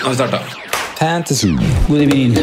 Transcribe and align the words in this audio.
Nå 0.00 0.06
har 0.06 0.10
vi 0.10 0.16
starta. 0.16 0.38
Fantasy. 0.98 1.48
God 1.88 2.00
evening. 2.00 2.34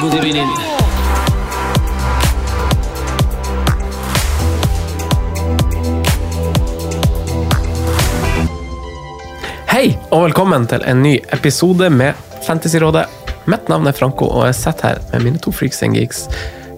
God 0.00 0.14
evening. 0.14 0.48
Hei, 9.68 9.98
og 10.10 10.22
velkommen 10.22 10.66
til 10.66 10.80
en 10.86 11.02
ny 11.02 11.18
episode 11.32 11.90
med 11.90 12.12
Fantasyrådet. 12.46 13.04
Mitt 13.44 13.68
navn 13.68 13.86
er 13.86 13.92
Franco, 13.92 14.24
og 14.24 14.46
jeg 14.46 14.54
sitter 14.54 14.88
her 14.88 14.98
med 15.12 15.20
mine 15.20 15.38
to 15.38 15.52
freaks 15.52 15.82
and 15.82 15.94
geeks. 15.94 16.28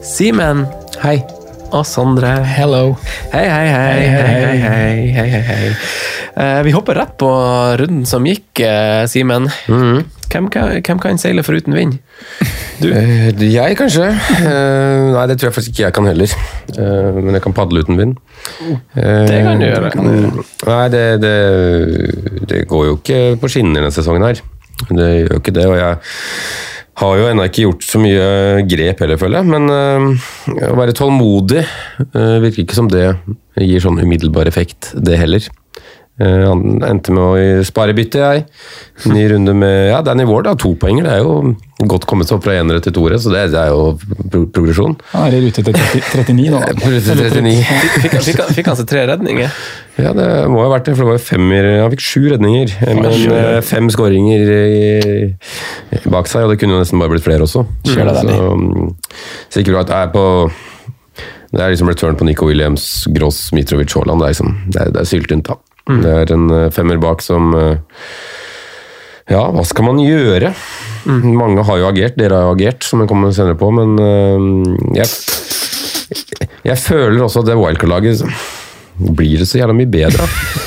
Simen, 0.03 0.67
hei. 1.03 1.38
Og 1.69 1.85
Sondre. 1.87 2.31
Hello. 2.49 2.95
Hei, 3.33 3.45
hei, 3.45 3.67
hei. 3.69 4.05
hei, 4.09 4.61
hei, 5.13 5.27
hei, 5.35 5.43
hei. 5.49 5.67
Eh, 6.39 6.61
vi 6.65 6.73
hopper 6.73 6.97
rett 6.97 7.17
på 7.21 7.29
runden 7.81 8.07
som 8.09 8.25
gikk, 8.27 8.63
uh, 8.65 9.03
Simen. 9.11 9.49
Hvem, 9.69 10.49
kan- 10.53 10.79
hvem 10.85 11.01
kan 11.03 11.19
seile 11.21 11.45
foruten 11.47 11.77
vind? 11.77 11.99
Eh, 12.79 13.33
jeg, 13.43 13.75
kanskje. 13.75 14.05
Eh, 14.39 15.07
nei, 15.11 15.23
det 15.27 15.35
tror 15.41 15.49
jeg 15.49 15.55
faktisk 15.57 15.73
ikke 15.73 15.83
jeg 15.83 15.95
kan 15.97 16.07
heller. 16.07 16.31
Eh, 16.79 17.17
men 17.17 17.35
jeg 17.35 17.43
kan 17.43 17.55
padle 17.57 17.81
uten 17.83 17.97
vind. 17.99 18.13
Eh, 18.95 19.25
Det 19.27 19.41
kan 19.43 19.59
du 19.59 19.65
gjøre. 19.67 19.91
mm, 19.99 20.37
Nei, 20.69 20.85
det, 20.95 21.03
det, 21.25 21.33
det 22.53 22.61
går 22.71 22.85
jo 22.87 22.95
ikke 23.01 23.19
på 23.43 23.51
skinner 23.51 23.81
denne 23.83 23.91
sesongen 23.91 24.23
her. 24.29 24.39
Det 24.95 25.09
gjør 25.25 25.41
ikke 25.41 25.57
det, 25.59 25.67
og 25.67 25.75
jeg 25.75 25.99
har 26.99 27.19
jo 27.21 27.29
ennå 27.31 27.47
ikke 27.47 27.65
gjort 27.67 27.87
så 27.87 28.01
mye 28.03 28.65
grep 28.69 29.03
heller, 29.05 29.21
føler 29.21 29.41
jeg. 29.41 29.51
Men 29.53 29.71
øh, 29.71 30.71
å 30.71 30.75
være 30.79 30.97
tålmodig 30.99 31.63
øh, 32.09 32.37
virker 32.45 32.65
ikke 32.65 32.79
som 32.79 32.91
det 32.93 33.13
gir 33.59 33.83
sånn 33.85 34.01
umiddelbar 34.03 34.51
effekt, 34.51 34.93
det 34.95 35.19
heller. 35.21 35.47
Eh, 36.19 36.45
Han 36.49 36.81
endte 36.83 37.13
med 37.15 37.23
å 37.23 37.65
spare 37.67 37.95
bytte, 37.95 38.19
jeg. 38.19 38.45
Ny 39.07 39.25
runde 39.31 39.53
med 39.55 39.91
Ja, 39.93 40.01
Danny 40.03 40.25
Ward 40.27 40.49
Da, 40.49 40.55
to 40.59 40.73
poenger. 40.75 41.05
Det 41.07 41.13
er 41.15 41.23
jo 41.23 41.55
godt 41.89 42.07
kommet 42.11 42.27
seg 42.27 42.39
opp 42.41 42.45
fra 42.49 42.57
enere 42.59 42.81
til 42.83 42.93
toere, 42.97 43.21
så 43.23 43.31
det, 43.31 43.45
det 43.53 43.61
er 43.61 43.69
jo 43.71 43.93
pro 44.33 44.41
progresjon. 44.51 44.97
Han 45.13 45.29
er 45.29 45.37
i 45.39 45.43
rute 45.47 45.63
til 45.63 45.77
30 45.79 46.09
39 46.27 46.49
nå. 46.51 46.59
da. 46.65 46.73
Plutselig 46.83 47.29
39. 47.31 47.53
Fikk, 48.03 48.17
han- 48.19 48.27
fikk, 48.27 48.43
fikk 48.59 48.71
han 48.73 48.81
seg 48.81 48.89
tre 48.91 49.05
redninger? 49.13 49.59
Ja, 49.99 50.13
det 50.15 50.27
må 50.51 50.63
ha 50.65 50.73
vært 50.75 50.87
det, 50.91 50.97
for 50.99 51.03
det 51.05 51.11
var 51.13 51.17
jo 51.19 51.25
femmer 51.27 51.69
Han 51.83 51.91
fikk 51.95 52.03
sju 52.07 52.21
redninger, 52.35 52.75
men 52.99 53.09
eh, 53.35 53.61
fem 53.67 53.89
skåringer 53.91 54.43
bak 56.11 56.27
seg, 56.31 56.45
og 56.47 56.53
det 56.53 56.59
kunne 56.61 56.77
jo 56.77 56.83
nesten 56.83 56.99
bare 57.03 57.15
blitt 57.15 57.27
flere 57.27 57.47
også. 57.47 57.65
Kjør 57.89 58.11
deg, 58.11 58.21
så, 58.27 58.51
mm, 58.59 58.91
så 59.55 59.63
ikke 59.63 59.75
bra 59.75 59.83
at 59.87 59.91
det 59.93 59.99
er 60.03 60.13
på 60.15 60.25
det 61.49 61.63
er 61.65 61.71
liksom 61.73 61.89
return 61.89 62.17
på 62.19 62.27
Nico 62.29 62.45
Williams, 62.45 63.07
Gross, 63.17 63.39
Mitrovic, 63.57 63.95
Haaland. 63.97 64.21
Det 64.21 64.27
er, 64.27 64.33
liksom, 64.35 64.51
det 64.69 64.81
er, 64.83 64.91
det 64.93 65.01
er 65.01 65.09
syltynt, 65.09 65.47
da. 65.49 65.57
Det 65.89 66.13
er 66.23 66.35
en 66.35 66.51
eh, 66.53 66.69
femmer 66.75 67.01
bak 67.01 67.25
som 67.25 67.55
eh, 67.57 67.79
Ja, 69.33 69.47
hva 69.53 69.65
skal 69.67 69.89
man 69.89 70.03
gjøre? 70.03 70.53
Mange 71.09 71.65
har 71.65 71.81
jo 71.81 71.89
agert, 71.89 72.19
dere 72.21 72.37
har 72.37 72.49
jo 72.49 72.55
agert, 72.57 72.85
som 72.85 73.01
jeg 73.01 73.09
kommer 73.09 73.33
senere 73.33 73.57
på, 73.61 73.71
men 73.73 73.97
eh, 74.03 75.01
jeg, 75.01 75.09
jeg 76.69 76.81
føler 76.85 77.25
også 77.25 77.45
at 77.45 77.51
det 77.51 77.59
wildcard-laget 77.61 78.25
blir 78.99 79.39
det 79.39 79.47
så 79.47 79.61
jævla 79.61 79.77
mye 79.79 79.89
bedre. 79.91 80.27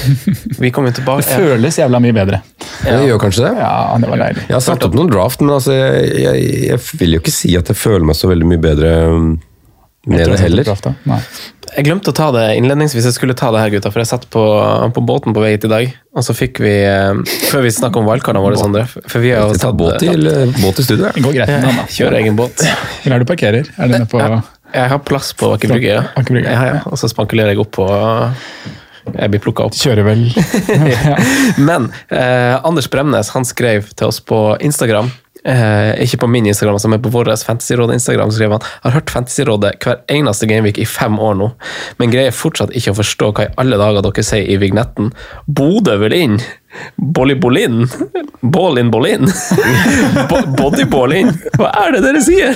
Vi 0.63 0.71
kommer 0.71 0.93
tilbake. 0.95 1.25
Det 1.27 1.35
føles 1.35 1.77
jævla 1.81 1.99
mye 1.99 2.15
bedre. 2.15 2.41
Det 2.81 2.97
gjør 3.05 3.19
kanskje 3.21 3.43
det? 3.49 3.53
Ja, 3.59 3.97
det 3.99 4.09
var 4.09 4.21
deilig. 4.23 4.45
Jeg 4.47 4.55
har 4.55 4.63
satt 4.65 4.85
opp 4.87 4.95
noen 4.97 5.11
draft, 5.11 5.43
men 5.43 5.53
altså, 5.57 5.75
jeg, 5.75 6.13
jeg, 6.23 6.45
jeg 6.71 7.01
vil 7.01 7.17
jo 7.17 7.21
ikke 7.21 7.33
si 7.35 7.53
at 7.59 7.69
jeg 7.69 7.77
føler 7.77 8.07
meg 8.07 8.17
så 8.17 8.31
veldig 8.31 8.47
mye 8.53 8.63
bedre 8.63 8.93
det 10.07 10.39
heller. 10.41 10.65
Jeg 11.71 11.85
glemte 11.85 12.09
å 12.11 12.15
ta 12.17 12.31
det 12.35 12.45
innledningsvis. 12.57 13.05
Jeg 13.05 13.15
skulle 13.15 13.35
ta 13.37 13.51
det 13.53 13.61
her, 13.61 13.69
gutta, 13.75 13.91
for 13.93 14.01
jeg 14.01 14.09
satt 14.09 14.25
på, 14.33 14.41
på 14.95 15.03
båten 15.07 15.35
på 15.35 15.43
vei 15.43 15.53
hit 15.53 15.67
i 15.67 15.71
dag. 15.71 15.91
Og 16.17 16.25
så 16.25 16.33
fikk 16.35 16.59
vi 16.59 16.73
eh, 16.83 17.21
Før 17.47 17.61
vi 17.63 17.71
snakker 17.71 18.01
om 18.01 18.09
wildcardene 18.09 18.41
våre, 18.43 18.57
Sondre 18.59 18.81
For 18.89 19.21
vi 19.23 19.29
har 19.31 19.45
jo 19.45 19.53
Jeg 19.53 19.61
tatt 19.63 19.77
båt 19.79 20.01
til, 20.03 20.27
båt 20.57 20.75
til 20.81 20.87
studio, 20.89 21.05
Det 21.05 21.13
jeg. 21.15 21.23
går 21.23 21.37
greit 21.37 21.53
med 21.53 21.63
den, 21.69 21.77
da. 21.79 21.85
Kjører 21.95 22.17
egen 22.19 22.35
båt. 22.39 22.65
Hvor 23.05 23.15
er 23.15 23.23
du 23.23 23.29
parkerer? 23.29 23.69
Er 23.77 23.87
det 23.93 24.01
nede 24.01 24.09
på 24.11 24.19
Jeg 24.25 24.91
har 24.91 25.01
plass 25.07 25.31
på 25.37 25.53
Aker 25.55 25.71
Brygge, 25.71 25.95
ja. 25.95 26.03
Ja, 26.43 26.65
ja. 26.73 26.81
Og 26.91 26.99
så 26.99 27.07
spankulerer 27.11 27.53
jeg 27.53 27.61
opp 27.63 27.71
på 27.77 27.87
Jeg 29.15 29.31
blir 29.33 29.41
plukka 29.45 29.69
opp. 29.69 29.77
Kjører 29.77 30.05
vel 30.09 30.27
ja. 30.91 31.15
Men 31.61 31.87
eh, 32.09 32.57
Anders 32.67 32.89
Bremnes 32.91 33.31
han 33.37 33.47
skrev 33.47 33.93
til 33.95 34.11
oss 34.11 34.19
på 34.19 34.43
Instagram. 34.65 35.13
Eh, 35.41 36.03
ikke 36.03 36.19
på 36.21 36.27
min 36.29 36.45
Instagram, 36.45 36.77
som 36.79 36.93
er 36.93 37.01
på 37.01 37.09
vår 37.09 37.31
Fantasyrådet 37.41 37.95
Instagram 37.97 38.29
skriver 38.31 38.59
han 38.59 38.65
har 38.83 38.91
hørt 38.99 39.09
Fantasyrådet 39.09 39.71
hver 39.81 40.03
eneste 40.13 40.45
gameweek 40.45 40.77
i 40.77 40.85
fem 40.85 41.17
år 41.17 41.33
nå, 41.39 41.47
men 41.97 42.13
greier 42.13 42.35
fortsatt 42.35 42.75
ikke 42.77 42.93
å 42.93 42.99
forstå 42.99 43.31
hva 43.31 43.47
i 43.47 43.53
alle 43.61 43.79
dager 43.81 44.05
dere 44.05 44.25
sier 44.25 44.45
i 44.45 44.59
vignetten. 44.61 45.09
Bodø 45.47 45.97
vil 46.03 46.13
inn! 46.13 46.37
Bolly-Bolin! 46.95 47.87
Ball-in-Bolin! 48.41 49.25
Bo-! 50.29 50.69
Hva 51.57 51.71
er 51.81 51.97
det 51.97 52.03
dere 52.05 52.21
sier?! 52.23 52.53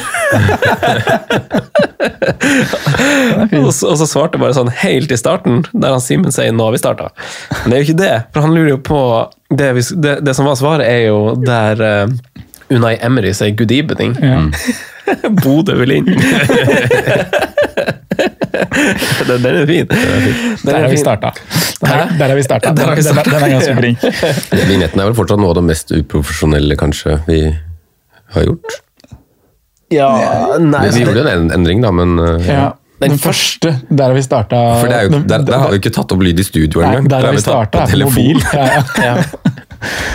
og, 3.65 3.73
så, 3.73 3.89
og 3.91 3.97
så 3.99 4.07
svarte 4.07 4.37
jeg 4.37 4.43
bare 4.45 4.55
sånn 4.55 4.71
helt 4.83 5.11
i 5.11 5.19
starten, 5.19 5.65
der 5.73 5.97
han 5.97 6.03
Simen 6.05 6.31
sier 6.35 6.53
'nå 6.53 6.69
har 6.69 6.77
vi 6.77 6.83
starta'. 6.83 7.09
Men 7.63 7.67
det 7.67 7.75
er 7.75 7.81
jo 7.81 7.87
ikke 7.89 8.03
det, 8.03 8.15
for 8.31 8.45
han 8.45 8.55
lurer 8.55 8.75
jo 8.75 8.79
på 8.85 9.01
Det, 9.45 9.73
vi, 9.77 9.81
det, 10.01 10.15
det 10.25 10.33
som 10.33 10.47
var 10.47 10.55
svaret, 10.57 10.87
er 10.89 11.03
jo 11.05 11.35
der 11.37 11.81
eh, 11.85 12.07
Unai 12.69 12.97
Emery 13.01 13.33
sier 13.33 13.53
'good 13.55 13.71
evening'. 13.71 14.15
Ja. 14.21 14.49
Bodø 15.43 15.75
vil 15.77 15.91
inn. 15.99 16.05
den, 19.27 19.43
den 19.43 19.55
er 19.55 19.65
fin. 19.69 19.87
Der 20.65 20.73
er 20.73 20.81
har 20.81 20.89
vi 20.89 20.97
starta. 20.97 21.31
Der, 21.81 22.07
der 22.19 22.27
har 22.27 22.35
vi 22.35 22.43
starta. 22.43 22.69
Den, 22.69 22.75
den, 22.75 23.15
den 23.25 23.43
er 23.43 23.49
ganske 23.49 23.75
flink. 23.75 23.99
Vignetten 24.69 24.99
er 25.03 25.05
vel 25.11 25.17
fortsatt 25.17 25.41
noe 25.41 25.53
av 25.53 25.59
det 25.59 25.65
mest 25.69 25.93
uprofesjonelle 25.95 26.77
kanskje 26.79 27.19
vi 27.27 27.41
har 28.35 28.47
gjort. 28.49 28.79
Ja, 29.93 30.09
nei, 30.59 30.87
Vi 30.95 31.03
gjorde 31.05 31.21
jo 31.21 31.27
en 31.29 31.51
endring, 31.53 31.83
da, 31.85 31.91
men 31.93 32.17
uh, 32.19 32.41
Ja. 32.49 32.71
Den 32.95 33.19
første, 33.19 33.73
der 33.91 34.07
har 34.07 34.13
vi 34.15 34.21
starta 34.23 34.55
For 34.79 34.87
er 34.87 35.01
jo, 35.09 35.17
der, 35.27 35.41
der 35.43 35.59
har 35.59 35.73
vi 35.73 35.81
ikke 35.81 35.91
tatt 35.93 36.13
opp 36.15 36.21
lyd 36.23 36.39
i 36.39 36.45
studio 36.47 36.79
engang. 36.79 37.09
der 37.11 37.25
har 37.27 37.35
vi 37.35 37.41
starta 37.43 37.81
på 37.83 37.89
telefon. 37.91 38.13
mobil. 38.15 38.39
Ja, 38.55 38.83
ja. 39.03 39.15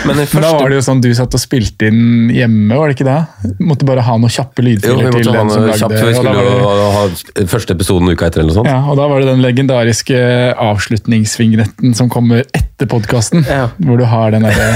Men 0.05 0.15
første... 0.21 0.35
Men 0.37 0.45
da 0.45 0.51
var 0.57 0.69
det 0.73 0.77
jo 0.79 0.83
sånn 0.85 1.01
du 1.03 1.09
satt 1.17 1.35
og 1.37 1.41
spilte 1.41 1.89
inn 1.91 2.31
hjemme, 2.35 2.77
var 2.77 2.91
det 2.91 2.97
ikke 2.97 3.07
det? 3.07 3.55
Måtte 3.63 3.87
bare 3.89 4.03
ha 4.07 4.17
noen 4.17 4.31
kjappe 4.33 4.61
Jo, 4.63 4.67
lydfiler 4.69 5.15
til 5.17 5.31
den 5.31 5.51
som 5.53 5.65
lagde 5.67 5.89
det. 5.91 5.99
for 5.99 6.09
vi 6.11 6.15
skulle 6.17 6.35
var 6.35 6.49
det- 6.49 6.81
jo 6.81 6.91
ha 6.97 7.45
første 7.55 7.75
episoden 7.77 8.11
uka 8.13 8.27
etter 8.29 8.41
eller 8.43 8.51
noe 8.53 8.59
sånt. 8.61 8.71
Ja, 8.71 8.79
og 8.91 8.97
da 8.99 9.07
var 9.11 9.21
det 9.23 9.31
den 9.31 9.41
legendariske 9.45 10.21
avslutningsvignetten 10.57 11.95
som 11.97 12.09
kommer 12.09 12.43
etter 12.57 12.89
podkasten. 12.91 13.45
Ja. 13.47 13.69
Hvor 13.81 13.97
du 14.01 14.05
har 14.05 14.31
den 14.35 14.47
derre 14.47 14.71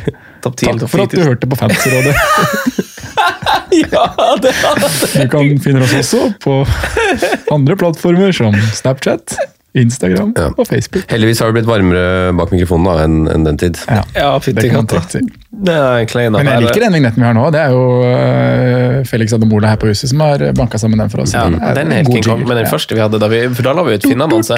Takk 0.40 0.86
for 0.88 1.02
at 1.04 1.12
du 1.12 1.20
hørte 1.20 1.46
på 1.50 1.56
Fantasyrådet. 1.60 2.14
Ja, 3.70 4.02
det 4.42 4.50
hadde 4.58 4.90
Du 5.12 5.28
kan 5.30 5.58
finne 5.62 5.84
oss 5.84 5.92
også 5.94 6.32
på 6.42 6.56
andre 7.54 7.76
plattformer 7.78 8.32
som 8.34 8.56
Snapchat, 8.74 9.36
Instagram 9.74 10.32
Ja. 10.36 10.48
og 10.58 10.66
Facebook. 10.66 11.04
Heldigvis 11.10 11.38
har 11.40 11.52
det 11.52 11.60
blitt 11.60 11.68
varmere 11.70 12.32
bak 12.36 12.50
mikrofonen 12.50 12.88
da, 12.88 13.04
enn 13.04 13.28
enn 13.30 13.44
den 13.46 13.56
tid. 13.60 13.78
Ja, 13.88 14.02
Ja, 14.16 14.30
fytti 14.42 14.62
det 14.64 14.70
kan 14.72 14.82
man 14.84 14.86
katta. 14.90 15.10
si. 15.10 15.20
Det 15.50 15.74
er 15.74 16.30
Men 16.30 16.46
jeg 16.46 16.62
liker 16.62 16.80
den 16.80 16.92
vignetten 16.94 17.20
vi 17.20 17.26
har 17.26 17.34
nå. 17.34 17.50
Det 17.52 17.60
er 17.60 17.70
jo 17.74 18.02
øh, 18.06 19.04
Felix 19.04 19.32
Ademola 19.34 19.68
her 19.74 19.76
på 19.82 19.86
huset 19.90 20.08
som 20.08 20.20
har 20.24 20.38
banka 20.56 20.78
sammen 20.78 20.98
den 20.98 21.10
for 21.10 21.20
oss. 21.22 21.34
Ja, 21.34 21.44
den 21.50 21.60
en 21.60 21.92
er 21.92 21.96
helt 22.00 22.08
King 22.14 22.24
Kong, 22.24 22.44
men 22.48 22.56
den 22.56 22.66
første 22.70 22.94
vi 22.94 23.00
hadde, 23.02 23.18
da 23.20 23.28
vi, 23.28 23.42
for 23.54 23.62
da 23.66 23.72
la 23.76 23.82
vi 23.86 23.94
ut 23.98 24.06
Finn-annonse. 24.06 24.56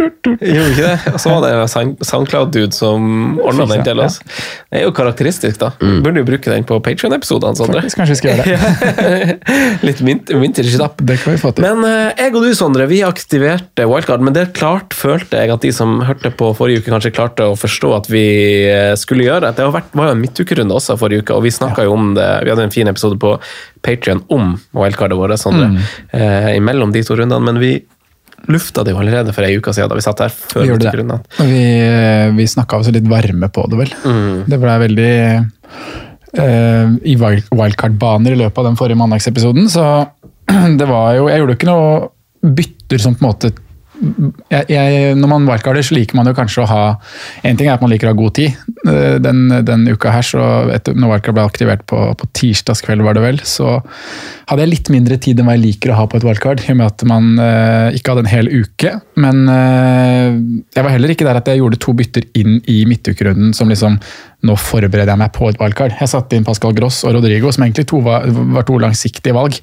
Gjorde 0.00 0.38
vi 0.40 0.72
ikke 0.74 0.86
det? 0.88 1.12
Og 1.14 1.20
så 1.20 1.30
var 1.32 1.44
det 1.44 1.68
Soundcloud-dude 2.06 2.72
som 2.76 3.38
ordna 3.40 3.66
den 3.70 3.84
til 3.84 4.00
oss. 4.00 4.18
Det 4.70 4.80
er 4.80 4.84
jo 4.86 4.92
karakteristisk, 4.96 5.58
da. 5.60 5.70
Burde 5.80 6.20
jo 6.22 6.26
bruke 6.28 6.50
den 6.52 6.64
på 6.68 6.80
Patrion-episodene, 6.84 7.56
Sondre. 7.56 7.80
Faktisk, 7.84 8.00
kanskje 8.00 8.16
vi 8.16 8.20
skal 8.20 8.30
gjøre 8.32 8.44
det. 8.50 9.38
Litt 9.86 10.00
vintage-knapp. 10.04 11.00
Det 11.06 11.18
kan 11.22 11.36
vi 11.36 11.40
få 11.40 11.52
til. 11.56 11.64
Men 11.68 11.84
eh, 11.88 12.24
jeg 12.24 12.34
og 12.34 12.44
du, 12.48 12.50
Sondre, 12.56 12.88
vi 12.90 13.02
aktiverte 13.06 13.86
wildcard, 13.88 14.24
men 14.24 14.36
det 14.36 14.49
klart 14.56 14.94
følte 14.96 15.40
jeg 15.40 15.52
at 15.54 15.64
de 15.64 15.70
som 15.74 16.00
hørte 16.06 16.32
på 16.36 16.50
forrige 16.58 16.82
uke, 16.82 16.92
kanskje 16.92 17.12
klarte 17.14 17.46
å 17.50 17.56
forstå 17.58 17.92
at 17.96 18.10
vi 18.12 18.24
eh, 18.68 18.94
skulle 18.98 19.26
gjøre. 19.26 19.52
Det 19.56 19.66
var 19.66 19.84
jo 19.92 20.08
en 20.10 20.20
midtukerunde 20.22 20.76
også 20.76 20.98
forrige 21.00 21.24
uke, 21.24 21.36
og 21.36 21.46
vi 21.46 21.54
snakka 21.54 21.86
jo 21.86 21.94
om 21.96 22.12
det. 22.18 22.28
Vi 22.44 22.52
hadde 22.52 22.66
en 22.68 22.74
fin 22.74 22.90
episode 22.90 23.20
på 23.20 23.36
Patrion 23.86 24.24
om 24.32 24.54
wildcardet 24.76 25.18
vårt, 25.18 25.38
Sondre, 25.40 25.70
eh, 26.16 26.52
imellom 26.58 26.94
de 26.94 27.04
to 27.06 27.16
rundene, 27.18 27.42
men 27.46 27.62
vi 27.62 27.78
lufta 28.50 28.84
det 28.84 28.94
jo 28.94 29.00
allerede 29.02 29.34
for 29.36 29.44
ei 29.44 29.56
uke 29.58 29.72
siden 29.76 29.90
da 29.90 29.98
vi 29.98 30.04
satt 30.04 30.22
her 30.24 30.32
før 30.32 30.64
Vi 30.64 30.70
gjorde. 30.70 31.18
Og 31.42 31.50
Vi, 31.50 31.64
vi 32.38 32.46
snakka 32.48 32.80
også 32.80 32.94
litt 32.94 33.08
varme 33.10 33.50
på 33.52 33.66
det, 33.70 33.80
vel. 33.82 33.92
Mm. 34.04 34.46
Det 34.48 34.60
ble 34.62 34.76
veldig 34.86 35.10
eh, 36.40 36.94
i 37.04 37.16
wildcard-baner 37.20 38.36
i 38.36 38.40
løpet 38.40 38.62
av 38.62 38.70
den 38.70 38.80
forrige 38.80 39.00
mandagsepisoden, 39.00 39.68
så 39.72 39.86
det 40.80 40.88
var 40.88 41.14
jo 41.18 41.28
Jeg 41.30 41.42
gjorde 41.42 41.54
jo 41.54 41.58
ikke 41.60 41.70
noe 41.70 42.54
bytter 42.56 43.02
som 43.02 43.14
på 43.14 43.24
en 43.24 43.28
måte 43.28 43.52
jeg, 44.00 44.64
jeg, 44.72 45.14
når 45.18 45.28
man 45.28 45.46
wildcarder, 45.48 45.84
så 45.84 45.96
liker 45.96 46.16
man 46.16 46.28
jo 46.30 46.34
kanskje 46.36 46.62
å 46.64 46.68
ha 46.70 46.82
En 47.46 47.58
ting 47.58 47.68
er 47.68 47.74
at 47.74 47.82
man 47.84 47.90
liker 47.92 48.08
å 48.08 48.14
ha 48.14 48.18
god 48.18 48.36
tid. 48.38 48.56
Eh, 48.88 49.18
Den, 49.22 49.42
den 49.66 49.84
uka 49.90 50.12
her, 50.14 50.24
så 50.26 50.46
etter, 50.72 50.96
når 50.96 51.14
wildcard 51.14 51.36
ble 51.36 51.44
aktivert 51.44 51.84
på, 51.90 51.98
på 52.16 52.30
tirsdagskveld, 52.40 53.04
var 53.04 53.18
det 53.18 53.24
vel, 53.24 53.42
så 53.44 53.78
hadde 54.50 54.64
jeg 54.64 54.72
litt 54.72 54.90
mindre 54.92 55.18
tid 55.22 55.40
enn 55.40 55.48
hva 55.50 55.56
jeg 55.58 55.64
liker 55.66 55.92
å 55.92 56.00
ha 56.00 56.08
på 56.10 56.18
et 56.18 56.26
wildcard. 56.26 56.64
I 56.64 56.72
og 56.74 56.80
med 56.80 56.88
at 56.88 57.04
man 57.08 57.30
eh, 57.44 57.98
ikke 57.98 58.14
hadde 58.14 58.24
en 58.26 58.32
hel 58.32 58.50
uke. 58.50 58.96
Men 59.20 59.44
eh, 59.52 60.40
jeg 60.74 60.86
var 60.86 60.96
heller 60.96 61.14
ikke 61.14 61.28
der 61.28 61.40
at 61.42 61.52
jeg 61.52 61.60
gjorde 61.62 61.80
to 61.84 61.94
bytter 61.96 62.26
inn 62.40 62.58
i 62.70 62.82
midtukerunden 62.88 63.54
som 63.56 63.70
liksom 63.70 64.00
Nå 64.40 64.54
forbereder 64.56 65.10
jeg 65.12 65.20
meg 65.20 65.34
på 65.36 65.50
et 65.50 65.58
wildcard. 65.60 65.92
Jeg 66.00 66.08
satte 66.08 66.32
inn 66.32 66.46
Pascal 66.46 66.72
Gross 66.72 67.02
og 67.04 67.12
Rodrigo, 67.12 67.50
som 67.52 67.66
egentlig 67.66 67.84
to 67.90 67.98
var, 68.00 68.24
var 68.54 68.64
to 68.64 68.78
langsiktige 68.80 69.34
valg. 69.36 69.58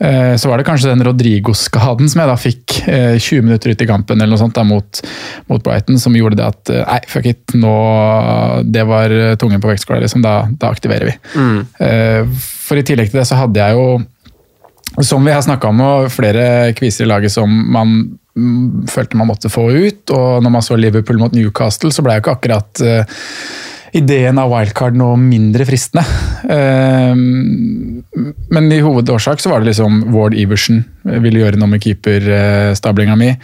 Eh, 0.00 0.36
Så 0.40 0.48
var 0.48 0.58
det 0.58 0.64
kanskje 0.64 0.88
den 0.88 1.04
Rodrigo-skaden 1.04 2.08
som 2.08 2.22
jeg 2.22 2.30
da 2.30 2.36
fikk 2.40 2.76
eh, 2.88 3.16
20 3.18 3.42
minutter 3.44 3.74
ut 3.74 3.82
i 3.84 3.88
kampen 3.88 4.20
eller 4.20 4.32
noe 4.32 4.40
sånt 4.40 4.56
da, 4.56 4.64
mot, 4.64 5.02
mot 5.52 5.62
Brighton, 5.64 5.98
som 6.00 6.16
gjorde 6.16 6.38
det 6.40 6.46
at 6.46 6.72
eh, 6.72 6.86
nei, 6.88 7.00
fuck 7.10 7.28
it, 7.28 7.56
nå 7.60 7.74
Det 8.64 8.86
var 8.88 9.12
eh, 9.12 9.34
tungen 9.40 9.60
på 9.60 9.68
vektskåla, 9.68 10.00
liksom. 10.00 10.24
Da, 10.24 10.46
da 10.50 10.70
aktiverer 10.72 11.10
vi. 11.10 11.18
Mm. 11.36 12.32
For 12.64 12.80
i 12.80 12.86
tillegg 12.86 13.12
til 13.12 13.20
det 13.20 13.28
så 13.28 13.38
hadde 13.42 13.60
jeg 13.60 13.76
jo 13.76 14.00
som 15.06 15.24
vi 15.24 15.32
har 15.32 15.42
snakka 15.44 15.68
om, 15.70 15.80
og 15.86 16.08
flere 16.12 16.72
kviser 16.74 17.06
i 17.06 17.08
laget 17.10 17.32
som 17.32 17.50
man 17.72 17.92
mm, 18.34 18.88
følte 18.90 19.18
man 19.20 19.28
måtte 19.30 19.52
få 19.52 19.68
ut. 19.70 20.10
Og 20.10 20.42
når 20.42 20.54
man 20.56 20.64
så 20.66 20.78
Liverpool 20.80 21.20
mot 21.20 21.34
Newcastle, 21.36 21.92
så 21.94 22.02
ble 22.02 22.16
jo 22.16 22.24
ikke 22.24 22.34
akkurat 22.38 22.82
eh, 22.82 23.20
ideen 23.96 24.38
av 24.40 24.52
wildcard 24.52 24.96
noe 24.98 25.16
mindre 25.20 25.66
fristende. 25.68 26.04
Eh, 26.50 27.14
men 28.54 28.70
i 28.72 28.80
hovedårsak 28.84 29.42
så 29.42 29.52
var 29.52 29.62
det 29.62 29.72
liksom 29.72 30.06
Ward 30.14 30.36
Iversen 30.38 30.84
ville 31.02 31.42
gjøre 31.42 31.60
noe 31.60 31.74
med 31.74 31.84
keeperstablinga 31.84 33.18
mi. 33.18 33.34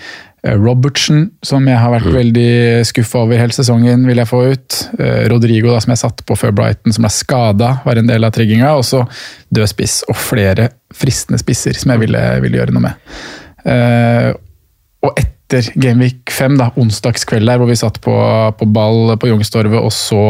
Eh, 0.47 0.55
Robertsen, 0.55 1.31
som 1.43 1.67
jeg 1.67 1.79
har 1.81 1.93
vært 1.95 2.11
veldig 2.13 2.51
skuffa 2.87 3.25
over 3.25 3.41
hele 3.41 3.55
sesongen, 3.55 4.07
vil 4.09 4.21
jeg 4.21 4.31
få 4.31 4.43
ut. 4.53 4.81
Eh, 4.99 5.23
Rodrigo, 5.33 5.73
da, 5.73 5.81
som 5.83 5.95
jeg 5.95 6.03
satte 6.03 6.27
på 6.27 6.37
før 6.39 6.55
Brighton, 6.57 6.95
som 6.95 7.07
ble 7.07 7.13
skada, 7.15 7.71
var 7.87 8.01
en 8.01 8.11
del 8.11 8.27
av 8.27 8.35
trigginga. 8.37 8.75
Og 8.79 8.85
så 8.87 9.03
død 9.55 9.73
spiss 9.73 10.03
og 10.11 10.19
flere 10.21 10.71
fristende 10.95 11.41
spisser 11.43 11.79
som 11.79 11.95
jeg 11.95 12.07
ville, 12.07 12.27
ville 12.45 12.61
gjøre 12.61 12.77
noe 12.77 12.87
med. 12.89 13.09
Eh, 13.67 14.31
og 15.07 15.17
etter 15.17 15.36
Gameweek 15.53 16.31
5, 16.33 16.57
da, 16.59 16.71
onsdagskveld 16.81 17.47
der, 17.47 17.61
hvor 17.61 17.71
vi 17.71 17.79
satt 17.79 18.01
på, 18.05 18.15
på 18.59 18.69
ball 18.75 19.15
på 19.21 19.31
Youngstorget 19.31 19.79
og 19.79 19.93
så 19.95 20.23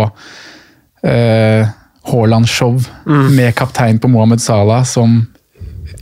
eh, 1.06 1.68
Haaland-show 2.06 2.76
med 3.34 3.54
kaptein 3.58 3.98
på 4.02 4.10
Mohammed 4.12 4.42
Salah, 4.44 4.84
som 4.86 5.22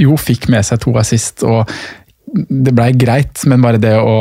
jo 0.00 0.16
fikk 0.18 0.48
med 0.50 0.66
seg 0.66 0.82
to 0.82 0.94
assist. 0.98 1.44
og 1.46 1.70
det 2.34 2.72
blei 2.74 2.90
greit, 2.98 3.44
men 3.46 3.62
bare 3.62 3.78
det 3.78 3.92
å 3.94 4.14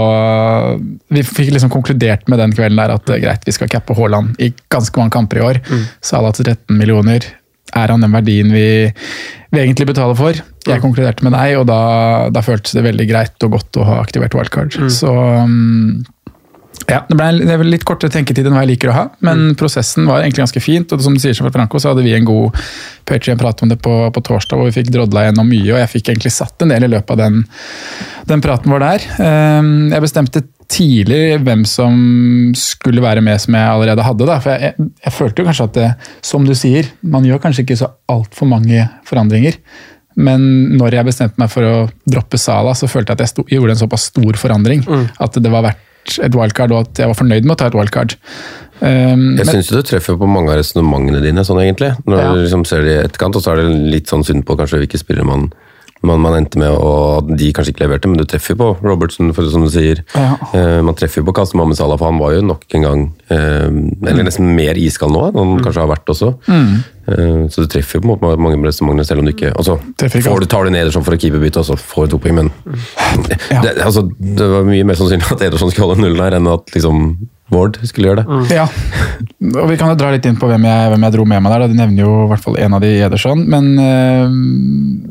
Vi 1.09 1.23
fikk 1.25 1.49
liksom 1.55 1.71
konkludert 1.73 2.27
med 2.29 2.37
den 2.37 2.51
kvelden 2.53 2.77
der 2.77 2.93
at 2.93 3.09
er 3.09 3.23
greit, 3.23 3.45
vi 3.47 3.55
skal 3.55 3.71
cappe 3.71 3.95
Haaland 3.97 4.37
i 4.37 4.51
ganske 4.69 4.99
mange 4.99 5.15
kamper 5.15 5.39
i 5.39 5.45
år. 5.47 5.61
Salah 6.01 6.35
til 6.37 6.45
13 6.45 6.77
millioner. 6.77 7.25
Er 7.79 7.93
han 7.93 8.03
den 8.05 8.13
verdien 8.13 8.51
vi, 8.53 8.67
vi 9.53 9.61
egentlig 9.61 9.89
betaler 9.89 10.17
for? 10.17 10.41
Jeg 10.67 10.83
konkluderte 10.83 11.25
med 11.25 11.35
nei, 11.35 11.49
og 11.59 11.67
da, 11.67 11.79
da 12.33 12.43
føltes 12.45 12.75
det 12.77 12.85
veldig 12.85 13.07
greit 13.09 13.45
og 13.47 13.57
godt 13.57 13.79
å 13.81 13.87
ha 13.87 13.99
aktivert 14.03 14.35
wildcard. 14.37 14.77
Så 14.93 15.11
um, 15.11 16.03
ja, 16.89 16.99
det 17.07 17.15
ble 17.15 17.27
det 17.45 17.55
ble 17.59 17.69
litt 17.69 17.85
kortere 17.87 18.11
tenketid 18.11 18.47
enn 18.47 18.55
hva 18.55 18.63
jeg 18.65 18.73
liker 18.73 18.91
å 18.91 18.95
ha, 18.95 19.03
men 19.23 19.53
prosessen 19.59 20.07
var 20.09 20.23
egentlig 20.23 20.43
ganske 20.43 20.63
fint. 20.63 20.91
Og 20.91 21.03
som 21.05 21.15
du 21.15 21.21
sier, 21.21 21.35
som 21.37 21.47
Franco, 21.53 21.79
så 21.79 21.91
hadde 21.93 22.03
vi 22.05 22.15
en 22.17 22.27
god 22.27 22.57
Patrion-prat 23.07 23.63
om 23.63 23.71
det 23.71 23.77
på, 23.83 23.93
på 24.15 24.23
torsdag, 24.25 24.59
hvor 24.59 24.67
vi 24.69 24.75
fikk 24.75 24.91
drodla 24.93 25.27
gjennom 25.27 25.47
mye, 25.47 25.69
og 25.71 25.79
jeg 25.79 25.91
fikk 25.93 26.11
egentlig 26.11 26.33
satt 26.35 26.65
en 26.65 26.73
del 26.73 26.87
i 26.87 26.91
løpet 26.91 27.15
av 27.15 27.21
den, 27.21 27.39
den 28.31 28.43
praten 28.43 28.73
vår 28.73 28.83
der. 28.83 29.07
Um, 29.19 29.71
Jeg 29.93 30.05
bestemte 30.05 30.43
tidlig 30.73 31.21
hvem 31.43 31.63
som 31.69 31.95
skulle 32.57 33.03
være 33.03 33.21
med 33.21 33.41
som 33.43 33.55
jeg 33.55 33.69
allerede 33.69 34.05
hadde. 34.07 34.27
Da. 34.27 34.39
For 34.43 34.55
jeg, 34.55 34.73
jeg, 34.73 34.91
jeg 35.05 35.15
følte 35.19 35.43
jo 35.43 35.49
kanskje 35.49 35.69
at 35.69 35.79
det, 35.79 35.89
som 36.25 36.47
du 36.47 36.53
sier, 36.57 36.89
man 37.05 37.27
gjør 37.27 37.41
kanskje 37.43 37.67
ikke 37.67 37.79
så 37.83 37.91
altfor 38.11 38.49
mange 38.49 38.87
forandringer. 39.07 39.59
Men 40.15 40.43
når 40.77 40.99
jeg 40.99 41.07
bestemte 41.07 41.41
meg 41.41 41.49
for 41.49 41.65
å 41.65 41.75
droppe 42.09 42.37
Sala, 42.37 42.75
så 42.77 42.89
følte 42.89 43.13
jeg 43.13 43.17
at 43.17 43.25
jeg 43.25 43.31
sto, 43.33 43.47
gjorde 43.49 43.73
en 43.77 43.81
såpass 43.85 44.09
stor 44.11 44.37
forandring 44.37 44.83
at 45.21 45.39
det 45.41 45.51
var 45.53 45.65
verdt 45.69 45.89
et 46.21 46.35
wildcard, 46.35 46.71
og 46.71 46.79
at 46.87 46.99
jeg 47.03 47.07
var 47.07 47.15
fornøyd 47.19 47.43
med 47.47 47.55
å 47.55 47.59
ta 47.61 47.67
et 47.71 47.77
wildcard. 47.77 48.15
Um, 48.83 49.37
Jeg 49.37 49.47
syns 49.47 49.69
du 49.71 49.81
treffer 49.87 50.17
på 50.19 50.27
mange 50.27 50.51
av 50.51 50.57
resonnementene 50.59 51.21
dine, 51.23 51.43
sånn 51.47 51.61
egentlig. 51.63 51.93
Når 52.05 52.17
Ja. 52.19 52.33
du 52.33 52.41
liksom 52.43 52.65
ser 52.67 52.81
det 52.83 52.95
i 52.97 53.03
etterkant, 53.07 53.35
og 53.37 53.41
så 53.45 53.53
er 53.53 53.61
det 53.63 53.91
litt 53.93 54.07
sånn 54.11 54.25
synd 54.25 54.43
på 54.45 54.57
kanskje 54.59 54.81
hvilke 54.81 54.99
spillere 54.99 55.23
man, 55.25 55.45
man, 56.03 56.19
man 56.19 56.33
endte 56.35 56.59
med, 56.59 56.67
og 56.75 57.29
de 57.37 57.53
kanskje 57.55 57.71
ikke 57.71 57.85
leverte, 57.87 58.09
men 58.11 58.17
du 58.19 58.25
treffer 58.27 58.57
på 58.59 58.73
Robertson, 58.83 59.31
for, 59.33 59.47
som 59.49 59.63
du 59.63 59.69
sier. 59.71 60.03
Ja. 60.13 60.35
Uh, 60.53 60.81
man 60.83 60.95
treffer 60.99 61.23
på 61.23 61.31
Kasim 61.33 61.61
Ahmed 61.63 61.77
Salah, 61.79 61.95
for 61.97 62.11
han 62.11 62.19
var 62.19 62.33
jo 62.35 62.41
nok 62.41 62.65
en 62.75 62.81
gang 62.83 63.05
uh, 63.31 63.69
Eller 64.09 64.23
nesten 64.27 64.51
mer 64.55 64.75
iskald 64.75 65.13
nå 65.15 65.29
enn 65.29 65.37
han 65.39 65.53
Mm. 65.57 65.63
kanskje 65.63 65.79
har 65.85 65.87
vært 65.95 66.11
også. 66.11 66.33
Eh, 66.49 66.75
så 67.03 67.63
du 67.63 67.67
treffer 67.67 67.99
på 67.99 68.07
en 68.07 68.13
måte 68.13 68.37
mange 68.39 68.55
resonnementene, 68.63 69.05
selv 69.05 69.19
om 69.19 69.27
du 69.27 69.33
ikke 69.33 69.49
altså, 69.51 69.75
ikke 69.99 70.21
får 70.23 70.39
du, 70.39 70.45
tar 70.47 70.63
du 70.63 70.71
Ederson 70.71 71.03
for 71.03 71.15
å 71.15 71.19
keeperbytte, 71.19 71.59
og 71.59 71.67
så 71.67 71.75
får 71.79 72.07
du 72.07 72.13
to 72.15 72.19
poeng, 72.23 72.37
men 72.39 72.51
Ja. 73.51 73.61
det, 73.61 73.73
altså, 73.83 74.05
det 74.17 74.47
var 74.53 74.63
mye 74.67 74.85
mer 74.87 74.95
sannsynlig 74.99 75.31
at 75.35 75.43
Ederson 75.49 75.71
skulle 75.73 75.89
holde 75.91 76.05
nullen 76.05 76.23
her, 76.23 76.37
enn 76.39 76.47
at 76.53 76.71
liksom 76.75 77.03
Ward 77.53 77.79
skulle 77.87 78.11
gjøre 78.11 78.23
det. 78.23 78.57
Ja, 78.57 78.65
og 79.53 79.67
vi 79.69 79.77
kan 79.79 79.91
jo 79.91 79.97
dra 79.99 80.11
litt 80.13 80.25
inn 80.27 80.37
på 80.39 80.47
hvem 80.49 80.65
jeg, 80.67 80.89
hvem 80.93 81.05
jeg 81.07 81.15
dro 81.15 81.25
med 81.29 81.43
meg 81.43 81.53
der. 81.53 81.65
Du 81.67 81.73
De 81.73 81.79
nevner 81.79 82.05
jo 82.05 82.11
i 82.23 82.29
hvert 82.31 82.43
fall 82.43 82.57
en 82.61 82.77
av 82.77 82.83
de 82.83 82.91
Ederson. 83.05 83.43
Men 83.49 83.69
eh, 83.81 84.35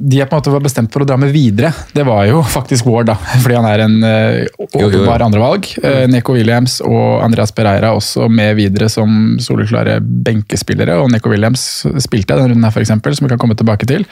de 0.02 0.21
jeg 0.21 0.28
på 0.31 0.37
en 0.37 0.43
måte 0.43 0.55
var 0.55 0.64
bestemt 0.64 0.93
for 0.95 1.05
å 1.05 1.09
dra 1.09 1.19
med 1.21 1.33
videre, 1.35 1.73
det 1.95 2.05
var 2.09 2.26
jo 2.28 2.43
faktisk 2.47 2.88
Ward. 2.90 3.11
da, 3.12 3.17
Fordi 3.45 3.59
han 3.59 3.69
er 3.71 3.85
en 3.87 3.97
uh, 4.05 4.67
jo. 4.75 4.88
åpenbar 4.88 5.25
andrevalg. 5.26 5.71
Uh, 5.85 6.05
Neko 6.11 6.37
Williams 6.37 6.81
og 6.85 7.23
Andreas 7.25 7.55
Pereira 7.55 7.95
også 7.97 8.28
med 8.33 8.57
videre 8.61 8.90
som 8.93 9.38
soleklare 9.43 9.99
benkespillere. 10.00 10.99
Og 11.02 11.11
Neko 11.14 11.33
Williams 11.33 11.64
spilte 12.02 12.35
jeg 12.35 12.43
den 12.43 12.55
runden 12.55 12.69
her, 12.69 12.75
for 12.75 12.85
eksempel, 12.85 13.17
som 13.17 13.28
vi 13.28 13.35
kan 13.35 13.43
komme 13.43 13.59
tilbake 13.59 13.88
til. 13.90 14.07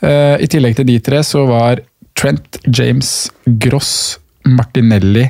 Uh, 0.00 0.36
I 0.40 0.48
tillegg 0.48 0.78
til 0.78 0.88
de 0.88 0.98
tre 1.04 1.20
så 1.26 1.44
var 1.48 1.84
Trent, 2.20 2.58
James, 2.66 3.30
Gross, 3.62 4.18
Martinelli 4.44 5.24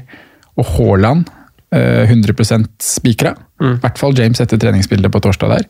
og 0.58 0.66
Haaland 0.74 1.28
eh, 1.28 1.39
100% 1.78 2.70
spikra. 2.82 3.34
I 3.62 3.76
hvert 3.82 4.00
fall 4.00 4.16
James 4.18 4.40
etter 4.42 4.58
treningsbildet 4.58 5.12
på 5.12 5.22
torsdag 5.22 5.52
der. 5.54 5.66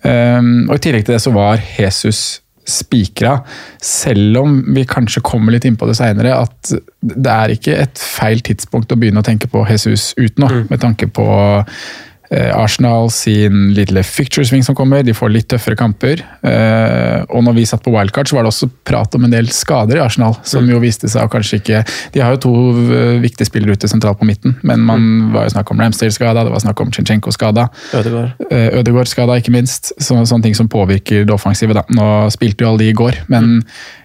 Um, 0.00 0.68
og 0.68 0.78
I 0.78 0.82
tillegg 0.84 1.06
til 1.06 1.16
det 1.16 1.22
så 1.24 1.32
var 1.32 1.60
Jesus 1.76 2.40
spikra, 2.70 3.38
selv 3.82 4.38
om 4.42 4.58
vi 4.74 4.84
kanskje 4.88 5.22
kommer 5.24 5.54
litt 5.54 5.64
innpå 5.66 5.88
det 5.88 5.96
seinere, 5.98 6.36
at 6.44 6.74
det 7.00 7.32
er 7.32 7.54
ikke 7.54 7.76
et 7.82 7.98
feil 8.00 8.42
tidspunkt 8.46 8.92
å 8.92 8.98
begynne 9.00 9.22
å 9.22 9.26
tenke 9.26 9.48
på 9.50 9.64
Jesus 9.68 10.12
ut 10.20 10.38
nå, 10.40 10.50
med 10.70 10.82
tanke 10.82 11.08
på 11.10 11.26
eh, 11.26 11.82
Arsenal 12.30 13.08
sin 13.10 13.72
lille 13.74 14.02
ficture 14.06 14.46
swing 14.46 14.62
som 14.62 14.76
kommer, 14.78 15.02
de 15.02 15.14
får 15.16 15.32
litt 15.34 15.48
tøffere 15.50 15.78
kamper. 15.78 16.22
Eh, 16.46 17.24
og 17.26 17.42
når 17.42 17.56
vi 17.56 17.66
satt 17.66 17.82
på 17.82 17.92
wildcard, 17.94 18.30
så 18.30 18.36
var 18.36 18.46
det 18.46 18.52
også 18.52 18.68
prat 18.86 19.16
om 19.18 19.26
en 19.26 19.34
del 19.34 19.50
skader 19.54 19.98
i 19.98 20.04
Arsenal, 20.04 20.36
som 20.46 20.68
jo 20.70 20.78
viste 20.82 21.10
seg 21.10 21.26
å 21.26 21.32
kanskje 21.32 21.60
ikke 21.60 21.82
De 22.14 22.22
har 22.22 22.36
jo 22.36 22.42
to 22.46 22.54
eh, 22.94 23.18
viktige 23.22 23.48
spillere 23.48 23.74
ute 23.74 23.90
sentralt 23.90 24.20
på 24.20 24.28
midten, 24.28 24.54
men 24.66 24.84
man 24.86 25.06
var 25.34 25.48
jo 25.48 25.56
snakk 25.56 25.74
om 25.74 25.82
Ramsdale-skada, 25.82 26.46
det 26.46 26.54
var 26.54 26.62
snakk 26.62 26.82
om 26.84 26.92
Chinchenko-skada. 26.94 27.66
Ødegaard. 27.98 28.46
Eh, 28.50 28.68
Ødegaard-skada, 28.78 29.40
ikke 29.40 29.54
minst. 29.54 29.92
Så, 29.98 30.14
sånne 30.14 30.46
ting 30.46 30.58
som 30.58 30.70
påvirker 30.70 31.26
det 31.26 31.34
offensive. 31.34 31.74
Da. 31.76 31.82
Nå 31.96 32.06
spilte 32.34 32.64
jo 32.64 32.70
alle 32.70 32.84
de 32.84 32.92
i 32.92 32.98
går, 33.00 33.24
men 33.32 33.58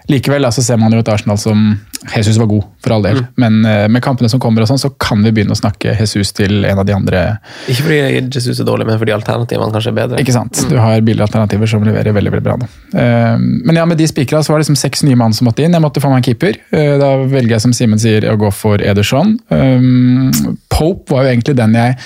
likevel 0.09 0.45
så 0.49 0.55
så 0.55 0.71
ser 0.71 0.81
man 0.81 0.93
jo 0.93 1.01
et 1.01 1.11
Arsenal 1.11 1.37
som 1.41 1.75
Jesus 2.13 2.37
var 2.37 2.49
god, 2.49 2.65
for 2.83 2.95
all 2.95 3.05
del. 3.05 3.21
Men 3.41 3.59
uh, 3.65 3.85
med 3.91 4.03
kampene 4.05 4.29
som 4.31 4.41
kommer, 4.43 4.63
og 4.65 4.69
sånn, 4.69 4.81
så 4.81 4.91
kan 5.01 5.23
vi 5.25 5.31
begynne 5.35 5.55
å 5.55 5.59
snakke 5.59 5.95
Jesus 5.97 6.33
til 6.35 6.65
en 6.67 6.81
av 6.81 6.85
de 6.87 6.95
andre. 6.95 7.23
Ikke 7.71 7.87
fordi 7.87 7.99
Jesus 8.35 8.61
er 8.61 8.67
dårlig, 8.67 8.87
men 8.89 8.99
fordi 9.01 9.15
alternativene 9.15 9.73
kanskje 9.73 9.93
er 9.93 9.97
bedre. 10.01 10.21
Ikke 10.21 10.35
sant? 10.35 10.61
Du 10.69 10.77
har 10.81 11.01
billige 11.05 11.25
alternativer 11.25 11.71
som 11.71 11.85
leverer 11.85 12.15
veldig 12.15 12.35
veldig 12.35 12.45
bra 12.45 12.57
nå. 12.61 12.69
Eh, 12.93 13.35
men 13.39 13.81
ja, 13.81 13.87
med 13.89 13.99
de 14.01 14.07
spikra 14.09 14.43
så 14.43 14.53
var 14.53 14.61
det 14.61 14.67
liksom 14.67 14.79
seks 14.79 15.05
nye 15.07 15.19
mann 15.19 15.35
som 15.35 15.49
måtte 15.49 15.65
inn. 15.65 15.75
Jeg 15.75 15.83
måtte 15.83 16.03
få 16.03 16.13
meg 16.13 16.21
en 16.21 16.29
keeper. 16.29 16.61
Uh, 16.73 16.95
Da 17.01 17.11
velger 17.23 17.57
jeg, 17.57 17.65
som 17.65 17.75
Simen 17.75 18.01
sier, 18.01 18.29
å 18.31 18.37
gå 18.39 18.51
for 18.55 18.81
Ederson. 18.83 19.37
Um, 19.49 20.57
Pope 20.71 21.13
var 21.13 21.25
jo 21.25 21.35
egentlig 21.35 21.57
den 21.59 21.77
jeg 21.77 21.99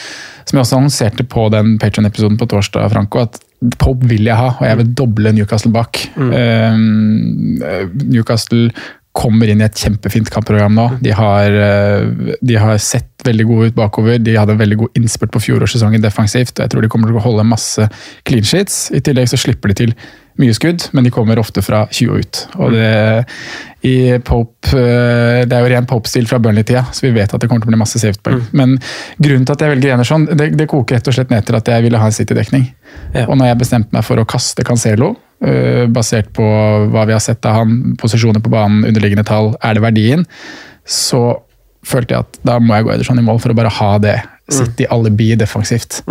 som 0.49 0.57
jeg 0.57 0.63
også 0.63 0.79
annonserte 0.79 1.25
på 1.29 1.45
den 1.53 1.75
Patreon-episoden 1.81 2.39
på 2.39 2.47
torsdag, 2.49 2.89
Franco, 2.89 3.21
at 3.21 3.37
Pope 3.77 4.07
vil 4.07 4.23
jeg 4.25 4.39
ha, 4.39 4.53
og 4.55 4.65
jeg 4.65 4.79
vil 4.79 4.91
doble 4.97 5.33
Newcastle 5.35 5.71
bak. 5.75 5.99
Um, 6.15 7.59
Newcastle 8.07 8.69
kommer 9.15 9.49
inn 9.49 9.61
i 9.61 9.65
et 9.65 9.81
kjempefint 9.81 10.29
kampprogram 10.31 10.75
nå. 10.77 10.85
De 11.03 11.11
har, 11.15 11.49
eh, 11.49 12.35
de 12.41 12.57
har 12.61 12.77
sett 12.77 13.09
veldig 13.25 13.45
gode 13.49 13.69
ut 13.69 13.75
bakover. 13.75 14.19
De 14.21 14.35
hadde 14.37 14.53
en 14.53 14.61
veldig 14.61 14.77
god 14.83 14.99
innspurt 14.99 15.33
på 15.33 15.41
fjorårssesongen 15.43 16.01
defensivt. 16.01 16.53
og 16.59 16.63
Jeg 16.63 16.69
tror 16.69 16.81
de 16.81 16.89
kommer 16.89 17.09
til 17.09 17.17
å 17.17 17.25
holde 17.25 17.43
masse 17.43 17.89
clean 18.23 18.43
sheets. 18.43 18.91
I 18.91 19.01
tillegg 19.01 19.27
så 19.27 19.37
slipper 19.37 19.73
de 19.73 19.73
til 19.73 19.95
mye 20.39 20.55
skudd, 20.55 20.85
men 20.93 21.03
de 21.03 21.11
kommer 21.11 21.39
ofte 21.41 21.61
fra 21.61 21.85
20 21.91 22.13
og 22.13 22.19
ut. 22.23 22.41
Og 22.63 22.71
det, 22.71 23.25
i 23.83 23.95
Pope, 24.23 24.71
eh, 24.71 25.43
det 25.43 25.55
er 25.57 25.65
jo 25.65 25.71
ren 25.73 25.89
Pope-stil 25.89 26.29
fra 26.29 26.39
Burnley-tida, 26.39 26.85
så 26.93 27.07
vi 27.07 27.11
vet 27.17 27.33
at 27.33 27.41
det 27.41 27.49
kommer 27.49 27.65
til 27.65 27.71
å 27.71 27.73
bli 27.73 27.81
masse 27.81 27.99
savepoeng. 27.99 28.45
Men 28.55 28.77
grunnen 29.19 29.45
til 29.45 29.57
at 29.57 29.65
jeg 29.65 29.73
velger 29.73 29.97
Enerson, 29.97 30.29
det, 30.31 30.53
det 30.55 30.69
koker 30.71 30.95
rett 30.95 31.11
og 31.11 31.17
slett 31.17 31.33
ned 31.33 31.45
til 31.49 31.59
at 31.59 31.67
jeg 31.67 31.83
ville 31.83 31.99
ha 31.99 32.07
en 32.07 32.15
City-dekning. 32.15 32.69
Ja. 33.15 33.25
Og 33.25 33.35
når 33.39 33.51
jeg 33.51 33.59
bestemte 33.63 33.95
meg 33.95 34.05
for 34.05 34.21
å 34.21 34.27
kaste 34.29 34.65
Cancelo, 34.67 35.13
uh, 35.45 35.85
basert 35.91 36.31
på 36.35 36.45
hva 36.93 37.05
vi 37.09 37.15
har 37.15 37.23
sett 37.23 37.45
av 37.49 37.61
han, 37.61 37.95
posisjoner 37.99 38.43
på 38.43 38.51
banen, 38.53 38.83
underliggende 38.89 39.25
tall, 39.27 39.53
er 39.65 39.77
det 39.77 39.85
verdien, 39.85 40.25
så 40.85 41.23
følte 41.87 42.15
jeg 42.15 42.27
at 42.27 42.43
da 42.45 42.59
må 42.61 42.75
jeg 42.75 42.85
gå 42.85 42.93
Ederson 42.93 43.21
i 43.21 43.25
mål 43.25 43.39
for 43.41 43.53
å 43.53 43.57
bare 43.57 43.71
ha 43.79 43.95
det. 44.03 44.19
City 44.49 44.87
alibi 44.89 45.35
defensivt. 45.37 46.01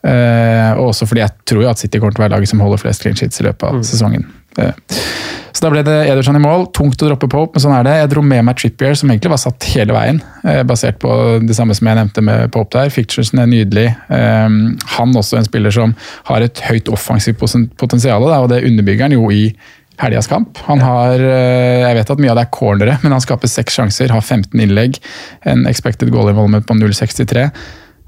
Eh, 0.00 0.70
og 0.78 0.94
også 0.94 1.04
fordi 1.10 1.20
jeg 1.20 1.34
tror 1.50 1.64
jo 1.64 1.70
at 1.72 1.80
City 1.82 2.00
kommer 2.00 2.14
til 2.14 2.22
å 2.22 2.24
være 2.24 2.36
laget 2.38 2.52
som 2.52 2.62
holder 2.64 2.80
flest 2.80 3.02
clean 3.04 3.18
sheets 3.18 3.42
i 3.42 3.44
løpet 3.44 3.66
av 3.68 3.82
sesongen. 3.84 4.24
Så 4.56 5.64
da 5.66 5.70
ble 5.74 5.82
det 5.84 5.96
Ederson 6.08 6.38
i 6.38 6.40
mål. 6.42 6.68
Tungt 6.72 7.02
å 7.02 7.08
droppe 7.10 7.28
Pope, 7.28 7.56
men 7.58 7.62
sånn 7.64 7.74
er 7.76 7.84
det. 7.84 7.94
Jeg 8.00 8.10
dro 8.14 8.22
med 8.24 8.44
meg 8.46 8.56
Trippier, 8.56 8.94
som 8.96 9.10
egentlig 9.10 9.32
var 9.32 9.40
satt 9.42 9.66
hele 9.74 9.92
veien. 9.92 10.22
eh, 10.44 10.62
basert 10.64 10.98
på 11.02 11.10
det 11.44 11.56
samme 11.56 11.74
som 11.76 11.86
jeg 11.90 11.98
nevnte 11.98 12.22
med 12.24 12.52
Pope 12.54 12.78
der. 12.78 12.88
Fictionsen 12.94 13.42
er 13.42 13.50
nydelig. 13.50 13.88
Eh, 14.08 14.48
han 14.96 15.12
også 15.20 15.36
en 15.38 15.44
spiller 15.44 15.70
som 15.74 15.94
har 16.30 16.40
et 16.46 16.62
høyt 16.70 16.88
offensivt 16.88 17.38
poten- 17.38 17.68
potensial, 17.76 18.22
og 18.24 18.48
det 18.48 18.62
underbygger 18.64 19.02
han 19.08 19.12
jo 19.18 19.28
i 19.30 19.52
helgas 20.00 20.26
kamp. 20.30 20.56
Han 20.64 20.80
har, 20.80 21.14
eh, 21.20 21.82
jeg 21.84 21.94
vet 21.98 22.10
at 22.10 22.18
mye 22.18 22.30
av 22.30 22.36
det 22.36 22.46
er 22.46 22.56
cornere, 22.56 22.98
men 23.02 23.12
han 23.12 23.20
skaper 23.20 23.48
seks 23.48 23.76
sjanser, 23.76 24.08
har 24.08 24.22
15 24.22 24.58
innlegg. 24.60 24.98
En 25.44 25.66
expected 25.66 26.10
goal 26.10 26.30
involvement 26.30 26.64
på 26.64 26.74
0,63. 26.78 27.50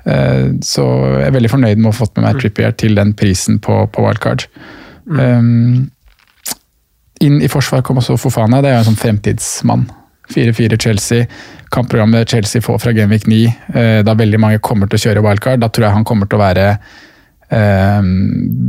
Eh, 0.06 0.48
Så 0.62 0.82
jeg 1.20 1.26
er 1.28 1.36
veldig 1.36 1.50
fornøyd 1.50 1.76
med 1.76 1.90
å 1.90 1.92
ha 1.92 1.98
fått 2.06 2.16
med 2.16 2.24
meg 2.24 2.40
Trippier 2.40 2.72
til 2.76 2.94
den 2.94 3.12
prisen 3.12 3.58
på, 3.60 3.90
på 3.92 4.00
wildcard. 4.06 4.46
Um, 5.06 5.90
inn 7.22 7.40
i 7.42 7.50
forsvar 7.50 7.82
kom 7.86 8.00
også 8.00 8.18
Fofana, 8.20 8.62
det 8.62 8.70
er 8.70 8.78
jo 8.78 8.82
en 8.82 8.90
sånn 8.92 9.02
fremtidsmann. 9.02 9.86
4-4 10.32 10.78
Chelsea, 10.80 11.26
kampprogrammet 11.74 12.30
Chelsea 12.30 12.62
får 12.62 12.78
fra 12.78 12.92
Genvik 12.96 13.26
9, 13.26 13.40
eh, 13.74 14.00
da 14.06 14.14
veldig 14.16 14.40
mange 14.40 14.60
kommer 14.64 14.88
til 14.88 15.00
å 15.00 15.02
kjøre 15.06 15.24
wildcard. 15.24 15.60
Da 15.60 15.68
tror 15.68 15.88
jeg 15.88 15.96
han 15.96 16.06
kommer 16.08 16.30
til 16.30 16.38
å 16.38 16.42
være 16.42 16.66
eh, 16.72 18.08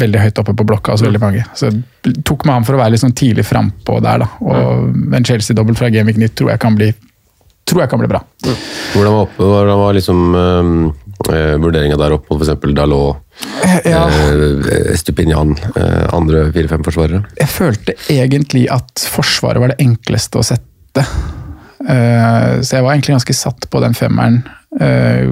veldig 0.03 0.23
høyt 0.25 0.41
oppe 0.43 0.55
på 0.57 0.67
blokka 0.67 0.95
hos 0.95 1.05
veldig 1.05 1.21
mange. 1.23 1.45
Så 1.55 1.69
jeg 1.69 2.17
tok 2.27 2.45
med 2.45 2.57
han 2.57 2.67
for 2.67 2.77
å 2.77 2.83
være 2.83 2.95
litt 2.95 3.05
sånn 3.05 3.15
tidlig 3.17 3.47
frampå 3.47 3.99
der, 4.03 4.25
da. 4.25 4.29
Og 4.43 5.15
en 5.15 5.29
Chelsea-dobbelt 5.29 5.79
fra 5.79 5.91
Genvik 5.93 6.19
9 6.19 6.33
tror 6.33 6.53
jeg 6.53 6.63
kan 6.65 6.77
bli, 6.79 6.91
tror 7.69 7.85
jeg 7.85 7.93
kan 7.93 8.03
bli 8.03 8.11
bra. 8.11 8.23
Hvordan 8.43 9.15
var, 9.15 9.29
oppe, 9.29 9.47
hvordan 9.53 9.81
var 9.85 9.97
liksom 9.99 10.25
uh, 11.29 11.55
vurderinga 11.61 11.97
der 11.99 12.15
opp 12.17 12.27
mot 12.31 12.41
f.eks. 12.41 12.73
Dalot, 12.75 13.21
Ja. 13.85 14.03
eh, 14.07 14.93
Stupinian, 14.99 15.55
eh, 15.75 16.03
andre 16.13 16.45
fire-fem 16.53 16.83
forsvarere? 16.85 17.23
jeg 17.39 17.49
følte 17.49 17.95
egentlig 18.11 18.67
at 18.71 19.05
Forsvaret 19.09 19.59
var 19.61 19.73
det 19.73 19.79
enkleste 19.83 20.37
å 20.39 20.43
sette. 20.45 21.05
Eh, 21.83 22.61
så 22.63 22.77
jeg 22.77 22.83
var 22.85 22.93
egentlig 22.93 23.15
ganske 23.17 23.35
satt 23.35 23.65
på 23.73 23.81
den 23.83 23.95
femmeren, 23.97 24.37
eh, 24.79 25.25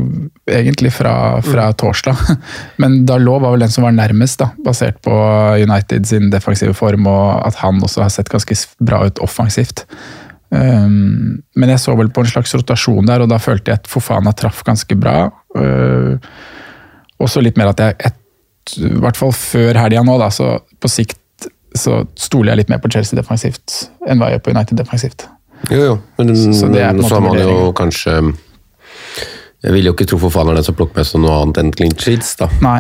egentlig 0.52 0.92
fra, 0.96 1.14
fra 1.46 1.70
torsdag. 1.78 2.18
Men 2.82 3.06
Dalot 3.08 3.42
var 3.46 3.54
vel 3.56 3.64
den 3.68 3.72
som 3.72 3.86
var 3.86 3.96
nærmest, 3.96 4.42
da, 4.42 4.50
basert 4.66 5.00
på 5.06 5.14
United 5.62 6.10
sin 6.10 6.30
defensive 6.34 6.74
form, 6.78 7.08
og 7.08 7.46
at 7.48 7.62
han 7.64 7.80
også 7.86 8.04
har 8.04 8.12
sett 8.12 8.30
ganske 8.34 8.58
bra 8.84 9.06
ut 9.08 9.22
offensivt. 9.24 9.86
Um, 10.52 11.44
men 11.56 11.72
jeg 11.72 11.80
så 11.80 11.94
vel 11.96 12.10
på 12.12 12.26
en 12.26 12.28
slags 12.28 12.52
rotasjon 12.58 13.08
der, 13.08 13.24
og 13.24 13.30
da 13.32 13.40
følte 13.40 13.72
jeg 13.72 13.80
at 13.80 13.88
Fofana 13.88 14.34
traff 14.36 14.66
ganske 14.68 14.98
bra. 15.00 15.30
Uh, 15.56 16.20
også 17.24 17.44
litt 17.44 17.60
mer 17.60 17.72
at 17.72 17.80
jeg, 17.80 17.96
et, 18.12 18.78
i 18.82 18.92
hvert 19.00 19.20
fall 19.20 19.32
før 19.36 19.80
helga 19.80 20.04
nå, 20.04 20.18
da, 20.20 20.28
så 20.34 20.58
på 20.82 20.92
sikt 20.92 21.18
så 21.78 22.02
stoler 22.20 22.52
jeg 22.52 22.62
litt 22.62 22.72
mer 22.74 22.82
på 22.84 22.92
Chelsea 22.92 23.16
defensivt 23.16 23.86
enn 24.04 24.20
hva 24.20 24.28
jeg 24.28 24.40
gjør 24.40 24.44
på 24.48 24.56
United 24.58 24.82
defensivt. 24.82 25.28
Jo, 25.70 25.80
jo. 25.86 25.94
Men 26.18 26.34
Så 26.36 26.68
det 26.74 26.82
er 26.84 26.98
på 26.98 27.06
en 27.06 27.08
så 27.08 27.16
har 27.16 27.24
man 27.24 27.38
jo 27.38 27.70
kanskje 27.78 28.16
Jeg 29.62 29.74
vil 29.76 29.86
jo 29.86 29.94
ikke 29.94 30.08
tro 30.10 30.18
Fofana 30.24 30.56
er 30.56 30.58
den 30.58 30.66
som 30.66 30.76
plukker 30.76 30.98
med 30.98 31.08
seg 31.08 31.22
noe 31.22 31.38
annet 31.44 31.62
enn 31.62 31.72
clean 31.76 31.94
sheets, 31.96 32.34
da. 32.40 32.50
Nei, 32.66 32.80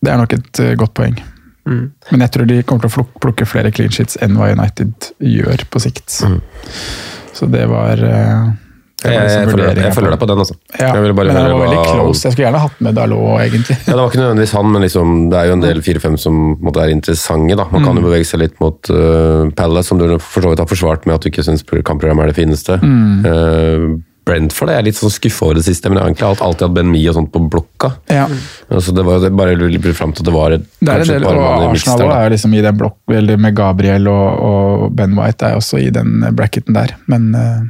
det 0.00 0.12
er 0.12 0.20
nok 0.20 0.36
et 0.36 0.60
eh, 0.62 0.76
godt 0.78 0.94
poeng. 0.94 1.16
Men 1.64 2.20
jeg 2.26 2.30
tror 2.34 2.46
de 2.50 2.62
kommer 2.62 2.88
til 2.88 3.00
å 3.04 3.06
plukke 3.24 3.46
flere 3.48 3.70
clean 3.72 3.90
sheets 3.94 4.18
enn 4.22 4.36
hva 4.36 4.50
United 4.52 5.12
gjør 5.20 5.64
på 5.72 5.80
sikt. 5.80 6.20
Så 7.34 7.46
det 7.50 7.64
var 7.70 7.98
eh, 8.04 8.52
det 9.04 9.10
Jeg, 9.12 9.18
var 9.18 9.24
liksom 9.26 9.40
jeg, 9.42 9.48
følger, 9.52 9.78
jeg 9.84 9.94
følger 9.96 10.12
deg 10.14 10.20
på 10.22 10.26
den, 10.30 10.38
altså. 10.44 10.54
Ja, 10.78 10.86
Jeg 10.94 11.02
men 11.02 11.10
det 11.10 11.34
var 11.34 11.58
veldig 11.64 11.80
close. 11.90 12.22
Jeg 12.24 12.32
skulle 12.32 12.46
gjerne 12.46 12.60
hatt 12.62 12.78
med 12.86 12.94
Dalot, 12.96 13.40
egentlig. 13.42 13.76
Ja, 13.84 13.90
Det 13.92 13.98
var 14.00 14.08
ikke 14.12 14.20
nødvendigvis 14.22 14.54
han, 14.56 14.70
men 14.72 14.82
liksom, 14.86 15.10
det 15.32 15.40
er 15.40 15.48
jo 15.50 15.56
en 15.58 15.64
del 15.64 15.82
4-5 15.84 16.16
som 16.22 16.38
måtte, 16.64 16.84
er 16.84 16.92
interessante. 16.94 17.56
da. 17.58 17.66
Man 17.72 17.82
Mm. 17.82 17.86
kan 17.90 17.96
jo 18.00 18.06
bevege 18.06 18.24
seg 18.28 18.40
litt 18.40 18.56
mot 18.60 18.80
uh, 18.90 19.50
Palace, 19.56 19.88
som 19.88 19.98
du 20.00 20.06
for 20.18 20.40
så 20.40 20.52
vidt 20.54 20.62
har 20.62 20.70
forsvart 20.70 21.04
med 21.06 21.16
at 21.16 21.20
du 21.26 21.28
ikke 21.28 21.44
syns 21.44 21.64
kampprogrammet 21.64 22.24
er 22.24 22.32
det 22.32 22.38
fineste. 22.38 22.78
Mm. 22.80 23.26
Eh, 23.28 24.00
Brentford 24.24 24.72
jeg 24.72 24.80
er 24.80 24.86
litt 24.86 24.96
sånn 24.98 25.12
skuffa 25.12 25.48
over 25.48 25.58
det 25.58 25.66
siste, 25.66 25.90
men 25.90 25.98
jeg 25.98 26.04
har 26.04 26.12
egentlig 26.12 26.28
alltid 26.46 26.66
hatt 26.66 26.76
Ben 26.78 26.90
Mee 26.90 27.10
og 27.10 27.18
sånt 27.18 27.30
på 27.34 27.42
blokka. 27.52 27.90
Ja. 28.08 28.24
Altså, 28.72 28.94
det 28.96 29.04
var 29.04 29.18
jo 29.18 29.24
det 29.26 29.32
bare 29.36 29.56
litt 29.60 29.88
fram 29.98 30.14
til 30.16 30.24
at 30.24 30.30
det 30.30 30.34
var 30.34 30.56
et, 30.56 30.64
Det 30.80 30.94
er 30.94 31.04
en 31.04 31.12
del, 31.12 31.26
og 31.28 31.66
Arsenal 31.68 32.04
er 32.08 32.28
jo 32.28 32.34
liksom 32.36 32.56
i 32.56 32.62
den 32.64 32.80
blokk, 32.80 32.98
eller 33.20 33.40
med 33.44 33.56
Gabriel 33.58 34.08
og, 34.12 34.44
og 34.48 34.86
Ben 34.96 35.16
White 35.18 35.50
er 35.50 35.60
også 35.60 35.82
i 35.82 35.90
den 35.94 36.24
bracketen 36.36 36.76
der. 36.76 36.96
Men 37.12 37.30
uh, 37.36 37.66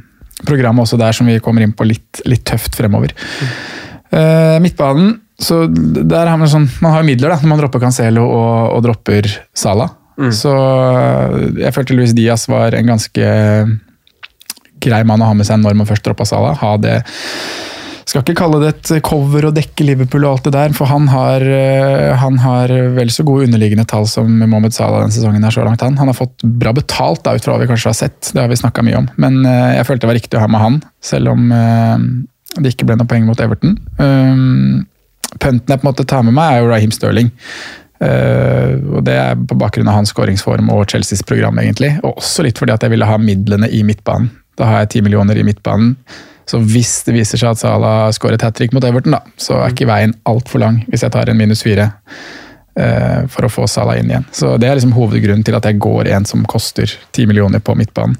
programmet 0.47 0.85
også 0.85 0.99
der 1.01 1.15
som 1.15 1.27
vi 1.27 1.41
kommer 1.43 1.65
inn 1.65 1.75
på 1.75 1.87
litt, 1.87 2.23
litt 2.29 2.45
tøft 2.47 2.77
fremover. 2.77 3.15
Eh, 4.15 4.57
midtbanen, 4.63 5.17
så 5.41 5.65
der 5.67 6.29
har 6.29 6.37
man 6.39 6.49
sånn, 6.51 6.67
man 6.83 6.93
har 6.93 7.03
jo 7.03 7.09
midler 7.09 7.33
da, 7.33 7.39
når 7.41 7.51
man 7.51 7.61
dropper 7.63 7.83
Cancelo 7.83 8.23
og, 8.23 8.75
og 8.77 8.83
dropper 8.85 9.27
Salah. 9.57 9.91
Så 10.31 10.51
eh, 10.55 11.39
jeg 11.65 11.75
følte 11.75 11.97
Luis 11.97 12.13
Diaz 12.15 12.47
var 12.47 12.75
en 12.77 12.93
ganske 12.93 13.31
grei 14.85 15.03
mann 15.07 15.23
å 15.23 15.31
ha 15.31 15.37
med 15.37 15.47
seg 15.47 15.61
når 15.61 15.77
man 15.79 15.89
først 15.89 16.05
droppa 16.05 16.27
Salah. 16.29 16.57
Ha 16.61 16.75
det 16.81 16.99
skal 18.05 18.21
ikke 18.21 18.37
kalle 18.37 18.59
det 18.61 18.69
et 18.69 19.03
cover 19.05 19.47
og 19.49 19.55
dekke 19.57 19.85
Liverpool 19.87 20.27
og 20.27 20.35
alt 20.35 20.47
det 20.47 20.53
der, 20.53 20.73
for 20.77 20.87
han 20.87 21.07
har, 21.09 21.41
eh, 21.41 22.13
han 22.21 22.37
har 22.43 22.71
vel 22.95 23.09
så 23.09 23.25
gode 23.25 23.47
underliggende 23.47 23.87
tall 23.89 24.05
som 24.07 24.29
Mohammed 24.29 24.75
Salah 24.75 25.01
denne 25.01 25.15
sesongen 25.15 25.43
her 25.43 25.51
så 25.51 25.65
langt. 25.65 25.81
Han 25.81 25.97
Han 25.97 26.07
har 26.07 26.13
fått 26.13 26.43
bra 26.43 26.71
betalt 26.71 27.23
da, 27.23 27.33
ut 27.33 27.43
fra 27.43 27.55
hva 27.55 27.63
vi 27.63 27.67
kanskje 27.67 27.89
har 27.89 27.97
sett, 27.97 28.31
det 28.31 28.41
har 28.41 28.47
vi 28.47 28.55
snakka 28.61 28.83
mye 28.85 28.97
om. 29.01 29.09
Men 29.17 29.43
eh, 29.45 29.77
jeg 29.79 29.87
følte 29.87 30.05
det 30.05 30.11
var 30.11 30.19
riktig 30.21 30.37
å 30.37 30.43
ha 30.45 30.47
med 30.47 30.61
han, 30.61 30.77
selv 31.01 31.33
om 31.33 31.51
eh, 31.51 31.97
det 32.61 32.75
ikke 32.75 32.85
ble 32.85 32.99
noe 32.99 33.09
poeng 33.09 33.25
mot 33.25 33.41
Everton. 33.41 33.75
Punten 35.35 35.73
jeg 35.73 35.81
på 35.81 35.83
en 35.83 35.89
måte 35.89 36.05
tar 36.05 36.23
med 36.23 36.37
meg, 36.37 36.53
er 36.53 36.61
jo 36.61 36.69
Raheem 36.69 36.93
Sterling. 36.93 37.33
Og 37.99 39.01
Det 39.03 39.15
er 39.17 39.35
på 39.35 39.57
bakgrunn 39.59 39.89
av 39.89 39.97
hans 39.97 40.13
skåringsform 40.13 40.69
og 40.71 40.85
Chelseas 40.87 41.25
program, 41.27 41.59
egentlig. 41.59 41.97
Og 42.05 42.21
også 42.21 42.45
litt 42.45 42.61
fordi 42.61 42.71
at 42.71 42.85
jeg 42.85 42.93
ville 42.93 43.09
ha 43.09 43.17
midlene 43.19 43.67
i 43.67 43.81
midtbanen. 43.83 44.29
Da 44.55 44.69
har 44.69 44.83
jeg 44.83 44.93
ti 44.95 45.01
millioner 45.05 45.37
i 45.37 45.43
midtbanen. 45.47 45.95
Så 46.45 46.59
hvis 46.61 46.99
det 47.07 47.15
viser 47.15 47.41
seg 47.41 47.55
at 47.55 47.59
Salah 47.63 48.11
skårer 48.13 48.37
et 48.37 48.43
hat 48.45 48.53
trick 48.55 48.73
mot 48.75 48.83
Everton, 48.85 49.15
da, 49.17 49.23
så 49.41 49.57
er 49.63 49.73
ikke 49.73 49.87
veien 49.89 50.13
altfor 50.29 50.61
lang 50.61 50.83
hvis 50.91 51.01
jeg 51.01 51.13
tar 51.15 51.31
en 51.31 51.39
minus 51.39 51.63
fire 51.65 51.87
eh, 52.77 53.25
for 53.33 53.47
å 53.47 53.51
få 53.51 53.65
Salah 53.71 53.97
inn 53.99 54.11
igjen. 54.11 54.27
Så 54.35 54.53
Det 54.61 54.69
er 54.69 54.77
liksom 54.77 54.93
hovedgrunnen 54.95 55.43
til 55.47 55.57
at 55.57 55.65
jeg 55.65 55.79
går 55.81 56.11
en 56.13 56.27
som 56.29 56.45
koster 56.49 56.91
ti 57.15 57.25
millioner 57.25 57.63
på 57.65 57.75
midtbanen. 57.79 58.17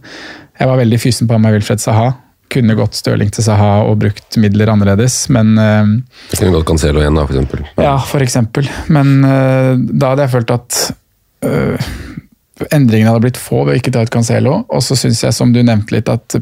Jeg 0.58 0.72
var 0.72 0.80
veldig 0.80 1.00
fysen 1.04 1.28
på 1.30 1.38
meg 1.44 1.58
Wilfred 1.58 1.84
Saha. 1.84 2.14
Kunne 2.56 2.76
gått 2.78 2.96
Stirling 2.98 3.32
til 3.34 3.44
Saha 3.44 3.84
og 3.90 3.98
brukt 4.04 4.38
midler 4.42 4.70
annerledes, 4.74 5.26
men 5.34 5.54
eh, 5.62 5.94
Det 6.32 6.40
kunne 6.42 6.54
gått 6.58 6.68
Cancelo 6.70 7.02
igjen, 7.04 7.18
da, 7.18 7.26
for 7.28 7.36
eksempel. 7.38 7.66
ja, 7.84 7.96
for 8.10 8.26
eksempel. 8.26 8.70
Men 8.96 9.16
eh, 9.28 9.72
da 10.02 10.14
hadde 10.16 10.26
jeg 10.28 10.34
følt 10.40 10.54
at 10.56 10.82
eh, 11.46 11.92
endringene 12.72 13.12
hadde 13.12 13.26
blitt 13.28 13.38
få 13.42 13.64
ved 13.66 13.76
å 13.76 13.80
ikke 13.82 13.92
ta 13.96 14.04
ut 14.06 14.12
Cancelo. 14.14 14.62
Og 14.72 14.84
så 14.86 14.96
syns 15.00 15.24
jeg, 15.26 15.34
som 15.36 15.52
du 15.54 15.62
nevnte 15.64 15.96
litt, 15.98 16.10
at 16.10 16.38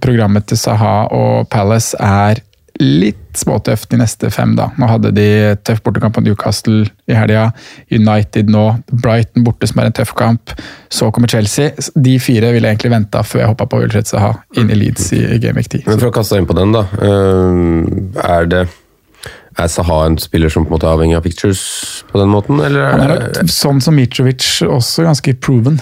programmet 0.00 0.46
til 0.48 0.56
Saha 0.60 1.08
og 1.14 1.48
Palace 1.52 1.96
er 2.00 2.40
litt 2.78 3.34
småtøft 3.34 3.88
de 3.90 3.98
neste 3.98 4.28
fem, 4.30 4.52
da. 4.54 4.68
Nå 4.78 4.86
hadde 4.86 5.10
de 5.16 5.24
tøff 5.66 5.80
bortekamp 5.82 6.14
på 6.14 6.22
Newcastle 6.22 6.84
i 7.10 7.16
helga. 7.18 7.48
United 7.90 8.52
nå. 8.54 8.64
Brighton 9.02 9.42
borte, 9.46 9.66
som 9.66 9.80
er 9.82 9.88
en 9.90 9.96
tøff 9.98 10.12
kamp. 10.18 10.52
Så 10.94 11.08
kommer 11.10 11.26
Chelsea. 11.32 11.72
De 11.98 12.14
fire 12.22 12.52
ville 12.54 12.70
jeg 12.70 12.76
egentlig 12.78 12.92
venta 12.94 13.24
før 13.26 13.42
jeg 13.42 13.50
hoppa 13.50 13.66
på 13.72 13.80
Ulfred 13.82 14.06
Saha 14.06 14.30
inn 14.62 14.70
i 14.70 14.78
Leeds 14.78 15.10
i 15.18 15.24
Game 15.42 15.58
Week 15.58 15.66
10. 15.74 15.88
Men 15.90 15.98
for 15.98 16.12
å 16.12 16.14
kaste 16.20 16.38
inn 16.38 16.46
på 16.46 16.54
den, 16.58 16.70
da. 16.76 16.84
eh, 17.02 18.30
Er 18.38 18.46
det 18.54 18.68
er 19.58 19.68
Saha 19.72 20.00
en 20.06 20.18
spiller 20.22 20.52
som 20.52 20.64
på 20.66 20.72
en 20.72 20.76
måte 20.78 20.86
er 20.88 20.96
avhengig 20.96 21.16
av 21.18 21.24
pictures 21.26 21.62
på 22.10 22.20
den 22.20 22.30
måten, 22.32 22.60
eller 22.64 22.90
Han 22.92 23.04
er 23.04 23.14
nok 23.18 23.52
sånn 23.52 23.80
som 23.84 23.96
Mitrovic 23.98 24.46
også 24.66 25.06
ganske 25.08 25.34
proven. 25.42 25.80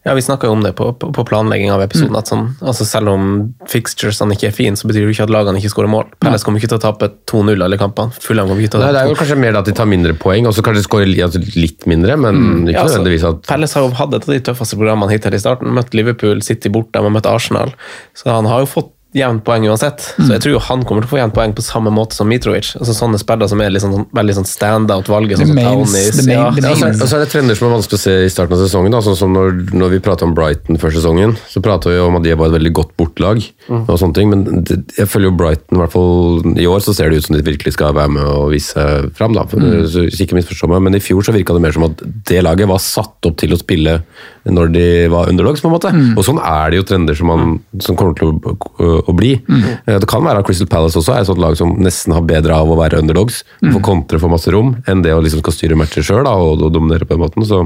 Ja, 0.00 0.14
Vi 0.16 0.22
snakka 0.24 0.48
jo 0.48 0.54
om 0.56 0.62
det 0.64 0.70
på, 0.78 0.86
på, 0.96 1.10
på 1.12 1.22
planlegging 1.28 1.68
av 1.74 1.82
episoden. 1.84 2.16
at 2.16 2.30
sånn, 2.30 2.46
altså 2.64 2.86
Selv 2.88 3.10
om 3.12 3.24
fixturesene 3.68 4.32
ikke 4.32 4.48
er 4.48 4.54
fine, 4.56 4.78
så 4.80 4.88
betyr 4.88 5.02
det 5.04 5.10
jo 5.10 5.12
ikke 5.12 5.26
at 5.26 5.32
lagene 5.34 5.60
ikke 5.60 5.72
skårer 5.74 5.90
mål. 5.92 6.06
Pelles 6.24 6.46
kommer 6.46 6.62
ikke 6.62 6.70
til 6.72 6.78
å 6.78 6.84
tape 6.86 7.10
2-0 7.28 7.60
alle 7.66 7.76
kampene. 7.80 8.16
Fulham 8.24 8.48
kommer 8.48 8.64
ikke 8.64 8.72
til 8.72 8.80
å 8.80 8.86
Nei, 8.86 8.94
det 8.96 9.02
er 9.02 9.10
jo 9.12 9.18
kanskje 9.18 9.36
mer 9.42 9.58
at 9.60 9.68
de 9.68 9.74
tar 9.76 9.90
mindre 9.90 10.14
poeng, 10.16 10.48
og 10.48 10.56
så 10.56 10.64
kanskje 10.64 10.86
skårer 10.86 11.12
altså 11.26 11.42
litt 11.52 11.84
mindre, 11.90 12.16
men 12.16 12.40
ikke 12.40 12.78
Ja, 12.78 12.86
altså, 12.86 12.96
nødvendigvis 12.96 13.26
at 13.28 13.44
Pelles 13.50 13.76
har 13.76 13.84
jo 13.84 13.92
hatt 14.00 14.16
et 14.16 14.24
av 14.30 14.32
de 14.38 14.40
tøffeste 14.48 14.80
programmene 14.80 15.12
hittil 15.12 15.36
i 15.36 15.42
starten. 15.44 15.74
Møtt 15.76 15.92
Liverpool, 15.92 16.40
City 16.48 16.72
borte, 16.72 16.96
de 16.96 17.04
har 17.04 17.12
møtt 17.18 17.28
Arsenal. 17.28 17.76
Så 18.16 18.32
han 18.32 18.48
har 18.48 18.64
jo 18.64 18.70
fått 18.72 18.90
jevnt 19.16 19.42
poeng 19.44 19.64
uansett. 19.66 20.04
Så 20.20 20.28
jeg 20.30 20.40
tror 20.44 20.52
jo 20.54 20.58
han 20.62 20.84
kommer 20.86 21.02
til 21.02 21.08
å 21.10 21.12
få 21.14 21.18
jevnt 21.18 21.34
poeng 21.34 21.52
på 21.56 21.64
samme 21.66 21.90
måte 21.90 22.14
som 22.14 22.28
Mitrovic. 22.30 22.76
Altså 22.78 22.94
Sånne 22.94 23.18
spillere 23.18 23.48
som 23.50 23.60
er 23.60 23.70
liksom, 23.74 23.90
sånn- 23.96 24.06
veldig 24.14 24.36
sånn 24.38 24.46
standout-valget, 24.46 25.40
sånn 25.40 25.54
Townies. 25.58 26.20
Ja, 26.28 26.50
Ja, 26.54 26.70
og 26.70 27.08
så 27.08 27.16
er- 27.16 27.24
det 27.24 27.30
trender 27.32 27.56
som 27.58 27.68
er 27.68 27.74
vanskelig 27.76 27.98
å 27.98 28.04
se 28.04 28.14
i 28.24 28.28
starten 28.30 28.52
av 28.54 28.62
sesongen. 28.62 28.90
Da. 28.92 29.00
Sånn 29.00 29.16
som 29.16 29.32
når, 29.34 29.72
når 29.74 29.90
vi 29.90 29.98
prater 29.98 30.24
om 30.28 30.34
Brighton 30.34 30.78
før 30.78 30.90
sesongen, 30.94 31.36
så 31.50 31.60
prater 31.62 31.90
vi 31.90 31.98
om 31.98 32.16
at 32.16 32.22
de 32.22 32.34
var 32.34 32.46
et 32.52 32.60
veldig 32.60 32.72
godt 32.72 32.96
bortlag. 32.96 33.42
og 33.70 33.98
sånne 33.98 34.14
ting, 34.14 34.30
Men 34.30 34.44
det, 34.64 34.94
jeg 34.96 35.06
føler 35.08 35.30
jo 35.30 35.36
Brighton, 35.36 35.76
i 35.76 35.80
hvert 35.80 35.92
fall 35.92 36.56
i 36.58 36.66
år, 36.70 36.78
så 36.80 36.94
ser 36.94 37.10
det 37.10 37.18
ut 37.18 37.24
som 37.26 37.36
de 37.36 37.42
virkelig 37.42 37.72
skal 37.74 37.92
være 37.94 38.10
med 38.10 38.22
og 38.22 38.50
vise 38.52 38.74
seg 38.74 39.10
fram. 39.16 39.32
Da. 39.34 39.44
For, 39.44 39.58
så, 39.58 40.06
ikke 40.10 40.38
misforstå 40.38 40.68
meg, 40.70 40.82
men 40.82 40.94
i 40.94 41.00
fjor 41.02 41.22
så 41.26 41.32
virka 41.34 41.52
det 41.52 41.62
mer 41.62 41.72
som 41.72 41.84
at 41.84 41.96
det 42.30 42.42
laget 42.44 42.68
var 42.68 42.78
satt 42.78 43.26
opp 43.26 43.36
til 43.36 43.50
å 43.50 43.58
spille 43.58 44.02
når 44.46 44.72
de 44.72 45.08
var 45.08 45.28
underdogs, 45.28 45.60
på 45.60 45.66
en 45.68 45.74
måte. 45.74 45.90
Og 46.16 46.24
sånn 46.24 46.38
er 46.40 46.70
det 46.70 46.78
jo 46.80 46.82
trender 46.88 47.14
som, 47.16 47.26
man, 47.26 47.60
som 47.80 47.94
kommer 47.96 48.14
til 48.16 48.32
å, 48.32 48.99
å 49.04 49.14
bli. 49.16 49.34
Mm. 49.46 49.64
Det 49.86 50.08
kan 50.10 50.24
være 50.24 50.42
at 50.42 50.48
Crystal 50.48 50.68
Palace 50.70 50.98
også 51.00 51.14
er 51.14 51.24
et 51.24 51.30
sånt 51.30 51.42
lag 51.42 51.56
som 51.58 51.76
nesten 51.80 52.14
har 52.16 52.26
bedre 52.26 52.56
av 52.56 52.70
å 52.70 52.78
være 52.78 53.00
underdogs, 53.02 53.42
få 53.60 53.82
kontre 53.84 54.20
for 54.22 54.32
masse 54.32 54.52
rom, 54.52 54.74
enn 54.90 55.04
det 55.04 55.14
å 55.16 55.22
liksom 55.24 55.44
skal 55.44 55.56
styre 55.56 55.78
matcher 55.78 56.06
sjøl 56.06 56.28
og, 56.28 56.64
og 56.66 56.74
dominere 56.74 57.08
på 57.08 57.16
den 57.16 57.24
måten. 57.24 57.46
Så 57.48 57.64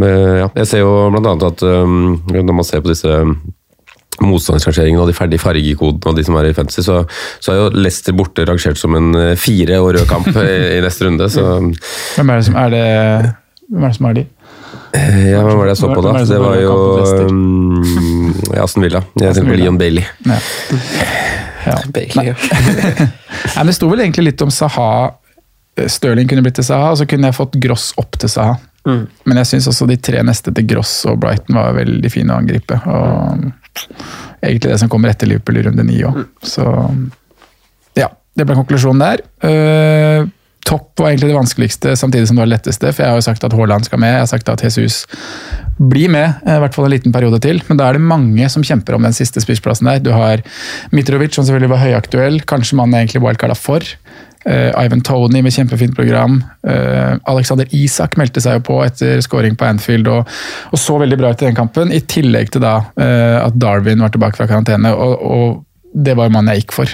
men, 0.00 0.36
ja, 0.40 0.50
jeg 0.62 0.68
ser 0.68 0.84
jo 0.84 0.92
annet 1.10 1.42
at 1.44 1.64
um, 1.66 2.20
når 2.30 2.54
man 2.54 2.66
ser 2.66 2.80
på 2.84 2.92
disse 2.92 3.10
motstandsrangeringene 4.20 5.00
og 5.00 5.08
de 5.08 5.16
ferdige 5.16 5.42
fargekodene 5.42 6.12
og 6.12 6.18
de 6.18 6.24
som 6.26 6.36
er 6.40 6.50
i 6.50 6.56
fantasy, 6.56 6.84
så, 6.84 7.02
så 7.40 7.52
er 7.52 7.60
jo 7.60 7.68
Leicester 7.78 8.16
borte 8.16 8.44
rangert 8.48 8.80
som 8.80 8.96
en 8.98 9.14
eh, 9.16 9.36
fire 9.40 9.78
og 9.80 9.94
rød 9.96 10.04
kamp 10.10 10.28
i, 10.34 10.56
i 10.76 10.82
neste 10.84 11.06
runde. 11.06 11.28
Så 11.32 11.44
Hvem 12.18 12.32
er 12.34 12.40
det 12.40 12.48
som 12.48 12.58
er 12.60 12.74
det 12.74 12.84
Hvem 13.70 13.86
er 13.86 13.88
det 13.88 13.96
som 13.96 14.10
er 14.10 14.18
de? 14.18 14.26
Eh, 14.98 15.30
ja, 15.30 15.42
hva 15.44 15.54
var 15.54 15.68
det 15.68 15.74
jeg 15.74 15.80
så 15.82 15.90
på 15.92 16.04
da? 16.04 16.14
Det 16.26 16.40
var 16.42 16.56
jo 16.60 16.74
um, 17.28 18.32
Aston 18.58 18.86
Villa. 18.86 19.02
Jeg 19.20 19.36
tenkte 19.36 19.52
på 19.52 19.60
Leon 19.60 19.78
Bailey. 19.80 20.06
Ja. 20.26 20.40
Ja. 21.66 21.76
Bailey. 21.92 22.32
Nei, 22.32 23.66
Det 23.68 23.76
sto 23.76 23.90
vel 23.90 24.06
egentlig 24.06 24.30
litt 24.30 24.42
om 24.44 24.52
Saha. 24.54 24.90
Stirling 25.90 26.28
kunne 26.28 26.42
blitt 26.44 26.58
til 26.58 26.66
Saha, 26.66 26.94
og 26.94 27.00
så 27.00 27.06
kunne 27.08 27.30
jeg 27.30 27.36
fått 27.36 27.56
Gross 27.62 27.90
opp 28.00 28.18
til 28.20 28.32
Saha. 28.32 28.56
Men 28.88 29.40
jeg 29.42 29.48
syns 29.50 29.68
også 29.68 29.86
de 29.90 29.96
tre 30.00 30.22
neste 30.24 30.52
til 30.56 30.66
Gross 30.68 30.92
og 31.08 31.20
Brighton 31.20 31.58
var 31.58 31.76
veldig 31.76 32.10
fine 32.12 32.32
å 32.32 32.40
angripe. 32.40 32.78
Og 32.80 33.50
egentlig 34.40 34.70
det 34.70 34.78
som 34.80 34.90
kommer 34.92 35.12
etter 35.12 35.28
Liverpool 35.28 35.60
i 35.60 35.64
runde 35.68 35.84
ni 35.86 36.00
òg. 36.06 36.22
Så 36.42 36.64
ja, 37.98 38.08
det 38.36 38.46
ble 38.48 38.56
konklusjonen 38.56 39.02
der. 39.04 39.24
Eh, 39.46 40.24
topp 40.66 41.00
var 41.00 41.10
egentlig 41.10 41.30
det 41.30 41.38
vanskeligste, 41.38 41.96
samtidig 41.96 42.28
som 42.28 42.36
det 42.36 42.42
var 42.42 42.50
det 42.50 42.56
letteste. 42.56 42.92
For 42.92 43.04
jeg 43.04 43.12
har 43.12 43.20
jo 43.20 43.26
sagt 43.26 43.44
at 43.46 43.54
Haaland 43.56 43.86
skal 43.88 44.02
med, 44.02 44.14
jeg 44.14 44.24
har 44.24 44.30
sagt 44.30 44.52
at 44.52 44.64
Jesus 44.64 45.02
blir 45.80 46.12
med, 46.12 46.40
eh, 46.46 46.56
i 46.56 46.62
hvert 46.62 46.76
fall 46.76 46.88
en 46.88 46.94
liten 46.94 47.14
periode 47.14 47.40
til. 47.42 47.62
Men 47.68 47.80
da 47.80 47.88
er 47.88 47.98
det 47.98 48.06
mange 48.06 48.48
som 48.52 48.64
kjemper 48.66 48.96
om 48.96 49.06
den 49.06 49.16
siste 49.16 49.42
spissplassen 49.42 49.88
der. 49.88 50.02
Du 50.04 50.12
har 50.12 50.44
Mitrovic, 50.92 51.34
som 51.34 51.46
selvfølgelig 51.46 51.72
var 51.72 51.84
høyaktuell, 51.84 52.42
kanskje 52.48 52.76
mannen 52.80 53.00
egentlig 53.00 53.24
wildcarda 53.24 53.56
for. 53.58 53.86
Uh, 54.48 54.72
Ivan 54.72 55.02
Tony 55.04 55.42
med 55.44 55.52
kjempefint 55.52 55.92
program. 55.96 56.38
Uh, 56.64 57.18
Alexander 57.28 57.68
Isak 57.76 58.16
meldte 58.16 58.40
seg 58.40 58.56
jo 58.56 58.62
på 58.70 58.78
etter 58.86 59.20
scoring 59.20 59.52
på 59.52 59.66
Anfield 59.68 60.08
og, 60.08 60.30
og 60.72 60.80
så 60.80 60.96
veldig 61.02 61.18
bra 61.20 61.34
ut 61.34 61.42
i 61.42 61.50
den 61.50 61.58
kampen. 61.58 61.92
I 61.92 62.00
tillegg 62.08 62.54
til 62.54 62.64
da 62.64 62.78
uh, 62.88 63.38
at 63.42 63.58
Darwin 63.60 64.00
var 64.00 64.14
tilbake 64.14 64.40
fra 64.40 64.48
karantene. 64.48 64.94
og, 64.96 65.20
og 65.20 65.66
det 65.92 66.14
var 66.14 66.28
jo 66.28 66.34
mannen 66.34 66.54
jeg 66.54 66.64
gikk 66.64 66.74
for. 66.76 66.92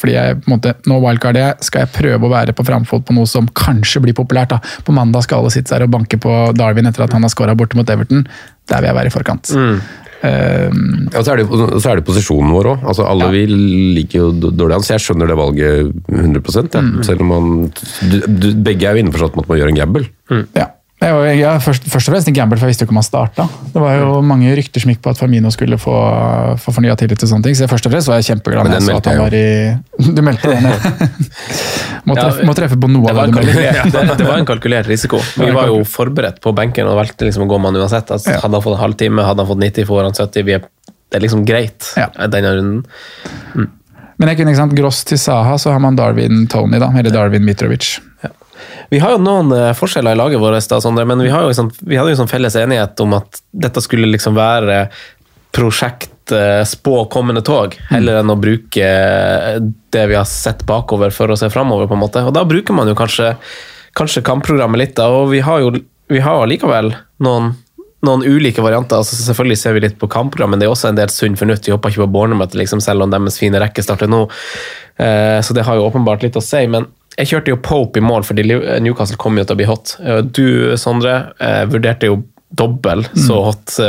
Fordi 0.00 0.14
jeg 0.14 0.38
på 0.40 0.48
en 0.48 0.54
måte, 0.54 0.74
Nå 0.88 1.00
wildcarder 1.02 1.42
jeg, 1.42 1.66
skal 1.68 1.84
jeg 1.84 1.92
prøve 1.96 2.28
å 2.28 2.32
være 2.32 2.54
på 2.56 2.64
framfot 2.64 3.04
på 3.04 3.16
noe 3.16 3.28
som 3.28 3.48
kanskje 3.52 4.00
blir 4.04 4.16
populært. 4.16 4.54
da. 4.54 4.60
På 4.84 4.94
mandag 4.96 5.26
skal 5.26 5.42
alle 5.42 5.52
sitte 5.52 5.74
der 5.74 5.84
og 5.84 5.92
banke 5.92 6.16
på 6.20 6.32
Darwin 6.56 6.88
etter 6.88 7.04
at 7.04 7.12
han 7.12 7.26
har 7.26 7.32
scora 7.32 7.56
borte 7.58 7.76
mot 7.76 7.90
Everton. 7.90 8.24
Der 8.70 8.80
vil 8.80 8.90
jeg 8.90 8.98
være 9.00 9.12
i 9.12 9.14
forkant. 9.14 9.52
Eh, 10.24 10.70
Ja, 11.12 11.20
så 11.22 11.34
er 11.34 11.42
det, 11.42 11.48
så 11.52 11.90
er 11.90 12.00
det 12.00 12.06
posisjonen 12.06 12.52
vår 12.54 12.70
òg. 12.72 12.86
Altså, 12.88 13.04
alle 13.04 13.28
vi 13.34 13.44
liker 13.98 14.22
jo 14.22 14.30
dårlig 14.32 14.78
an, 14.78 14.86
så 14.86 14.96
jeg 14.96 15.04
skjønner 15.04 15.28
det 15.28 15.36
valget 15.36 15.92
100 16.08 16.72
ja. 16.72 16.80
Mm. 16.80 17.02
Selv 17.04 17.20
om 17.20 17.28
man 17.34 17.50
du, 18.08 18.16
du, 18.24 18.48
Begge 18.64 18.88
er 18.88 18.96
jo 18.96 19.04
innforstått 19.04 19.36
med 19.36 19.44
at 19.44 19.52
man 19.52 19.60
gjør 19.60 19.74
en 19.74 19.82
gamble. 19.82 20.08
Ja. 20.56 20.70
Jeg, 21.04 21.12
var- 21.12 21.26
er 21.56 21.60
først, 21.60 21.84
først 21.92 22.08
og 22.08 22.14
fremst 22.14 22.28
en 22.30 22.34
gamble, 22.38 22.56
for 22.56 22.64
jeg 22.64 22.72
visste 22.72 22.84
jo 22.84 22.88
ikke 22.88 22.94
om 22.94 23.00
han 23.02 23.06
starta. 23.06 23.44
Det 23.74 23.80
var 23.82 23.96
jo 24.00 24.20
mange 24.24 24.54
rykter 24.56 24.80
som 24.80 24.90
gikk 24.92 25.02
på 25.04 25.10
at 25.12 25.18
Firmino 25.20 25.50
skulle 25.52 25.76
få, 25.80 25.92
få 26.62 26.72
fornya 26.72 26.94
tillit 26.96 27.20
til 27.20 27.28
sånne 27.28 27.44
ting. 27.44 27.56
Så 27.58 27.66
jeg 27.66 27.72
først 27.74 27.88
og 27.90 27.92
fremst 27.92 28.08
var 28.08 28.22
jeg 28.22 28.28
kjempeglad 28.30 28.64
Men 28.70 28.76
den 28.78 28.86
meldte 28.88 29.02
at 29.02 29.10
han 29.12 29.20
var 29.20 29.36
i 29.36 29.44
Du 30.16 30.22
meldte 30.24 30.54
den, 30.54 30.64
ja. 30.72 30.78
må, 32.08 32.16
Ja, 32.16 32.24
treffe, 32.30 32.46
må 32.48 32.54
treffe 32.56 32.78
på 32.80 32.88
noe 32.90 33.12
av 33.12 33.20
det 33.20 33.26
du 33.28 33.36
melder. 33.36 33.52
kalkulert, 33.52 33.92
det, 33.92 34.16
det 34.22 34.28
var 34.30 34.40
en 34.40 34.48
kalkulert 34.48 34.88
risiko. 34.90 35.20
Vi 35.36 35.50
var 35.56 35.68
jo 35.68 35.82
forberedt 35.88 36.40
på 36.44 36.54
benken 36.56 36.88
og 36.88 36.96
valgte 37.02 37.28
liksom 37.28 37.44
å 37.44 37.50
gå 37.52 37.60
med 37.60 37.72
han 37.74 37.82
uansett. 37.84 38.08
Altså, 38.16 38.32
Ja. 38.34 38.40
Hadde 38.46 38.56
han 38.58 38.64
fått 38.64 38.78
en 38.78 38.82
halvtime, 38.86 39.28
hadde 39.28 39.44
han 39.44 39.50
fått 39.52 39.60
90, 39.62 39.86
får 39.92 40.02
han 40.08 40.16
70. 40.16 40.48
Vi 40.48 40.56
er, 40.56 40.64
det 40.88 41.20
er 41.20 41.24
liksom 41.28 41.44
greit 41.48 41.92
Ja. 42.00 42.08
denne 42.26 42.56
runden. 42.56 42.84
Men 44.16 44.30
jeg 44.30 44.38
kunne 44.38 44.52
ikke 44.54 44.60
sant, 44.62 44.74
Gross 44.78 45.02
til 45.04 45.18
Saha, 45.18 45.56
så 45.58 45.72
har 45.74 45.80
man 45.82 45.96
Darwin 45.98 46.46
Tony, 46.48 46.78
da. 46.78 46.88
Eller 46.96 47.10
Darwin 47.10 47.44
Mitrovic. 47.44 47.96
Vi 48.92 49.00
har 49.02 49.14
jo 49.14 49.22
noen 49.22 49.52
eh, 49.56 49.72
forskjeller 49.76 50.16
i 50.16 50.20
laget 50.20 50.42
vårt, 50.42 50.68
da, 50.70 50.80
Sondre, 50.82 51.06
men 51.08 51.22
vi, 51.22 51.30
har 51.32 51.44
jo 51.44 51.52
liksom, 51.52 51.70
vi 51.84 51.98
hadde 52.00 52.14
jo 52.14 52.20
sånn 52.22 52.30
felles 52.30 52.56
enighet 52.60 53.00
om 53.04 53.16
at 53.18 53.40
dette 53.64 53.82
skulle 53.84 54.10
liksom 54.10 54.36
være 54.36 54.86
prosjekt 55.54 56.34
eh, 56.34 56.64
spå 56.66 57.04
kommende 57.12 57.44
tog, 57.46 57.76
heller 57.90 58.20
enn 58.20 58.34
å 58.34 58.38
bruke 58.40 58.84
eh, 58.84 59.58
det 59.94 60.04
vi 60.10 60.18
har 60.18 60.28
sett 60.28 60.64
bakover 60.66 61.14
for 61.14 61.30
å 61.30 61.38
se 61.38 61.50
framover. 61.52 61.88
på 61.90 61.96
en 61.96 62.02
måte. 62.02 62.24
Og 62.26 62.34
da 62.34 62.44
bruker 62.48 62.76
man 62.76 62.90
jo 62.90 62.98
kanskje, 62.98 63.34
kanskje 63.96 64.24
kampprogrammet 64.26 64.82
litt, 64.82 64.96
da, 64.98 65.08
og 65.12 65.30
vi 65.32 65.44
har 65.46 65.62
jo 65.62 65.76
vi 66.12 66.20
har 66.20 66.42
allikevel 66.42 66.92
noen, 67.24 67.54
noen 68.04 68.24
ulike 68.26 68.62
varianter. 68.64 69.00
altså 69.00 69.16
Selvfølgelig 69.16 69.60
ser 69.60 69.76
vi 69.76 69.84
litt 69.86 69.98
på 70.00 70.10
kampprogram, 70.12 70.52
men 70.52 70.60
det 70.60 70.68
er 70.68 70.74
også 70.74 70.90
en 70.90 70.98
del 70.98 71.12
sunn 71.12 71.38
fornuft. 71.40 71.66
Vi 71.68 71.72
hopper 71.72 71.92
ikke 71.92 72.04
på 72.04 72.12
Bornermøtet, 72.18 72.58
liksom, 72.60 72.82
selv 72.84 73.06
om 73.06 73.14
deres 73.14 73.40
fine 73.40 73.60
rekke 73.62 73.84
starter 73.84 74.10
nå. 74.10 74.26
Eh, 75.00 75.40
så 75.40 75.56
det 75.56 75.64
har 75.66 75.78
jo 75.78 75.86
åpenbart 75.88 76.26
litt 76.26 76.36
å 76.36 76.44
si. 76.44 76.66
men 76.68 76.90
jeg 77.18 77.30
kjørte 77.30 77.52
jo 77.54 77.62
Pope 77.62 78.00
i 78.00 78.04
mål, 78.04 78.24
fordi 78.26 78.46
Newcastle 78.82 79.18
kom 79.20 79.38
jo 79.38 79.44
til 79.46 79.54
å 79.56 79.60
bli 79.60 79.68
hot. 79.70 79.96
Eh, 80.02 80.22
Du, 80.24 80.76
Sondre, 80.80 81.32
eh, 81.40 81.64
vurderte 81.70 82.10
jo 82.10 82.22
dobbel, 82.54 83.00
så 83.18 83.40
hot 83.48 83.64
Så 83.74 83.86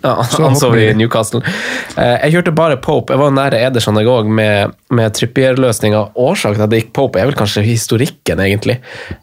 hot 0.00 0.36
anså 0.40 0.70
vi. 0.72 0.86
Newcastle. 0.96 1.42
Eh, 1.96 2.14
jeg 2.24 2.36
kjørte 2.36 2.54
bare 2.56 2.78
Pope. 2.80 3.12
Jeg 3.12 3.20
var 3.20 3.34
nære 3.36 3.60
Ederson 3.66 3.98
jeg 4.00 4.08
òg, 4.08 4.30
med, 4.38 4.72
med 4.96 5.12
Trippier-løsninga. 5.18 6.00
Årsaken 6.16 6.56
til 6.56 6.64
at 6.64 6.72
det 6.72 6.80
gikk 6.80 6.94
Pope, 6.96 7.20
er 7.20 7.28
vel 7.28 7.36
kanskje 7.36 7.64
historikken, 7.66 8.40
egentlig. 8.40 8.78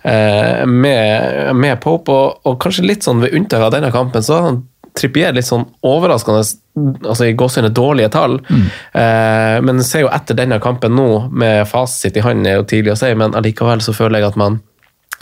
Eh, 0.05 0.61
med, 0.69 1.55
med 1.57 1.81
Pope, 1.81 2.13
og, 2.13 2.45
og 2.45 2.59
kanskje 2.61 2.85
litt 2.85 3.07
sånn 3.07 3.23
ved 3.23 3.33
unntak 3.37 3.65
av 3.65 3.73
denne 3.73 3.89
kampen, 3.95 4.21
så 4.25 4.37
har 4.37 4.47
han 4.51 4.61
Trippier 4.93 5.33
litt 5.33 5.47
sånn 5.47 5.65
overraskende 5.85 6.43
altså 6.43 7.27
i 7.27 7.33
gåsehudene 7.37 7.73
dårlige 7.73 8.11
tall. 8.13 8.39
Eh, 8.49 9.57
men 9.65 9.81
ser 9.85 10.05
jo 10.05 10.11
etter 10.13 10.37
denne 10.37 10.59
kampen 10.61 10.95
nå, 10.97 11.07
med 11.31 11.67
fasit 11.69 12.17
i 12.17 12.23
hånden, 12.25 12.49
er 12.49 12.59
jo 12.59 12.69
tidlig 12.69 12.95
å 12.95 12.99
si, 12.99 13.11
men 13.17 13.35
allikevel 13.37 13.81
så 13.85 13.95
føler 13.95 14.21
jeg 14.21 14.33
at 14.33 14.39
man 14.41 14.61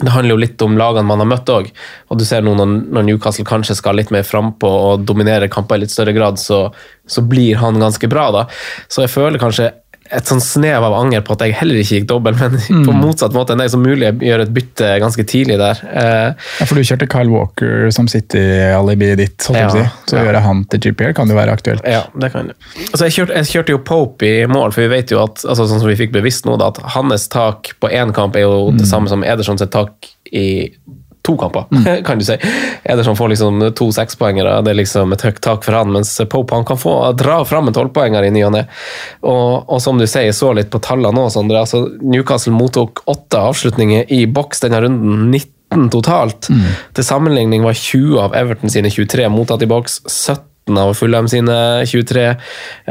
det 0.02 0.10
handler 0.10 0.34
jo 0.34 0.40
litt 0.40 0.62
om 0.64 0.74
lagene 0.78 1.06
man 1.06 1.20
har 1.22 1.28
møtt 1.30 1.50
òg. 1.52 1.68
Og 2.10 2.18
du 2.18 2.24
ser 2.26 2.42
nå 2.42 2.56
når 2.56 3.04
Newcastle 3.06 3.44
kanskje 3.46 3.76
skal 3.78 3.94
litt 4.00 4.10
mer 4.10 4.24
frampå 4.26 4.66
og 4.66 5.04
dominere 5.06 5.50
kamper 5.52 5.78
i 5.78 5.84
litt 5.84 5.94
større 5.94 6.14
grad, 6.16 6.40
så, 6.42 6.64
så 7.06 7.22
blir 7.22 7.60
han 7.60 7.78
ganske 7.78 8.10
bra, 8.10 8.24
da. 8.34 8.46
Så 8.90 9.04
jeg 9.04 9.12
føler 9.12 9.42
kanskje 9.42 9.70
et 10.10 10.28
sånn 10.28 10.40
snev 10.42 10.84
av 10.84 10.94
anger 10.98 11.22
på 11.24 11.36
at 11.36 11.44
jeg 11.46 11.54
heller 11.56 11.78
ikke 11.80 11.98
gikk 12.00 12.08
dobbel, 12.10 12.36
men 12.40 12.56
på 12.86 12.94
motsatt 12.96 13.34
måte 13.36 13.54
enn 13.54 13.62
deg 13.62 13.70
som 13.72 13.84
mulig 13.84 14.10
gjør 14.24 14.44
et 14.44 14.52
bytte 14.54 14.90
ganske 15.02 15.24
tidlig 15.28 15.58
der. 15.60 15.82
Eh, 15.88 16.48
Ja, 16.60 16.66
for 16.66 16.76
du 16.78 16.84
kjørte 16.84 17.08
Kyle 17.10 17.32
Walker 17.32 17.88
som 17.94 18.08
City-alibiet 18.10 19.20
ditt, 19.20 19.38
sånn 19.44 19.58
Ja, 19.60 19.68
si. 19.72 19.84
Så 20.10 20.16
å 20.16 20.20
ja. 20.20 20.26
gjøre 20.28 20.42
han 20.44 20.64
til 20.72 20.82
GPR 20.86 21.14
kan 21.16 21.30
jo 21.30 21.38
være 21.38 21.54
aktuelt. 21.56 21.86
Ja, 21.88 22.02
det 22.14 22.32
kan 22.34 22.50
det. 22.52 22.56
Altså, 22.90 23.06
jeg, 23.06 23.16
kjørte, 23.18 23.38
jeg 23.40 23.50
kjørte 23.52 23.76
jo 23.76 23.82
Pope 23.92 24.28
i 24.28 24.46
mål, 24.50 24.74
for 24.74 24.84
vi 24.84 24.90
vet 24.92 25.12
jo 25.14 25.22
at 25.22 25.44
altså, 25.44 25.68
sånn 25.70 25.82
som 25.82 25.90
vi 25.90 25.98
fikk 26.00 26.12
bevisst 26.16 26.48
nå, 26.48 26.58
da, 26.60 26.72
at 26.72 26.82
hans 26.96 27.28
tak 27.32 27.72
på 27.82 27.90
én 27.92 28.12
kamp 28.16 28.36
er 28.36 28.46
jo 28.46 28.70
det 28.76 28.88
samme 28.90 29.10
som 29.12 29.24
Edersons 29.26 29.64
tak 29.72 30.12
i 30.32 30.72
to 31.22 31.36
kamper, 31.38 31.66
kan 32.06 32.18
du 32.18 32.24
si. 32.26 32.36
Ederson 32.84 33.16
får 33.16 33.32
liksom 33.34 33.62
to 33.78 33.88
sekspoengere, 33.94 34.58
det 34.66 34.74
er 34.74 34.80
liksom 34.80 35.14
et 35.14 35.24
høyt 35.26 35.40
tak 35.44 35.64
for 35.66 35.78
han, 35.78 35.92
mens 35.94 36.14
Pope 36.30 36.56
han 36.56 36.66
kan 36.68 36.80
få 36.80 36.96
dra 37.18 37.40
fram 37.48 37.70
en 37.70 37.76
tolvpoenger 37.76 38.26
i 38.26 38.32
ny 38.34 38.44
og 38.48 38.54
ne. 38.56 38.64
Og, 39.22 39.70
og 39.70 39.82
som 39.82 40.00
du 40.00 40.06
sier, 40.06 40.28
jeg 40.28 40.38
så 40.38 40.52
litt 40.56 40.72
på 40.72 40.82
tallene 40.82 41.14
nå, 41.16 41.28
Sondre. 41.32 41.62
Altså, 41.62 41.84
Newcastle 42.02 42.54
mottok 42.56 43.04
åtte 43.10 43.40
avslutninger 43.52 44.10
i 44.12 44.24
boks 44.26 44.64
denne 44.64 44.82
runden. 44.84 45.30
19 45.30 45.88
totalt. 45.92 46.50
Til 46.96 47.06
sammenligning 47.06 47.64
var 47.64 47.78
20 47.78 48.18
av 48.20 48.36
Everton 48.36 48.72
sine 48.72 48.90
23 48.92 49.30
mottatt 49.32 49.64
i 49.64 49.70
boks. 49.70 50.02
17 50.08 50.78
av 50.82 50.92
Fulham 50.98 51.30
sine 51.30 51.56
23. 51.88 52.26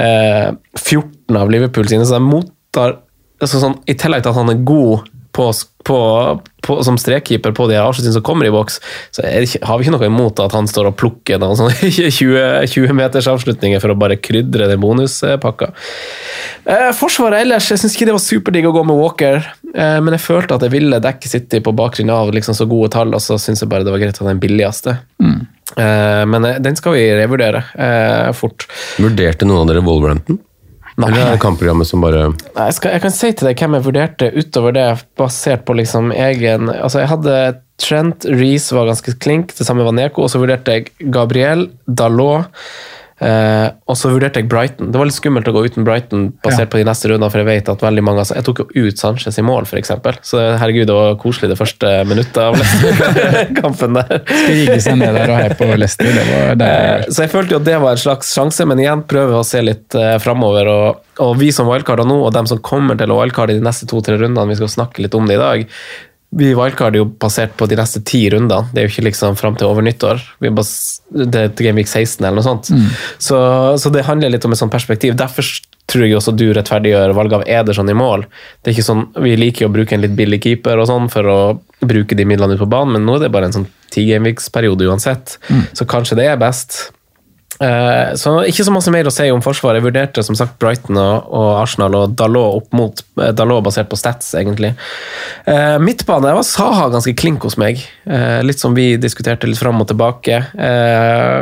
Eh, 0.02 0.48
14 0.80 1.38
av 1.38 1.52
Liverpool 1.54 1.88
sine. 1.92 2.08
Så 2.08 2.18
de 2.18 2.26
mottar 2.26 2.98
altså 3.42 3.62
sånn, 3.62 3.80
I 3.90 3.98
tillegg 3.98 4.24
til 4.24 4.34
at 4.34 4.38
han 4.38 4.54
er 4.54 4.66
god 4.66 5.11
på, 5.32 5.46
på, 5.88 5.98
på, 6.66 6.78
som 6.84 6.98
strekkeeper 7.00 7.54
på 7.56 7.68
de 7.72 7.78
avslutningene 7.80 8.18
som 8.18 8.26
kommer 8.26 8.48
i 8.48 8.54
boks, 8.54 8.80
så 9.16 9.24
er 9.28 9.46
ikke, 9.48 9.62
har 9.68 9.80
vi 9.80 9.86
ikke 9.86 9.94
noe 9.96 10.10
imot 10.10 10.42
at 10.44 10.56
han 10.56 10.68
står 10.70 10.92
og 10.92 10.98
plukker 11.00 11.40
noen 11.42 11.60
sånne 11.60 11.92
20, 12.20 12.68
20 12.74 12.98
meters 12.98 13.30
avslutninger 13.32 13.84
for 13.84 13.94
å 13.94 13.98
bare 14.00 14.20
krydre 14.20 14.70
den 14.72 14.82
bonuspakka. 14.84 15.72
Eh, 16.66 16.90
forsvaret 16.98 17.46
ellers, 17.46 17.72
jeg 17.72 17.82
syns 17.82 17.96
ikke 17.96 18.12
det 18.12 18.18
var 18.18 18.26
superdigg 18.26 18.70
å 18.70 18.76
gå 18.76 18.86
med 18.88 19.00
Walker, 19.00 19.42
eh, 19.72 19.98
men 20.04 20.18
jeg 20.18 20.26
følte 20.26 20.58
at 20.58 20.68
jeg 20.68 20.76
ville 20.76 21.02
dekke 21.04 21.32
City 21.32 21.64
på 21.64 21.76
bakgrunn 21.78 22.14
av 22.14 22.34
liksom 22.36 22.58
så 22.58 22.68
gode 22.70 22.92
tall, 22.98 23.16
og 23.16 23.24
så 23.24 23.40
syns 23.42 23.64
jeg 23.64 23.72
bare 23.72 23.88
det 23.88 23.96
var 23.96 24.04
greit 24.04 24.22
å 24.22 24.28
ha 24.28 24.34
den 24.34 24.44
billigste. 24.44 25.00
Eh, 25.78 26.26
men 26.28 26.46
eh, 26.46 26.60
den 26.60 26.76
skal 26.76 26.98
vi 26.98 27.06
revurdere 27.16 27.64
eh, 27.74 28.32
fort. 28.36 28.68
Vurderte 29.00 29.48
noen 29.48 29.64
av 29.64 29.72
dere 29.72 29.84
Wolverhampton? 29.86 30.42
Eller 30.98 31.22
er 31.22 31.36
det 31.36 31.42
kampprogrammet 31.44 31.88
som 31.88 32.04
bare 32.04 32.30
Nei, 32.32 32.68
Jeg, 32.68 32.78
skal, 32.78 32.96
jeg 32.98 33.04
kan 33.06 33.14
si 33.16 33.32
til 33.32 33.48
deg 33.48 33.62
hvem 33.62 33.78
jeg 33.78 33.86
vurderte 33.88 34.32
utover 34.36 34.76
det, 34.76 34.88
basert 35.20 35.64
på 35.68 35.76
liksom 35.80 36.12
egen 36.16 36.72
Altså, 36.74 37.04
jeg 37.04 37.12
hadde 37.14 37.36
Trent, 37.82 38.28
Reece 38.30 38.76
var 38.78 38.92
ganske 38.92 39.16
klink, 39.18 39.56
det 39.58 39.66
samme 39.66 39.86
var 39.88 39.96
Neko, 39.98 40.28
og 40.28 40.30
så 40.30 40.38
vurderte 40.38 40.76
jeg 40.76 40.92
Gabriel, 41.14 41.64
Dalot, 41.90 42.52
eh, 43.22 43.68
og 43.88 43.98
så 44.00 44.10
vurderte 44.12 44.42
jeg 44.42 44.50
Brighton. 44.50 44.90
Det 44.92 44.98
var 45.00 45.08
litt 45.10 45.16
skummelt 45.18 45.48
å 45.48 45.54
gå 45.56 45.62
uten 45.68 45.86
Brighton 45.88 46.28
basert 46.44 46.66
Ja. 46.68 46.72
på 46.74 46.80
de 46.82 46.86
neste 46.90 47.10
rundene, 47.12 47.30
for 47.32 47.42
jeg 47.44 47.48
vet 47.50 47.70
at 47.70 47.84
veldig 47.86 48.04
mange 48.04 48.26
Jeg 48.32 48.44
tok 48.48 48.62
jo 48.64 48.88
ut 48.88 48.98
Sanchez 49.02 49.38
i 49.38 49.46
mål, 49.46 49.66
f.eks. 49.70 49.92
Så 50.26 50.42
herregud, 50.62 50.88
det 50.90 50.96
var 50.98 51.16
koselig 51.22 51.50
det 51.54 51.58
første 51.60 51.92
minuttet 52.10 52.38
av 52.42 52.58
Leicester-kampen 52.60 53.94
der. 54.00 54.22
Skal 54.26 54.56
rigge 54.58 54.80
seg 54.84 54.98
ned 55.02 55.16
der 55.18 55.32
og 55.34 55.40
heie 55.42 55.56
på 55.60 55.70
Leicester. 55.78 56.12
Det 56.12 56.28
var 56.32 56.50
Eh. 56.62 57.06
Så 57.12 57.24
jeg 57.26 57.32
følte 57.32 57.56
jo 57.56 57.60
at 57.62 57.66
det 57.68 57.78
var 57.82 57.96
en 57.96 58.02
slags 58.02 58.30
sjanse, 58.36 58.66
men 58.70 58.80
igjen 58.82 59.02
prøve 59.10 59.40
å 59.40 59.46
se 59.48 59.62
litt 59.64 59.96
eh, 59.98 60.18
framover. 60.22 60.68
Og, 60.72 61.02
og 61.24 61.34
vi 61.40 61.52
som 61.56 61.68
wildcarder 61.70 62.08
nå, 62.08 62.20
og 62.26 62.34
dem 62.36 62.48
som 62.50 62.60
kommer 62.64 62.98
til 63.00 63.12
å 63.14 63.18
wildcarde 63.22 63.56
de 63.58 63.64
neste 63.66 63.88
to-tre 63.90 64.18
rundene, 64.20 64.48
vi 64.52 64.58
skal 64.60 64.72
snakke 64.72 65.04
litt 65.06 65.16
om 65.18 65.28
det 65.30 65.38
i 65.38 65.42
dag. 65.42 65.66
Vi 66.32 66.54
wildcarder 66.56 67.02
jo 67.02 67.10
basert 67.20 67.58
på 67.60 67.68
de 67.68 67.76
neste 67.76 68.00
ti 68.08 68.22
rundene. 68.32 68.70
Det 68.72 68.80
er 68.80 68.86
jo 68.88 68.94
ikke 68.94 69.08
liksom 69.10 69.36
fram 69.36 69.58
til 69.60 69.68
over 69.68 69.84
nyttår. 69.84 70.22
Det 70.40 71.42
er 71.42 71.52
til 71.52 71.68
Game 71.68 71.84
16 71.84 72.24
eller 72.24 72.40
noe 72.40 72.46
sånt. 72.46 72.70
Så, 73.20 73.38
så 73.82 73.92
det 73.92 74.06
handler 74.08 74.32
litt 74.32 74.48
om 74.48 74.56
et 74.56 74.62
sånt 74.62 74.72
perspektiv. 74.72 75.18
Derfor 75.20 75.44
tror 75.92 76.06
jeg 76.06 76.16
også 76.16 76.32
du 76.40 76.46
rettferdiggjør 76.56 77.12
valget 77.18 77.42
av 77.42 77.44
Ederson 77.60 77.92
i 77.92 77.98
mål. 77.98 78.24
Det 78.62 78.72
er 78.72 78.78
ikke 78.78 78.88
sånn, 78.88 79.04
Vi 79.20 79.36
liker 79.36 79.68
å 79.68 79.74
bruke 79.74 79.98
en 79.98 80.06
litt 80.06 80.16
billig 80.16 80.40
keeper 80.46 80.80
og 80.80 80.88
sånn 80.88 81.12
for 81.12 81.28
å 81.28 81.38
bruke 81.84 82.16
de 82.16 82.24
midlene 82.30 82.56
ut 82.56 82.64
på 82.64 82.70
banen, 82.72 82.96
men 82.96 83.04
nå 83.10 83.18
er 83.18 83.26
det 83.26 83.34
bare 83.34 83.50
en 83.50 83.58
sånn 83.60 83.68
ti 83.92 84.06
gameweeks-periode 84.08 84.88
uansett. 84.88 85.36
Så 85.76 85.84
kanskje 85.90 86.16
det 86.22 86.30
er 86.32 86.40
best. 86.40 86.94
Eh, 87.62 88.14
Så 88.18 88.34
ikke 88.50 88.66
så 88.66 88.74
masse 88.74 88.92
mer 88.94 89.08
å 89.08 89.14
si 89.14 89.28
om 89.32 89.44
forsvaret. 89.44 89.82
Jeg 89.82 89.88
vurderte 89.90 90.24
som 90.26 90.38
sagt 90.38 90.58
Brighton 90.62 90.98
og, 90.98 91.30
og 91.30 91.50
Arsenal 91.62 91.98
og 92.00 92.16
Dalot 92.18 92.62
opp 92.62 92.78
mot 92.78 93.04
eh, 93.22 93.34
Dalot 93.38 93.66
basert 93.68 93.92
på 93.92 94.00
stats, 94.00 94.34
egentlig. 94.40 94.74
Eh, 95.46 95.78
midtbane 95.84 96.34
var 96.38 96.48
Saha 96.48 96.90
ganske 96.94 97.14
klink 97.18 97.46
hos 97.48 97.60
meg. 97.62 97.84
Eh, 98.10 98.42
litt 98.46 98.62
som 98.62 98.76
vi 98.78 98.96
diskuterte 99.02 99.50
litt 99.50 99.62
fram 99.62 99.82
og 99.84 99.92
tilbake. 99.92 100.42
Eh, 100.58 101.40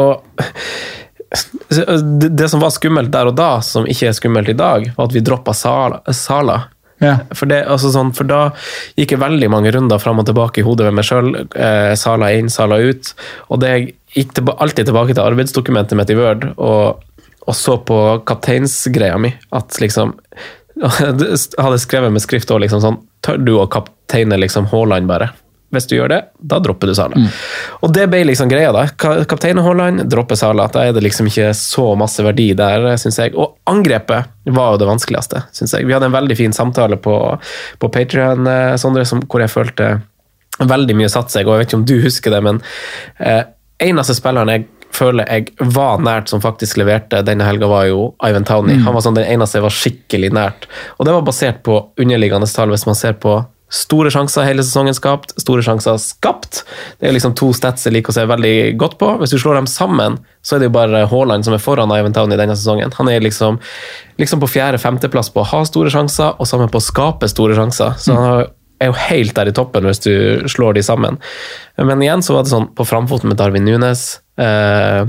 og 0.00 0.24
det, 2.40 2.48
som 2.48 2.62
var 2.62 2.72
skummelt 2.74 3.12
der 3.14 3.30
og 3.30 3.36
da, 3.38 3.52
som 3.64 3.86
ikke 3.88 4.10
er 4.10 4.16
skummelt 4.16 4.50
i 4.50 4.58
dag, 4.58 4.90
var 4.96 5.08
at 5.10 5.16
vi 5.16 5.24
droppa 5.24 5.54
Sala. 5.54 6.02
Sala. 6.16 6.62
Ja. 7.00 7.14
For, 7.32 7.48
det, 7.48 7.62
altså 7.70 7.88
sånn, 7.94 8.10
for 8.16 8.28
da 8.28 8.40
gikk 8.98 9.14
jeg 9.14 9.22
veldig 9.22 9.48
mange 9.52 9.70
runder 9.72 10.00
fram 10.02 10.20
og 10.20 10.26
tilbake 10.28 10.60
i 10.60 10.64
hodet 10.66 10.90
ved 10.90 10.98
meg 10.98 11.06
sjøl. 11.08 11.30
Eh, 11.48 11.92
Sala 11.96 12.28
inn, 12.36 12.50
Sala 12.52 12.76
ut. 12.82 13.12
Og 13.48 13.62
det 13.62 13.72
gikk 14.16 14.34
tilba 14.36 14.56
alltid 14.62 14.88
tilbake 14.88 15.14
til 15.14 15.24
arbeidsdokumentet 15.24 15.98
mitt 15.98 16.10
i 16.12 16.16
Word 16.18 16.48
og, 16.56 17.04
og 17.46 17.56
så 17.56 17.76
på 17.86 17.98
kapteinsgreia 18.28 19.18
mi. 19.22 19.32
At 19.54 19.78
liksom 19.82 20.16
hadde 20.86 21.78
skrevet 21.82 22.12
med 22.12 22.24
skrift 22.24 22.50
òg 22.50 22.64
liksom 22.64 22.82
sånn 22.84 23.00
Tør 23.20 23.36
du 23.36 23.50
å 23.60 23.66
kapteine 23.68 24.38
liksom 24.40 24.70
Haaland, 24.70 25.04
bare? 25.04 25.26
Hvis 25.70 25.84
du 25.90 25.92
gjør 25.92 26.08
det, 26.08 26.18
da 26.40 26.56
dropper 26.58 26.88
du 26.88 26.94
Sala. 26.96 27.20
Og 27.84 27.92
det 27.92 28.06
ble 28.08 28.22
liksom 28.24 28.48
greia, 28.48 28.70
da. 28.72 28.86
kapteine 28.88 29.26
Kaptein 29.28 29.60
Haaland, 29.60 30.02
dropper 30.08 30.38
Sala. 30.40 30.64
Da 30.72 30.86
er 30.88 30.96
det 30.96 31.02
liksom 31.04 31.28
ikke 31.28 31.50
så 31.54 31.84
masse 32.00 32.24
verdi 32.24 32.48
der, 32.56 32.88
syns 32.98 33.20
jeg. 33.20 33.36
Og 33.36 33.60
angrepet 33.68 34.32
var 34.56 34.72
jo 34.72 34.80
det 34.80 34.88
vanskeligste, 34.88 35.44
syns 35.52 35.76
jeg. 35.76 35.84
Vi 35.84 35.92
hadde 35.92 36.08
en 36.08 36.16
veldig 36.16 36.38
fin 36.40 36.56
samtale 36.56 36.96
på, 36.96 37.14
på 37.76 37.92
Patrion, 37.92 38.48
Sondre, 38.80 39.04
som, 39.06 39.20
hvor 39.28 39.44
jeg 39.44 39.52
følte 39.52 39.92
veldig 40.58 40.96
mye 40.96 41.12
satt 41.12 41.32
seg, 41.32 41.46
og 41.46 41.54
jeg 41.54 41.62
vet 41.62 41.70
ikke 41.70 41.80
om 41.80 41.88
du 41.92 41.96
husker 42.02 42.34
det, 42.34 42.40
men 42.48 42.60
eh, 43.20 43.44
eneste 43.82 44.16
spilleren 44.18 44.52
jeg 44.52 44.68
føler 44.94 45.28
jeg 45.30 45.70
var 45.72 46.02
nært 46.02 46.30
som 46.32 46.42
faktisk 46.42 46.80
leverte 46.80 47.22
denne 47.26 47.46
helga, 47.46 47.68
var 47.70 47.86
jo 47.88 48.10
Ivan 48.26 48.46
Towney. 48.48 48.80
Han 48.84 48.96
var 48.96 49.04
sånn 49.04 49.16
den 49.18 49.28
eneste 49.30 49.60
jeg 49.60 49.66
var 49.66 49.76
skikkelig 49.76 50.32
nært. 50.34 50.66
Og 50.98 51.06
det 51.06 51.14
var 51.14 51.24
basert 51.26 51.62
på 51.66 51.78
underliggende 52.00 52.50
tall, 52.50 52.72
hvis 52.74 52.88
man 52.88 52.98
ser 52.98 53.16
på 53.22 53.38
store 53.70 54.10
sjanser 54.10 54.42
hele 54.48 54.64
sesongen 54.66 54.96
skapt, 54.96 55.32
store 55.38 55.62
sjanser 55.62 55.98
skapt. 56.02 56.64
Det 56.98 57.06
er 57.06 57.14
liksom 57.14 57.36
to 57.38 57.52
stats 57.54 57.86
jeg 57.86 57.94
liker 57.94 58.10
å 58.10 58.16
se 58.16 58.24
veldig 58.26 58.54
godt 58.82 58.96
på. 58.98 59.12
Hvis 59.20 59.34
du 59.34 59.38
slår 59.38 59.60
dem 59.60 59.68
sammen, 59.70 60.18
så 60.42 60.56
er 60.56 60.62
det 60.62 60.70
jo 60.70 60.74
bare 60.74 61.04
Haaland 61.10 61.46
som 61.46 61.54
er 61.54 61.62
foran 61.62 61.94
Ivan 61.94 62.16
Towney 62.16 62.38
denne 62.40 62.58
sesongen. 62.58 62.90
Han 62.98 63.10
er 63.12 63.22
liksom, 63.22 63.60
liksom 64.18 64.42
på 64.42 64.50
fjerde-femteplass 64.56 65.30
på 65.30 65.44
å 65.44 65.50
ha 65.52 65.62
store 65.68 65.92
sjanser, 65.94 66.34
og 66.34 66.50
sammen 66.50 66.72
på 66.72 66.82
å 66.82 66.88
skape 66.90 67.30
store 67.30 67.54
sjanser. 67.58 67.94
Så 68.02 68.16
han 68.18 68.26
har 68.26 68.50
er 68.80 68.90
jo 68.90 68.98
helt 68.98 69.34
der 69.36 69.50
i 69.50 69.56
toppen 69.56 69.86
hvis 69.88 70.02
du 70.04 70.12
slår 70.50 70.78
de 70.78 70.84
sammen. 70.84 71.18
Men 71.76 72.04
igjen 72.04 72.24
så 72.24 72.36
var 72.36 72.46
det 72.46 72.54
sånn 72.54 72.70
på 72.76 72.86
framfoten 72.88 73.30
med 73.30 73.40
Darwin 73.40 73.66
Nunes. 73.68 74.04
Eh, 74.40 75.02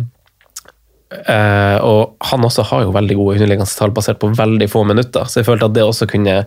eh, 1.22 1.78
og 1.80 2.18
han 2.32 2.48
også 2.48 2.66
har 2.72 2.86
jo 2.86 2.96
veldig 2.96 3.18
gode 3.20 3.38
underliggende 3.40 3.78
tall 3.78 3.96
basert 3.96 4.20
på 4.22 4.34
veldig 4.36 4.68
få 4.72 4.84
minutter, 4.88 5.28
så 5.28 5.40
jeg 5.40 5.48
følte 5.48 5.70
at 5.70 5.78
det 5.78 5.88
også 5.88 6.10
kunne, 6.12 6.42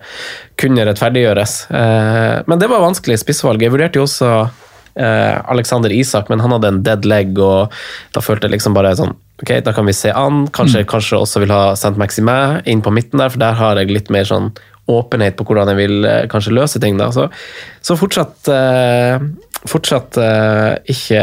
kunne 0.60 0.86
rettferdiggjøres. 0.90 1.56
Eh, 1.80 2.36
men 2.50 2.60
det 2.60 2.70
var 2.72 2.84
vanskelig 2.84 3.22
spissvalg. 3.24 3.64
Jeg 3.64 3.72
vurderte 3.74 4.00
jo 4.00 4.06
også 4.08 4.30
eh, 4.44 5.34
Alexander 5.54 5.92
Isak, 5.92 6.28
men 6.32 6.44
han 6.44 6.52
hadde 6.56 6.72
en 6.74 6.82
dead 6.86 7.08
leg, 7.08 7.32
og 7.40 7.72
da 8.14 8.24
følte 8.24 8.48
jeg 8.50 8.58
liksom 8.58 8.76
bare 8.76 8.96
sånn 9.00 9.16
Ok, 9.42 9.50
da 9.66 9.72
kan 9.74 9.82
vi 9.82 9.92
se 9.92 10.12
an. 10.14 10.44
Kanskje, 10.54 10.84
kanskje 10.86 11.18
også 11.18 11.40
vil 11.42 11.50
ha 11.50 11.72
Saint 11.74 11.96
Maximin 11.98 12.60
inn 12.70 12.84
på 12.86 12.92
midten 12.94 13.18
der, 13.18 13.32
for 13.34 13.42
der 13.42 13.56
har 13.58 13.80
jeg 13.80 13.90
litt 13.90 14.12
mer 14.14 14.28
sånn 14.28 14.52
åpenhet 14.90 15.36
på 15.38 15.46
hvordan 15.48 15.72
jeg 15.72 15.80
vil 15.80 16.08
eh, 16.08 16.24
kanskje 16.30 16.54
løse 16.56 16.80
ting. 16.80 16.98
da, 17.00 17.10
Så, 17.14 17.28
så 17.82 17.96
fortsatt 17.98 18.52
eh, 18.52 19.18
Fortsatt 19.64 20.18
uh, 20.20 20.74
ikke 20.92 21.20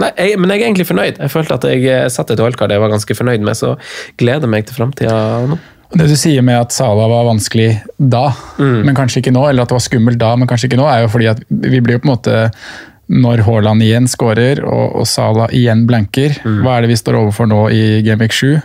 Nei, 0.00 0.08
jeg, 0.18 0.38
men 0.42 0.50
jeg 0.50 0.58
er 0.58 0.64
egentlig 0.64 0.86
fornøyd. 0.88 1.20
Jeg 1.22 1.30
følte 1.30 1.54
at 1.54 1.66
jeg 1.70 2.08
satte 2.10 2.34
et 2.34 2.40
wildcard 2.42 2.72
jeg 2.74 2.82
var 2.82 2.90
ganske 2.90 3.14
fornøyd 3.14 3.44
med, 3.46 3.54
så 3.54 3.76
gleder 4.18 4.50
meg 4.50 4.66
til 4.66 4.74
framtida 4.80 5.14
nå. 5.46 5.60
Det 5.94 6.08
du 6.10 6.16
sier 6.18 6.42
med 6.42 6.58
at 6.58 6.74
Sala 6.74 7.04
var 7.06 7.28
vanskelig 7.28 7.68
da, 8.02 8.24
men 8.58 8.96
kanskje 8.98 9.22
ikke 9.22 9.36
nå, 9.36 9.44
eller 9.46 9.62
at 9.62 9.70
det 9.70 9.76
var 9.76 9.84
skummelt 9.84 10.18
da, 10.18 10.32
men 10.34 10.50
kanskje 10.50 10.72
ikke 10.72 10.80
nå, 10.80 10.88
er 10.90 11.04
jo 11.04 11.12
fordi 11.12 11.30
at 11.30 11.44
vi 11.46 11.78
blir 11.78 12.00
jo 12.00 12.02
på 12.02 12.08
en 12.08 12.14
måte 12.16 12.40
når 13.14 13.44
Haaland 13.46 13.86
igjen 13.86 14.10
skårer 14.10 14.64
og, 14.66 14.98
og 14.98 15.06
Sala 15.06 15.46
igjen 15.54 15.86
blanker, 15.86 16.34
hva 16.64 16.74
er 16.80 16.82
det 16.82 16.96
vi 16.96 16.98
står 16.98 17.20
overfor 17.20 17.46
nå 17.46 17.68
i 17.70 17.84
Gameweek 18.02 18.34
7? 18.34 18.56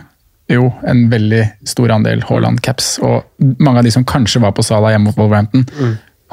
Jo, 0.50 0.68
en 0.88 1.06
veldig 1.12 1.44
stor 1.68 1.92
andel 1.94 2.24
Haaland-caps. 2.26 2.96
Og 3.06 3.58
mange 3.62 3.82
av 3.82 3.86
de 3.86 3.92
som 3.94 4.06
kanskje 4.06 4.42
var 4.42 4.54
på 4.56 4.64
Sala 4.66 4.90
hjemme 4.94 5.10
mot 5.10 5.18
Wolverhampton, 5.20 5.66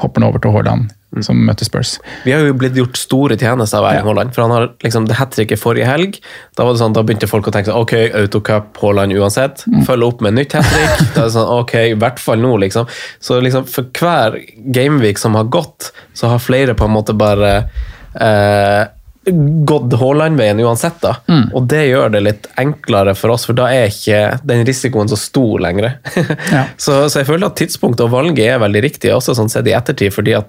hopper 0.02 0.22
nå 0.22 0.30
over 0.32 0.42
til 0.42 0.54
Haaland, 0.54 0.90
som 1.24 1.38
møter 1.46 1.66
Spurs. 1.66 1.96
Vi 2.26 2.34
har 2.34 2.42
jo 2.46 2.56
blitt 2.58 2.76
gjort 2.78 2.98
store 2.98 3.38
tjenester 3.38 3.78
av 3.80 3.88
Erling 3.92 4.10
Haaland. 4.10 4.34
For 4.34 4.44
han 4.44 4.54
har 4.54 4.66
liksom 4.84 5.06
det 5.08 5.16
hat 5.18 5.32
tricket 5.34 5.62
forrige 5.62 5.86
helg. 5.88 6.18
Da 6.58 6.66
var 6.66 6.74
det 6.74 6.82
sånn, 6.82 6.94
da 6.98 7.04
begynte 7.06 7.30
folk 7.30 7.48
å 7.48 7.54
tenke 7.54 7.70
sånn, 7.70 7.86
ok, 7.86 7.94
autocup 8.24 8.82
Haaland 8.82 9.14
uansett. 9.16 9.64
Følge 9.86 10.10
opp 10.10 10.26
med 10.26 10.36
nytt 10.38 10.58
hat 10.58 10.68
trick. 10.74 10.98
Da 11.14 11.24
er 11.24 11.30
det 11.30 11.36
sånn, 11.38 11.54
ok, 11.62 11.74
i 11.94 11.96
hvert 11.98 12.22
fall 12.22 12.42
nå, 12.42 12.52
liksom. 12.66 12.90
Så 13.22 13.38
liksom 13.44 13.66
for 13.70 13.90
hver 13.98 14.38
gameweek 14.74 15.18
som 15.22 15.38
har 15.38 15.50
gått, 15.50 15.92
så 16.18 16.34
har 16.34 16.42
flere 16.42 16.74
på 16.78 16.86
en 16.90 16.94
måte 16.98 17.14
bare 17.18 17.54
eh, 18.18 18.84
gått 19.68 19.94
Haaland-veien 20.00 20.60
uansett, 20.64 20.98
da. 21.02 21.16
Og 21.54 21.66
det 21.70 21.84
gjør 21.88 22.12
det 22.14 22.22
litt 22.24 22.48
enklere 22.60 23.14
for 23.18 23.34
oss, 23.34 23.46
for 23.48 23.58
da 23.58 23.68
er 23.74 23.90
ikke 23.90 24.20
den 24.48 24.64
risikoen 24.68 25.10
så 25.10 25.18
stor 25.20 25.62
lenger. 25.64 25.98
Ja. 26.48 26.62
så, 26.80 27.02
så 27.10 27.20
jeg 27.20 27.28
føler 27.28 27.48
at 27.50 27.58
tidspunktet 27.60 28.06
og 28.06 28.12
valget 28.14 28.46
er 28.54 28.60
veldig 28.62 28.80
riktig, 28.84 29.10
også 29.12 29.34
sånn 29.36 29.50
sett 29.52 29.68
i 29.68 29.74
ettertid, 29.76 30.12
fordi 30.14 30.36
at 30.38 30.48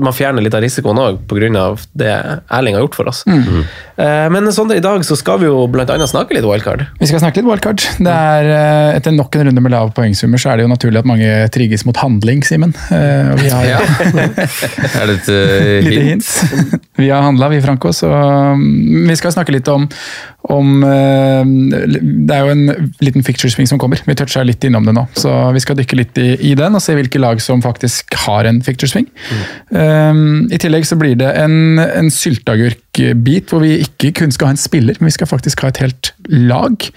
man 0.00 0.14
fjerner 0.16 0.42
litt 0.42 0.54
av 0.56 0.62
risikoen 0.64 0.98
òg 0.98 1.20
pga. 1.30 1.64
det 1.92 2.10
Erling 2.50 2.74
har 2.74 2.84
gjort 2.84 2.96
for 2.98 3.10
oss. 3.10 3.22
Mm. 3.28 3.64
Eh, 4.00 4.26
Men 4.32 4.52
Sondre, 4.52 4.78
i 4.80 4.84
dag 4.84 5.04
så 5.06 5.16
skal 5.18 5.40
vi 5.42 5.48
jo 5.48 5.66
blant 5.70 5.90
annet 5.92 6.10
snakke 6.10 6.34
litt 6.34 6.46
wildcard. 6.46 6.86
Vi 7.00 7.08
skal 7.10 7.22
snakke 7.22 7.40
litt 7.40 7.48
wildcard. 7.48 7.84
Det 7.98 8.14
er, 8.14 8.48
eh, 8.50 8.96
etter 8.96 9.14
nok 9.14 9.36
en 9.36 9.50
runde 9.50 9.62
med 9.62 9.74
lav 9.74 9.92
poengsummer, 9.94 10.40
så 10.40 10.52
er 10.52 10.60
det 10.60 10.66
jo 10.66 10.72
naturlig 10.72 11.02
at 11.02 11.08
mange 11.08 11.28
trigges 11.54 11.84
mot 11.86 11.96
handling, 11.96 12.42
Simen. 12.46 12.74
Eh, 12.90 13.32
og 13.32 13.38
Vi 13.40 13.48
har 13.48 13.64
Er 15.00 15.06
det 15.06 15.20
et 15.20 15.28
uh, 15.28 15.84
lite 15.84 16.04
hint? 16.08 16.80
Vi 17.00 17.08
har 17.08 17.22
handla, 17.22 17.48
vi 17.52 17.60
Franco, 17.62 17.92
så 17.92 18.10
um, 18.10 19.06
vi 19.08 19.16
skal 19.16 19.32
snakke 19.32 19.54
litt 19.54 19.68
om, 19.68 19.86
om 20.50 20.82
eh, 20.84 21.44
Det 21.92 22.34
er 22.34 22.44
jo 22.44 22.54
en 22.54 22.90
liten 23.04 23.24
fixture 23.24 23.52
swing 23.52 23.68
som 23.68 23.80
kommer. 23.80 24.00
Vi 24.04 24.16
toucha 24.18 24.42
litt 24.46 24.64
innom 24.64 24.86
det 24.88 24.94
nå. 24.96 25.06
Så 25.16 25.32
vi 25.54 25.62
skal 25.62 25.78
dykke 25.78 25.98
litt 26.00 26.20
i, 26.20 26.32
i 26.50 26.54
den 26.58 26.76
og 26.76 26.84
se 26.84 26.96
hvilke 26.96 27.20
lag 27.22 27.40
som 27.44 27.62
faktisk 27.64 28.16
har 28.26 28.48
en 28.48 28.60
picture 28.64 28.90
swing. 28.90 29.08
Um, 29.70 30.48
I 30.50 30.58
tillegg 30.60 30.86
så 30.88 30.98
blir 30.98 31.16
det 31.20 31.28
en, 31.38 31.78
en 31.78 32.10
sylteagurkbit 32.12 33.50
hvor 33.50 33.62
vi 33.64 33.76
ikke 33.84 34.12
kun 34.18 34.34
skal 34.34 34.50
ha 34.50 34.56
en 34.56 34.60
spiller, 34.60 34.98
men 34.98 35.10
vi 35.10 35.14
skal 35.14 35.30
faktisk 35.30 35.62
ha 35.64 35.70
et 35.70 35.82
helt 35.82 36.12
lag. 36.30 36.88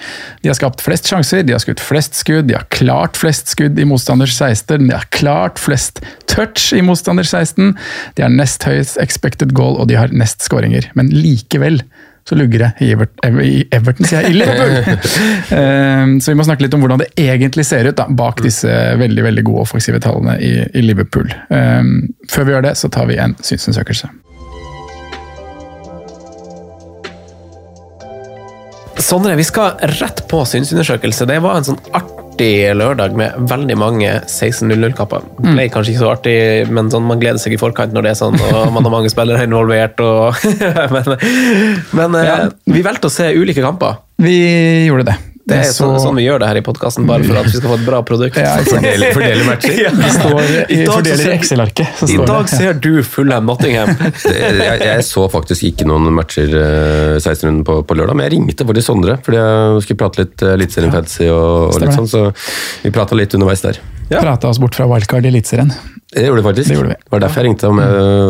De 0.41 0.51
har 0.51 0.57
skapt 0.57 0.83
flest 0.83 1.09
sjanser, 1.09 1.45
de 1.45 1.55
har 1.55 1.63
skutt 1.63 1.83
flest 1.83 2.17
skudd, 2.19 2.47
de 2.49 2.57
har 2.57 2.67
klart 2.73 3.19
flest 3.19 3.51
skudd 3.53 3.79
i 3.79 3.87
motstanders 3.89 4.35
16, 4.37 4.87
de 4.89 4.95
har 4.95 5.09
klart 5.15 5.61
flest 5.61 6.01
touch 6.29 6.71
i 6.75 6.81
motstanders 6.85 7.33
16, 7.33 7.75
de 8.17 8.25
har 8.25 8.33
nest 8.33 8.65
høyest 8.67 8.99
expected 9.01 9.53
goal 9.57 9.77
og 9.77 9.89
de 9.91 9.99
har 9.99 10.13
nest 10.15 10.45
skåringer. 10.45 10.89
Men 10.97 11.13
likevel 11.13 11.83
så 12.29 12.37
lugger 12.39 12.59
det 12.63 12.71
i, 12.85 12.91
Evert, 12.95 13.13
i 13.43 13.65
Everton, 13.75 14.07
sier 14.07 14.23
jeg, 14.23 14.33
i 14.33 14.39
Liverpool! 14.39 14.99
Eh, 15.53 16.05
så 16.23 16.31
vi 16.31 16.37
må 16.39 16.45
snakke 16.47 16.65
litt 16.65 16.73
om 16.73 16.81
hvordan 16.81 17.01
det 17.03 17.09
egentlig 17.19 17.65
ser 17.67 17.85
ut 17.89 17.97
da, 17.99 18.07
bak 18.09 18.41
disse 18.41 18.71
veldig 18.99 19.25
veldig 19.25 19.43
gode 19.45 19.65
offensive 19.67 19.99
tallene 20.01 20.37
i, 20.41 20.53
i 20.73 20.83
Liverpool. 20.85 21.29
Eh, 21.53 21.81
Før 22.31 22.47
vi 22.47 22.55
gjør 22.55 22.65
det, 22.69 22.75
så 22.79 22.89
tar 22.93 23.09
vi 23.11 23.19
en 23.21 23.35
synsundersøkelse. 23.43 24.09
Sondre, 29.01 29.35
vi 29.35 29.43
skal 29.45 29.73
rett 29.99 30.21
på 30.29 30.43
synsundersøkelse. 30.47 31.25
Det 31.29 31.39
var 31.43 31.57
en 31.59 31.65
sånn 31.67 31.79
artig 31.97 32.51
lørdag 32.77 33.15
med 33.17 33.35
veldig 33.49 33.75
mange 33.77 34.11
16-0-0-kapper. 34.29 35.25
Mm. 35.43 35.49
Ble 35.57 35.65
kanskje 35.73 35.93
ikke 35.95 36.03
så 36.03 36.11
artig, 36.13 36.35
men 36.73 36.89
sånn, 36.93 37.05
man 37.09 37.21
gleder 37.21 37.41
seg 37.41 37.55
i 37.57 37.59
forkant 37.61 37.93
når 37.95 38.05
det 38.07 38.13
er 38.13 38.19
sånn, 38.21 38.37
og 38.51 38.69
man 38.75 38.85
har 38.85 38.93
mange 38.93 39.11
spillere 39.13 39.45
involvert. 39.49 39.99
Og 40.03 40.39
men 40.95 41.13
men 41.97 42.17
eh, 42.21 42.29
Ja. 42.29 42.39
vi 42.69 42.85
valgte 42.85 43.09
å 43.09 43.13
se 43.13 43.31
ulike 43.37 43.65
kamper. 43.65 43.99
Vi 44.23 44.37
gjorde 44.87 45.09
det. 45.11 45.17
Det 45.45 45.57
er 45.59 45.63
så- 45.67 45.89
sånn, 45.89 45.97
sånn 45.99 46.15
vi 46.15 46.23
gjør 46.23 46.39
det 46.39 46.47
her 46.47 46.55
i 46.55 46.61
podkasten, 46.63 47.05
bare 47.05 47.23
for 47.27 47.35
at 47.41 47.45
vi 47.49 47.57
skal 47.57 47.69
få 47.73 47.75
et 47.79 47.85
bra 47.85 47.97
produkt. 48.07 48.37
Ja. 48.43 48.53
Fordele, 48.63 49.09
fordele 49.15 49.43
matcher. 49.47 49.73
Ja. 49.83 49.89
Vi 49.91 50.11
står 50.15 50.39
i 50.39 50.77
I 50.77 50.77
dag 50.85 50.87
så 50.87 50.93
fordeler 50.95 51.25
i 51.27 51.33
Excel-arket. 51.37 51.87
så 51.99 52.07
I 52.07 52.17
dag 52.25 52.45
det. 52.47 52.53
ser 52.57 52.73
du 52.79 53.03
Fullham 53.03 53.45
Nottingham. 53.51 53.91
Jeg, 54.23 54.79
jeg 54.79 55.03
så 55.03 55.25
faktisk 55.31 55.63
ikke 55.67 55.85
noen 55.89 56.07
matcher 56.15 56.47
eh, 56.47 57.17
16-runden 57.19 57.63
på, 57.67 57.81
på 57.87 57.97
lørdag, 57.99 58.15
men 58.15 58.29
jeg 58.29 58.37
ringte 58.37 58.65
faktisk 58.69 58.87
Sondre, 58.87 59.17
fordi 59.25 59.37
jeg 59.41 59.83
skulle 59.83 59.99
prate 59.99 60.23
litt 60.23 60.43
uh, 60.47 60.53
Eliteserien 60.55 60.91
Fantasy 60.95 61.27
og, 61.27 61.73
og 61.75 61.81
litt 61.83 61.93
sånn, 61.95 62.07
så 62.09 62.23
vi 62.83 62.91
prata 62.95 63.15
litt 63.19 63.35
underveis 63.35 63.61
der. 63.67 63.79
Prata 64.09 64.47
oss 64.49 64.59
bort 64.61 64.75
fra 64.75 64.85
wildcard 64.89 65.25
i 65.25 65.29
Eliteserien. 65.31 65.71
Det 66.13 66.25
gjorde 66.27 66.41
vi 66.41 66.47
faktisk. 66.49 66.69
Det 66.69 66.75
gjorde 66.77 66.89
vi. 66.93 66.97
var 67.09 67.19
derfor 67.23 67.41
jeg 67.41 67.47
ringte, 67.49 67.67
om, 67.71 67.79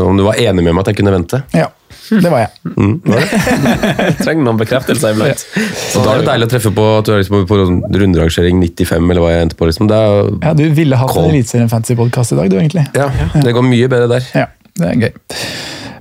om 0.08 0.18
du 0.20 0.24
var 0.24 0.38
enig 0.40 0.64
med 0.64 0.72
meg 0.74 0.84
at 0.86 0.92
jeg 0.94 1.00
kunne 1.02 1.12
vente. 1.12 1.42
Ja, 1.54 1.68
det 2.10 2.32
var 2.32 2.44
jeg. 2.46 2.50
Mm, 2.78 2.94
var 3.04 3.20
det? 3.20 4.18
Trenger 4.24 4.44
noen 4.48 4.60
bekreftelser 4.62 5.16
iblant. 5.18 5.44
Så 5.92 6.04
da 6.06 6.14
er 6.14 6.22
det 6.24 6.30
deilig 6.30 6.48
å 6.48 6.52
treffe 6.54 6.72
på 6.78 6.86
at 7.00 7.10
du 7.10 7.14
er 7.16 7.22
liksom 7.24 7.44
på 7.50 7.60
runderangering 7.64 8.62
95, 8.64 9.12
eller 9.12 9.24
hva 9.26 9.34
jeg 9.34 9.48
endte 9.50 9.60
på. 9.60 9.68
liksom. 9.68 9.90
Det 9.92 10.00
er, 10.00 10.32
Ja, 10.48 10.54
Du 10.58 10.64
ville 10.80 11.00
hatt 11.00 11.12
Cool. 11.12 11.28
en 11.28 11.36
Eliteserien 11.36 11.70
Fantasy-podkast 11.72 12.36
i 12.36 12.40
dag, 12.40 12.50
du 12.54 12.58
egentlig. 12.62 12.86
ja, 12.96 13.10
det 13.44 13.54
går 13.58 13.68
mye 13.68 13.92
bedre 13.92 14.08
der. 14.16 14.30
Ja, 14.38 14.48
det 14.80 14.90
er 14.94 15.00
gøy. 15.08 15.12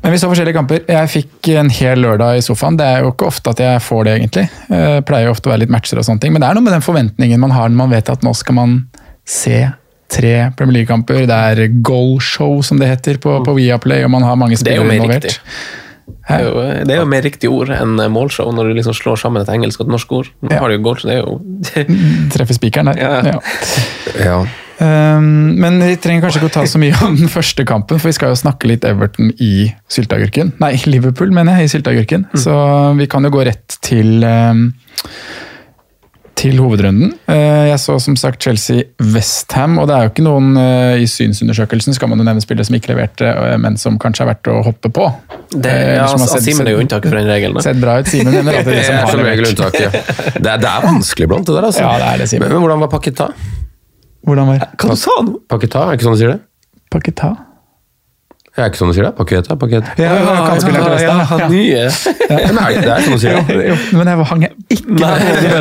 Men 0.03 0.11
vi 0.17 0.19
så 0.19 0.27
forskjellige 0.31 0.57
kamper. 0.57 0.81
Jeg 0.91 1.11
fikk 1.13 1.49
en 1.61 1.69
hel 1.71 2.01
lørdag 2.03 2.39
i 2.41 2.43
sofaen. 2.43 2.75
Det 2.79 2.87
er 2.87 3.05
jo 3.05 3.13
ikke 3.13 3.29
ofte 3.31 3.53
at 3.55 3.61
jeg 3.63 3.83
får 3.87 4.05
det, 4.09 4.15
egentlig. 4.19 4.49
Jeg 4.71 5.05
pleier 5.07 5.29
jo 5.29 5.35
ofte 5.37 5.47
å 5.47 5.53
være 5.53 5.63
litt 5.63 5.71
matcher 5.75 6.01
og 6.01 6.07
sånne 6.09 6.25
ting. 6.25 6.33
Men 6.35 6.43
det 6.43 6.49
er 6.49 6.59
noe 6.59 6.67
med 6.67 6.75
den 6.75 6.83
forventningen 6.83 7.39
man 7.43 7.55
har 7.55 7.69
når 7.71 7.79
man 7.85 7.93
vet 7.95 8.11
at 8.11 8.25
nå 8.27 8.33
skal 8.35 8.57
man 8.59 8.73
se 9.33 9.61
tre 10.13 10.33
Premier 10.59 10.81
League-kamper. 10.83 11.25
Det 11.31 11.39
er 11.53 11.77
goalshow, 11.85 12.59
som 12.67 12.81
det 12.83 12.91
heter 12.91 13.21
på, 13.23 13.39
på 13.47 13.55
Viaplay, 13.57 14.05
og 14.05 14.13
man 14.13 14.27
har 14.29 14.37
mange 14.37 14.59
er 14.59 14.61
spillere 14.61 14.99
involvert. 14.99 15.39
Det 16.23 16.35
er, 16.37 16.43
jo, 16.45 16.63
det 16.87 16.93
er 16.95 16.99
jo 17.01 17.07
mer 17.09 17.23
riktig 17.25 17.49
ord 17.51 17.71
enn 17.75 17.95
målshow, 18.13 18.51
når 18.55 18.69
du 18.71 18.77
liksom 18.79 18.95
slår 18.99 19.21
sammen 19.23 19.43
et 19.43 19.51
engelsk 19.55 19.81
og 19.81 19.87
et 19.89 19.93
norsk 19.95 20.13
ord. 20.19 20.29
Nå 20.43 20.51
Ja. 20.53 20.59
har 20.61 20.69
du 20.71 20.77
jo 20.77 20.83
goal, 20.85 20.99
så 21.01 21.09
det 21.09 21.17
er 21.17 21.23
jo 21.23 21.39
Treffer 22.35 22.59
spikeren 22.59 22.91
der. 22.91 23.01
Ja. 23.01 23.23
Ja. 23.33 23.39
Ja. 24.21 24.37
Um, 24.83 25.55
men 25.63 25.79
vi 25.83 25.95
trenger 26.03 26.25
kanskje 26.25 26.41
ikke 26.43 26.51
å 26.51 26.55
ta 26.57 26.65
så 26.67 26.81
mye 26.83 26.97
om 27.07 27.15
den 27.21 27.31
første 27.31 27.65
kampen, 27.69 28.01
for 28.03 28.11
vi 28.11 28.17
skal 28.17 28.33
jo 28.35 28.39
snakke 28.41 28.67
litt 28.71 28.85
Everton 28.89 29.31
i 29.39 29.69
sylteagurken. 29.93 30.55
Nei, 30.63 30.73
Liverpool, 30.91 31.31
mener 31.35 31.61
jeg, 31.63 31.71
i 31.71 31.73
sylteagurken. 31.77 32.27
Så 32.35 32.57
vi 32.99 33.07
kan 33.11 33.23
jo 33.29 33.31
gå 33.35 33.45
rett 33.47 33.79
til 33.87 34.25
um, 34.27 34.65
til 36.43 36.59
hovedrunden. 36.59 37.13
Uh, 37.31 37.69
Jeg 37.71 37.79
så 37.81 37.95
som 38.03 38.17
sagt 38.19 38.43
Chelsea-Westham, 38.43 39.79
og 39.81 39.87
det 39.89 39.95
er 39.97 40.07
jo 40.07 40.13
ikke 40.13 40.25
noen 40.27 40.57
uh, 40.59 40.99
i 40.99 41.07
synsundersøkelsen 41.09 41.95
skal 41.97 42.11
man 42.11 42.19
jo 42.23 42.27
nevne 42.27 42.43
spillere 42.43 42.67
som 42.67 42.77
ikke 42.79 42.93
leverte, 42.93 43.29
uh, 43.31 43.55
men 43.63 43.79
som 43.81 43.99
kanskje 44.03 44.25
er 44.27 44.33
verdt 44.33 44.51
å 44.51 44.59
hoppe 44.67 44.91
på. 44.93 45.07
det, 45.55 45.73
Eh, 45.73 45.95
ja, 45.97 46.09
altså, 46.09 46.41
Simen 46.43 46.67
er 46.67 46.77
jo 46.77 46.83
unntaket 46.83 47.09
for 47.13 47.21
den 47.21 47.31
regelen. 47.31 47.63
Sett 47.65 47.79
bra 47.83 47.99
ut. 48.01 48.11
Simen 48.11 48.35
Det. 48.35 48.43
Det, 48.43 48.55
det 50.43 50.69
er 50.75 50.85
vanskelig 50.87 51.29
blant 51.31 51.47
det 51.47 51.55
der, 51.55 51.69
altså. 51.71 51.85
Ja, 51.85 51.95
det 52.03 52.11
er 52.11 52.23
det, 52.25 52.29
Simen. 52.33 52.49
Men, 52.49 52.57
men 52.57 52.67
hvordan 52.67 52.83
var 52.83 52.93
Paketa? 52.93 53.31
Hvordan 54.27 54.53
var 54.53 54.67
Hva 54.79 54.93
du 54.95 55.01
sa 55.01 55.17
du? 55.27 55.33
Paketa, 55.51 55.87
er 55.89 55.99
ikke 55.99 56.07
sånn 56.09 56.19
du 56.19 56.23
sier 56.23 56.35
det? 56.35 56.43
Paketa? 56.93 57.33
Er 58.53 58.69
ikke 58.69 58.83
sånn 58.83 58.91
du 58.93 58.97
sier 58.99 59.07
det? 59.09 59.15
Paketa, 59.17 59.57
paketa. 59.57 59.95
Ja, 59.97 60.11
ja, 60.13 60.17
ja, 60.21 60.33
ja, 60.61 60.99
ja, 61.01 61.39
Ja. 61.41 61.47
nye. 61.49 61.85
Men 62.29 62.59
er 62.61 62.75
det, 62.75 62.83
det 62.85 62.91
er 62.93 63.07
sånn 63.07 63.17
du 63.17 63.23
sier 63.23 63.39
det? 63.49 63.63
jo, 63.71 63.77
men 63.97 64.11
jeg 64.13 64.27
hang 64.29 64.45
ikke 64.45 64.83
på 64.91 65.13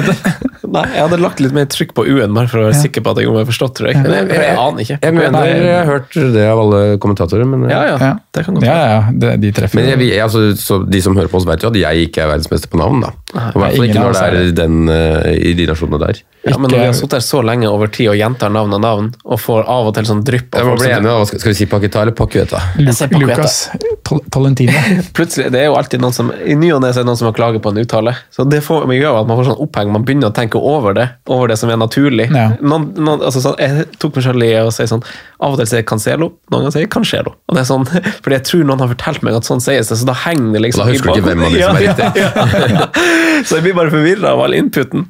det. 0.10 0.50
Nei, 0.68 0.84
jeg 0.94 1.02
hadde 1.02 1.18
lagt 1.22 1.40
litt 1.42 1.54
mer 1.56 1.66
trykk 1.66 1.94
på 1.98 2.04
U-en, 2.06 2.34
bare 2.34 2.48
for 2.48 2.60
å 2.62 2.66
være 2.68 2.76
Ja. 2.76 2.82
sikker 2.84 3.02
på 3.02 3.12
at 3.16 3.18
jeg 3.24 3.32
meg 3.34 3.48
forstått, 3.50 3.74
tror 3.80 3.88
jeg. 3.90 3.98
Men 4.04 4.12
jeg, 4.12 4.28
jeg 4.30 4.58
aner 4.58 4.82
ikke. 4.86 4.98
Jeg 5.02 5.14
mener 5.14 5.46
jeg 5.48 5.74
har 5.74 5.86
hørt 5.90 6.14
det 6.36 6.46
av 6.52 6.60
alle 6.60 6.82
kommentatorer, 7.02 7.46
men 7.50 7.70
Ja, 7.70 7.82
ja, 7.88 7.98
Ja. 8.00 8.12
det 8.34 8.46
kan 8.46 8.54
godt 8.56 8.64
Ja, 8.66 8.74
være. 8.74 8.90
ja, 8.92 9.02
det, 9.18 9.42
de 9.42 9.52
treffer. 9.52 9.76
Men 9.76 9.90
jeg, 9.90 10.10
jeg, 10.12 10.22
altså, 10.22 10.54
så 10.58 10.80
de 10.90 11.02
som 11.02 11.16
hører 11.16 11.28
på 11.30 11.38
oss, 11.42 11.46
vet 11.46 11.62
jo 11.64 11.70
at 11.70 11.76
jeg 11.76 12.08
ikke 12.10 12.22
er 12.24 12.28
verdensmester 12.38 12.68
på 12.70 12.78
navn. 12.78 13.02
da. 13.02 13.12
I 13.32 13.58
hvert 13.58 13.76
fall 13.78 13.88
ikke 13.88 14.04
når 14.04 14.14
det 14.14 14.22
er 14.22 14.52
den, 14.52 14.90
uh, 14.90 15.32
i 15.32 15.54
de 15.56 15.66
nasjonene 15.68 16.00
der. 16.00 16.22
Ja, 16.46 16.58
men 16.58 16.70
når 16.72 16.78
vi 16.80 16.86
har 16.86 16.94
sittet 16.98 17.12
her 17.14 17.26
så 17.26 17.42
lenge 17.46 17.70
over 17.70 17.88
tid 17.88 18.10
og 18.10 18.16
gjentar 18.18 18.50
navn 18.52 18.74
og 18.74 18.82
navn, 18.82 19.14
og 19.26 19.40
får 19.40 19.62
av 19.70 19.88
og 19.88 19.94
til 19.94 20.04
sånn 20.10 20.24
drypp 20.26 20.56
av 20.56 20.62
folk 20.66 20.80
bli 20.80 20.90
som- 20.94 21.06
enig. 21.06 21.28
Skal, 21.28 21.40
skal 21.40 21.52
vi 21.52 21.56
si 21.56 21.66
Paketa 21.66 22.02
eller 22.02 22.12
Pakueta? 22.18 22.60
Jeg. 22.78 23.12
Lucas 23.22 23.70
Tol- 24.04 24.24
Tolentino. 24.32 24.72
Plutselig, 25.14 25.52
Det 25.52 25.62
er 25.62 25.66
jo 25.70 25.76
alltid 25.76 26.02
noen 26.02 26.14
som 26.14 26.32
i 26.34 26.56
ny 26.56 26.72
og 26.74 26.82
ne 26.82 26.90
er 26.90 26.94
det 26.94 27.06
noen 27.06 27.16
som 27.18 27.28
har 27.30 27.34
klaget 27.38 27.62
på 27.62 27.70
en 27.72 27.78
uttale. 27.86 28.16
Så 28.34 28.44
det 28.50 28.64
får, 28.64 28.88
man 28.88 28.96
gjør 28.98 29.22
at 29.22 29.28
man 29.28 29.38
får 29.38 29.46
sånn 29.52 29.62
oppheng, 29.62 29.92
man 29.92 30.04
begynner 30.04 30.32
å 30.32 30.34
tenke 30.36 30.51
over 30.60 30.94
det, 30.98 31.08
over 31.32 31.48
det 31.48 31.58
som 31.62 31.70
er 31.72 31.78
naturlig. 31.80 32.28
Ja. 32.34 32.50
Noen, 32.60 32.90
noen, 32.98 33.24
altså 33.24 33.42
sånn, 33.44 33.56
jeg 33.62 33.86
tok 34.02 34.18
meg 34.18 34.26
selv 34.26 34.44
i 34.44 34.52
å 34.60 34.72
si 34.74 34.88
sånn 34.90 35.04
Av 35.42 35.54
og 35.54 35.62
til 35.62 35.70
sier 35.72 35.82
jeg 35.82 35.88
Cancelo, 35.90 36.28
noen 36.52 36.66
ganger 36.66 36.76
sier 36.76 36.86
jeg 36.86 36.92
Cancelo. 36.94 37.34
Og 37.48 37.56
det 37.58 37.64
er 37.64 37.70
sånn, 37.70 37.88
fordi 38.24 38.38
jeg 38.38 38.46
tror 38.50 38.68
noen 38.68 38.84
har 38.84 38.92
fortalt 38.94 39.26
meg 39.28 39.40
at 39.40 39.48
sånn 39.48 39.64
sies 39.64 39.92
det, 39.94 39.98
så 40.02 40.10
da 40.10 40.18
henger 40.26 40.54
det 40.58 40.64
liksom 40.68 40.84
Da 40.84 40.92
husker 40.92 41.12
du 41.12 41.22
ikke 41.22 41.30
hvem 41.30 41.48
av 41.48 41.56
de 41.56 41.64
som 41.64 41.80
er 41.80 41.88
riktig. 41.88 42.12
ja, 42.22 42.32
ja, 42.36 42.70
ja. 42.76 43.42
Så 43.48 43.58
jeg 43.58 43.68
blir 43.70 43.78
bare 43.78 43.94
forvirra 43.94 44.36
av 44.36 44.46
all 44.46 44.54
inputen. 44.58 45.08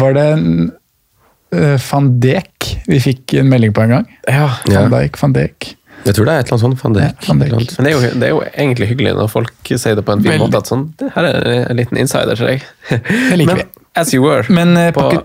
Var 0.00 0.16
det 0.16 0.26
en 0.36 0.50
uh, 1.54 1.78
van 1.90 2.12
Dijk 2.22 2.74
vi 2.90 3.00
fikk 3.02 3.38
en 3.40 3.48
melding 3.50 3.74
på 3.76 3.84
en 3.84 3.96
gang? 3.98 4.12
Ja. 4.28 4.50
Ja. 4.70 4.84
Van 4.84 4.94
Dijk, 4.94 5.18
van 5.20 5.34
Dijk. 5.36 5.74
Jeg 6.04 6.18
tror 6.18 6.28
det 6.28 6.34
er 6.34 6.42
et 6.42 6.50
eller 6.50 6.56
annet 6.58 6.64
sånt. 6.64 6.82
Van 6.82 6.96
Dijk. 6.96 7.14
Ja, 7.22 7.28
Van 7.28 7.38
Dijk. 7.40 7.52
Annet. 7.56 7.76
Men 7.78 7.86
det 7.86 7.92
er, 7.92 7.94
jo, 7.94 8.18
det 8.20 8.26
er 8.26 8.32
jo 8.34 8.42
egentlig 8.52 8.88
hyggelig 8.90 9.14
når 9.16 9.30
folk 9.32 9.70
sier 9.72 9.96
det 9.96 10.04
på 10.04 10.12
en 10.12 10.24
fin 10.24 10.42
måte. 10.42 10.60
at 10.60 10.68
sånn, 10.68 10.84
det 11.00 11.08
her 11.14 11.28
er 11.30 11.46
en 11.62 11.80
liten 11.80 12.00
insider 12.00 12.36
til 12.36 12.50
deg. 12.50 12.66
Det 12.90 13.38
liker 13.40 13.50
Men 13.54 13.62
vi. 13.62 13.83
As 13.96 14.12
you 14.14 14.22
were. 14.24 14.42
Men 14.50 14.76
eh, 14.76 14.88
Paque- 14.92 15.20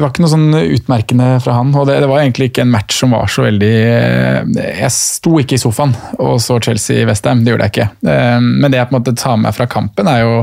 var 0.00 0.08
ikke 0.10 0.22
noe 0.24 0.30
sånn 0.32 0.54
utmerkende 0.56 1.26
fra 1.44 1.52
han. 1.58 1.74
og 1.76 1.86
det, 1.88 1.98
det 2.00 2.08
var 2.08 2.22
egentlig 2.22 2.50
ikke 2.50 2.62
en 2.64 2.70
match 2.72 2.96
som 3.02 3.12
var 3.12 3.26
så 3.28 3.44
veldig 3.44 3.70
eh, 3.84 4.78
Jeg 4.80 4.90
sto 4.94 5.34
ikke 5.42 5.58
i 5.58 5.60
sofaen 5.60 5.92
og 6.18 6.38
så 6.40 6.56
Chelsea-Westham, 6.64 7.42
det 7.44 7.52
gjorde 7.52 7.68
jeg 7.68 7.74
ikke. 7.74 7.88
Eh, 8.14 8.38
Men 8.40 8.70
det 8.72 8.80
jeg 8.80 8.88
på 8.88 8.94
en 8.96 8.98
måte 9.02 9.14
tar 9.20 9.36
med 9.36 9.48
meg 9.50 9.56
fra 9.58 9.66
kampen, 9.70 10.08
er 10.08 10.22
jo 10.24 10.40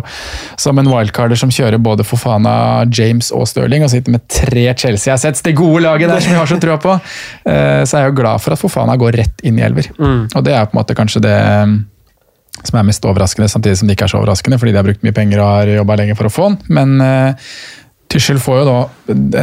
som 0.61 0.77
en 0.81 0.91
wildcarder 0.91 1.39
som 1.39 1.49
kjører 1.53 1.81
både 1.81 2.05
Fofana, 2.07 2.85
James 2.93 3.31
og 3.33 3.47
Stirling, 3.49 3.83
og 3.85 3.89
sitter 3.93 4.13
med 4.17 4.27
tre 4.29 4.67
Chelsea-assets, 4.77 5.41
det 5.45 5.55
gode 5.57 5.81
laget 5.85 6.09
der 6.13 6.21
som 6.23 6.33
vi 6.35 6.37
har 6.39 6.49
så 6.49 6.59
trua 6.61 6.77
på, 6.81 6.93
eh, 7.49 7.81
så 7.87 7.97
er 7.97 8.05
jeg 8.07 8.13
jo 8.13 8.19
glad 8.21 8.41
for 8.43 8.53
at 8.53 8.61
Fofana 8.61 8.95
går 9.01 9.17
rett 9.23 9.45
inn 9.47 9.57
i 9.59 9.65
elver. 9.65 9.89
Og 9.97 10.43
det 10.45 10.53
er 10.53 10.65
på 10.69 10.75
en 10.77 10.81
måte 10.83 10.95
kanskje 10.97 11.21
det 11.25 11.37
som 12.63 12.79
er 12.79 12.87
mest 12.87 13.05
overraskende, 13.07 13.49
samtidig 13.51 13.79
som 13.79 13.89
det 13.89 13.97
ikke 13.97 14.07
er 14.07 14.13
så 14.13 14.21
overraskende, 14.21 14.59
fordi 14.61 14.73
de 14.73 14.79
har 14.81 14.87
brukt 14.87 15.03
mye 15.05 15.15
penger 15.15 15.41
og 15.41 15.51
har 15.51 15.73
jobba 15.77 15.99
lenge 16.01 16.17
for 16.19 16.29
å 16.29 16.33
få 16.33 16.47
den. 16.49 16.57
Men 16.79 17.03
uh, 17.03 17.51
Tuchel 18.11 18.39
får 18.41 18.61
jo 18.61 18.65
da 18.67 18.77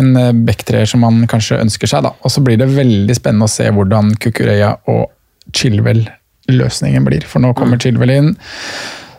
en 0.01 0.11
uh, 0.17 0.33
backtreer 0.47 0.89
som 0.91 1.05
han 1.07 1.23
kanskje 1.31 1.61
ønsker 1.63 1.91
seg, 1.91 2.07
da. 2.07 2.15
Og 2.25 2.33
så 2.33 2.43
blir 2.45 2.61
det 2.61 2.73
veldig 2.73 3.17
spennende 3.17 3.49
å 3.49 3.55
se 3.55 3.69
hvordan 3.71 4.15
Kukureya 4.23 4.75
og 4.93 5.07
Chilwell-løsningen 5.55 7.07
blir. 7.07 7.27
For 7.29 7.45
nå 7.45 7.53
kommer 7.59 7.81
Chilwell 7.81 8.15
inn. 8.15 8.35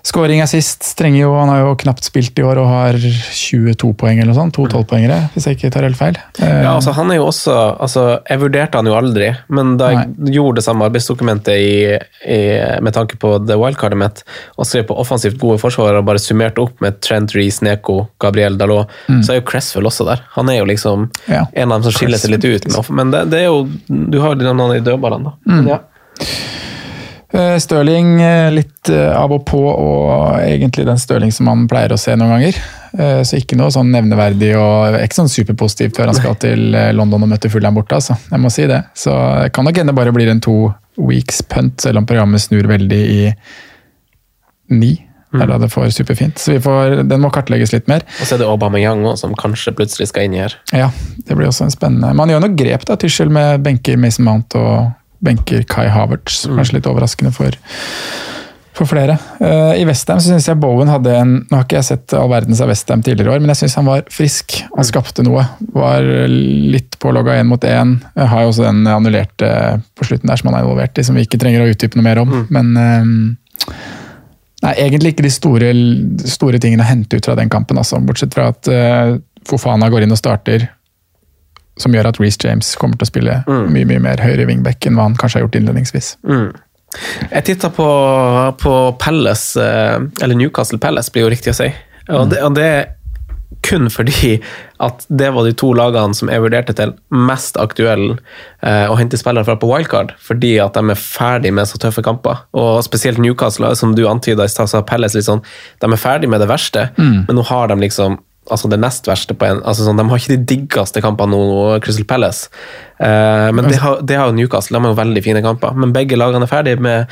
Scoring 0.06 0.38
er 0.44 0.50
sist. 0.50 0.84
Trenger 1.00 1.24
jo, 1.24 1.32
han 1.34 1.50
har 1.50 1.63
jo 1.63 1.72
knapt 1.82 2.06
spilt 2.06 2.38
i 2.38 2.44
år 2.46 2.60
og 2.62 2.68
har 2.70 2.98
22 3.02 3.89
poeng 3.98 4.20
eller 4.20 4.30
noe 4.34 4.38
sånt. 4.38 4.54
To 4.58 4.68
tolvpoengere, 4.70 5.18
hvis 5.34 5.48
jeg 5.50 5.58
ikke 5.58 5.72
tar 5.74 5.88
helt 5.88 5.98
feil. 5.98 6.20
Eh, 6.38 6.60
Ja, 6.65 6.76
altså 6.76 6.94
han 6.94 7.10
er 7.12 7.18
jo 7.20 7.26
også 7.32 7.56
altså 7.82 8.04
Jeg 8.30 8.39
vurderte 8.44 8.78
han 8.78 8.86
jo 8.89 8.94
aldri, 8.98 9.32
men 9.50 9.76
da 9.82 9.89
jeg 9.96 10.36
gjorde 10.38 10.60
det 10.60 10.65
samme 10.68 10.86
arbeidsdokumentet 10.88 11.58
i, 11.58 11.98
i, 12.30 12.39
med 12.86 12.94
tanke 12.94 13.18
på 13.22 13.34
det 13.46 13.58
wildcardet 13.60 13.98
mitt, 14.00 14.22
og 14.58 14.70
skrev 14.70 14.86
på 14.91 14.98
offensivt 15.02 15.39
gode 15.41 15.58
forsvarere 15.62 16.04
og 16.04 16.08
bare 16.10 16.22
summerte 16.22 16.62
opp 16.62 16.82
med 16.86 17.02
Trent 17.02 17.34
Reece, 17.36 17.65
Neko, 17.65 18.04
Gabriel 18.22 18.60
Dalot, 18.62 18.91
så 19.26 19.34
er 19.34 19.41
jo 19.41 19.48
Cresswell 19.50 19.89
også 19.89 20.06
der. 20.08 20.22
Han 20.38 20.50
er 20.54 20.60
jo 20.62 20.70
liksom 20.70 21.10
Ja. 21.28 21.46
en 21.54 21.72
av 21.72 21.82
dem 21.82 21.89
som 21.89 21.98
skiller 21.98 22.22
seg 22.22 22.36
litt 22.38 22.46
ut. 22.46 22.70
med 22.70 22.89
Men 23.02 23.12
det, 23.12 23.26
det 23.32 23.39
er 23.41 23.46
jo 23.50 23.65
Du 23.88 24.20
har 24.22 24.36
jo 24.36 24.54
noen 24.54 24.78
i 24.78 24.84
dødballene, 24.86 25.32
da. 25.34 25.56
Men 25.56 25.68
ja. 25.68 25.80
Eh, 27.36 27.58
Stirling 27.60 28.21
eh, 28.21 28.52
litt 28.52 28.89
eh, 28.89 29.12
av 29.12 29.34
og 29.36 29.43
på, 29.50 29.60
og 29.60 30.39
egentlig 30.39 30.86
den 30.88 31.00
Stirling 31.02 31.34
som 31.36 31.50
man 31.50 31.65
pleier 31.67 31.91
å 31.91 32.00
se 32.00 32.15
noen 32.15 32.38
ganger. 32.38 32.65
Så 32.95 33.41
ikke 33.41 33.58
noe 33.60 33.74
sånn 33.76 33.89
nevneverdig 33.91 34.54
og 34.56 34.95
ikke 35.02 35.17
sånn 35.17 35.28
superpositivt 35.28 35.98
før 35.98 36.08
han 36.08 36.15
skal 36.15 36.38
til 36.39 36.62
London 36.95 37.26
og 37.26 37.28
møte 37.34 37.50
Fulham 37.52 37.76
borte, 37.76 37.98
altså. 37.98 38.15
Jeg 38.30 38.39
må 38.39 38.48
si 38.54 38.69
det. 38.71 38.78
Så 38.95 39.12
det 39.41 39.50
kan 39.52 39.67
nok 39.67 39.82
hende 39.82 39.95
bare 39.98 40.13
blir 40.15 40.32
en 40.32 40.39
to 40.39 40.69
weeks 40.95 41.41
punt, 41.52 41.76
selv 41.84 42.00
om 42.00 42.08
programmet 42.08 42.45
snur 42.45 42.69
veldig 42.71 43.02
i 43.17 43.19
ni. 44.80 44.93
Der 45.36 45.52
da 45.52 45.60
det 45.60 45.74
får 45.74 45.91
superfint. 45.91 46.39
Så 46.39 46.54
vi 46.54 46.62
får, 46.63 47.02
den 47.10 47.19
må 47.19 47.34
kartlegges 47.36 47.76
litt 47.76 47.91
mer. 47.91 48.08
Og 48.21 48.30
så 48.30 48.38
er 48.38 48.45
det 48.45 48.48
Aubameyang 48.48 49.04
også, 49.04 49.26
som 49.26 49.36
kanskje 49.36 49.76
plutselig 49.76 50.13
skal 50.13 50.30
inn 50.30 50.38
i 50.38 50.45
her. 50.45 50.56
Ja, 50.71 50.88
det 51.28 51.36
blir 51.36 51.52
også 51.52 51.67
en 51.67 51.76
spennende 51.76 52.15
Man 52.15 52.32
gjør 52.32 52.45
noe 52.45 52.56
grep, 52.56 52.88
da, 52.88 52.95
Tyskjel, 53.02 53.28
med 53.28 53.60
benker 53.65 54.00
Mason 54.00 54.24
Mount 54.24 54.56
og 54.56 54.93
benker 55.23 55.65
Kai 55.69 55.88
Havertz. 55.91 56.45
Kanskje 56.49 56.80
litt 56.80 56.89
overraskende 56.89 57.32
for, 57.36 57.56
for 58.75 58.89
flere. 58.89 59.17
Uh, 59.39 59.73
I 59.80 59.86
Westham 59.88 60.21
syns 60.23 60.47
jeg 60.49 60.60
Bowen 60.62 60.91
hadde 60.91 61.15
en 61.15 61.34
Nå 61.43 61.58
har 61.58 61.65
ikke 61.65 61.80
jeg 61.80 61.89
sett 61.89 62.15
all 62.17 62.32
verdens 62.32 62.62
av 62.63 62.71
Westham 62.71 63.04
tidligere 63.06 63.36
år, 63.36 63.43
men 63.43 63.54
jeg 63.54 63.63
syns 63.63 63.78
han 63.80 63.89
var 63.89 64.06
frisk. 64.13 64.58
Han 64.75 64.88
skapte 64.88 65.25
noe. 65.25 65.45
Var 65.75 66.10
litt 66.75 66.99
pålogga 67.01 67.39
én 67.41 67.51
mot 67.51 67.69
én. 67.69 67.97
Har 68.15 68.45
jo 68.45 68.54
også 68.54 68.67
den 68.67 68.86
annullerte 68.91 69.51
på 69.95 70.08
slutten 70.10 70.32
der 70.32 70.41
som 70.41 70.51
han 70.51 70.60
er 70.60 70.65
involvert 70.67 70.97
i, 70.99 71.06
som 71.08 71.17
vi 71.17 71.28
ikke 71.28 71.41
trenger 71.41 71.65
å 71.65 71.69
utdype 71.73 71.99
noe 71.99 72.10
mer 72.10 72.23
om. 72.23 72.41
Men 72.54 72.73
uh, 72.80 73.93
Nei, 74.65 74.71
egentlig 74.82 75.13
ikke 75.13 75.25
de 75.25 75.34
store, 75.34 75.67
store 76.25 76.60
tingene 76.62 76.82
å 76.86 76.88
hente 76.89 77.19
ut 77.19 77.28
fra 77.28 77.36
den 77.38 77.51
kampen, 77.54 77.78
altså. 77.78 77.99
bortsett 78.01 78.34
fra 78.34 78.47
at 78.54 78.69
uh, 78.71 79.17
Fofana 79.45 79.91
går 79.93 80.06
inn 80.06 80.15
og 80.15 80.19
starter, 80.19 80.65
som 81.81 81.95
gjør 81.95 82.07
at 82.11 82.19
Reece 82.21 82.39
James 82.47 82.75
kommer 82.79 82.99
til 82.99 83.07
å 83.07 83.11
spille 83.11 83.39
mye 83.47 83.88
mye 83.88 84.03
mer 84.03 84.21
høyre 84.23 84.47
wingback 84.47 84.88
enn 84.88 84.95
hva 84.95 85.09
han 85.09 85.17
kanskje 85.19 85.41
har 85.41 85.47
gjort 85.47 85.57
innledningsvis. 85.59 86.15
Jeg 87.31 87.43
titta 87.47 87.71
på, 87.75 87.88
på 88.61 88.75
Palace, 89.01 89.59
eh, 89.59 89.97
eller 90.23 90.38
Newcastle 90.39 90.79
Palace, 90.79 91.11
blir 91.11 91.25
jo 91.25 91.33
riktig 91.33 91.51
å 91.51 91.57
si. 91.57 91.71
Og 92.13 92.29
det, 92.31 92.43
og 92.45 92.55
det 92.55 92.67
er 92.69 92.85
kun 93.65 93.88
fordi 93.89 94.35
at 94.83 95.05
det 95.09 95.31
var 95.33 95.47
de 95.47 95.53
to 95.57 95.71
lagene 95.77 96.15
som 96.17 96.29
jeg 96.29 96.43
vurderte 96.43 96.75
til 96.77 96.93
mest 97.09 97.57
aktuelle 97.61 98.17
eh, 98.61 98.85
å 98.91 98.97
hente 98.99 99.17
spillere 99.19 99.47
fra 99.47 99.55
på 99.59 99.69
wildcard, 99.69 100.13
fordi 100.21 100.55
at 100.61 100.77
de 100.77 100.93
er 100.93 101.01
ferdig 101.01 101.53
med 101.55 101.69
så 101.69 101.79
tøffe 101.81 102.03
kamper. 102.05 102.43
Og 102.57 102.83
spesielt 102.85 103.21
Newcastle, 103.21 103.71
som 103.79 103.95
du 103.97 104.05
antyda 104.09 104.45
i 104.45 104.51
stad, 104.51 104.69
så 104.69 104.81
har 104.81 104.88
Palace 104.89 105.17
litt 105.17 105.27
sånn 105.27 105.43
De 105.81 105.89
er 105.89 106.01
ferdig 106.01 106.29
med 106.31 106.43
det 106.43 106.51
verste, 106.51 106.89
men 107.27 107.39
nå 107.39 107.45
har 107.49 107.71
de 107.71 107.79
liksom 107.81 108.19
altså 108.51 108.69
det 108.69 108.79
nest 108.81 109.08
verste 109.10 109.36
på 109.38 109.47
en 109.47 109.62
altså 109.65 109.88
sånn, 109.88 109.97
De 109.97 110.05
har 110.10 110.21
ikke 110.21 110.36
de 110.36 110.49
diggeste 110.53 111.01
kampene 111.03 111.34
nå, 111.34 111.79
Crystal 111.84 112.08
Palace. 112.10 112.51
Eh, 112.99 113.49
men 113.55 113.69
det 113.69 113.79
har, 113.81 114.03
det 114.05 114.19
har 114.19 114.29
jo 114.29 114.38
Newcastle. 114.38 114.77
De 114.77 114.84
har 114.84 114.93
jo 114.93 115.01
veldig 115.01 115.25
fine 115.25 115.41
kamper. 115.45 115.75
Men 115.79 115.95
begge 115.95 116.19
lagene 116.19 116.45
er 116.45 116.51
ferdig 116.51 116.77
med, 116.84 117.12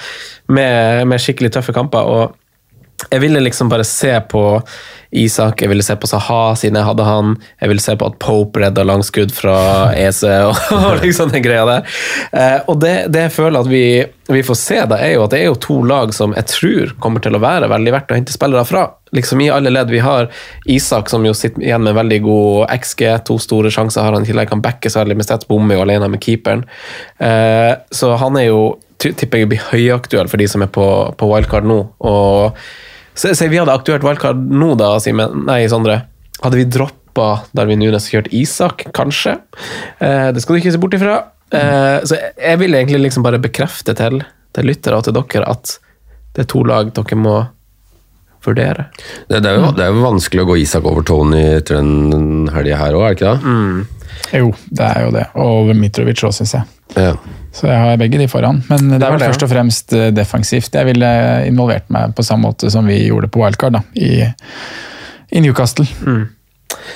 med, 0.53 1.03
med 1.09 1.23
skikkelig 1.23 1.53
tøffe 1.57 1.75
kamper. 1.75 2.05
og 2.05 2.39
jeg 3.09 3.23
ville 3.23 3.43
liksom 3.43 3.69
bare 3.71 3.85
se 3.87 4.13
på 4.31 4.43
Isak, 5.13 5.61
jeg 5.61 5.69
ville 5.69 5.83
se 5.85 5.93
på 5.95 6.09
Saha 6.09 6.55
siden 6.57 6.79
jeg 6.79 6.87
hadde 6.87 7.05
han. 7.05 7.35
Jeg 7.61 7.69
ville 7.69 7.83
se 7.83 7.93
på 7.99 8.07
at 8.09 8.15
Pope 8.21 8.63
redda 8.63 8.85
langskudd 8.87 9.33
fra 9.35 9.57
EC 10.05 10.23
og, 10.47 10.57
og 10.73 11.03
liksom 11.03 11.29
den 11.33 11.43
greia 11.45 11.65
der. 11.69 11.91
Eh, 12.33 12.59
og 12.71 12.79
det, 12.81 12.95
det 13.13 13.27
jeg 13.27 13.35
føler 13.35 13.61
at 13.61 13.69
vi, 13.69 13.83
vi 14.33 14.41
får 14.45 14.57
se, 14.57 14.79
da, 14.89 14.97
er 14.97 15.13
jo 15.15 15.25
at 15.27 15.35
det 15.35 15.43
er 15.43 15.51
jo 15.51 15.59
to 15.61 15.77
lag 15.85 16.15
som 16.17 16.33
jeg 16.33 16.49
tror 16.49 16.95
kommer 17.03 17.21
til 17.23 17.37
å 17.37 17.41
være 17.43 17.69
veldig 17.69 17.93
verdt 17.93 18.13
å 18.13 18.17
hente 18.17 18.33
spillere 18.33 18.65
fra. 18.65 18.87
Liksom 19.13 19.43
I 19.45 19.51
alle 19.53 19.73
ledd. 19.73 19.93
Vi 19.93 20.01
har 20.01 20.31
Isak 20.65 21.11
som 21.13 21.25
jo 21.27 21.35
sitter 21.37 21.61
igjen 21.61 21.85
med 21.85 21.93
veldig 21.99 22.19
god 22.25 22.73
XG. 22.79 23.03
To 23.29 23.37
store 23.41 23.69
sjanser 23.73 24.05
har 24.05 24.17
han 24.17 24.25
i 24.25 24.31
tillegg. 24.31 24.49
Kan 24.49 24.63
backe 24.65 24.89
så 24.89 25.03
veldig 25.03 25.19
med 25.19 25.27
Stets 25.27 25.49
bommer 25.49 25.77
jo 25.77 25.83
alene 25.85 26.09
med 26.09 26.23
keeperen. 26.25 26.65
Eh, 27.21 27.75
så 27.93 28.15
han 28.17 28.41
er 28.41 28.49
jo 28.49 28.63
tipper 29.03 29.43
jeg 29.43 29.51
blir 29.51 29.69
høyaktuell 29.69 30.29
for 30.31 30.39
de 30.39 30.47
som 30.49 30.63
er 30.63 30.71
på, 30.73 30.87
på 31.19 31.29
wildcard 31.29 31.67
nå. 31.67 31.79
og 32.07 32.57
så, 33.13 33.33
så 33.35 33.47
vi 33.51 33.59
hadde 33.61 33.73
aktuelt 33.73 34.05
valgkart 34.05 34.37
nå, 34.37 34.73
da, 34.79 34.95
Simen. 35.03 35.45
Nei, 35.47 35.63
Sondre. 35.71 36.01
Hadde 36.43 36.59
vi 36.59 36.67
droppa 36.67 37.29
Darwin 37.55 37.81
Nunes 37.83 38.09
og 38.09 38.17
kjørt 38.17 38.31
Isak, 38.35 38.87
kanskje? 38.95 39.37
Eh, 39.99 40.29
det 40.33 40.43
skal 40.43 40.55
du 40.55 40.61
ikke 40.63 40.73
se 40.75 40.81
bort 40.81 40.97
ifra. 40.97 41.19
Eh, 41.53 41.97
så 42.07 42.17
jeg, 42.17 42.35
jeg 42.41 42.61
vil 42.63 42.77
egentlig 42.79 43.03
liksom 43.05 43.25
bare 43.25 43.41
bekrefte 43.41 43.95
til, 43.97 44.23
til 44.55 44.69
lyttere 44.69 44.99
og 44.99 45.05
til 45.07 45.17
dere 45.17 45.49
at 45.53 45.77
det 46.33 46.45
er 46.45 46.49
to 46.49 46.63
lag 46.65 46.89
dere 46.97 47.19
må 47.19 47.35
vurdere. 48.43 48.89
Det, 49.29 49.39
det, 49.39 49.49
er 49.49 49.59
jo, 49.59 49.71
det 49.75 49.85
er 49.85 49.93
jo 49.93 50.03
vanskelig 50.03 50.43
å 50.43 50.47
gå 50.49 50.57
Isak 50.63 50.87
over 50.89 51.05
Tony 51.07 51.43
etter 51.59 51.79
den 51.79 52.49
helga 52.51 52.79
her 52.81 52.97
òg, 52.97 53.05
er 53.05 53.13
det 53.13 53.19
ikke 53.19 53.35
det? 53.37 53.99
Jo, 54.33 54.49
det 54.73 54.85
er 54.87 55.05
jo 55.05 55.11
det. 55.13 55.25
Og 55.39 55.71
Mitrovic 55.77 56.23
òg, 56.25 56.33
syns 56.33 56.55
jeg. 56.57 56.69
Ja. 56.97 57.13
Så 57.53 57.67
jeg 57.69 57.77
har 57.77 57.99
begge 58.01 58.17
de 58.21 58.27
foran. 58.29 58.63
Men 58.69 58.89
det 58.95 58.97
er 58.97 59.05
var 59.05 59.15
vel 59.15 59.21
det, 59.23 59.29
først 59.33 59.45
og 59.45 59.51
fremst 59.51 59.93
eh, 59.97 60.09
defensivt. 60.15 60.73
Jeg 60.73 60.89
ville 60.89 61.11
involvert 61.49 61.85
meg 61.93 62.15
på 62.17 62.25
samme 62.25 62.49
måte 62.49 62.71
som 62.73 62.89
vi 62.89 62.97
gjorde 63.05 63.29
på 63.33 63.43
wildcard 63.43 63.77
da, 63.77 63.83
i, 63.93 64.25
i 65.33 65.43
Newcastle. 65.45 65.85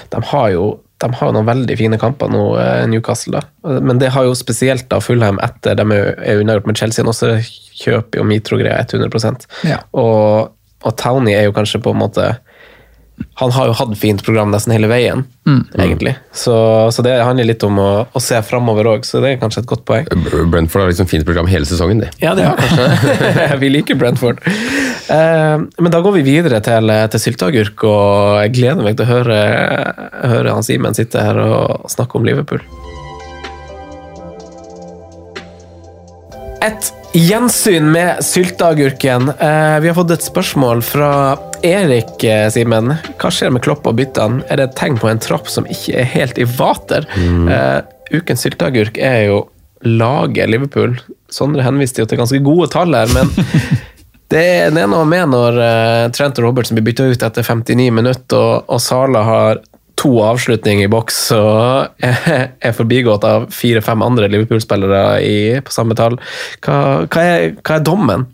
De 0.10 0.22
har 0.34 0.52
jo 0.56 0.68
de 0.98 1.10
har 1.14 1.30
noen 1.30 1.46
veldig 1.46 1.76
fine 1.78 1.98
kamper 2.02 2.32
nå, 2.34 2.44
eh, 2.58 2.88
Newcastle. 2.90 3.38
da. 3.38 3.80
Men 3.86 4.00
det 4.02 4.10
har 4.16 4.26
jo 4.26 4.34
spesielt 4.38 4.88
da 4.90 4.98
Fullheim 5.04 5.38
etter 5.46 5.78
de 5.78 5.86
er 5.94 6.16
er 6.18 6.42
unnagjort 6.42 6.66
med 6.66 6.80
Chelsea. 6.80 7.06
Nå 7.06 7.14
kjøper 7.78 8.18
jo 8.18 8.26
Mitro-greia 8.26 8.82
100 8.82 9.46
Ja. 9.64 9.78
og, 9.94 10.56
og 10.82 10.98
Townie 10.98 11.38
er 11.38 11.46
jo 11.46 11.54
kanskje 11.54 11.82
på 11.84 11.94
en 11.94 12.02
måte 12.02 12.26
Han 13.38 13.52
har 13.54 13.70
jo 13.70 13.76
hatt 13.78 13.94
fint 13.98 14.24
program 14.26 14.50
nesten 14.54 14.74
hele 14.74 14.90
veien, 14.90 15.24
egentlig. 15.78 16.16
Så, 16.34 16.54
så 16.94 17.06
det 17.06 17.16
handler 17.22 17.50
litt 17.50 17.64
om 17.66 17.78
å, 17.82 17.90
å 18.10 18.22
se 18.22 18.40
framover 18.46 18.90
òg, 18.90 19.06
så 19.06 19.22
det 19.22 19.36
er 19.36 19.40
kanskje 19.42 19.62
et 19.64 19.70
godt 19.70 19.86
poeng. 19.90 20.10
Brentford 20.50 20.84
har 20.84 20.92
liksom 20.92 21.10
fint 21.10 21.26
program 21.26 21.50
hele 21.50 21.70
sesongen, 21.70 22.02
de. 22.02 22.10
Ja, 22.22 22.34
det 22.38 22.48
har 22.50 22.58
kanskje 22.58 22.88
det. 22.88 23.48
Vi 23.64 23.72
liker 23.74 24.00
Brentford. 24.02 24.42
Eh, 24.42 25.56
men 25.78 25.94
da 25.94 26.02
går 26.04 26.18
vi 26.18 26.26
videre 26.26 26.60
til, 26.66 26.92
til 27.14 27.24
sylteagurk, 27.24 27.86
og 27.88 28.42
jeg 28.42 28.58
gleder 28.58 28.84
meg 28.84 28.98
til 28.98 29.08
å 29.08 29.14
høre, 29.14 29.40
høre 30.34 30.58
han 30.58 30.66
Simen 30.66 30.98
sitte 30.98 31.24
her 31.24 31.40
og 31.46 31.88
snakke 31.94 32.20
om 32.20 32.28
Liverpool. 32.28 32.66
Et 36.62 36.94
gjensyn 37.14 37.92
med 37.92 38.24
sylteagurken. 38.26 39.30
Eh, 39.30 39.80
vi 39.80 39.88
har 39.88 39.96
fått 39.96 40.12
et 40.12 40.26
spørsmål 40.26 40.82
fra 40.86 41.12
Erik, 41.66 42.24
eh, 42.24 42.50
Simen. 42.54 42.96
Hva 43.18 43.32
skjer 43.34 43.54
med 43.54 43.64
Klopp 43.66 43.88
og 43.88 43.98
byttene? 44.00 44.44
Er 44.50 44.58
det 44.58 44.70
et 44.70 44.76
tegn 44.80 44.98
på 44.98 45.10
en 45.10 45.22
tropp 45.22 45.50
som 45.50 45.68
ikke 45.70 46.00
er 46.02 46.10
helt 46.16 46.38
i 46.38 46.48
vater? 46.50 47.06
Eh, 47.18 47.82
ukens 48.18 48.46
sylteagurk 48.46 48.98
er 48.98 49.28
jo 49.28 49.44
laget 49.86 50.50
Liverpool. 50.50 50.98
Sondre 51.30 51.66
henviste 51.66 52.02
jo 52.02 52.10
til 52.10 52.18
ganske 52.18 52.42
gode 52.44 52.72
tall 52.74 52.96
her, 52.96 53.12
men 53.14 53.30
det 54.34 54.44
er, 54.66 54.88
noe 54.88 55.06
med 55.06 55.30
når 55.30 55.60
Trent 56.16 56.40
og 56.40 56.50
Robertsen 56.50 56.78
blir 56.78 56.90
bytta 56.90 57.06
ut 57.12 57.24
etter 57.24 57.46
59 57.46 57.92
minutter, 57.94 58.38
og, 58.38 58.66
og 58.68 58.82
Sala 58.82 59.24
har 59.28 59.62
to 59.98 60.12
avslutninger 60.24 60.86
i 60.88 60.92
boks 60.92 61.20
og 61.36 62.04
er, 62.06 62.74
forbigått 62.78 63.26
av 63.28 63.48
fire-fem 63.54 64.04
andre 64.06 64.30
Liverpool-spillere 64.32 65.62
på 65.66 65.74
samme 65.74 65.98
tall. 65.98 66.20
Hva, 66.62 67.08
hva, 67.08 67.24
er, 67.24 67.56
hva 67.62 67.80
er 67.80 67.86
dommen? 67.86 68.28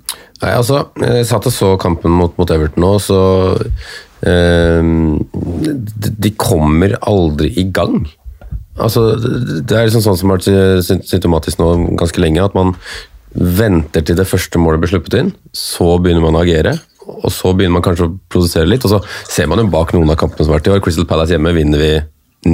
Nei, 0.43 0.51
altså, 0.51 0.87
jeg 0.99 1.29
satt 1.29 1.47
og 1.47 1.55
så 1.55 1.69
kampen 1.79 2.11
mot, 2.11 2.35
mot 2.39 2.51
Everton 2.51 2.83
nå, 2.83 2.91
så 2.99 3.21
eh, 4.27 4.83
de 6.27 6.33
kommer 6.39 6.97
aldri 6.99 7.53
i 7.61 7.69
gang. 7.71 8.03
Altså, 8.81 9.13
det 9.21 9.77
er 9.77 9.87
liksom 9.87 10.03
sånn 10.03 10.19
som 10.19 10.33
har 10.33 10.41
vært 10.41 10.85
symptomatisk 11.07 11.61
nå 11.61 11.73
ganske 11.99 12.21
lenge, 12.21 12.43
at 12.43 12.57
man 12.57 12.73
venter 13.33 14.03
til 14.05 14.17
det 14.17 14.27
første 14.29 14.59
målet 14.61 14.81
blir 14.81 14.91
sluppet 14.93 15.17
inn, 15.19 15.31
så 15.57 15.95
begynner 16.01 16.25
man 16.25 16.37
å 16.37 16.43
agere, 16.43 16.75
og 17.07 17.29
så 17.33 17.51
begynner 17.53 17.77
man 17.77 17.85
kanskje 17.85 18.09
å 18.09 18.13
produsere 18.31 18.69
litt, 18.69 18.85
og 18.87 18.95
så 18.95 19.01
ser 19.29 19.49
man 19.51 19.61
jo 19.61 19.69
bak 19.73 19.95
noen 19.95 20.13
av 20.13 20.19
kampene 20.19 20.45
som 20.45 20.53
har 20.53 20.61
vært 20.61 20.71
i 20.71 20.75
år. 20.75 20.83
Crystal 20.85 21.09
Palace 21.09 21.35
hjemme 21.35 21.55
vinner 21.55 21.81
vi 21.81 21.91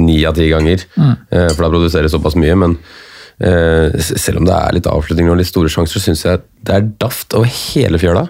ni 0.00 0.20
av 0.28 0.36
ti 0.36 0.46
ganger, 0.50 0.82
mm. 0.94 1.14
for 1.54 1.64
da 1.64 1.70
produserer 1.70 2.06
det 2.06 2.12
såpass 2.12 2.36
mye, 2.38 2.56
men 2.58 2.76
Eh, 3.40 3.96
selv 4.20 4.42
om 4.42 4.44
det 4.44 4.52
er 4.52 4.76
litt 4.76 4.88
avslutninger 4.90 5.32
og 5.32 5.40
litt 5.40 5.48
store 5.48 5.70
sjanser, 5.72 5.96
så 5.96 6.10
syns 6.10 6.26
jeg 6.26 6.42
det 6.68 6.74
er 6.76 6.90
daft 7.00 7.32
over 7.38 7.48
hele 7.48 8.00
fjøla. 8.00 8.26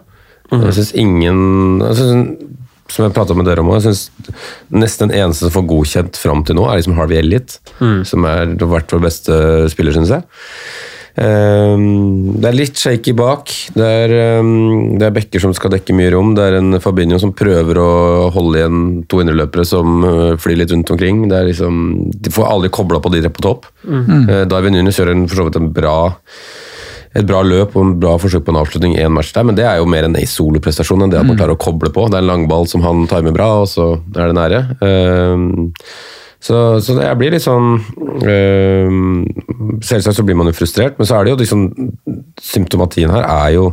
Jeg 0.50 0.74
synes 0.74 0.94
ingen 0.98 1.40
jeg 1.78 1.96
synes, 1.98 2.46
Som 2.90 3.04
jeg 3.04 3.14
prata 3.14 3.36
med 3.38 3.46
dere 3.46 3.62
om 3.62 3.68
òg, 3.70 3.76
jeg 3.78 3.94
syns 3.94 4.32
nesten 4.74 5.12
den 5.12 5.20
eneste 5.20 5.44
som 5.44 5.52
får 5.54 5.66
godkjent 5.70 6.16
fram 6.18 6.40
til 6.42 6.56
nå, 6.58 6.64
er 6.66 6.80
liksom 6.80 6.96
Harvey 6.98 7.20
Elliot, 7.20 7.60
som 8.02 8.24
er, 8.26 8.56
vært 8.58 8.90
vår 8.90 9.04
beste 9.04 9.36
spiller, 9.70 9.94
syns 9.94 10.10
jeg. 10.10 10.24
Ehm, 11.18 12.36
det 12.40 12.48
er 12.50 12.56
litt 12.56 12.78
shaky 12.78 13.14
bak. 13.18 13.50
Det 13.74 13.88
er, 14.04 14.14
ehm, 14.38 14.98
det 15.00 15.08
er 15.08 15.16
bekker 15.16 15.42
som 15.42 15.54
skal 15.56 15.74
dekke 15.74 15.96
mye 15.96 16.12
rom. 16.14 16.34
Det 16.36 16.46
er 16.46 16.58
en 16.60 16.78
Fabinho 16.82 17.18
som 17.18 17.34
prøver 17.36 17.80
å 17.82 17.90
holde 18.34 18.60
igjen 18.60 18.80
to 19.10 19.22
indreløpere 19.22 19.66
som 19.66 20.04
øh, 20.06 20.38
flyr 20.40 20.62
litt 20.62 20.72
rundt 20.74 20.94
omkring. 20.94 21.26
Liksom, 21.30 22.10
de 22.14 22.30
får 22.34 22.48
aldri 22.48 22.70
kobla 22.70 23.02
på 23.02 23.12
de 23.14 23.24
der 23.26 23.34
på 23.34 23.44
topp. 23.44 23.66
Mm. 23.84 24.48
Darwin 24.48 24.76
Nunes 24.76 24.98
gjør 24.98 25.14
en, 25.14 25.28
for 25.28 25.40
så 25.40 25.48
vidt 25.48 25.60
en 25.60 25.72
bra 25.74 25.96
et 27.18 27.26
bra 27.26 27.40
løp 27.42 27.74
og 27.74 27.82
en 27.82 27.96
bra 27.98 28.12
forsøk 28.22 28.44
på 28.46 28.52
en 28.52 28.60
avslutning 28.60 28.92
i 28.94 29.02
en 29.02 29.10
match 29.10 29.32
der, 29.34 29.42
men 29.42 29.56
det 29.58 29.64
er 29.66 29.80
jo 29.80 29.88
mer 29.90 30.06
en 30.06 30.14
soloprestasjon 30.14 31.02
enn 31.02 31.10
det 31.10 31.18
at 31.18 31.26
man 31.26 31.38
klarer 31.40 31.56
å 31.56 31.60
koble 31.60 31.90
på. 31.90 32.06
Det 32.06 32.20
er 32.20 32.22
en 32.22 32.30
langball 32.30 32.68
som 32.70 32.84
han 32.86 33.08
timer 33.10 33.34
bra, 33.34 33.48
og 33.64 33.66
så 33.70 33.96
er 34.14 34.30
det 34.30 34.36
nære. 34.38 34.60
Ehm, 34.86 35.72
så, 36.40 36.80
så 36.80 36.96
jeg 36.96 37.18
blir 37.20 37.34
litt 37.34 37.44
sånn 37.44 37.74
øh, 38.24 38.94
Selvsagt 39.84 40.16
så 40.16 40.24
blir 40.24 40.38
man 40.40 40.48
jo 40.48 40.56
frustrert, 40.56 40.96
men 40.96 41.08
så 41.08 41.18
er 41.18 41.26
det 41.26 41.34
jo 41.34 41.40
liksom 41.42 41.66
Symptomatien 42.40 43.12
her 43.12 43.26
er 43.28 43.54
jo 43.58 43.66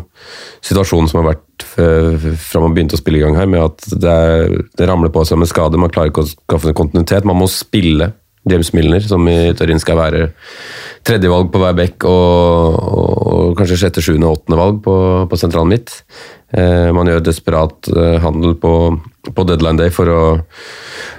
situasjonen 0.65 1.07
som 1.07 1.21
har 1.21 1.31
vært 1.31 1.45
fra 1.67 2.61
man 2.61 2.73
begynte 2.75 2.97
å 2.97 2.99
spille 2.99 3.19
i 3.19 3.23
gang 3.23 3.37
her, 3.37 3.47
med 3.49 3.63
at 3.63 3.85
det, 3.89 4.13
er, 4.13 4.55
det 4.77 4.87
ramler 4.89 5.11
på 5.13 5.23
seg 5.25 5.39
med 5.41 5.49
skade, 5.49 5.79
man 5.79 5.91
klarer 5.93 6.11
ikke 6.11 6.25
å 6.25 6.29
skaffe 6.29 6.69
en 6.69 6.77
kontinuitet. 6.77 7.25
Man 7.27 7.39
må 7.39 7.47
spille 7.49 8.11
James 8.47 8.71
Milner, 8.73 9.03
som 9.03 9.27
i 9.29 9.53
teorien 9.57 9.81
skal 9.81 9.99
være 9.99 10.23
tredjevalg 11.07 11.51
på 11.51 11.61
hver 11.61 11.75
bekk 11.77 12.07
og, 12.09 12.77
og 12.77 13.57
kanskje 13.59 13.79
sjette, 13.81 14.03
sjuende 14.03 14.29
og 14.29 14.39
åttende 14.39 14.59
valg 14.59 14.81
på, 14.85 14.95
på 15.29 15.39
sentralen 15.39 15.73
midt. 15.73 15.93
Eh, 16.55 16.89
man 16.95 17.09
gjør 17.11 17.25
desperat 17.27 17.89
eh, 17.91 18.17
handel 18.23 18.55
på, 18.59 18.73
på 19.27 19.47
deadline 19.49 19.81
day 19.81 19.91
for 19.93 20.11
å, 20.11 20.21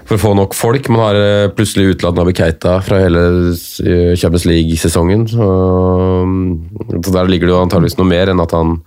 for 0.09 0.16
å 0.16 0.22
få 0.22 0.34
nok 0.38 0.56
folk. 0.56 0.88
Man 0.92 1.04
har 1.04 1.20
eh, 1.20 1.50
plutselig 1.52 1.94
utelatt 1.94 2.16
Nabi 2.16 2.32
Keita 2.36 2.78
fra 2.84 3.02
hele 3.04 3.24
eh, 3.52 4.14
Champions 4.16 4.46
League-sesongen. 4.48 5.26
Så, 5.28 5.48
så 6.98 7.12
der 7.12 7.28
ligger 7.28 7.50
det 7.50 7.54
jo 7.54 7.64
antageligvis 7.64 7.98
noe 8.00 8.09
mer 8.09 8.32
enn 8.32 8.44
at 8.44 8.56
han 8.56 8.78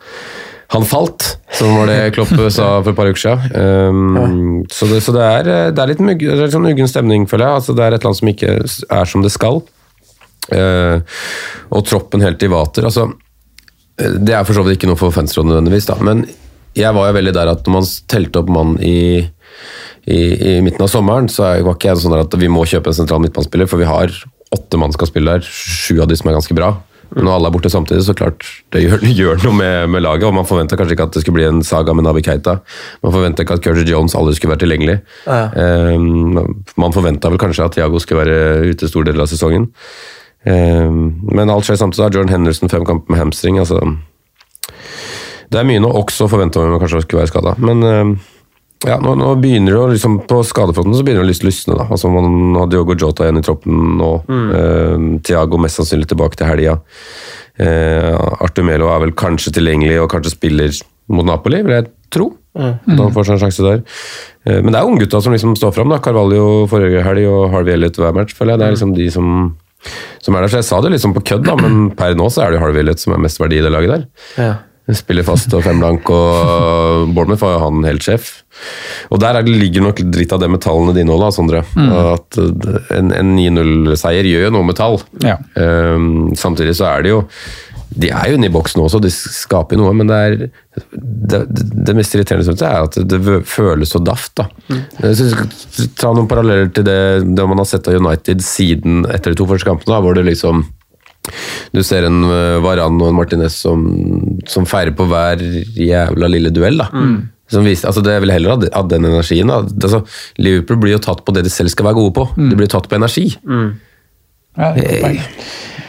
han 0.71 0.85
falt, 0.87 1.25
som 1.51 1.73
var 1.75 1.89
det 1.89 2.13
Klopp 2.15 2.29
sa 2.55 2.77
for 2.79 2.93
et 2.93 2.95
par 2.95 3.09
uker 3.11 3.19
siden. 3.19 3.55
Um, 3.91 4.61
så 4.71 4.87
det, 4.87 5.01
så 5.03 5.11
det, 5.11 5.25
er, 5.25 5.49
det 5.75 5.83
er 5.83 5.89
litt 5.91 5.99
det 5.99 6.29
er 6.31 6.45
litt 6.45 6.55
sånn 6.55 6.69
uggen 6.69 6.87
stemning, 6.87 7.25
føler 7.27 7.49
jeg. 7.49 7.59
Altså, 7.59 7.75
det 7.75 7.83
er 7.83 7.97
et 7.97 8.07
land 8.07 8.15
som 8.15 8.31
ikke 8.31 8.53
er 8.55 9.09
som 9.11 9.25
det 9.25 9.33
skal. 9.35 9.59
Uh, 10.47 11.03
og 11.75 11.83
troppen 11.87 12.23
helt 12.23 12.43
i 12.43 12.49
vater. 12.51 12.87
Altså, 12.87 13.09
eh, 13.99 14.15
det 14.23 14.37
er 14.37 14.47
for 14.47 14.55
så 14.55 14.63
vidt 14.63 14.79
ikke 14.79 14.93
noe 14.93 14.99
for 14.99 15.11
fansrådet 15.15 15.51
nødvendigvis, 15.51 15.89
da. 15.91 15.99
men 16.07 16.23
jeg 16.77 16.95
var 16.95 17.09
jo 17.09 17.17
veldig 17.19 17.35
der 17.35 17.51
at 17.51 17.67
når 17.67 17.75
man 17.75 17.87
telte 18.13 18.39
opp 18.39 18.51
mann 18.55 18.77
i, 18.79 19.27
i, 20.09 20.21
i 20.55 20.61
midten 20.65 20.85
av 20.85 20.89
sommeren, 20.91 21.29
så 21.29 21.51
var 21.61 21.75
ikke 21.75 21.91
jeg 21.91 22.03
sånn 22.03 22.17
at 22.17 22.37
vi 22.41 22.49
må 22.51 22.65
kjøpe 22.69 22.89
en 22.89 22.97
sentral 22.97 23.21
midtbanespiller, 23.23 23.69
for 23.69 23.81
vi 23.81 23.89
har 23.89 24.13
åtte 24.51 24.79
mann 24.79 24.91
som 24.91 24.99
skal 24.99 25.11
spille 25.11 25.35
der, 25.37 25.45
sju 25.45 26.01
av 26.01 26.09
de 26.09 26.17
som 26.17 26.31
er 26.31 26.39
ganske 26.39 26.57
bra. 26.57 26.73
Men 27.11 27.27
når 27.27 27.35
alle 27.35 27.49
er 27.49 27.53
borte 27.57 27.71
samtidig, 27.71 28.05
så 28.07 28.15
klart 28.15 28.45
det 28.71 28.85
gjør, 28.85 29.03
gjør 29.19 29.41
noe 29.43 29.57
med, 29.57 29.89
med 29.91 30.03
laget. 30.05 30.27
Og 30.29 30.35
man 30.35 30.47
forventa 30.47 30.77
kanskje 30.79 30.95
ikke 30.95 31.09
at 31.09 31.17
det 31.17 31.23
skulle 31.25 31.39
bli 31.41 31.47
en 31.49 31.59
saga 31.67 31.95
med 31.97 32.07
Nabi 32.07 32.23
Keita. 32.23 32.57
Man 33.03 33.15
forventa 33.15 33.43
ikke 33.43 33.59
at 33.59 33.65
Curtis 33.65 33.89
Jones 33.89 34.15
aldri 34.15 34.37
skulle 34.37 34.55
være 34.55 34.63
tilgjengelig. 34.63 34.97
Eh, 35.27 36.07
man 36.79 36.95
forventa 36.95 37.31
vel 37.31 37.41
kanskje 37.41 37.67
at 37.67 37.75
Thiago 37.75 37.99
skulle 37.99 38.23
være 38.23 38.71
ute 38.71 38.89
stor 38.91 39.07
del 39.07 39.19
av 39.19 39.27
sesongen. 39.31 39.67
Um, 40.41 41.19
men 41.29 41.51
alt 41.53 41.67
skjer 41.67 41.77
samtidig. 41.77 42.07
Da. 42.07 42.17
Jordan 42.17 42.33
Henderson 42.33 42.71
fem 42.71 42.85
kamper 42.87 43.13
med 43.13 43.19
hamstring. 43.21 43.59
altså 43.61 43.83
det 45.51 45.59
er 45.59 45.67
mye 45.67 45.81
nå 45.83 45.89
også 45.99 46.25
å 46.25 46.31
forvente 46.31 46.61
om 46.61 46.69
man 46.71 46.79
kanskje 46.79 47.03
skulle 47.03 47.25
være 47.25 47.29
skada. 47.33 47.53
Men 47.59 47.83
eh, 47.83 48.13
ja, 48.87 48.97
nå, 48.97 49.13
nå 49.19 49.35
begynner 49.41 49.75
det 49.75 49.79
å, 49.79 49.89
liksom 49.91 50.19
på 50.29 50.39
skadefronten 50.47 50.95
så 50.97 51.03
begynner 51.05 51.21
det 51.21 51.27
å 51.27 51.31
lyst 51.31 51.45
lysne. 51.45 51.75
da. 51.77 51.85
Altså 51.93 52.09
Man 52.09 52.55
har 52.57 52.69
Diogo 52.71 52.95
Jota 52.97 53.27
igjen 53.27 53.37
i 53.37 53.45
troppen 53.45 53.97
nå. 53.99 54.11
Eh, 54.57 55.07
Thiago 55.27 55.59
mest 55.61 55.77
sannsynlig 55.77 56.09
tilbake 56.09 56.39
til 56.39 56.49
helga. 56.49 56.79
Eh, 57.61 58.15
Artur 58.41 58.65
Melo 58.65 58.89
er 58.89 59.03
vel 59.03 59.13
kanskje 59.17 59.53
tilgjengelig 59.59 59.99
og 60.01 60.09
kanskje 60.13 60.33
spiller 60.33 60.73
mot 61.13 61.27
Napoli, 61.27 61.61
vil 61.65 61.77
jeg 61.77 61.91
tro. 62.13 62.31
At 62.57 62.97
han 62.97 63.13
får 63.15 63.27
seg 63.29 63.37
en 63.37 63.43
sjanse 63.45 63.67
der. 63.67 63.83
Eh, 64.47 64.57
men 64.63 64.73
det 64.73 64.81
er 64.81 64.89
unggutta 64.89 65.21
som 65.23 65.35
liksom 65.35 65.53
står 65.59 65.75
fram. 65.77 65.93
da. 65.93 66.01
Carvalho 66.03 66.65
forrige 66.71 67.05
helg 67.05 67.27
og 67.29 67.51
Harvey 67.53 67.77
Elliot 67.77 68.01
hver 68.01 68.17
match. 68.17 68.33
føler 68.37 68.55
jeg. 68.55 68.63
Det 68.63 68.67
er 68.67 68.75
liksom 68.79 68.95
de 68.97 69.07
som, 69.13 69.29
som 70.25 70.35
er 70.35 70.41
der. 70.47 70.55
Så 70.55 70.61
jeg 70.63 70.69
sa 70.71 70.81
det 70.81 70.95
liksom 70.95 71.13
på 71.13 71.25
kødd, 71.31 71.45
da, 71.45 71.55
men 71.61 71.91
per 72.01 72.17
nå 72.17 72.31
så 72.33 72.47
er 72.47 72.51
det 72.51 72.59
jo 72.59 72.65
Harvey 72.65 72.81
Elliot 72.81 73.03
som 73.05 73.13
er 73.13 73.23
mest 73.29 73.39
verdi 73.43 73.61
i 73.61 73.65
det 73.67 73.73
laget 73.77 73.93
der. 73.93 74.09
Ja. 74.41 74.51
Spiller 74.89 75.25
fast 75.25 75.53
og 75.53 75.61
fem 75.61 75.77
blank, 75.77 76.09
og 76.09 77.11
Bournemouth 77.13 77.43
var 77.43 77.53
jo 77.53 77.63
han 77.67 77.83
helt 77.85 78.05
sjef. 78.05 78.31
Og 79.13 79.21
der 79.21 79.37
er 79.37 79.47
ligger 79.47 79.85
nok 79.85 80.01
litt 80.17 80.33
av 80.33 80.41
det 80.41 80.49
med 80.51 80.63
tallene 80.63 80.95
dine 80.97 81.13
òg, 81.13 81.27
Sondre. 81.35 81.61
At 82.01 82.39
eh, 82.41 82.79
en, 82.97 83.11
en 83.15 83.35
9-0-seier 83.37 84.27
gjør 84.27 84.47
jo 84.47 84.55
noe 84.57 84.67
med 84.67 84.79
tall. 84.79 84.97
Ja. 85.23 85.37
Um, 85.55 86.31
samtidig 86.37 86.73
så 86.79 86.89
er 86.89 87.05
det 87.05 87.13
jo 87.13 87.21
De 87.91 88.09
er 88.09 88.31
jo 88.31 88.39
inne 88.39 88.47
i 88.47 88.53
boksen 88.53 88.81
også, 88.81 89.01
de 89.03 89.11
skaper 89.11 89.79
noe, 89.79 89.93
men 89.93 90.09
det 90.09 90.19
er 90.25 90.35
det, 90.41 91.41
det, 91.51 91.95
mest 91.97 92.13
irriterende 92.15 92.47
synes 92.47 92.61
jeg 92.63 92.71
er 92.71 92.85
at 92.87 92.99
det 93.11 93.41
føles 93.51 93.91
så 93.91 94.01
daft. 94.01 94.33
da. 94.39 94.47
Jeg 95.03 95.21
synes, 95.21 95.91
ta 95.99 96.13
noen 96.15 96.29
paralleller 96.31 96.71
til 96.73 96.87
det, 96.87 97.01
det 97.37 97.47
man 97.51 97.61
har 97.61 97.67
sett 97.69 97.91
av 97.91 97.99
United 97.99 98.43
siden 98.47 99.03
etter 99.11 99.35
de 99.35 99.41
to 99.43 99.49
første 99.49 99.67
kampene, 99.67 99.93
da, 99.93 100.01
hvor 100.03 100.17
det 100.17 100.25
liksom 100.31 100.65
du 101.71 101.81
ser 101.85 102.07
en 102.07 102.23
uh, 102.25 102.59
Varan 102.63 102.97
og 102.99 103.11
en 103.11 103.17
Martinez 103.19 103.55
som, 103.63 103.83
som 104.49 104.65
feirer 104.65 104.95
på 104.97 105.05
hver 105.11 105.41
jævla 105.75 106.29
lille 106.31 106.49
duell. 106.53 106.77
da. 106.81 106.89
Som 107.51 107.65
viser, 107.67 107.89
altså 107.89 107.99
det 108.05 108.13
vel 108.23 108.31
heller 108.31 108.69
av 108.71 108.87
den 108.87 109.05
energien. 109.05 109.47
da. 109.51 109.61
Altså, 109.67 110.05
Liverpool 110.39 110.77
blir 110.79 110.93
jo 110.95 111.03
tatt 111.03 111.25
på 111.25 111.33
det 111.35 111.43
de 111.43 111.51
selv 111.51 111.73
skal 111.73 111.89
være 111.89 111.99
gode 111.99 112.13
på. 112.15 112.29
De 112.37 112.55
blir 112.55 112.67
tatt 112.71 112.87
på 112.87 112.95
energi. 112.95 113.25
Ja, 114.57 114.73
det 114.75 114.83
er 114.83 114.87
godt 114.87 115.03
poeng. 115.03 115.21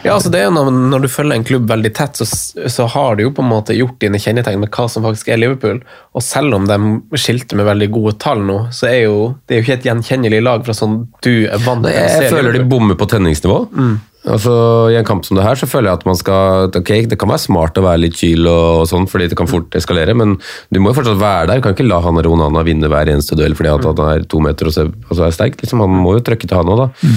Ja, 0.03 0.17
altså 0.17 0.33
det 0.35 0.41
er 0.41 0.49
jo 0.49 0.55
når, 0.57 0.71
når 0.91 1.05
du 1.05 1.09
følger 1.11 1.37
en 1.37 1.45
klubb 1.47 1.69
veldig 1.71 1.93
tett, 1.95 2.19
så, 2.19 2.27
så 2.67 2.87
har 2.91 3.15
du 3.15 3.23
jo 3.23 3.31
på 3.35 3.43
en 3.45 3.51
måte 3.53 3.75
gjort 3.77 4.01
dine 4.03 4.19
kjennetegn 4.19 4.59
med 4.59 4.71
hva 4.75 4.89
som 4.91 5.05
faktisk 5.07 5.31
er 5.31 5.39
Liverpool. 5.39 5.79
Og 6.19 6.25
selv 6.27 6.57
om 6.59 6.67
de 6.67 6.79
skilte 7.23 7.55
med 7.59 7.69
veldig 7.69 7.89
gode 7.95 8.17
tall 8.23 8.43
nå, 8.43 8.57
så 8.75 8.89
er 8.91 9.05
jo 9.05 9.19
det 9.47 9.55
er 9.55 9.61
jo 9.61 9.67
ikke 9.69 9.77
et 9.79 9.87
gjenkjennelig 9.87 10.43
lag 10.43 10.65
fra 10.67 10.75
sånn 10.75 11.05
du 11.23 11.47
er 11.47 11.63
vant 11.63 11.87
til 11.87 11.93
å 11.93 11.95
Jeg, 11.95 12.03
Liverpool 12.03 12.27
jeg 12.27 12.35
føler 12.35 12.59
de 12.59 12.65
bommer 12.75 12.99
på 12.99 13.09
tenningsnivå. 13.15 13.61
Altså, 14.23 14.53
I 14.93 14.97
en 15.01 15.07
kamp 15.07 15.25
som 15.27 15.35
det 15.35 15.43
her 15.43 15.59
så 15.59 15.67
føler 15.67 15.91
jeg 15.91 15.99
at 15.99 16.05
man 16.07 16.19
skal 16.19 16.69
ok, 16.79 16.93
Det 17.11 17.19
kan 17.19 17.33
være 17.33 17.43
smart 17.43 17.79
å 17.81 17.83
være 17.83 18.05
litt 18.05 18.21
kyl, 18.21 18.47
og, 18.47 18.83
og 18.83 18.87
sånn, 18.87 19.09
fordi 19.11 19.27
det 19.33 19.39
kan 19.39 19.51
fort 19.51 19.75
eskalere, 19.79 20.15
men 20.15 20.37
du 20.71 20.79
må 20.79 20.93
jo 20.93 21.01
fortsatt 21.01 21.19
være 21.19 21.49
der. 21.51 21.59
Du 21.59 21.67
kan 21.67 21.75
ikke 21.75 21.89
la 21.89 21.99
han 22.05 22.23
Ronana 22.23 22.63
vinne 22.67 22.91
hver 22.93 23.11
eneste 23.11 23.39
duell 23.39 23.57
fordi 23.59 23.73
at 23.73 23.89
han 23.89 24.03
er 24.07 24.27
to 24.31 24.43
meter 24.45 24.71
og 24.71 24.77
så, 24.77 24.87
og 24.87 25.15
så 25.19 25.27
er 25.27 25.35
sterk. 25.35 25.59
Liksom. 25.59 25.83
Han 25.83 26.03
må 26.05 26.17
jo 26.19 26.27
trykke 26.27 26.47
til 26.47 26.61
han 26.61 26.71
òg, 26.71 26.85
da. 26.85 27.15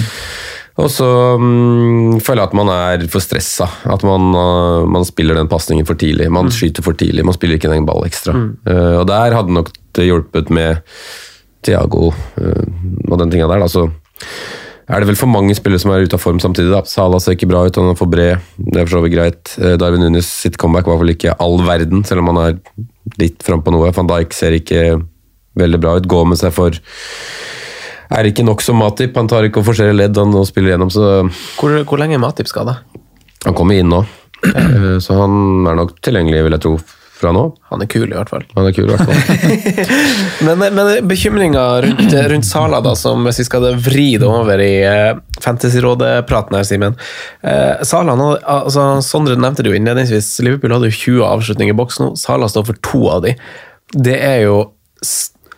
Og 0.82 0.89
så 0.91 1.08
um, 1.39 2.18
føler 2.20 2.41
jeg 2.41 2.49
at 2.49 2.58
man 2.58 2.72
er 2.74 3.06
for 3.12 3.24
stressa. 3.24 3.68
At 3.88 4.03
man, 4.03 4.34
uh, 4.36 4.84
man 4.91 5.08
spiller 5.08 5.38
den 5.38 5.51
pasningen 5.51 5.88
for 5.88 5.95
tidlig. 5.99 6.28
Man 6.34 6.51
skyter 6.51 6.84
for 6.84 6.97
tidlig. 6.99 7.24
Man 7.28 7.38
spiller 7.38 7.56
ikke 7.56 7.72
en 7.72 7.88
ball 7.88 8.03
ekstra. 8.10 8.36
Uh, 8.68 8.97
og 8.99 9.06
der 9.08 9.38
hadde 9.38 9.56
nok 9.56 9.72
det 9.95 10.10
hjulpet 10.10 10.51
med 10.51 10.84
Thiago 11.64 12.10
uh, 12.12 12.66
og 13.08 13.18
den 13.22 13.32
tinga 13.32 13.47
der. 13.47 13.64
Da. 13.64 13.72
Så 13.72 13.88
er 14.90 15.02
det 15.02 15.08
vel 15.10 15.18
for 15.18 15.32
mange 15.32 15.56
spillere 15.58 15.82
som 15.82 15.92
er 15.96 16.04
ute 16.06 16.14
av 16.18 16.22
form 16.22 16.40
samtidig. 16.44 16.70
da. 16.72 16.84
Salah 16.86 17.20
ser 17.24 17.34
ikke 17.38 17.50
bra 17.50 17.64
ut, 17.66 17.76
han 17.80 17.90
er 17.94 17.98
for 17.98 18.12
bred. 18.12 18.38
Det 18.58 18.82
er 18.82 18.86
for 18.86 18.98
så 19.00 19.04
vidt 19.06 19.16
greit. 19.16 19.56
Uh, 19.58 19.74
Darwin 19.82 20.04
Nunes 20.06 20.28
sitt 20.30 20.58
comeback 20.62 20.86
var 20.92 21.00
vel 21.02 21.14
ikke 21.16 21.34
all 21.42 21.58
verden, 21.66 22.04
selv 22.06 22.22
om 22.22 22.30
han 22.34 22.42
er 22.44 22.60
litt 23.22 23.42
frampå 23.46 23.74
noe. 23.74 23.92
Van 23.96 24.08
Dijk 24.10 24.34
ser 24.38 24.56
ikke 24.58 24.84
veldig 25.58 25.80
bra 25.82 25.96
ut. 25.98 26.08
Går 26.12 26.26
med 26.30 26.38
seg 26.42 26.54
for 26.54 26.76
er 28.16 28.30
ikke 28.30 28.46
nok 28.46 28.62
som 28.62 28.78
Matip. 28.78 29.16
Han 29.18 29.28
tar 29.32 29.48
ikke 29.48 29.62
og 29.64 29.70
forserer 29.72 29.96
ledd 29.98 30.18
han 30.22 30.34
og 30.38 30.46
spiller 30.50 30.76
gjennom, 30.76 30.92
så 30.94 31.26
Hvor, 31.58 31.74
hvor 31.90 31.98
lenge 32.02 32.18
er 32.20 32.22
Matip 32.22 32.48
skada? 32.52 32.80
han 33.46 33.54
kommer 33.58 33.78
inn 33.78 33.90
nå. 33.90 34.04
Eh, 34.46 34.98
Så 35.02 35.14
han 35.18 35.66
er 35.70 35.76
nok 35.78 35.96
tilgjengelig, 36.06 36.44
vil 36.46 36.56
jeg 36.58 36.62
tro, 36.64 36.76
fra 37.16 37.32
nå. 37.36 37.43
Han 37.72 37.84
er 37.84 37.89
kul, 37.91 38.05
i 38.09 38.16
hvert 38.16 38.32
fall. 38.32 38.43
Han 38.57 38.68
er 38.68 38.74
kul, 38.76 38.89
i 38.89 38.95
hvert 38.95 39.07
fall. 39.07 39.91
Men, 40.45 40.59
men 40.76 41.07
bekymringa 41.07 41.63
rundt, 41.86 42.13
rundt 42.30 42.45
Sala, 42.47 42.82
da, 42.84 42.91
som 42.99 43.24
hvis 43.26 43.39
vi 43.41 43.45
skal 43.47 43.68
vri 43.82 44.07
det 44.22 44.28
over 44.28 44.61
i 44.61 44.74
uh, 44.86 45.18
Fantasyrådet-praten 45.41 46.57
her, 46.59 46.66
Simen. 46.68 46.97
Uh, 47.45 47.82
Sala, 47.88 48.18
nå, 48.20 48.34
altså, 48.43 48.88
Sondre 49.05 49.38
nevnte 49.39 49.63
det 49.66 49.72
jo 49.72 49.78
innledningsvis, 49.80 50.34
Liverpool 50.45 50.76
hadde 50.76 50.91
jo 50.91 50.97
20 50.99 51.24
avslutninger 51.30 51.76
i 51.76 51.80
boks 51.80 52.01
nå. 52.03 52.11
Sala 52.20 52.49
står 52.51 52.68
for 52.72 52.84
to 52.86 53.05
av 53.16 53.24
de. 53.28 53.36
Det 53.95 54.18
er 54.20 54.43
jo 54.47 54.59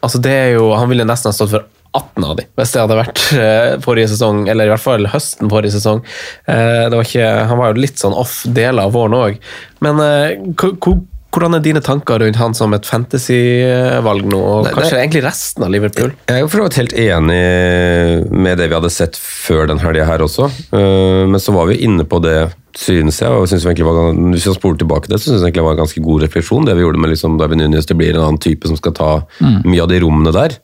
Altså, 0.04 0.20
det 0.22 0.32
er 0.34 0.50
jo 0.58 0.68
Han 0.78 0.90
ville 0.92 1.06
nesten 1.08 1.32
ha 1.32 1.34
stått 1.36 1.54
for 1.56 1.66
18 1.98 2.26
av 2.28 2.36
de, 2.38 2.44
hvis 2.60 2.74
det 2.76 2.82
hadde 2.84 2.98
vært 3.00 3.22
eh, 3.34 3.72
forrige 3.82 4.12
sesong, 4.12 4.44
eller 4.52 4.68
i 4.68 4.72
hvert 4.74 4.84
fall 4.84 5.08
høsten 5.10 5.50
forrige 5.50 5.74
sesong. 5.74 6.04
Eh, 6.46 6.84
det 6.92 6.94
var 6.94 7.08
ikke, 7.08 7.30
han 7.50 7.58
var 7.58 7.72
jo 7.72 7.82
litt 7.82 7.98
sånn 7.98 8.14
off 8.14 8.42
deler 8.46 8.86
av 8.86 8.94
våren 8.94 9.16
òg. 9.18 9.40
Men 9.82 10.02
eh, 10.04 10.36
hvor- 10.60 11.00
hvordan 11.38 11.54
er 11.58 11.62
dine 11.64 11.82
tanker 11.86 12.20
rundt 12.24 12.40
han 12.42 12.56
som 12.58 12.74
et 12.74 12.88
fantasy-valg 12.90 14.26
nå, 14.26 14.38
og 14.42 14.66
Nei, 14.66 14.74
kanskje 14.74 14.96
det- 14.96 15.02
egentlig 15.04 15.24
resten 15.24 15.64
av 15.64 15.70
Liverpool? 15.70 16.12
Jeg 16.28 16.36
er 16.36 16.40
jo 16.42 16.48
for 16.50 16.58
så 16.58 16.64
vidt 16.68 16.80
helt 16.82 16.94
enig 16.98 18.32
med 18.32 18.58
det 18.58 18.70
vi 18.70 18.76
hadde 18.76 18.90
sett 18.92 19.16
før 19.16 19.68
den 19.68 19.80
helga 19.80 20.06
her 20.06 20.20
også. 20.26 20.50
Eh, 20.74 21.28
Men 21.28 21.40
så 21.40 21.54
var 21.54 21.68
vi 21.68 21.78
inne 21.86 22.04
på 22.04 22.22
det, 22.22 22.54
synes 22.76 23.20
jeg. 23.22 23.30
og 23.30 23.48
synes 23.48 23.64
jo 23.64 23.86
var, 23.86 24.14
Hvis 24.14 24.46
jeg 24.46 24.56
spoler 24.56 24.78
tilbake 24.78 25.08
det, 25.08 25.20
så 25.20 25.30
syns 25.30 25.42
jeg 25.42 25.54
egentlig 25.54 25.62
det 25.62 25.64
var 25.64 25.72
en 25.78 25.86
ganske 25.86 26.04
god 26.04 26.22
refleksjon. 26.24 26.66
Det 26.66 26.76
vi 26.76 26.82
gjorde 26.82 27.00
med 27.00 27.10
liksom 27.12 27.38
Darwin 27.38 27.60
Nunes. 27.60 27.86
Det 27.86 27.98
blir 27.98 28.16
en 28.16 28.22
annen 28.22 28.40
type 28.40 28.66
som 28.66 28.76
skal 28.78 28.92
ta 28.94 29.22
mye 29.42 29.82
av 29.82 29.90
de 29.90 30.00
rommene 30.00 30.34
der. 30.34 30.58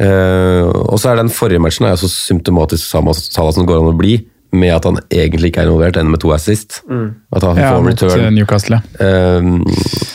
Uh, 0.00 0.66
og 0.88 0.98
så 0.98 1.12
er 1.12 1.16
den 1.16 1.28
forrige 1.28 1.60
matchen 1.60 1.86
er 1.86 1.94
så 2.00 2.08
symptomatisk 2.08 2.82
Salah 2.88 3.52
som 3.52 3.66
går 3.66 3.78
an 3.78 3.94
å 3.94 3.96
bli. 3.98 4.24
Med 4.52 4.74
at 4.74 4.84
han 4.84 4.98
egentlig 5.10 5.48
ikke 5.52 5.62
er 5.62 5.70
involvert, 5.70 5.96
enn 5.96 6.10
med 6.12 6.20
to 6.20 6.32
assist. 6.34 6.82
At 7.32 7.42
han 7.46 7.56
Ja, 7.56 7.70
får 7.72 7.86
mot 7.86 8.02
eh, 8.02 8.08
return. 8.10 8.34
Newcastle. 8.36 8.82
ja. 9.00 9.06
Eh, 9.06 9.48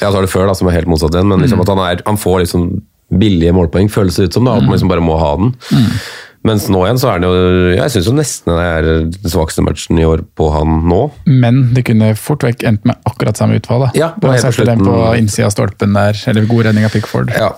ja, 0.01 0.11
så 0.11 0.17
er 0.17 0.21
det 0.27 0.29
før, 0.33 0.45
da, 0.47 0.53
som 0.53 0.67
er 0.69 0.77
helt 0.77 0.87
motsatt 0.91 1.15
igjen, 1.17 1.27
men 1.31 1.41
liksom 1.41 1.61
at 1.65 1.73
han, 1.73 1.81
er, 1.87 2.03
han 2.05 2.17
får 2.21 2.43
liksom 2.45 2.69
billige 3.17 3.53
målpoeng, 3.55 3.89
føles 3.89 4.15
det 4.19 4.29
ut 4.29 4.33
som. 4.37 4.45
da, 4.45 4.57
At 4.59 4.63
man 4.67 4.75
liksom 4.77 4.89
bare 4.91 5.01
må 5.01 5.17
ha 5.17 5.33
den. 5.41 5.53
Mens 6.47 6.67
nå 6.71 6.79
igjen 6.85 6.99
så 7.01 7.09
er 7.11 7.19
det 7.23 7.27
jo 7.27 7.71
Jeg 7.75 7.91
syns 7.91 8.07
nesten 8.15 8.53
det 8.53 8.65
er 8.69 8.85
den 8.85 9.31
svakeste 9.31 9.63
matchen 9.65 9.97
i 9.99 10.05
år 10.07 10.21
på 10.37 10.45
han 10.53 10.83
nå. 10.87 10.99
Men 11.25 11.73
det 11.75 11.83
kunne 11.89 12.11
fort 12.15 12.45
vekk 12.45 12.61
endt 12.69 12.85
med 12.87 12.95
akkurat 13.09 13.35
samme 13.39 13.57
utfall. 13.57 13.87
da. 13.87 13.89
Ja, 13.97 14.09
på 14.15 14.29
helt 14.31 14.45
på 14.45 14.51
sett 14.53 14.69
den 14.69 14.83
på 14.85 14.91
slutten. 14.93 15.17
innsida 15.23 15.47
av 15.49 15.55
stolpen 15.55 15.97
der, 15.97 16.21
eller 16.29 16.45
god 16.47 16.69
redning 16.69 16.85
av 16.87 16.93
Pickford. 16.93 17.33
Ja. 17.35 17.49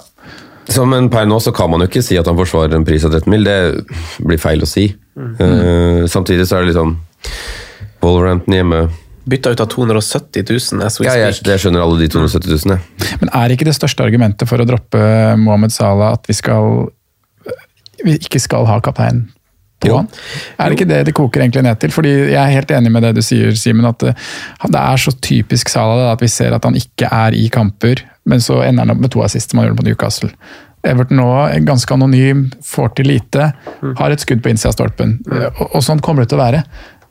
Så, 0.70 0.86
men 0.86 1.10
per 1.10 1.26
nå 1.30 1.40
så 1.42 1.54
kan 1.56 1.72
man 1.72 1.82
jo 1.84 1.90
ikke 1.90 2.04
si 2.06 2.18
at 2.20 2.28
han 2.30 2.38
forsvarer 2.38 2.78
en 2.78 2.86
pris 2.88 3.06
av 3.08 3.14
13 3.16 3.32
mil. 3.34 3.46
Det 3.48 3.58
blir 4.26 4.42
feil 4.42 4.62
å 4.64 4.70
si. 4.70 4.88
Eh, 5.20 6.04
samtidig 6.08 6.46
så 6.48 6.60
er 6.60 6.64
det 6.64 6.72
litt 6.72 6.80
sånn 6.80 6.96
Wolverhampton 8.00 8.56
hjemme 8.56 8.84
Bytta 9.30 9.52
ut 9.52 9.60
av 9.62 9.68
270 9.70 10.46
000 10.48 10.86
as 10.86 10.96
we 10.98 11.06
Ja, 11.06 11.18
jeg, 11.20 11.34
jeg, 11.36 11.44
det 11.46 11.58
skjønner 11.62 11.84
alle 11.84 12.00
de 12.00 12.08
270 12.10 12.54
000, 12.54 12.78
jeg. 12.78 13.10
Men 13.22 13.32
er 13.42 13.54
ikke 13.54 13.68
det 13.68 13.76
største 13.78 14.06
argumentet 14.06 14.50
for 14.50 14.64
å 14.64 14.66
droppe 14.66 15.02
Mohammed 15.42 15.74
Salah 15.76 16.16
at 16.16 16.30
vi 16.30 16.38
skal 16.38 16.88
vi 18.06 18.16
ikke 18.16 18.40
skal 18.42 18.66
ha 18.70 18.80
kaptein 18.84 19.26
på 19.80 19.92
Jo. 19.92 20.00
han? 20.02 20.08
Er 20.60 20.72
det 20.72 20.78
ikke 20.80 20.90
det 20.90 21.02
det 21.10 21.16
koker 21.16 21.44
egentlig 21.44 21.64
ned 21.68 21.80
til? 21.84 21.92
Fordi 21.96 22.14
Jeg 22.32 22.40
er 22.40 22.56
helt 22.56 22.72
enig 22.76 22.92
med 22.92 23.06
det 23.06 23.14
du 23.20 23.22
sier, 23.24 23.52
Simen. 23.60 23.88
At 23.88 24.00
det, 24.04 24.16
det 24.66 24.82
er 24.82 25.04
så 25.04 25.14
typisk 25.20 25.72
Salah 25.72 26.12
at 26.14 26.24
vi 26.24 26.32
ser 26.32 26.56
at 26.56 26.66
han 26.68 26.80
ikke 26.80 27.12
er 27.12 27.36
i 27.38 27.48
kamper, 27.54 28.02
men 28.30 28.44
så 28.46 28.62
ender 28.66 28.86
han 28.86 28.94
opp 28.96 29.02
med 29.04 29.14
to 29.16 29.24
assist, 29.26 29.52
som 29.52 29.62
han 29.62 29.70
gjorde 29.70 29.82
på 29.82 29.88
Newcastle. 29.90 30.30
Everton 30.88 31.20
nå 31.20 31.28
er 31.50 31.66
ganske 31.68 31.92
anonym, 31.92 32.46
får 32.64 32.94
til 33.00 33.10
lite, 33.12 33.50
har 34.00 34.14
et 34.16 34.22
skudd 34.24 34.46
på 34.46 34.54
innsida 34.54 34.72
av 34.72 34.78
stolpen. 34.78 35.18
Og, 35.60 35.66
og 35.74 35.84
sånn 35.84 36.00
kommer 36.06 36.24
det 36.24 36.32
til 36.32 36.40
å 36.40 36.46
være. 36.46 36.64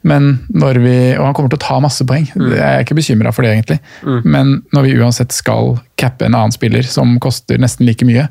Men 0.06 0.28
når 0.54 0.78
vi, 0.78 0.94
Og 1.18 1.24
han 1.26 1.34
kommer 1.34 1.50
til 1.50 1.58
å 1.58 1.64
ta 1.64 1.76
masse 1.82 2.04
poeng, 2.06 2.28
jeg 2.54 2.62
er 2.62 2.84
ikke 2.84 2.94
bekymra 2.96 3.32
for 3.34 3.42
det, 3.44 3.50
egentlig. 3.56 3.80
Men 4.24 4.52
når 4.72 4.86
vi 4.86 4.92
uansett 5.02 5.34
skal 5.34 5.74
cappe 5.98 6.24
en 6.24 6.36
annen 6.38 6.54
spiller 6.54 6.86
som 6.86 7.16
koster 7.20 7.58
nesten 7.58 7.84
like 7.84 8.06
mye, 8.06 8.28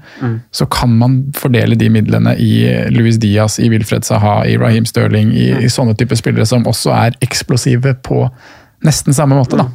så 0.55 0.65
kan 0.71 0.95
man 0.97 1.19
fordele 1.35 1.75
de 1.77 1.89
midlene 1.91 2.33
i 2.39 2.53
Louis 2.95 3.19
Diaz, 3.19 3.59
i 3.59 3.67
Wilfred 3.69 4.07
Saha, 4.07 4.45
i 4.47 4.55
Raheem 4.57 4.87
Sterling, 4.87 5.35
i, 5.35 5.51
i 5.59 5.69
sånne 5.69 5.93
typer 5.99 6.15
spillere 6.15 6.47
som 6.47 6.65
også 6.71 6.95
er 6.95 7.19
eksplosive 7.21 7.93
på 8.01 8.23
nesten 8.87 9.13
samme 9.13 9.35
måte, 9.35 9.59
da. 9.59 9.67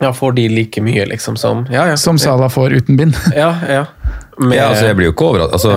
Ja, 0.00 0.10
får 0.12 0.32
de 0.36 0.48
like 0.50 0.82
mye, 0.82 1.06
liksom, 1.06 1.36
som 1.38 1.64
Ja, 1.70 1.86
ja. 1.88 1.96
Som 2.00 2.18
Salah 2.18 2.50
får 2.50 2.74
uten 2.80 2.96
bind. 2.96 3.16
Ja, 3.36 3.54
ja. 3.68 3.84
Med, 4.38 4.56
Ja, 4.58 4.68
altså, 4.72 4.88
jeg 4.88 4.96
blir 4.98 5.06
jo 5.06 5.14
ikke 5.14 5.28
overraska 5.30 5.76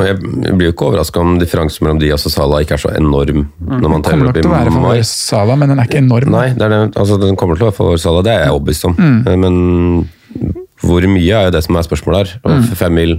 altså, 0.97 1.21
om 1.21 1.35
differansen 1.37 1.85
mellom 1.85 1.99
Diaz 2.01 2.25
og 2.25 2.33
Salah 2.33 2.63
ikke 2.65 2.73
er 2.73 2.81
så 2.81 2.93
enorm 2.97 3.43
når 3.61 3.91
man 3.91 4.05
teller 4.05 4.09
Kommer 4.09 4.25
nok 4.25 4.33
opp 4.33 4.37
i 4.37 4.41
til 4.41 4.49
å 4.49 4.55
være 4.55 4.73
for 4.73 5.09
Salah, 5.11 5.59
men 5.61 5.73
den 5.73 5.81
er 5.81 5.89
ikke 5.89 6.01
enorm. 6.01 6.33
Nei, 6.33 6.47
det 6.57 6.65
er 6.65 6.73
det. 6.73 6.83
Altså, 6.97 7.19
den 7.21 7.37
kommer 7.37 7.59
til 7.59 7.67
å 7.67 7.71
være 7.71 7.77
for 7.77 8.01
Salah, 8.01 8.25
det 8.25 8.33
er 8.33 8.47
jeg 8.47 8.55
overbevist 8.55 8.87
om. 8.89 8.97
Mm. 8.97 9.19
Men 9.45 10.57
hvor 10.81 11.07
mye 11.09 11.41
er 11.41 11.49
jo 11.49 11.53
det 11.55 11.63
som 11.65 11.77
er 11.77 11.85
spørsmålet 11.85 12.19
her. 12.23 12.39
Og 12.45 12.77
fem 12.79 12.97
mil 12.97 13.15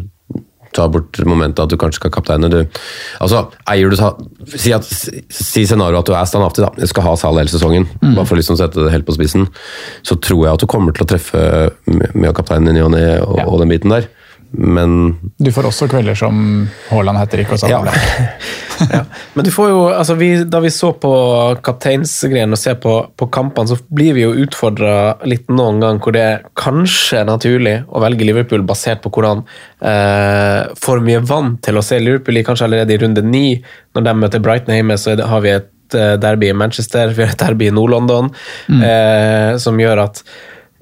ta 0.77 0.87
bort 0.93 1.19
momentet 1.29 1.63
at 1.65 1.71
du 1.73 1.77
kanskje 1.81 2.01
skal 2.03 2.13
kapteine. 2.15 2.51
Du, 2.53 2.59
altså, 3.25 3.45
eier 3.71 3.91
du 3.91 3.97
si, 3.99 4.73
at, 4.77 4.85
si 4.85 5.65
scenarioet 5.67 6.03
at 6.05 6.11
du 6.11 6.15
er 6.19 6.29
standhaftig, 6.29 6.65
da. 6.67 6.73
Jeg 6.83 6.93
skal 6.93 7.07
ha 7.09 7.15
Salah 7.19 7.43
hele 7.45 7.53
sesongen, 7.53 7.89
bare 8.03 8.27
for 8.29 8.37
å 8.37 8.41
liksom 8.41 8.59
sette 8.61 8.85
det 8.85 8.93
helt 8.95 9.07
på 9.09 9.17
spissen. 9.17 9.49
Så 10.07 10.19
tror 10.21 10.45
jeg 10.47 10.55
at 10.59 10.63
du 10.65 10.69
kommer 10.71 10.95
til 10.97 11.07
å 11.07 11.11
treffe 11.15 11.43
mye 11.89 12.31
av 12.31 12.37
kapteinen 12.39 12.73
i 12.73 12.79
ny 12.79 12.85
og 12.87 12.93
ne 12.95 13.05
og, 13.23 13.37
Ja. 13.41 13.47
og 13.49 13.61
den 13.63 13.73
biten 13.73 13.95
der. 13.95 14.09
Men 14.51 15.17
Du 15.37 15.51
får 15.53 15.69
også 15.69 15.89
kvelder 15.93 16.17
som 16.17 16.69
Haaland 16.89 17.21
heter 17.21 17.43
ikke 17.45 17.59
og 17.59 17.69
ja. 17.69 17.83
Salah. 17.83 17.99
Ja. 18.79 19.01
Men 19.35 19.43
du 19.43 19.51
får 19.51 19.73
jo, 19.73 19.79
altså 19.91 20.15
vi, 20.15 20.29
da 20.47 20.61
vi 20.63 20.71
så 20.71 20.93
på 21.03 21.11
kapteinsgreiene 21.67 22.55
og 22.55 22.61
ser 22.61 22.77
på, 22.79 22.93
på 23.19 23.27
kampene, 23.35 23.73
så 23.73 23.75
blir 23.91 24.15
vi 24.15 24.23
jo 24.23 24.37
utfordra 24.45 24.93
litt 25.27 25.49
noen 25.51 25.81
gang 25.83 25.99
hvor 25.99 26.15
det 26.15 26.23
er 26.23 26.45
kanskje 26.59 27.19
er 27.19 27.27
naturlig 27.27 27.73
å 27.91 28.03
velge 28.05 28.29
Liverpool 28.29 28.63
basert 28.69 29.03
på 29.03 29.11
hvordan 29.17 29.43
eh, 29.83 30.71
for 30.79 31.03
mye 31.03 31.25
vant 31.27 31.59
til 31.67 31.81
å 31.81 31.83
se 31.83 31.99
Liverpool 31.99 32.39
i 32.39 32.45
kanskje 32.47 32.69
allerede 32.69 32.95
i 32.95 33.01
runde 33.03 33.25
ni. 33.27 33.49
Når 33.99 34.07
de 34.07 34.15
møter 34.21 34.45
Brighton 34.47 34.79
hjemme, 34.79 34.99
så 35.01 35.17
det, 35.19 35.27
har 35.27 35.43
vi 35.43 35.57
et 35.57 35.99
eh, 35.99 36.15
derby 36.23 36.53
i 36.53 36.59
Manchester, 36.63 37.17
vi 37.17 37.27
har 37.27 37.35
et 37.35 37.43
derby 37.43 37.73
i 37.73 37.75
Nord-London, 37.75 38.31
eh, 38.79 39.57
som 39.59 39.83
gjør 39.83 40.07
at 40.07 40.23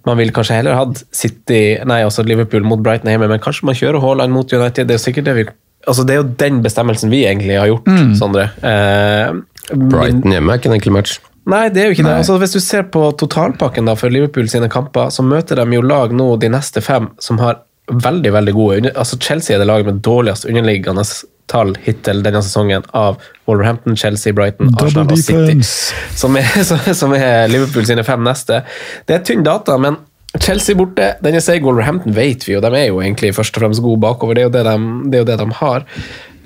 man 0.06 0.16
vil 0.20 0.30
kanskje 0.34 0.56
heller 0.60 0.76
hatt 0.78 1.02
City, 1.12 1.78
nei, 1.84 2.00
altså 2.06 2.22
Liverpool 2.26 2.62
mot 2.66 2.78
Brighton 2.82 3.10
hjemme, 3.10 3.28
men 3.28 3.42
kanskje 3.42 3.66
man 3.68 3.74
kjører 3.78 4.00
Haaland 4.04 4.32
mot 4.32 4.52
United. 4.52 4.86
Det 4.86 4.94
er 4.94 5.00
jo 5.00 5.04
sikkert 5.06 5.24
det 5.30 5.34
vi 5.40 5.46
altså 5.86 6.02
Det 6.06 6.14
er 6.16 6.18
jo 6.22 6.30
den 6.40 6.62
bestemmelsen 6.64 7.10
vi 7.12 7.20
egentlig 7.28 7.58
har 7.60 7.68
gjort, 7.70 7.86
Sondre. 8.18 8.48
Eh, 8.66 9.36
Brighton 9.76 10.32
hjemme 10.34 10.50
er 10.54 10.58
ikke 10.58 10.70
en 10.72 10.74
enkel 10.78 10.94
match. 10.96 11.18
Nei, 11.46 11.68
det 11.70 11.78
er 11.82 11.86
jo 11.86 11.94
ikke 11.94 12.06
det. 12.08 12.14
Altså, 12.24 12.38
hvis 12.42 12.56
du 12.56 12.58
ser 12.62 12.88
på 12.90 13.04
totalpakken 13.20 13.86
da, 13.86 13.94
for 13.94 14.10
Liverpool 14.10 14.48
sine 14.50 14.66
kamper, 14.72 15.12
så 15.14 15.22
møter 15.22 15.60
de 15.60 15.76
jo 15.78 15.84
lag 15.86 16.10
nå 16.10 16.32
de 16.42 16.48
neste 16.50 16.82
fem 16.82 17.06
som 17.22 17.38
har 17.38 17.60
veldig 17.86 18.32
veldig 18.34 18.52
gode 18.56 18.76
under- 18.80 18.96
altså 18.98 19.14
Chelsea 19.22 19.54
er 19.54 19.60
det 19.62 19.68
laget 19.68 19.86
med 19.86 20.00
dårligst 20.02 20.48
underliggende 20.50 21.04
tall 21.50 21.76
hittil 21.84 22.22
denne 22.24 22.42
sesongen 22.42 22.84
av 22.96 23.20
Wolverhampton, 23.46 23.96
Chelsea, 23.96 24.34
Brighton, 24.36 24.72
Arsenal 24.74 25.12
og 25.12 25.22
City. 25.22 25.60
Som 26.20 26.36
er, 26.40 26.48
som 26.96 27.12
er 27.16 27.48
Liverpool 27.50 27.86
sine 27.86 28.04
fem 28.06 28.22
neste. 28.24 28.62
Det 29.06 29.18
er 29.18 29.24
tynn 29.26 29.44
data, 29.46 29.76
men 29.80 29.98
Chelsea 30.42 30.76
borte, 30.76 31.14
denne 31.24 31.40
seier 31.44 31.64
Wolverhampton 31.64 32.14
vet 32.16 32.44
vi 32.46 32.54
jo, 32.54 32.62
de 32.64 32.70
er 32.76 32.88
jo 32.90 33.00
egentlig 33.00 33.32
først 33.36 33.56
og 33.56 33.64
fremst 33.64 33.84
gode 33.84 34.00
bakover. 34.02 34.36
Det 34.36 34.44
er 34.44 34.48
jo 34.48 34.54
det 34.56 34.64
de, 34.66 34.76
det 35.12 35.22
jo 35.22 35.28
det 35.30 35.38
de 35.40 35.46
har. 35.60 35.86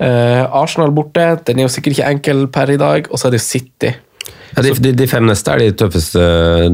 Uh, 0.01 0.61
Arsenal 0.61 0.93
borte, 0.95 1.25
den 1.47 1.59
er 1.59 1.67
jo 1.67 1.73
sikkert 1.73 1.97
ikke 1.97 2.13
enkel 2.15 2.45
per 2.53 2.71
i 2.73 2.79
dag, 2.81 3.09
og 3.11 3.19
så 3.19 3.27
er 3.27 3.35
det 3.35 3.41
jo 3.41 3.47
City. 3.47 3.91
Ja, 4.55 4.63
de, 4.65 4.73
de, 4.83 4.91
de 4.97 5.07
fem 5.07 5.25
neste 5.27 5.53
er 5.53 5.63
de 5.63 5.71
tøffeste, 5.79 6.21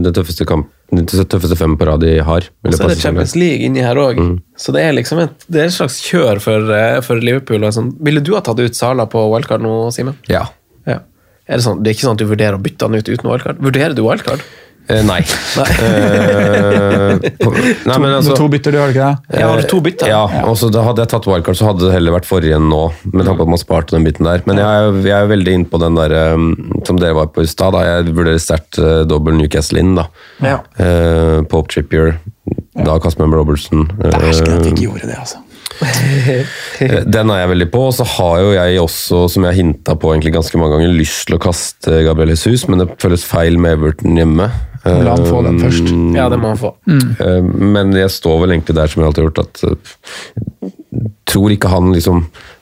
de 0.04 0.12
tøffeste, 0.16 0.48
kamp, 0.50 0.70
de 0.92 1.04
tøffeste 1.06 1.58
fem 1.60 1.76
på 1.78 1.88
rad 1.90 2.02
de 2.02 2.16
har. 2.26 2.48
Og 2.66 2.74
så 2.74 2.88
er 2.88 2.94
det. 2.94 3.00
Champions 3.02 3.36
League 3.38 3.66
inni 3.68 3.84
her 3.86 4.00
òg. 4.02 4.22
Så 4.58 4.74
det 4.76 4.86
er 4.86 4.96
liksom 4.98 5.22
et, 5.26 5.48
det 5.48 5.62
er 5.62 5.70
et 5.70 5.76
slags 5.76 6.00
kjør 6.06 6.42
for, 6.44 6.72
eh, 6.74 7.00
for 7.06 7.22
Liverpool. 7.22 7.68
Sånn. 7.76 7.92
Ville 8.04 8.24
du 8.26 8.34
ha 8.38 8.42
tatt 8.46 8.60
ut 8.62 8.78
Sala 8.78 9.06
på 9.12 9.26
wildcard 9.34 9.66
nå, 9.66 9.76
Simen? 9.96 10.18
Ja. 10.32 10.48
Ja. 10.90 11.02
Er 11.48 11.60
det, 11.60 11.64
sånn, 11.68 11.84
det 11.84 11.92
er 11.92 11.98
ikke 11.98 12.08
sånn 12.08 12.18
at 12.18 12.24
du 12.24 12.30
vurderer 12.32 12.58
å 12.58 12.64
bytte 12.64 12.90
han 12.90 12.98
ut 12.98 13.12
uten 13.12 13.30
wildcard? 13.30 13.62
Vurderer 13.64 13.96
du 13.96 14.04
wildcard? 14.08 14.42
Eh, 14.90 15.02
nei. 15.04 15.20
Eh, 15.20 17.18
på- 17.42 17.52
nei, 17.90 17.98
men 18.00 18.14
altså 18.18 18.36
to 18.38 18.48
bytter, 18.52 18.72
du 18.72 18.80
har 18.80 18.92
du 18.92 18.96
ikke 18.96 19.08
det? 19.10 19.40
Ja, 19.42 19.50
har 19.52 19.64
to 19.68 19.80
bytter? 19.84 20.08
Ja, 20.12 20.22
og 20.48 20.56
så 20.60 20.70
da 20.74 20.84
hadde 20.86 21.04
jeg 21.04 21.12
tatt 21.12 21.28
wildcard, 21.28 21.58
så 21.60 21.68
hadde 21.72 21.86
det 21.88 21.94
heller 21.96 22.16
vært 22.16 22.30
forrige 22.30 22.56
enn 22.58 22.70
nå. 22.72 22.84
Med 23.12 23.26
tanke 23.28 23.42
på 23.42 23.48
at 23.50 23.54
man 23.56 23.62
sparte 23.62 23.96
den 23.98 24.08
biten 24.08 24.28
der. 24.28 24.44
Men 24.48 24.62
jeg, 24.62 24.66
er- 24.88 25.02
jeg 25.10 25.18
er 25.18 25.32
veldig 25.34 25.58
inne 25.60 25.70
på 25.72 25.82
den 25.84 25.98
der 26.00 26.16
um, 26.36 26.48
som 26.88 27.00
dere 27.02 27.18
var 27.18 27.32
på 27.36 27.44
i 27.44 27.50
stad. 27.52 27.76
Jeg 27.88 28.14
vurderer 28.16 28.40
sterkt 28.42 28.80
uh, 28.80 29.02
dobbel 29.10 29.36
Newcastle 29.40 29.82
inn. 29.84 29.96
da. 30.00 30.08
Ja. 30.46 30.60
Uh, 30.80 31.42
Pope 31.52 31.72
Trippier, 31.74 32.18
da 32.78 32.98
Casper 33.04 33.28
Robertson. 33.34 33.88
Dæsken 34.00 34.54
at 34.56 34.64
vi 34.64 34.70
eh, 34.70 34.74
ikke 34.74 34.86
gjorde 34.88 35.10
det, 35.12 35.18
altså. 35.20 35.44
Eh, 36.78 37.02
Den 37.10 37.32
er 37.34 37.40
jeg 37.42 37.50
veldig 37.56 37.68
på, 37.74 37.80
og 37.90 37.94
så 37.98 38.06
har 38.06 38.36
jo 38.44 38.50
jeg 38.54 38.80
også, 38.84 39.24
som 39.34 39.46
jeg 39.48 39.58
hinta 39.58 39.96
på 39.98 40.12
egentlig 40.14 40.36
ganske 40.36 40.60
mange 40.62 40.76
ganger, 40.76 40.92
lyst 40.94 41.24
til 41.26 41.38
å 41.38 41.42
kaste 41.42 42.04
Gabriel 42.06 42.30
Jesus, 42.36 42.68
men 42.70 42.84
det 42.84 42.90
føles 43.02 43.24
feil 43.26 43.58
med 43.62 43.80
Everton 43.80 44.20
hjemme. 44.20 44.46
La 44.88 45.16
han 45.18 45.26
få 45.28 45.42
den 45.44 45.58
først. 45.60 45.90
ja, 46.16 46.28
det 46.32 46.38
må 46.40 46.52
han 46.54 46.60
få. 46.62 46.70
Mm. 46.86 47.50
Men 47.74 47.96
jeg 47.98 48.12
står 48.14 48.38
vel 48.44 48.54
egentlig 48.56 48.78
der 48.78 48.92
som 48.92 49.02
jeg 49.02 49.10
alltid 49.10 49.24
har 49.24 49.32
gjort, 49.32 49.42
at 49.48 49.64
eh, 49.68 50.70
tror 51.28 51.56
ikke 51.56 51.72
han 51.74 51.90
liksom 51.96 52.22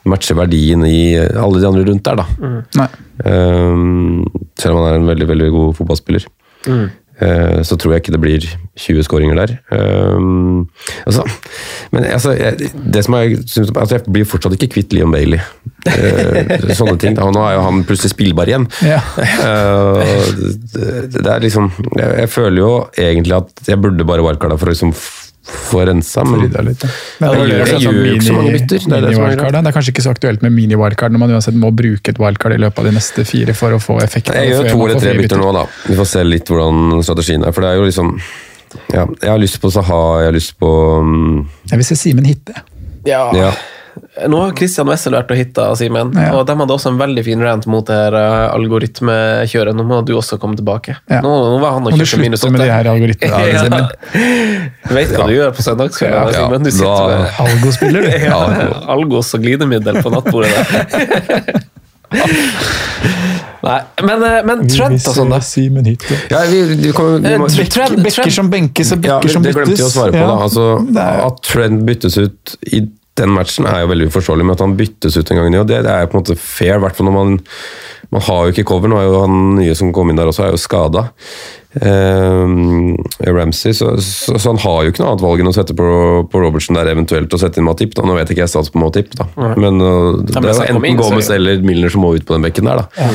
matcher 0.10 0.40
verdien 0.40 0.86
i 0.88 0.98
alle 1.20 1.60
de 1.62 1.68
andre 1.70 1.84
rundt 1.92 2.08
der, 2.08 2.24
da. 2.24 2.56
Nei. 2.80 2.88
Eh, 3.20 3.76
selv 4.64 4.78
om 4.78 4.80
han 4.80 4.88
er 4.94 5.00
en 5.02 5.12
veldig, 5.12 5.28
veldig 5.36 5.52
god 5.60 5.76
fotballspiller. 5.82 6.26
Eh, 6.72 6.88
Så 7.16 7.78
tror 7.80 7.94
jeg 7.94 8.04
ikke 8.04 8.12
det 8.12 8.20
blir 8.20 8.46
20 8.76 9.06
skåringer 9.08 9.38
der. 9.40 9.54
Um, 9.72 10.68
altså, 11.08 11.24
men 11.96 12.04
altså, 12.12 12.34
jeg, 12.36 12.72
det 12.94 13.04
som 13.06 13.16
jeg, 13.22 13.38
synes, 13.48 13.72
altså, 13.72 13.96
jeg 13.96 14.14
blir 14.14 14.28
fortsatt 14.28 14.58
ikke 14.58 14.74
kvitt 14.74 14.96
Leon 14.96 15.14
Bailey. 15.16 15.40
Uh, 15.88 16.74
sånne 16.80 16.98
ting. 17.00 17.16
Og 17.24 17.32
nå 17.36 17.46
er 17.48 17.56
jo 17.56 17.64
han 17.64 17.86
plutselig 17.88 18.12
spillbar 18.12 18.52
igjen. 18.52 18.68
Ja. 18.84 19.00
Uh, 19.16 20.02
det, 20.74 20.90
det 21.16 21.32
er 21.32 21.46
liksom 21.46 21.72
jeg, 21.78 22.10
jeg 22.26 22.32
føler 22.34 22.60
jo 22.60 22.74
egentlig 23.00 23.38
at 23.40 23.64
jeg 23.70 23.80
burde 23.82 24.08
bare 24.08 24.26
wildcarda 24.26 24.60
for 24.60 24.72
å 24.72 24.76
liksom 24.76 24.92
få 25.46 25.84
rensa, 25.86 26.24
men 26.26 26.42
Rydda 26.46 26.62
litt. 26.66 26.84
ja. 26.84 26.90
Men 27.20 27.30
det, 27.30 27.38
det 27.38 27.46
gjør- 27.50 27.66
det 27.66 27.82
gjør 27.84 27.94
jo 27.94 28.14
ikke 28.16 28.26
så 28.26 28.34
mange 28.34 28.52
bytter, 28.56 28.80
det 28.86 28.98
er 28.98 29.02
det 29.02 29.46
er 29.46 29.52
det 29.62 29.68
er 29.70 29.76
kanskje 29.78 29.94
ikke 29.94 30.06
så 30.06 30.14
aktuelt 30.16 30.42
med 30.42 30.52
mini-wildcard 30.56 31.12
når 31.14 31.20
man 31.20 31.32
uansett 31.38 31.56
må 31.56 31.72
bruke 31.76 32.10
et 32.10 32.20
wildcard 32.20 32.54
i 32.54 32.58
løpet 32.58 32.80
av 32.80 32.86
de 32.90 32.92
neste 32.98 33.26
fire 33.26 33.54
for 33.54 33.76
å 33.78 33.80
få 33.80 34.00
effekt. 34.04 34.34
Jeg 34.34 34.50
gjør 34.52 34.70
to 34.72 34.86
eller 34.88 35.00
tre 35.00 35.14
bytter 35.20 35.38
nå, 35.38 35.52
da. 35.54 35.66
Vi 35.88 35.96
får 36.00 36.06
se 36.16 36.24
litt 36.24 36.50
hvordan 36.50 37.04
strategien 37.06 37.46
er. 37.46 37.52
For 37.56 37.62
det 37.62 37.70
er 37.72 37.76
jo 37.82 37.86
liksom 37.86 38.20
ja, 38.92 39.06
Jeg 39.22 39.30
har 39.30 39.40
lyst 39.40 39.62
på 39.62 39.72
Saha, 39.72 40.02
jeg 40.24 40.32
har 40.32 40.36
lyst 40.36 40.58
på 40.60 40.70
um... 41.00 41.48
Jeg 41.70 41.78
vil 41.80 41.86
se 41.88 41.96
Simen 41.96 42.26
hitte. 42.28 42.54
Ja. 43.06 43.30
Ja. 43.38 43.52
Nå 44.28 44.40
har 44.42 44.52
Christian 44.58 44.88
Wessel 44.90 45.14
vært 45.16 45.30
og 45.32 45.38
hitta, 45.40 45.66
Simen. 45.80 46.12
Ja. 46.16 46.32
Og 46.36 46.46
de 46.48 46.56
hadde 46.60 46.74
også 46.76 46.90
en 46.92 46.98
veldig 47.00 47.24
fin 47.28 47.42
rant 47.44 47.66
mot 47.72 47.86
det 47.88 47.96
her 47.96 48.16
eh, 48.20 48.46
algoritmekjøret. 48.56 49.76
Nå 49.76 49.84
må 49.88 50.02
du 50.08 50.14
også 50.20 50.38
komme 50.42 50.56
tilbake. 50.60 50.96
Ja. 51.12 51.22
Nå, 51.24 51.32
nå 51.54 51.60
var 51.64 51.76
han 51.78 51.86
og 51.88 51.92
Må 51.94 51.98
du 52.00 52.04
kjørte 52.04 52.22
minus 52.24 52.40
slutte 52.44 52.56
med 52.58 52.64
de 52.64 52.68
åtte. 52.68 52.76
her 52.76 52.92
algoritmene? 52.94 53.44
Ja. 53.56 53.62
Simen? 53.64 53.86
Vet 54.96 55.16
hva 55.16 55.28
du 55.30 55.34
gjør 55.36 55.52
på 55.58 55.64
søndagskvelden, 55.66 56.34
Ja, 56.34 56.42
Simen. 56.42 56.64
Du 56.68 56.72
sitter 56.72 56.92
da- 56.96 57.20
med 57.24 57.28
Algo-spiller, 57.46 58.02
du. 58.02 58.10
ja, 58.30 58.40
algos 58.96 59.32
og 59.36 59.44
glidemiddel 59.48 60.02
på 60.04 60.12
nattbordet 60.14 60.52
der. 60.56 61.64
Nei, 63.66 63.80
men, 64.06 64.22
eh, 64.24 64.42
men 64.46 64.60
Trent 64.70 65.08
og 65.10 65.16
sånn, 65.18 65.32
da. 65.34 65.40
Simen 65.44 65.88
hit. 65.90 66.04
Ja, 66.30 66.44
vi, 66.50 66.60
vi 66.78 66.92
kommer, 66.96 67.18
vi 67.24 67.32
må, 67.42 67.48
Eh, 67.50 67.70
Trent- 67.74 67.98
Bekker 68.06 68.30
som 68.34 68.50
benkes 68.54 68.92
og 68.94 69.08
ja, 69.08 69.18
som 69.26 69.42
byttes. 69.42 69.56
det 69.56 69.56
glemte 69.56 69.80
vi 69.82 69.88
å 69.88 69.90
svare 69.90 70.14
på. 70.14 70.22
Ja. 70.22 70.28
da. 70.30 70.36
Altså, 70.46 70.66
At 71.26 71.42
Trent 71.50 71.82
byttes 71.88 72.18
ut 72.22 72.56
i 72.70 72.84
den 73.16 73.32
matchen 73.32 73.68
er 73.70 73.84
jo 73.84 73.92
veldig 73.94 74.10
uforståelig, 74.12 74.46
med 74.46 74.58
at 74.58 74.64
han 74.66 74.78
byttes 74.80 75.16
ut 75.16 75.30
en 75.32 75.40
gang 75.40 75.48
i 75.48 75.54
ny, 75.54 75.60
og 75.62 75.70
det, 75.70 75.84
det 75.86 75.92
er 75.92 76.10
på 76.12 76.18
en 76.18 76.24
måte 76.24 76.40
fair. 76.40 76.76
i 76.76 76.84
hvert 76.84 76.98
fall 76.98 77.08
når 77.08 77.16
man, 77.16 77.38
man 78.12 78.26
har 78.28 78.42
jo 78.44 78.56
ikke 78.56 78.68
cover. 78.72 78.92
Nå 78.92 79.00
er 79.00 79.08
jo 79.08 79.22
han 79.24 79.38
nye 79.60 79.76
som 79.78 79.94
kom 79.96 80.12
inn 80.12 80.20
der 80.20 80.32
også, 80.32 80.48
er 80.48 80.56
jo 80.56 80.60
skada. 80.60 81.08
Ramsey, 83.26 83.74
så, 83.74 83.98
så, 84.02 84.38
så 84.40 84.50
han 84.50 84.60
har 84.64 84.84
jo 84.86 84.92
ikke 84.94 85.04
noe 85.04 85.12
annet 85.14 85.24
valg 85.26 85.42
enn 85.44 85.50
å 85.50 85.54
sette 85.56 85.76
på, 85.78 85.86
på 86.32 86.42
Robertsen 86.42 86.78
der, 86.78 86.90
eventuelt 86.94 87.34
å 87.36 87.40
sette 87.42 87.60
inn 87.62 87.68
Matip. 87.68 87.96
Da. 87.98 88.06
Nå 88.08 88.16
vet 88.18 88.32
ikke 88.32 88.44
jeg 88.46 88.52
stats 88.54 88.72
på 88.74 88.80
Matip, 88.82 89.12
da. 89.20 89.28
men 89.60 89.82
uh, 89.84 90.16
det 90.24 90.38
er 90.40 90.48
jo 90.52 90.68
enten 90.70 90.88
inn, 90.90 90.98
så- 91.02 91.10
Gomez 91.12 91.30
eller 91.36 91.62
Milner 91.66 91.92
som 91.94 92.06
må 92.06 92.14
ut 92.16 92.26
på 92.28 92.36
den 92.38 92.46
bekken 92.48 92.70
der. 92.70 92.84
da. 92.86 93.10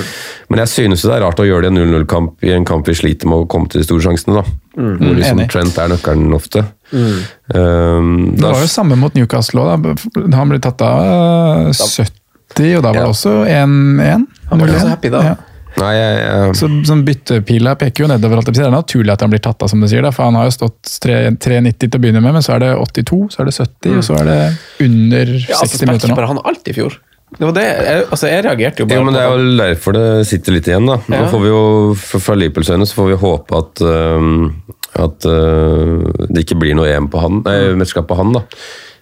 Men 0.51 0.65
jeg 0.65 0.73
synes 0.75 1.03
det 1.07 1.15
er 1.15 1.25
rart 1.25 1.41
å 1.41 1.47
gjøre 1.47 1.69
det 1.69 1.73
i 1.73 1.75
en 1.77 1.81
0-0-kamp 1.95 2.45
i 2.45 2.53
en 2.57 2.65
kamp 2.69 2.89
vi 2.91 2.97
sliter 2.99 3.31
med 3.31 3.45
å 3.45 3.49
komme 3.51 3.71
til 3.71 3.81
de 3.83 3.87
store 3.89 4.03
sjansene. 4.09 4.41
da. 4.41 4.45
Hvor 4.81 5.15
liksom 5.19 5.39
Enig. 5.41 5.51
Trent 5.53 5.79
er 5.83 5.93
nøkkelen 5.95 6.35
ofte. 6.37 6.65
Um, 6.93 8.33
Det 8.35 8.43
da, 8.43 8.51
var 8.53 8.65
jo 8.65 8.71
samme 8.71 8.97
mot 8.99 9.15
Newcastle 9.15 9.63
òg. 9.63 9.87
Han 10.35 10.51
ble 10.53 10.59
tatt 10.63 10.83
av 10.83 11.69
eh, 11.71 11.71
70, 11.75 12.77
og 12.79 12.83
da 12.83 12.91
var 12.93 13.01
det 13.05 13.13
også 13.13 13.35
1-1. 13.47 14.27
Han 14.51 14.59
var 14.63 14.73
ikke 14.73 14.83
så 14.83 14.91
happy 14.95 15.13
da. 15.15 15.23
Ja. 15.33 15.37
Nei, 15.79 15.91
jeg, 15.95 16.16
jeg, 16.25 16.55
Så 16.59 16.71
sånn 16.89 17.05
Byttepila 17.07 17.77
peker 17.79 18.05
jo 18.05 18.09
nedover. 18.11 18.43
si. 18.47 18.57
Det 18.59 18.66
er 18.66 18.75
naturlig 18.75 19.14
at 19.14 19.23
han 19.25 19.31
blir 19.33 19.43
tatt 19.45 19.62
av, 19.62 19.71
som 19.73 19.83
du 19.83 19.89
sier. 19.91 20.03
Da, 20.07 20.11
for 20.14 20.27
Han 20.27 20.39
har 20.41 20.49
jo 20.49 20.57
stått 20.57 20.91
3,90 21.05 21.77
til 21.85 21.95
å 21.95 22.03
begynne 22.03 22.25
med, 22.25 22.35
men 22.39 22.45
så 22.47 22.57
er 22.57 22.64
det 22.64 22.73
82, 22.81 23.21
så 23.35 23.45
er 23.45 23.51
det 23.51 23.55
70, 23.59 23.95
og 24.01 24.09
så 24.09 24.18
er 24.18 24.27
det 24.31 24.41
under 24.89 25.33
60 25.37 25.47
Ja, 25.47 25.61
altså, 25.61 25.87
minutter 25.87 26.14
nå. 26.14 26.27
Han 26.33 26.43
alt 26.51 26.71
i 26.71 26.77
fjor? 26.77 26.99
Det 27.31 27.47
var 27.47 27.55
det, 27.55 27.62
jeg, 27.62 28.05
altså, 28.11 28.27
jeg 28.27 28.43
reagerte 28.43 28.83
jo 28.83 28.89
bare 28.91 28.99
jo, 28.99 29.07
men 29.07 29.14
det 29.14 29.21
er 29.23 29.31
jo 29.31 29.51
derfor 29.61 29.95
det 29.95 30.07
sitter 30.27 30.57
litt 30.57 30.66
igjen. 30.66 30.89
da. 30.91 30.99
Nå 31.12 31.23
får 31.31 31.43
vi 31.45 31.53
jo, 31.53 31.62
fra 31.95 32.35
Liverpools 32.35 32.73
øyne 32.75 32.89
så 32.91 32.99
får 32.99 33.11
vi 33.12 33.18
håpe 33.23 33.61
at, 33.61 33.83
uh, 33.87 34.81
at 35.07 35.29
uh, 35.31 36.27
det 36.27 36.43
ikke 36.43 36.59
blir 36.59 36.75
noe 36.79 36.91
EM 36.91 37.07
på 37.12 37.23
han, 37.23 37.39
nei, 37.47 37.59
mesterskap 37.79 38.11
på 38.11 38.18
han. 38.18 38.35
da. 38.35 38.43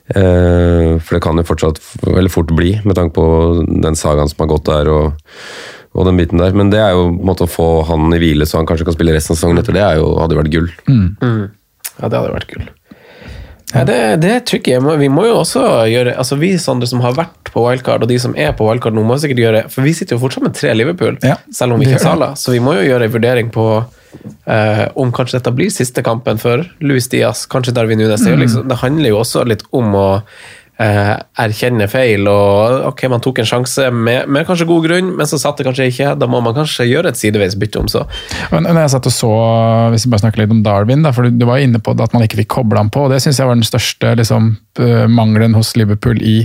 Uh, 0.08 0.96
for 1.04 1.16
det 1.16 1.22
kan 1.24 1.40
jo 1.40 1.48
fortsatt 1.48 1.80
veldig 2.04 2.32
fort 2.32 2.52
bli, 2.56 2.74
med 2.84 2.96
tanke 3.00 3.16
på 3.16 3.26
den 3.64 3.96
sagaen 3.96 4.28
som 4.28 4.44
har 4.44 4.52
gått 4.52 4.68
der. 4.68 4.92
og 4.92 5.32
og 5.98 6.06
den 6.06 6.18
biten 6.20 6.38
der, 6.38 6.54
Men 6.54 6.70
det 6.70 6.78
er 6.78 6.94
jo 6.94 7.08
en 7.10 7.20
måte 7.26 7.48
å 7.48 7.50
få 7.50 7.68
han 7.88 8.12
i 8.14 8.20
hvile, 8.22 8.46
så 8.46 8.60
han 8.60 8.68
kanskje 8.68 8.86
kan 8.86 8.94
spille 8.94 9.16
resten 9.16 9.34
av 9.34 9.40
sesongen 9.40 9.62
etter. 9.62 9.74
Det 9.74 9.82
er 9.82 9.98
jo, 9.98 10.12
hadde 10.20 10.36
jo 10.36 10.42
vært 10.44 10.52
gull. 10.54 10.68
Ja, 11.98 12.06
det 12.06 12.14
hadde 12.14 12.34
vært 12.36 12.52
gull. 12.52 12.68
Ja, 13.74 13.82
det, 13.84 13.96
det 14.22 14.30
er 14.32 14.44
tricky. 14.48 14.78
Vi 14.80 15.10
må 15.12 15.26
jo 15.26 15.34
også 15.42 15.62
gjøre 15.90 16.14
altså 16.16 16.38
Vi 16.40 16.54
Sandre, 16.60 16.88
som 16.88 17.02
har 17.04 17.18
vært 17.18 17.50
på 17.52 17.64
wildcard, 17.66 18.04
og 18.04 18.08
de 18.08 18.16
som 18.22 18.32
er 18.38 18.54
på 18.56 18.64
wildcard 18.64 18.96
nå, 18.96 19.04
må 19.04 19.18
sikkert 19.20 19.42
gjøre 19.42 19.62
For 19.72 19.84
vi 19.84 19.92
sitter 19.96 20.16
jo 20.16 20.22
fortsatt 20.22 20.46
med 20.46 20.56
tre 20.56 20.72
Liverpool, 20.76 21.18
Ja, 21.24 21.36
selv 21.52 21.76
om 21.76 21.82
vi 21.82 21.90
ikke 21.90 21.98
har. 21.98 22.06
Sala. 22.06 22.30
Så 22.40 22.54
vi 22.54 22.62
må 22.64 22.78
jo 22.78 22.86
gjøre 22.86 23.08
en 23.08 23.12
vurdering 23.12 23.52
på 23.52 23.66
eh, 24.48 24.84
om 24.96 25.12
kanskje 25.12 25.36
dette 25.36 25.52
blir 25.58 25.72
siste 25.74 26.04
kampen 26.06 26.40
for 26.40 26.64
Luis 26.80 27.10
Diaz, 27.12 27.44
kanskje 27.50 27.76
Darwin 27.76 28.00
Nunes. 28.00 28.24
Mm. 28.24 28.40
liksom, 28.40 28.68
det 28.72 28.80
handler 28.80 29.12
jo 29.12 29.20
også 29.20 29.44
litt 29.48 29.66
om 29.76 29.92
å 29.98 30.08
eh, 30.82 31.14
erkjenne 31.42 31.88
feil, 31.90 32.28
og 32.30 32.86
ok, 32.92 33.04
man 33.12 33.22
tok 33.24 33.42
en 33.42 33.50
sjanse 33.50 33.88
med, 33.94 34.28
med 34.30 34.46
kanskje 34.48 34.68
god 34.68 34.86
grunn, 34.86 35.10
men 35.18 35.30
så 35.30 35.40
satt 35.40 35.60
det 35.60 35.68
kanskje 35.68 35.88
ikke. 35.92 36.14
Da 36.20 36.28
må 36.30 36.42
man 36.44 36.56
kanskje 36.56 36.88
gjøre 36.88 37.12
et 37.12 37.20
sideveis 37.20 37.58
bytte 37.58 37.82
om 37.82 37.90
så. 37.90 38.04
Men 38.52 38.68
når 38.68 38.84
jeg 38.84 38.94
satt 38.96 39.10
og 39.10 39.16
så, 39.16 39.32
hvis 39.94 40.06
vi 40.06 40.14
bare 40.14 40.24
snakker 40.24 40.44
litt 40.44 40.54
om 40.54 40.62
Darwin, 40.66 41.04
da, 41.06 41.14
for 41.16 41.28
du, 41.28 41.46
var 41.48 41.64
inne 41.64 41.82
på 41.82 41.96
at 41.96 42.16
man 42.16 42.26
ikke 42.26 42.42
fikk 42.42 42.52
kobla 42.58 42.84
han 42.84 42.92
på, 42.94 43.06
og 43.06 43.14
det 43.14 43.22
syns 43.24 43.40
jeg 43.40 43.50
var 43.50 43.58
den 43.58 43.66
største 43.66 44.14
liksom, 44.20 44.54
mangelen 45.10 45.56
hos 45.58 45.74
Liverpool 45.78 46.20
i 46.22 46.40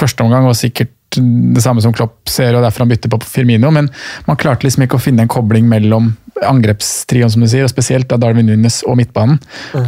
første 0.00 0.24
omgang, 0.24 0.48
og 0.48 0.58
sikkert 0.58 0.95
det 1.16 1.62
samme 1.64 1.82
som 1.84 1.94
Klopp 1.96 2.28
ser, 2.30 2.54
og 2.56 2.64
derfor 2.64 2.84
han 2.84 2.92
bytter 2.92 3.12
på 3.12 3.20
Firmino, 3.26 3.70
men 3.74 3.90
man 4.28 4.38
klarte 4.40 4.66
liksom 4.66 4.84
ikke 4.86 4.98
å 4.98 5.02
finne 5.02 5.26
en 5.26 5.32
kobling 5.32 5.68
mellom 5.70 6.14
angrepstrioen, 6.44 7.30
som 7.32 7.44
du 7.44 7.48
sier, 7.48 7.64
og 7.64 7.72
spesielt 7.72 8.08
da 8.10 8.18
Darwin 8.20 8.48
Nunes 8.50 8.82
og 8.86 8.98
midtbanen. 9.00 9.38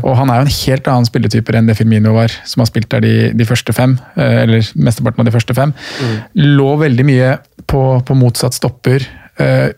Og 0.01 0.15
han 0.17 0.31
er 0.33 0.41
jo 0.41 0.47
en 0.47 0.55
helt 0.55 0.89
annen 0.89 1.09
spilletyper 1.09 1.59
enn 1.59 1.69
det 1.69 1.77
Firmino 1.77 2.15
var, 2.17 2.33
som 2.49 2.65
har 2.65 2.71
spilt 2.71 2.89
der 2.95 3.05
de, 3.05 3.15
de 3.37 3.49
første 3.49 3.75
fem, 3.77 3.99
eh, 4.17 4.43
eller 4.47 4.71
mesteparten 4.81 5.25
av 5.25 5.29
de 5.29 5.35
første 5.35 5.57
fem. 5.59 5.75
Lå 6.39 6.71
veldig 6.81 7.09
mye 7.09 7.35
på, 7.69 7.83
på 8.01 8.17
motsatt 8.17 8.57
stopper. 8.57 9.05
eh, 9.39 9.69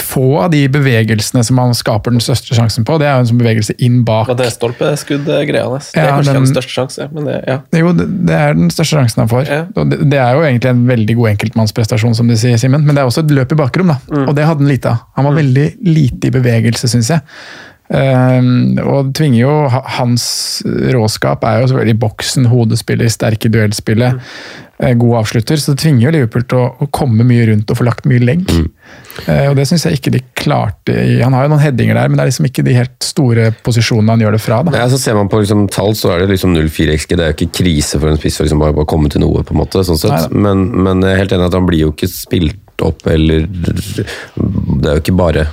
få 0.00 0.22
av 0.40 0.50
de 0.50 0.62
bevegelsene 0.72 1.42
som 1.44 1.58
han 1.60 1.74
skaper 1.76 2.14
den 2.14 2.22
største 2.24 2.56
sjansen 2.56 2.86
på, 2.88 2.96
det 2.98 3.04
er 3.08 3.18
jo 3.18 3.24
en 3.26 3.28
sånn 3.30 3.40
bevegelse 3.42 3.74
inn 3.84 3.98
bak. 4.08 4.30
Og 4.32 4.38
det 4.40 4.46
stolpeskudd-greia 4.54 5.66
hans. 5.68 5.90
Det 5.92 6.00
er 6.02 6.06
Ja, 6.08 6.16
kanskje 6.16 6.32
den- 6.32 6.44
den 6.44 6.54
største 6.54 6.72
sjanse, 6.72 7.08
men 7.12 7.24
det, 7.28 7.44
ja. 7.46 7.58
Jo, 7.76 7.92
det 7.92 8.30
er 8.38 8.54
den 8.54 8.70
største 8.70 8.96
sjansen 8.96 9.20
han 9.24 9.28
får. 9.28 9.46
Ja. 9.46 9.62
Det, 9.84 10.10
det 10.10 10.18
er 10.18 10.32
jo 10.34 10.40
egentlig 10.46 10.70
en 10.70 10.86
veldig 10.88 11.16
god 11.16 11.28
enkeltmannsprestasjon, 11.36 12.14
som 12.16 12.26
du 12.28 12.34
sier, 12.36 12.56
Simen, 12.58 12.84
men 12.84 12.94
det 12.94 13.02
er 13.02 13.06
også 13.10 13.24
et 13.26 13.30
løp 13.36 13.52
i 13.52 13.60
bakrom, 13.60 13.88
da. 13.88 13.98
Mm. 14.10 14.28
og 14.28 14.34
det 14.34 14.44
hadde 14.46 14.58
han 14.64 14.68
lite 14.68 14.86
av. 14.86 15.00
Han 15.16 15.24
var 15.24 15.34
veldig 15.42 15.68
lite 15.84 16.26
i 16.26 16.30
bevegelse, 16.30 16.88
syns 16.88 17.08
jeg. 17.12 17.20
Um, 17.90 18.76
og 18.84 19.14
tvinger 19.16 19.38
jo 19.40 19.52
Hans 19.96 20.62
råskap 20.92 21.42
er 21.48 21.62
jo 21.62 21.68
selvfølgelig 21.70 21.98
boksen, 22.02 22.44
hodespiller, 22.52 23.08
sterk 23.08 23.46
i 23.46 23.48
duellspillet, 23.48 24.18
eh, 24.18 24.67
god 24.78 25.16
avslutter. 25.24 25.58
Så 25.58 25.72
det 25.74 25.82
tvinger 25.82 26.06
jo 26.06 26.12
Liverpool 26.14 26.44
til 26.48 26.58
å, 26.60 26.66
å 26.84 26.86
komme 26.94 27.24
mye 27.26 27.48
rundt 27.50 27.70
og 27.72 27.78
få 27.80 27.86
lagt 27.88 28.06
mye 28.06 28.22
legg. 28.22 28.44
Eh, 29.26 29.48
og 29.50 29.56
det 29.58 29.64
syns 29.68 29.84
jeg 29.88 29.98
ikke 29.98 30.12
de 30.14 30.20
klarte 30.38 30.94
i 30.94 31.16
Han 31.20 31.34
har 31.34 31.44
jo 31.44 31.50
noen 31.52 31.60
headinger 31.64 31.98
der, 31.98 32.08
men 32.08 32.16
det 32.20 32.22
er 32.24 32.30
liksom 32.30 32.46
ikke 32.48 32.62
de 32.68 32.76
helt 32.76 32.94
store 33.04 33.48
posisjonene 33.66 34.14
han 34.14 34.22
gjør 34.22 34.36
det 34.38 34.42
fra. 34.44 34.60
da. 34.62 34.76
Ja, 34.78 34.86
så 34.92 35.00
Ser 35.02 35.18
man 35.18 35.28
på 35.32 35.40
liksom, 35.42 35.66
tall, 35.74 35.96
så 35.98 36.14
er 36.14 36.22
det 36.22 36.30
liksom 36.36 36.54
0-4 36.54 36.94
XG. 36.94 37.16
Det 37.18 37.26
er 37.26 37.32
jo 37.34 37.38
ikke 37.40 37.58
krise 37.62 37.98
for 37.98 38.12
en 38.12 38.20
spiss 38.20 38.38
å 38.38 38.46
liksom 38.46 38.62
bare, 38.62 38.76
å 38.78 38.88
komme 38.88 39.10
til 39.10 39.24
noe, 39.24 39.42
på 39.42 39.56
en 39.56 39.60
måte. 39.64 39.82
sånn 39.86 39.98
sett. 39.98 40.14
Nei, 40.30 40.42
Men, 40.46 40.68
men 40.86 41.02
jeg 41.02 41.16
er 41.16 41.22
helt 41.24 41.34
enig 41.36 41.50
at 41.50 41.58
han 41.58 41.66
blir 41.68 41.88
jo 41.88 41.92
ikke 41.96 42.10
spilt 42.12 42.84
opp, 42.86 43.02
eller 43.10 43.48
Det 43.50 44.86
er 44.86 44.94
jo 44.94 45.02
ikke 45.02 45.16
bare 45.18 45.48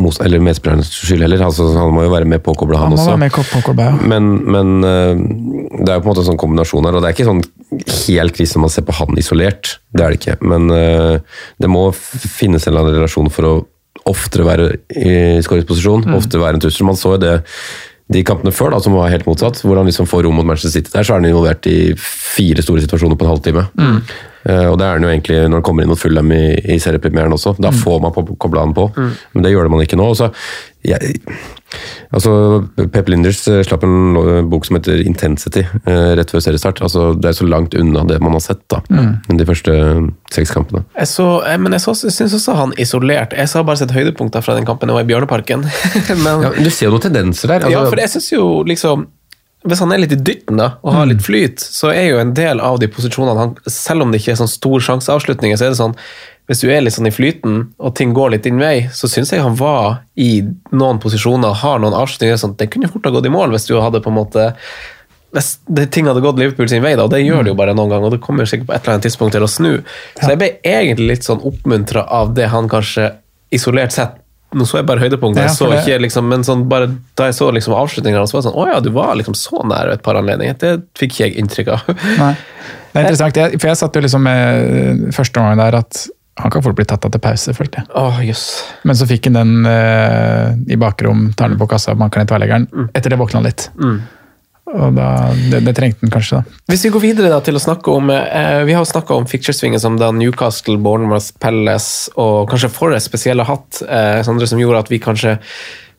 mot, 0.00 0.16
eller 0.24 0.40
medspillernes 0.40 0.88
skyld 1.04 1.26
heller. 1.26 1.42
Altså, 1.44 1.66
han 1.76 1.92
må 1.92 2.06
jo 2.06 2.12
være 2.14 2.24
med 2.28 2.40
påkobla, 2.44 2.78
han, 2.80 2.94
Han 2.94 2.98
også. 2.98 3.16
med 3.20 3.34
påkoblet, 3.36 3.90
ja. 3.90 4.06
Men, 4.08 4.30
men 4.48 4.70
eh, 4.88 5.20
det 5.82 5.90
er 5.92 5.98
jo 5.98 6.04
på 6.04 6.06
en 6.08 6.12
måte 6.14 6.22
en 6.24 6.30
sånn 6.32 6.40
kombinasjon 6.40 6.88
her, 6.88 6.96
og 6.96 7.04
det 7.04 7.10
er 7.10 7.16
ikke 7.18 7.28
sånn 7.28 7.42
helt 7.72 8.36
krise 8.36 8.56
når 8.56 8.66
man 8.66 8.72
ser 8.74 8.86
på 8.86 8.96
han 8.96 9.20
isolert. 9.20 9.76
Det 9.92 10.04
er 10.04 10.12
det 10.12 10.20
ikke. 10.20 10.38
Men 10.44 10.72
eh, 10.74 11.38
det 11.62 11.70
må 11.70 11.88
finnes 11.94 12.66
en 12.66 12.72
eller 12.72 12.84
annen 12.84 12.98
relasjon 13.00 13.32
for 13.32 13.48
å 13.48 13.54
oftere 14.08 14.46
være 14.46 14.68
i 14.98 15.14
skåringsposisjon, 15.44 16.08
oftere 16.16 16.42
være 16.42 16.58
en 16.58 16.64
trussel. 16.64 16.86
Man 16.88 16.98
så 16.98 17.14
jo 17.14 17.22
det 17.22 17.36
de 18.12 18.24
kampene 18.26 18.52
før, 18.54 18.74
da, 18.74 18.80
som 18.82 18.96
var 18.96 19.12
helt 19.12 19.28
motsatt, 19.28 19.62
hvor 19.64 19.78
han 19.78 19.88
liksom 19.88 20.08
får 20.10 20.26
rom 20.26 20.36
mot 20.36 20.46
Manchester 20.48 20.74
City 20.74 20.92
der, 20.92 21.06
så 21.06 21.14
er 21.14 21.22
han 21.22 21.28
involvert 21.30 21.68
i 21.70 21.94
fire 21.96 22.64
store 22.64 22.82
situasjoner 22.84 23.16
på 23.18 23.26
en 23.26 23.32
halvtime. 23.32 23.64
Eh, 23.78 24.18
og 24.44 24.76
det 24.80 24.86
er 24.88 24.98
den 24.98 25.06
jo 25.06 25.12
egentlig 25.12 25.38
når 25.48 25.60
han 25.60 25.64
kommer 25.66 25.84
inn 25.86 25.92
mot 25.92 26.00
Fulham 26.00 26.32
i, 26.34 26.42
i 26.74 26.78
seriepremieren 26.82 27.32
også. 27.36 27.54
Da 27.62 27.70
får 27.70 28.00
man 28.02 28.12
på- 28.16 28.36
kobla 28.42 28.64
den 28.66 28.74
på, 28.74 28.88
men 28.98 29.44
det 29.46 29.52
gjør 29.54 29.68
det 29.68 29.74
man 29.76 29.84
ikke 29.84 29.98
nå. 30.00 30.08
Så, 30.18 30.30
jeg, 30.82 31.14
altså, 32.10 32.32
Pep 32.92 33.08
Linders 33.12 33.42
eh, 33.48 33.60
slapp 33.66 33.84
en 33.86 34.48
bok 34.50 34.66
som 34.66 34.78
heter 34.78 35.02
Intensity 35.06 35.62
eh, 35.62 36.10
rett 36.18 36.32
før 36.34 36.42
seriestart. 36.44 36.82
Altså, 36.84 37.12
det 37.14 37.30
er 37.30 37.38
så 37.38 37.46
langt 37.48 37.76
unna 37.78 38.02
det 38.08 38.18
man 38.24 38.34
har 38.36 38.42
sett 38.44 38.64
da, 38.72 38.80
de 39.30 39.46
første 39.48 39.76
seks 40.34 40.52
kampene. 40.54 40.82
Jeg 40.98 41.10
så, 41.12 41.28
eh, 41.46 41.58
men 41.62 41.76
jeg, 41.78 41.84
så, 41.86 41.94
syns 42.02 42.34
også 42.38 42.58
han 42.58 42.74
isolert 42.82 43.36
Jeg 43.38 43.48
har 43.54 43.66
bare 43.68 43.78
sett 43.84 43.94
høydepunkter 43.94 44.42
fra 44.44 44.58
den 44.58 44.66
kampen 44.68 44.90
jeg 44.90 44.98
var 44.98 45.06
i 45.06 45.10
Bjørneparken. 45.12 45.66
men, 46.26 46.46
Ja, 46.48 46.52
du 46.58 46.70
ser 46.70 46.88
jo 46.90 46.96
noen 46.96 47.06
tendenser 47.08 47.54
der. 47.54 47.68
ja, 47.70 47.78
Altså, 47.82 47.94
for 47.94 48.02
jeg 48.02 48.14
synes 48.16 48.32
jo 48.34 48.46
liksom 48.68 49.06
Hvis 49.62 49.80
han 49.82 49.94
er 49.94 50.02
litt 50.02 50.14
i 50.16 50.18
dytten 50.18 50.58
da, 50.58 50.72
og 50.82 50.96
har 50.96 51.08
litt 51.10 51.22
flyt, 51.22 51.62
så 51.62 51.92
er 51.94 52.08
jo 52.08 52.20
en 52.22 52.34
del 52.34 52.60
av 52.62 52.80
de 52.82 52.88
posisjonene 52.90 53.38
han, 53.38 53.56
Selv 53.70 54.02
om 54.02 54.12
det 54.12 54.22
ikke 54.22 54.34
er 54.34 54.40
sånn 54.40 54.50
stor 54.50 54.82
sjanseavslutninger, 54.88 55.58
så 55.58 55.68
er 55.68 55.74
det 55.74 55.80
sånn 55.80 55.98
hvis 56.50 56.64
du 56.64 56.72
er 56.74 56.82
litt 56.82 56.96
sånn 56.96 57.06
i 57.06 57.14
flyten, 57.14 57.60
og 57.78 57.94
ting 57.96 58.10
går 58.16 58.32
litt 58.34 58.42
din 58.44 58.58
vei, 58.58 58.88
så 58.92 59.06
syns 59.08 59.30
jeg 59.30 59.44
han 59.44 59.54
var 59.56 60.02
i 60.18 60.42
noen 60.74 60.98
posisjoner, 61.00 61.54
har 61.62 61.78
noen 61.80 61.94
avslutninger 61.94 62.40
sånn, 62.40 62.56
Det 62.58 62.66
kunne 62.72 62.90
fort 62.90 63.06
ha 63.06 63.14
gått 63.14 63.28
i 63.30 63.32
mål 63.32 63.54
hvis 63.54 63.68
du 63.70 63.76
hadde 63.78 64.02
på 64.02 64.10
en 64.10 64.18
måte 64.18 64.50
hvis 65.32 65.54
det, 65.64 65.86
ting 65.94 66.04
hadde 66.10 66.20
gått 66.20 66.36
Liverpool 66.36 66.68
sin 66.68 66.82
vei, 66.84 66.92
da, 66.98 67.06
og 67.06 67.14
det 67.14 67.22
gjør 67.22 67.46
det 67.46 67.52
jo 67.54 67.56
bare 67.56 67.72
noen 67.72 67.88
ganger, 67.88 68.10
og 68.10 68.16
det 68.16 68.24
kommer 68.24 68.44
sikkert 68.48 68.68
på 68.68 68.74
et 68.74 68.82
eller 68.82 68.98
annet 68.98 69.06
tidspunkt 69.06 69.32
til 69.32 69.46
å 69.46 69.48
snu. 69.48 69.70
Så 70.18 70.28
jeg 70.28 70.40
ble 70.42 70.50
egentlig 70.60 71.06
litt 71.08 71.24
sånn 71.24 71.40
oppmuntra 71.48 72.04
av 72.04 72.34
det 72.36 72.50
han 72.52 72.68
kanskje 72.68 73.06
isolert 73.54 73.94
sett 73.96 74.18
Nå 74.52 74.66
så 74.68 74.80
jeg 74.80 74.88
bare 74.88 75.02
høydepunktet, 75.02 75.42
jeg 75.46 75.56
så 75.56 75.68
ikke 75.74 75.98
liksom, 76.04 76.26
men 76.30 76.46
sånn, 76.46 76.64
bare 76.70 76.90
da 77.18 77.28
jeg 77.30 77.38
så 77.38 77.50
liksom 77.54 77.76
avslutningene, 77.78 78.24
så 78.28 78.36
var 78.36 78.42
det 78.42 78.48
sånn 78.50 78.58
Å 78.60 78.66
ja, 78.68 78.80
du 78.84 78.90
var 78.94 79.14
liksom 79.18 79.36
så 79.38 79.62
nær 79.68 79.92
et 79.94 80.02
par 80.04 80.18
anledninger. 80.20 80.58
Det 80.60 80.72
fikk 80.98 81.14
ikke 81.14 81.28
jeg 81.28 81.38
inntrykk 81.42 81.72
av. 81.76 81.92
Nei. 82.20 82.32
Det 82.92 83.00
er 83.00 83.06
interessant, 83.06 83.38
jeg, 83.40 83.60
for 83.60 83.72
jeg 83.72 83.80
satt 83.80 83.96
jo 83.96 84.02
liksom 84.04 84.26
med 84.26 85.06
første 85.16 85.40
gangen 85.40 85.62
der 85.62 85.78
at 85.80 86.02
han 86.40 86.52
kan 86.52 86.64
fort 86.64 86.76
bli 86.76 86.84
tatt 86.88 87.04
av 87.04 87.12
til 87.12 87.20
pause, 87.22 87.52
følte 87.56 87.82
jeg. 87.82 87.88
Oh, 87.98 88.18
yes. 88.24 88.46
Men 88.88 88.96
så 88.96 89.08
fikk 89.08 89.28
han 89.28 89.36
den 89.36 89.68
eh, 89.68 90.72
i 90.72 90.78
bakrom, 90.80 91.26
tar 91.36 91.52
den 91.52 91.60
på 91.60 91.68
kassa, 91.68 91.96
banker 91.98 92.22
ned 92.22 92.30
tverrleggeren. 92.30 92.68
Etter 92.96 93.12
det 93.12 93.20
våkna 93.20 93.40
han 93.42 93.48
litt. 93.48 93.68
Og 94.72 94.94
da, 94.96 95.06
det, 95.52 95.62
det 95.66 95.74
trengte 95.76 96.06
han 96.06 96.12
kanskje, 96.14 96.40
da. 96.40 96.58
Hvis 96.72 96.84
vi 96.86 96.90
går 96.94 97.02
videre 97.04 97.28
da 97.32 97.40
til 97.44 97.58
å 97.58 97.60
snakke 97.62 97.92
om 97.92 98.08
eh, 98.14 98.62
Vi 98.64 98.72
har 98.72 98.80
jo 98.84 98.88
snakka 98.92 99.14
om 99.20 99.26
ficturesvingen 99.28 99.80
som 99.82 99.98
da 100.00 100.08
Newcastle, 100.16 100.78
Bournemouth, 100.80 101.32
Palace 101.42 102.08
og 102.16 102.48
kanskje 102.52 102.70
Forrest 102.72 103.10
spesielt 103.10 103.42
har 103.44 103.50
hatt, 103.56 103.82
eh, 103.86 104.22
Sandre, 104.24 104.46
som 104.48 104.58
gjorde 104.62 104.84
at 104.86 104.92
vi 104.92 104.98
kanskje 105.02 105.36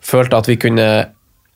følte 0.04 0.38
at 0.42 0.50
vi 0.50 0.58
kunne 0.60 0.88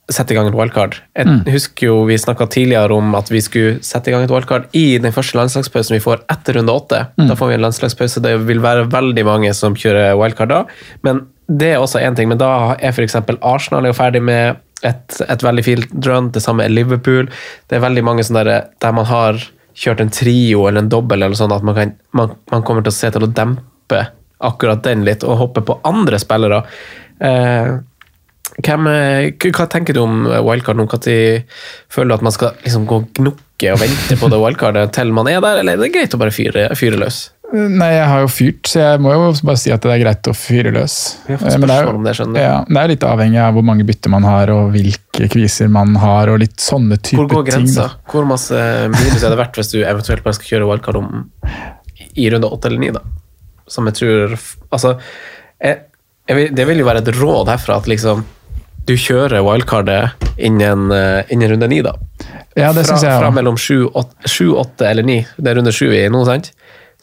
sette 0.08 0.32
i 0.32 0.38
gang 0.38 0.48
et 0.48 0.56
wildcard. 0.56 0.94
Jeg 1.18 1.28
Mm. 1.28 1.42
husker 1.52 1.88
jo 1.90 1.96
vi 2.08 2.16
snakka 2.16 2.46
tidligere 2.48 2.96
om 2.96 3.14
at 3.16 3.28
vi 3.28 3.42
skulle 3.44 3.80
sette 3.84 4.08
i 4.08 4.12
gang 4.14 4.24
et 4.24 4.32
wildcard 4.32 4.70
i 4.74 4.98
den 5.04 5.12
første 5.12 5.36
landslagspausen 5.36 5.98
vi 5.98 6.00
får 6.00 6.22
etter 6.32 6.54
runde 6.56 6.72
åtte. 6.72 7.02
Mm. 7.20 7.28
Da 7.28 7.36
får 7.36 7.48
vi 7.50 7.54
en 7.58 7.66
landslagspause. 7.66 8.22
Det 8.24 8.38
vil 8.48 8.62
være 8.64 8.86
veldig 8.88 9.26
mange 9.28 9.52
som 9.54 9.76
kjører 9.76 10.16
wildcard 10.16 10.48
da. 10.54 10.62
Men 11.04 11.26
det 11.50 11.74
er 11.74 11.80
også 11.84 12.00
én 12.00 12.16
ting. 12.16 12.30
Men 12.30 12.38
da 12.40 12.76
er 12.80 12.94
f.eks. 12.96 13.16
Arsenal 13.42 13.84
er 13.84 13.92
jo 13.92 13.98
ferdig 14.00 14.22
med 14.24 14.56
et, 14.86 15.20
et 15.26 15.44
veldig 15.44 15.66
fint 15.66 16.08
run. 16.08 16.32
Det 16.34 16.44
samme 16.44 16.66
er 16.66 16.74
Liverpool. 16.74 17.30
Det 17.70 17.78
er 17.78 17.86
veldig 17.86 18.04
mange 18.06 18.26
sånne 18.28 18.46
der, 18.48 18.70
der 18.84 18.96
man 18.96 19.08
har 19.10 19.42
kjørt 19.78 20.02
en 20.02 20.14
trio 20.14 20.66
eller 20.68 20.84
en 20.84 20.92
dobbel 20.92 21.22
eller 21.22 21.38
sånn 21.38 21.54
at 21.54 21.66
man, 21.66 21.78
kan, 21.78 21.94
man, 22.18 22.34
man 22.54 22.66
kommer 22.66 22.86
til 22.86 22.94
å 22.94 22.98
se 22.98 23.12
til 23.14 23.28
å 23.28 23.30
dempe 23.30 24.08
akkurat 24.38 24.84
den 24.86 25.06
litt, 25.06 25.26
og 25.26 25.40
hoppe 25.40 25.64
på 25.66 25.80
andre 25.88 26.20
spillere. 26.22 26.62
Eh, 27.18 27.70
hvem, 28.58 28.90
eh, 28.90 29.50
hva 29.54 29.68
tenker 29.70 29.98
du 29.98 30.02
om 30.04 30.26
wildcard 30.46 30.78
nå? 30.78 30.86
Når 30.90 31.46
føler 31.94 32.10
du 32.10 32.18
at 32.18 32.26
man 32.26 32.36
skal 32.36 32.58
liksom 32.64 32.86
gå 32.90 33.02
og 33.02 33.08
gnukke 33.18 33.74
og 33.74 33.82
vente 33.82 34.18
på 34.18 34.30
det 34.30 34.42
wildcardet 34.42 34.94
til 34.94 35.14
man 35.14 35.30
er 35.30 35.42
der, 35.42 35.62
eller 35.62 35.78
er 35.78 35.82
det 35.82 35.94
greit 35.94 36.14
å 36.14 36.22
bare 36.22 36.34
fyre, 36.34 36.70
fyre 36.78 37.02
løs? 37.02 37.28
Nei, 37.54 37.94
jeg 37.96 38.08
har 38.12 38.20
jo 38.26 38.28
fyrt, 38.28 38.68
så 38.68 38.80
jeg 38.82 39.00
må 39.00 39.14
jo 39.16 39.28
bare 39.48 39.60
si 39.62 39.72
at 39.72 39.80
det 39.86 39.92
er 39.94 40.02
greit 40.02 40.28
å 40.28 40.34
fyre 40.36 40.72
løs. 40.76 40.96
Vi 41.30 41.34
Eh, 41.38 41.44
Men 41.58 41.62
det 41.70 41.76
er 41.78 41.86
jo-. 41.86 42.34
Ja, 42.36 42.56
det 42.68 42.82
er 42.82 42.88
litt 42.92 43.06
avhengig 43.08 43.40
av 43.40 43.54
hvor 43.56 43.64
mange 43.64 43.86
bytter 43.88 44.12
man 44.12 44.24
har, 44.28 44.50
og 44.52 44.74
hvilke 44.74 45.30
kviser 45.32 45.70
man 45.72 45.96
har, 45.96 46.28
og 46.34 46.40
litt 46.44 46.58
sånne 46.60 46.98
type 47.00 47.22
Hvor 47.22 47.30
går 47.32 47.46
ting. 47.46 47.64
grensa? 47.64 47.88
Ting, 47.94 48.04
Hvor 48.12 48.28
masse 48.28 48.52
minus 48.92 49.24
er 49.24 49.30
det 49.32 49.38
verdt 49.40 49.56
hvis 49.62 49.72
du 49.72 49.78
eventuelt 49.84 50.24
bare 50.26 50.34
skal 50.36 50.52
kjøre 50.60 50.68
wildcard 50.68 51.00
om 51.00 51.32
i 52.18 52.30
runde 52.34 52.50
åtte 52.52 52.66
eller 52.68 52.80
ni, 52.84 52.92
da? 52.92 53.00
Som 53.68 53.86
jeg 53.88 53.96
tror 53.96 54.38
Altså, 54.72 54.98
jeg, 55.64 55.80
jeg 56.28 56.36
vil, 56.36 56.52
det 56.56 56.68
vil 56.68 56.80
jo 56.84 56.86
være 56.86 57.02
et 57.06 57.16
råd 57.16 57.48
herfra 57.48 57.78
at 57.78 57.88
liksom 57.88 58.26
du 58.88 58.94
kjører 58.96 59.42
wildcardet 59.44 60.12
innen, 60.38 60.92
eh, 60.92 61.24
innen 61.32 61.50
runde 61.52 61.68
ni, 61.68 61.82
da. 61.82 61.92
Ja, 62.56 62.72
det 62.74 62.86
fra, 62.86 62.96
synes 62.96 63.04
jeg 63.04 63.20
fra 63.20 63.32
mellom 63.32 63.58
sju, 63.60 63.86
åt- 63.92 64.28
sju, 64.28 64.52
åtte 64.56 64.88
eller 64.90 65.04
ni. 65.04 65.26
Det 65.38 65.48
er 65.52 65.56
runde 65.60 65.72
sju 65.76 65.90
i 65.92 66.08
nå, 66.12 66.26
sant? 66.26 66.52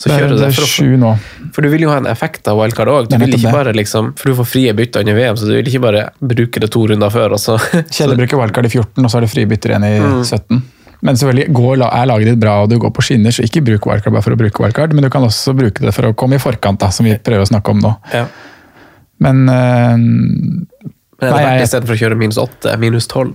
Så 0.05 0.11
Det 0.11 0.17
er, 0.19 0.21
kjører 0.21 0.35
du 0.37 0.43
det 0.45 0.49
For, 0.59 0.69
sju 0.69 0.97
nå. 1.01 1.11
for 1.57 1.65
du 1.65 1.71
vil 1.73 1.85
jo 1.87 1.89
ha 1.89 1.97
en 2.03 2.09
effekt 2.11 2.49
av 2.51 2.59
wildcard 2.61 2.91
òg. 2.93 3.07
Du 3.09 3.17
vil 3.23 3.33
ikke 3.39 3.53
bare 3.55 3.73
liksom 3.73 4.11
For 4.21 4.29
du 4.29 4.37
får 4.43 4.49
frie 4.51 4.75
bytter 4.77 5.01
under 5.01 5.17
VM, 5.17 5.39
så 5.41 5.49
du 5.49 5.55
vil 5.57 5.71
ikke 5.71 5.81
bare 5.87 6.03
bruke 6.21 6.61
det 6.61 6.69
to 6.75 6.83
runder 6.91 7.09
før, 7.15 7.33
og 7.39 7.41
så 7.41 7.55
Kjedelig 7.89 8.19
bruker 8.27 8.43
wildcard 8.43 8.69
i 8.69 8.73
14, 8.75 9.01
og 9.01 9.09
så 9.09 9.17
er 9.17 9.25
det 9.25 9.31
fribytter 9.33 9.73
igjen 9.73 9.87
i 9.89 9.93
Mm. 10.05 10.19
17. 10.29 10.63
Men 11.05 11.17
selvfølgelig, 11.21 11.53
går, 11.57 11.83
er 11.89 12.07
laget 12.09 12.29
ditt 12.31 12.39
bra 12.41 12.53
og 12.65 12.69
du 12.73 12.79
går 12.81 12.93
på 12.97 13.03
skinner, 13.05 13.33
så 13.35 13.45
ikke 13.45 13.61
bruk 13.65 13.87
wildcard 13.89 14.13
bare 14.15 14.25
for 14.25 14.37
å 14.37 14.41
bruke 14.41 14.63
wildcard, 14.63 14.93
men 14.97 15.05
du 15.05 15.11
kan 15.13 15.25
også 15.27 15.53
bruke 15.57 15.85
det 15.85 15.93
for 15.97 16.09
å 16.11 16.13
komme 16.17 16.37
i 16.37 16.43
forkant, 16.43 16.81
da, 16.81 16.89
som 16.93 17.05
vi 17.09 17.17
prøver 17.21 17.45
å 17.45 17.49
snakke 17.51 17.73
om 17.75 17.81
nå. 17.85 17.95
ja. 18.13 18.27
Men 19.25 19.45
øh, 19.49 19.97
Men 21.23 21.29
er 21.29 21.33
det 21.33 21.45
verdt 21.45 21.65
istedenfor 21.69 21.95
å 21.95 21.99
kjøre 22.01 22.17
minus 22.19 22.39
8, 22.41 22.77
minus 22.83 23.07
tolv? 23.09 23.35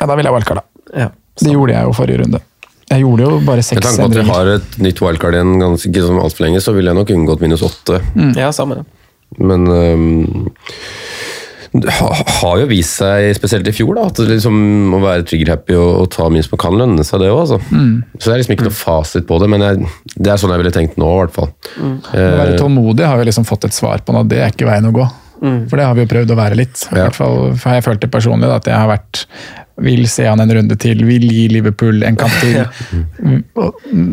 ja, 0.00 0.06
da 0.06 0.14
vil 0.18 0.26
jeg 0.28 0.34
wildcard, 0.34 0.62
da. 0.62 0.98
Ja. 1.06 1.08
Det 1.42 1.52
gjorde 1.52 1.74
jeg 1.74 1.84
jo 1.88 1.92
forrige 1.96 2.20
runde. 2.22 2.40
Jeg 2.86 3.02
gjorde 3.02 3.26
jo 3.26 3.38
bare 3.46 3.64
seks 3.66 3.80
Med 3.80 3.86
seks 3.88 3.96
tanke 3.96 4.04
på 4.04 4.12
at 4.12 4.20
vi 4.20 4.30
har 4.30 4.52
et 4.56 4.76
nytt 4.86 5.00
wildcard 5.02 5.34
igjen 5.34 5.56
ganske 5.58 6.04
som 6.06 6.20
altfor 6.22 6.46
lenge, 6.46 6.62
så 6.62 6.74
ville 6.76 6.92
jeg 6.92 7.00
nok 7.00 7.12
unngått 7.16 7.42
minus 7.42 7.64
åtte. 7.66 7.98
ja, 8.38 8.52
samme. 8.54 8.84
Men 9.42 9.66
øhm, 9.66 10.46
det 11.82 11.92
ha, 11.98 12.08
har 12.14 12.60
jo 12.62 12.68
vist 12.70 13.00
seg, 13.00 13.32
spesielt 13.36 13.66
i 13.68 13.74
fjor, 13.74 13.96
da, 13.98 14.06
at 14.12 14.20
liksom, 14.30 14.54
å 14.96 15.00
være 15.02 15.26
trigger-happy 15.28 15.76
og, 15.76 15.90
og 16.04 16.08
ta 16.14 16.28
minus 16.30 16.48
på 16.52 16.60
kan 16.62 16.78
lønne 16.78 17.04
seg, 17.04 17.20
det 17.24 17.32
òg. 17.32 17.42
Altså. 17.42 17.58
Så 18.16 18.30
det 18.30 18.36
er 18.36 18.40
liksom 18.42 18.56
ikke 18.56 18.68
noe 18.68 18.78
fasit 18.78 19.28
på 19.28 19.40
det, 19.42 19.50
men 19.52 19.66
jeg, 19.66 19.92
det 20.14 20.32
er 20.32 20.40
sånn 20.40 20.54
jeg 20.54 20.62
ville 20.62 20.74
tenkt 20.78 20.96
nå, 21.00 21.10
i 21.10 21.20
hvert 21.24 21.36
fall. 21.36 21.52
Å 21.82 22.24
være 22.38 22.56
tålmodig 22.62 23.10
har 23.10 23.20
vi 23.20 23.28
liksom 23.28 23.48
fått 23.48 23.68
et 23.68 23.76
svar 23.76 24.06
på 24.06 24.14
nå, 24.14 24.24
det 24.30 24.40
er 24.44 24.54
ikke 24.54 24.70
veien 24.70 24.88
å 24.88 24.94
gå. 24.94 25.10
For 25.42 25.76
det 25.76 25.84
har 25.84 25.98
vi 25.98 26.06
jo 26.06 26.08
prøvd 26.14 26.32
å 26.32 26.38
være 26.38 26.56
litt. 26.56 26.86
I 26.88 26.96
hvert 26.96 27.18
fall 27.18 27.50
har 27.60 27.76
jeg 27.76 27.84
følt 27.84 28.00
det 28.06 28.08
personlig, 28.14 28.48
da, 28.48 28.56
at 28.62 28.70
jeg 28.70 28.78
har 28.78 28.88
vært 28.88 29.26
vil 29.84 30.06
se 30.08 30.24
han 30.24 30.40
en 30.40 30.52
runde 30.56 30.76
til, 30.80 31.02
vil 31.04 31.24
gi 31.28 31.46
Liverpool 31.52 32.02
en 32.06 32.16
kamp 32.16 32.32
til. 32.40 32.56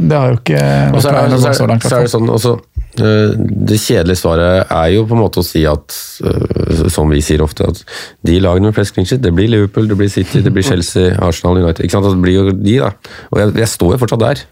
Det 0.09 0.17
har 0.17 0.33
jo 0.33 0.39
ikke 0.39 0.61
så 0.99 1.09
er, 1.09 1.17
veien 1.17 1.55
så, 1.55 1.67
langt. 1.69 1.85
så 1.87 1.97
er 1.97 2.05
det 2.05 2.11
sånn 2.11 2.29
også, 2.31 2.53
øh, 2.99 3.35
Det 3.69 3.77
kjedelige 3.79 4.19
svaret 4.19 4.71
er 4.71 4.89
jo 4.95 5.05
på 5.07 5.15
en 5.15 5.21
måte 5.23 5.41
å 5.41 5.45
si 5.47 5.63
at, 5.69 5.95
øh, 6.23 6.83
som 6.91 7.11
vi 7.11 7.21
sier 7.23 7.43
ofte, 7.45 7.69
at 7.69 7.83
de 8.27 8.39
lagene 8.43 8.69
med 8.69 8.77
flest 8.77 8.95
clean 8.95 9.07
det 9.23 9.33
blir 9.35 9.51
Liverpool, 9.51 9.87
det 9.87 9.99
blir 9.99 10.11
City, 10.11 10.43
det 10.43 10.53
blir 10.53 10.67
Chelsea, 10.71 11.15
Arsenal, 11.23 11.61
United. 11.63 11.85
ikke 11.85 11.95
sant? 11.95 12.09
Altså, 12.09 12.19
Det 12.19 12.27
blir 12.27 12.39
jo 12.39 12.57
de, 12.57 12.77
da. 12.83 12.91
Og 13.31 13.43
jeg, 13.43 13.55
jeg 13.63 13.71
står 13.77 13.95
jo 13.95 14.03
fortsatt 14.03 14.25
der. 14.27 14.45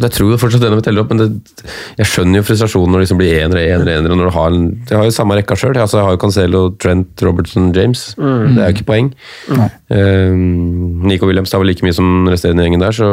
Jeg 0.00 0.14
tror 0.16 0.32
jo 0.32 0.40
fortsatt 0.40 0.62
det 0.64 0.70
når 0.72 0.80
vi 0.80 0.86
teller 0.88 1.04
opp, 1.04 1.12
men 1.12 1.20
det, 1.20 1.66
jeg 1.98 2.08
skjønner 2.08 2.40
jo 2.40 2.46
frustrasjonen 2.48 2.94
når 2.94 3.02
det 3.02 3.06
liksom 3.06 3.20
blir 3.20 3.36
enere, 3.42 3.64
enere, 3.74 3.98
enere. 4.00 4.16
Når 4.18 4.30
du 4.30 4.34
har 4.38 4.56
en, 4.56 4.66
jeg 4.88 4.98
har 4.98 5.06
jo 5.08 5.14
samme 5.18 5.36
rekka 5.38 5.58
sjøl. 5.58 5.76
Altså, 5.76 6.00
jeg 6.00 6.08
har 6.08 6.16
jo 6.16 6.22
Cancelo, 6.24 6.64
Trent, 6.82 7.24
Robertson, 7.26 7.70
James. 7.76 8.04
Det 8.16 8.56
er 8.56 8.72
jo 8.72 8.76
ikke 8.78 8.88
poeng. 8.88 9.12
Um, 9.92 11.04
Nico 11.04 11.28
Williams 11.28 11.52
tar 11.52 11.62
vel 11.62 11.72
like 11.72 11.84
mye 11.84 11.96
som 11.96 12.28
resterende 12.30 12.64
gjengen 12.66 12.84
der, 12.84 12.96
så 12.96 13.12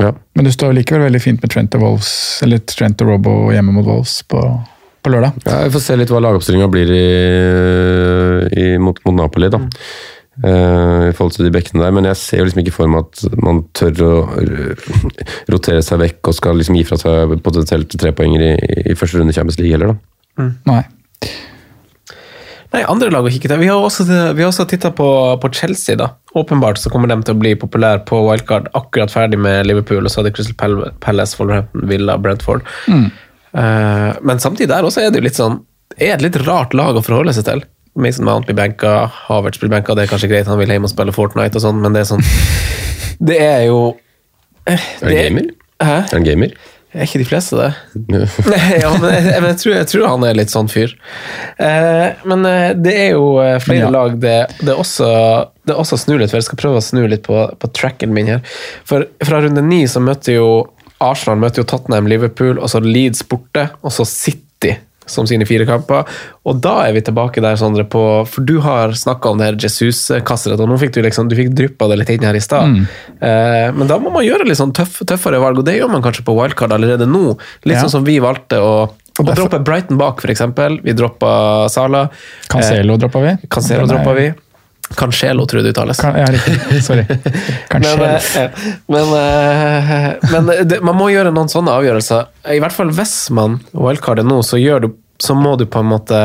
ja. 0.00 0.12
Men 0.36 0.44
du 0.44 0.52
står 0.52 0.74
likevel 0.76 1.06
veldig 1.06 1.20
fint 1.24 1.42
med 1.42 1.52
Trent 1.52 1.76
og 1.78 1.84
Wolves, 1.84 2.10
eller 2.44 2.60
Trent 2.68 3.00
og 3.00 3.14
Robbo 3.14 3.36
hjemme 3.54 3.72
mot 3.72 3.86
Wolves 3.86 4.18
på, 4.28 4.42
på 5.00 5.12
lørdag. 5.12 5.38
Ja, 5.46 5.62
Vi 5.64 5.72
får 5.76 5.84
se 5.86 5.96
litt 5.96 6.12
hva 6.12 6.20
lagoppstillinga 6.24 6.68
blir 6.72 6.92
i, 6.92 7.06
i, 8.52 8.66
mot, 8.82 9.00
mot 9.08 9.16
Napoli, 9.16 9.48
da. 9.52 9.62
Eh, 9.64 10.15
I 10.44 11.14
forhold 11.16 11.32
til 11.36 11.46
de 11.46 11.52
bekkene 11.54 11.80
der. 11.80 11.94
Men 11.96 12.08
jeg 12.10 12.20
ser 12.20 12.42
jo 12.42 12.48
liksom 12.48 12.60
ikke 12.60 12.74
for 12.74 12.92
meg 12.92 13.06
at 13.06 13.38
man 13.40 13.62
tør 13.76 14.02
å 14.04 14.12
rotere 15.54 15.84
seg 15.84 16.02
vekk 16.02 16.28
og 16.28 16.36
skal 16.36 16.60
liksom 16.60 16.76
gi 16.76 16.84
fra 16.88 16.98
seg 17.00 17.38
potensielt 17.46 17.96
trepoenger 17.96 18.44
i, 18.50 18.52
i 18.92 18.98
første 18.98 19.20
runde 19.20 19.32
i 19.32 19.38
Champions 19.38 19.60
League 19.62 19.72
heller, 19.72 19.94
da. 19.94 20.50
Nei. 20.68 20.82
Nei, 22.74 22.82
andre 22.84 23.08
lag 23.14 23.24
å 23.24 23.30
kikke 23.32 23.48
til. 23.48 23.60
Vi 23.62 23.68
har 23.70 23.80
også, 23.80 24.04
vi 24.36 24.42
har 24.42 24.50
også 24.50 24.66
titta 24.68 24.90
på, 24.92 25.06
på 25.40 25.50
Chelsea. 25.56 25.96
da. 25.96 26.10
Åpenbart 26.36 26.80
så 26.82 26.90
kommer 26.92 27.08
de 27.08 27.16
til 27.24 27.36
å 27.36 27.40
bli 27.40 27.54
populære 27.56 28.02
på 28.08 28.18
wildcard. 28.26 28.68
Akkurat 28.76 29.12
ferdig 29.12 29.38
med 29.40 29.68
Liverpool, 29.70 30.04
og 30.04 30.12
så 30.12 30.20
hadde 30.20 30.34
Crystal 30.36 30.76
Palace, 31.00 31.38
Wolverhampton, 31.40 31.86
Villa, 31.88 32.18
Brentford. 32.20 32.66
Eh, 33.56 34.10
men 34.20 34.42
samtidig 34.42 34.68
der 34.74 34.84
også 34.84 35.06
er 35.06 35.14
det 35.14 35.22
jo 35.22 35.28
litt 35.28 35.40
sånn 35.40 35.62
er 35.96 36.16
et 36.16 36.24
litt 36.24 36.36
rart 36.44 36.74
lag 36.76 36.98
å 36.98 37.04
forholde 37.04 37.32
seg 37.32 37.46
til. 37.46 37.62
Mason 37.96 38.26
Mount 38.28 38.46
blir 38.48 38.56
benka, 38.58 38.94
Havertz 39.26 39.60
blir 39.62 39.72
benka, 39.72 39.94
det 39.96 40.06
er 40.06 40.12
kanskje 40.12 40.30
greit, 40.32 40.48
han 40.50 40.58
vil 40.60 40.72
hjem 40.74 40.84
og 40.88 40.92
spille 40.92 41.14
Fortnite 41.16 41.56
og 41.58 41.64
sånn, 41.64 41.80
men 41.82 41.96
det 41.96 42.04
er 42.04 42.08
sånn 42.12 42.24
Det 43.30 43.36
er 43.40 43.62
jo 43.70 43.80
det, 44.66 44.74
Er 44.76 45.06
han 45.06 45.14
gamer? 45.14 45.52
Hæ? 45.80 45.94
Er 46.02 46.16
han 46.18 46.26
gamer? 46.26 46.56
Er 46.96 47.04
ikke 47.04 47.20
de 47.20 47.26
fleste 47.28 47.58
det? 47.58 47.70
Nei, 48.48 48.60
ja, 48.80 48.90
men 48.96 49.10
jeg, 49.12 49.24
men 49.42 49.48
jeg, 49.50 49.58
tror, 49.62 49.72
jeg 49.76 49.88
tror 49.92 50.06
han 50.08 50.24
er 50.24 50.36
litt 50.38 50.52
sånn 50.52 50.70
fyr. 50.72 50.94
Eh, 51.60 52.22
men 52.24 52.46
eh, 52.48 52.70
det 52.78 52.94
er 53.02 53.10
jo 53.18 53.26
eh, 53.42 53.58
flere 53.60 53.84
Ja. 53.84 53.90
lag 53.92 54.14
det, 54.22 54.36
det, 54.62 54.72
også, 54.72 55.08
det 55.68 55.76
også 55.76 55.98
snur 56.00 56.22
litt, 56.22 56.32
for 56.32 56.40
jeg 56.40 56.46
skal 56.48 56.60
prøve 56.62 56.80
å 56.80 56.84
snu 56.86 57.02
litt 57.10 57.26
på, 57.26 57.36
på 57.60 57.70
tracken 57.76 58.14
min 58.16 58.30
her. 58.32 58.40
For 58.88 59.04
fra 59.28 59.42
runde 59.44 59.64
ni 59.66 59.82
så 59.92 60.00
møter 60.00 60.38
jo 60.38 60.48
Arsenal 61.04 61.36
møter 61.42 61.60
jo 61.60 61.68
Tottenham, 61.68 62.08
Liverpool, 62.08 62.56
og 62.56 62.70
så 62.72 62.80
Leeds 62.80 63.20
borte, 63.28 63.66
og 63.84 63.92
så 63.92 64.06
City 64.08 64.72
som 65.06 65.26
sine 65.26 65.46
fire 65.46 65.64
kamper. 65.68 66.04
Og 66.46 66.60
da 66.60 66.76
er 66.86 66.92
vi 66.96 67.00
tilbake 67.06 67.40
der, 67.42 67.56
Sondre, 67.56 67.84
på 67.88 68.02
For 68.26 68.42
du 68.46 68.58
har 68.60 68.90
snakka 68.98 69.30
om 69.30 69.38
det 69.38 69.46
her 69.46 69.56
Jesus-kasseret, 69.66 70.60
og 70.60 70.68
nå 70.68 70.78
fikk 70.82 70.92
du 70.96 71.00
liksom, 71.06 71.28
du 71.30 71.36
fikk 71.38 71.54
dryppa 71.56 71.88
det 71.90 71.98
litt 72.02 72.10
inn 72.16 72.26
her 72.26 72.34
i 72.38 72.42
stad. 72.42 72.76
Eh, 73.20 73.70
men 73.72 73.86
da 73.90 73.98
må 74.02 74.10
man 74.14 74.26
gjøre 74.26 74.46
litt 74.48 74.58
sånn 74.60 74.74
tøff, 74.76 75.00
tøffere 75.08 75.40
valg, 75.42 75.58
og 75.62 75.66
det 75.68 75.78
gjør 75.78 75.90
man 75.92 76.02
kanskje 76.04 76.24
på 76.26 76.34
wildcard 76.36 76.72
allerede 76.76 77.06
nå. 77.08 77.36
Litt 77.64 77.76
Ja. 77.78 77.82
sånn 77.86 77.90
som 77.98 78.04
vi 78.04 78.18
valgte 78.20 78.58
å, 78.60 78.90
derfor- 79.18 79.48
droppe 79.48 79.62
Brighton 79.64 79.96
bak, 79.98 80.20
f.eks. 80.22 80.42
Vi 80.82 80.92
droppa 80.92 81.68
Sala. 81.70 82.08
Cancelo 82.48 82.96
droppa 82.98 83.20
vi. 83.22 83.28
Eh, 83.38 83.46
Cancelo 83.48 83.86
droppa 83.86 84.14
vi. 84.14 84.32
Cancelo, 84.94 85.46
tror 85.50 85.60
jeg 85.60 85.66
det 85.66 85.72
uttales. 85.74 86.00
Kan, 86.00 86.18
ja, 86.20 86.26
riktig. 86.30 86.82
Sorry. 86.86 87.04
Cancelo. 87.72 88.06
Men, 88.06 88.20
eh, 88.38 88.60
men, 88.92 89.14
eh, 89.18 90.28
men 90.30 90.52
det, 90.68 90.80
man 90.86 90.98
må 90.98 91.10
gjøre 91.10 91.32
noen 91.34 91.50
sånne 91.50 91.74
avgjørelser. 91.80 92.30
I 92.54 92.60
hvert 92.62 92.76
fall 92.76 92.92
hvis 92.94 93.16
man 93.34 93.58
wildcarder 93.74 94.26
nå, 94.26 94.42
så, 94.46 94.60
du, 94.82 94.92
så 95.22 95.38
må 95.38 95.56
du 95.58 95.66
på 95.66 95.82
en 95.82 95.90
måte 95.90 96.22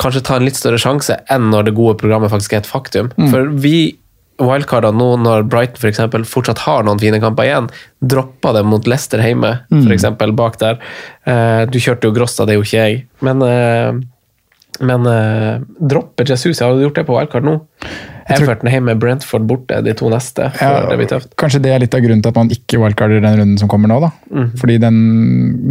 kanskje 0.00 0.24
ta 0.24 0.38
en 0.38 0.46
litt 0.48 0.56
større 0.56 0.80
sjanse 0.80 1.18
enn 1.28 1.50
når 1.52 1.68
det 1.68 1.76
gode 1.76 1.98
programmet 2.00 2.32
faktisk 2.32 2.56
er 2.56 2.62
et 2.62 2.70
faktum. 2.70 3.12
For 3.28 3.50
vi 3.60 4.00
wildcarder 4.40 4.94
nå 4.96 5.08
når 5.20 5.44
Brighton 5.52 5.82
for 5.82 5.90
eksempel, 5.90 6.24
fortsatt 6.28 6.62
har 6.64 6.86
noen 6.86 7.00
fine 7.02 7.20
kamper 7.22 7.48
igjen, 7.48 7.68
droppa 8.00 8.54
det 8.56 8.64
mot 8.68 8.86
Leicester 8.88 9.20
hjemme, 9.20 9.52
for 9.68 9.92
eksempel, 9.94 10.32
bak 10.36 10.56
der. 10.62 10.80
Eh, 11.28 11.66
du 11.68 11.76
kjørte 11.76 12.08
jo 12.08 12.14
Grossa, 12.16 12.46
det 12.48 12.56
er 12.56 12.60
jo 12.60 12.64
ikke 12.64 12.86
jeg. 12.86 13.02
Men, 13.26 13.44
eh, 13.44 14.00
men 14.80 15.06
eh, 15.06 15.60
droppe 15.90 16.24
Jesus, 16.28 16.58
jeg 16.60 16.64
har 16.66 16.80
gjort 16.80 16.96
det 17.00 17.06
på 17.08 17.16
wildcard 17.18 17.44
nå. 17.44 17.58
Everton 18.30 18.70
hjemme, 18.70 18.94
Brentford 19.00 19.42
borte, 19.50 19.80
de 19.82 19.92
to 19.98 20.06
neste. 20.12 20.52
Ja, 20.60 20.84
det. 20.94 21.18
Kanskje 21.40 21.58
det 21.64 21.72
er 21.74 21.82
litt 21.82 21.94
av 21.98 22.02
grunnen 22.04 22.20
til 22.22 22.30
at 22.30 22.36
man 22.38 22.52
ikke 22.54 22.78
wildcarder 22.78 23.18
den 23.24 23.38
runden 23.40 23.58
som 23.58 23.70
kommer 23.72 23.90
nå. 23.90 23.96
da. 24.04 24.10
Mm. 24.30 24.52
Fordi 24.60 24.76
den, 24.82 25.00